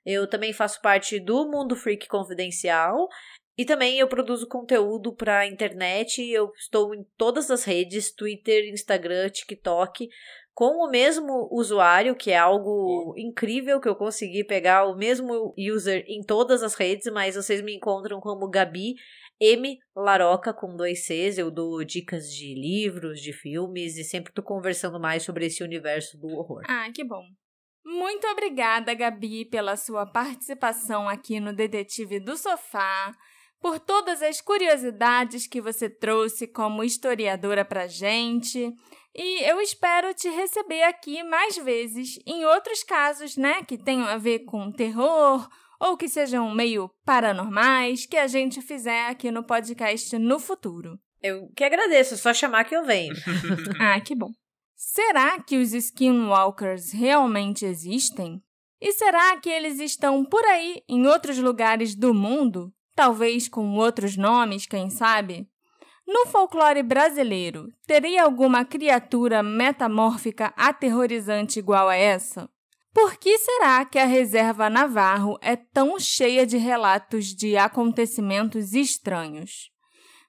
Eu 0.04 0.26
também 0.26 0.52
faço 0.52 0.80
parte 0.80 1.20
do 1.20 1.48
Mundo 1.48 1.76
Freak 1.76 2.08
Confidencial 2.08 3.08
e 3.56 3.64
também 3.64 3.98
eu 3.98 4.08
produzo 4.08 4.48
conteúdo 4.48 5.14
para 5.14 5.46
internet, 5.46 6.22
eu 6.22 6.50
estou 6.56 6.94
em 6.94 7.04
todas 7.16 7.50
as 7.50 7.64
redes, 7.64 8.14
Twitter, 8.14 8.68
Instagram, 8.72 9.28
TikTok, 9.28 10.08
com 10.54 10.84
o 10.84 10.90
mesmo 10.90 11.48
usuário, 11.50 12.14
que 12.14 12.30
é 12.30 12.38
algo 12.38 13.14
incrível 13.16 13.80
que 13.80 13.88
eu 13.88 13.96
consegui 13.96 14.44
pegar 14.44 14.86
o 14.86 14.96
mesmo 14.96 15.54
user 15.58 16.04
em 16.06 16.22
todas 16.22 16.62
as 16.62 16.74
redes, 16.74 17.10
mas 17.12 17.36
vocês 17.36 17.62
me 17.62 17.74
encontram 17.74 18.20
como 18.20 18.48
Gabi 18.48 18.94
M 19.40 19.78
Laroca 19.96 20.52
com 20.52 20.76
dois 20.76 21.04
Cs. 21.04 21.38
Eu 21.38 21.50
dou 21.50 21.82
dicas 21.84 22.30
de 22.30 22.54
livros, 22.54 23.20
de 23.20 23.32
filmes 23.32 23.96
e 23.96 24.04
sempre 24.04 24.32
tô 24.32 24.42
conversando 24.42 25.00
mais 25.00 25.22
sobre 25.22 25.46
esse 25.46 25.62
universo 25.62 26.18
do 26.18 26.28
horror. 26.28 26.62
Ah, 26.68 26.90
que 26.94 27.04
bom. 27.04 27.24
Muito 27.84 28.26
obrigada, 28.28 28.94
Gabi, 28.94 29.44
pela 29.44 29.76
sua 29.76 30.06
participação 30.06 31.08
aqui 31.08 31.40
no 31.40 31.52
Detetive 31.52 32.20
do 32.20 32.36
Sofá 32.36 33.12
por 33.62 33.78
todas 33.78 34.20
as 34.20 34.40
curiosidades 34.40 35.46
que 35.46 35.60
você 35.60 35.88
trouxe 35.88 36.48
como 36.48 36.82
historiadora 36.82 37.64
para 37.64 37.86
gente. 37.86 38.74
E 39.14 39.48
eu 39.48 39.60
espero 39.60 40.12
te 40.12 40.28
receber 40.28 40.82
aqui 40.82 41.22
mais 41.22 41.56
vezes 41.56 42.18
em 42.26 42.44
outros 42.44 42.82
casos, 42.82 43.36
né, 43.36 43.62
que 43.62 43.78
tenham 43.78 44.08
a 44.08 44.16
ver 44.16 44.40
com 44.40 44.72
terror 44.72 45.48
ou 45.78 45.96
que 45.96 46.08
sejam 46.08 46.52
meio 46.52 46.90
paranormais 47.04 48.04
que 48.04 48.16
a 48.16 48.26
gente 48.26 48.60
fizer 48.60 49.06
aqui 49.06 49.30
no 49.30 49.44
podcast 49.44 50.18
no 50.18 50.40
futuro. 50.40 50.98
Eu 51.22 51.48
que 51.54 51.62
agradeço, 51.62 52.16
só 52.16 52.34
chamar 52.34 52.64
que 52.64 52.74
eu 52.74 52.84
venho. 52.84 53.14
ah, 53.80 54.00
que 54.00 54.14
bom. 54.14 54.30
Será 54.74 55.40
que 55.40 55.58
os 55.58 55.72
skinwalkers 55.72 56.90
realmente 56.90 57.64
existem? 57.64 58.42
E 58.80 58.92
será 58.92 59.36
que 59.36 59.48
eles 59.48 59.78
estão 59.78 60.24
por 60.24 60.44
aí 60.46 60.82
em 60.88 61.06
outros 61.06 61.38
lugares 61.38 61.94
do 61.94 62.12
mundo? 62.12 62.72
Talvez 62.94 63.48
com 63.48 63.76
outros 63.76 64.16
nomes, 64.16 64.66
quem 64.66 64.90
sabe? 64.90 65.48
No 66.06 66.26
folclore 66.26 66.82
brasileiro, 66.82 67.68
teria 67.86 68.24
alguma 68.24 68.64
criatura 68.64 69.42
metamórfica 69.42 70.52
aterrorizante 70.56 71.58
igual 71.58 71.88
a 71.88 71.96
essa? 71.96 72.48
Por 72.92 73.16
que 73.16 73.38
será 73.38 73.84
que 73.84 73.98
a 73.98 74.04
reserva 74.04 74.68
Navarro 74.68 75.38
é 75.40 75.56
tão 75.56 75.98
cheia 75.98 76.44
de 76.44 76.58
relatos 76.58 77.26
de 77.26 77.56
acontecimentos 77.56 78.74
estranhos? 78.74 79.70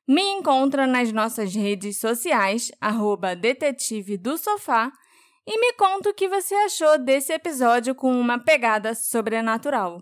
Me 0.07 0.21
encontra 0.21 0.87
nas 0.87 1.11
nossas 1.11 1.53
redes 1.53 1.97
sociais, 1.97 2.71
arroba 2.79 3.35
detetive 3.35 4.17
do 4.17 4.37
sofá, 4.37 4.91
e 5.45 5.59
me 5.59 5.73
conta 5.73 6.09
o 6.09 6.13
que 6.13 6.29
você 6.29 6.55
achou 6.55 6.97
desse 6.97 7.33
episódio 7.33 7.93
com 7.93 8.17
uma 8.17 8.39
pegada 8.39 8.95
sobrenatural. 8.95 10.01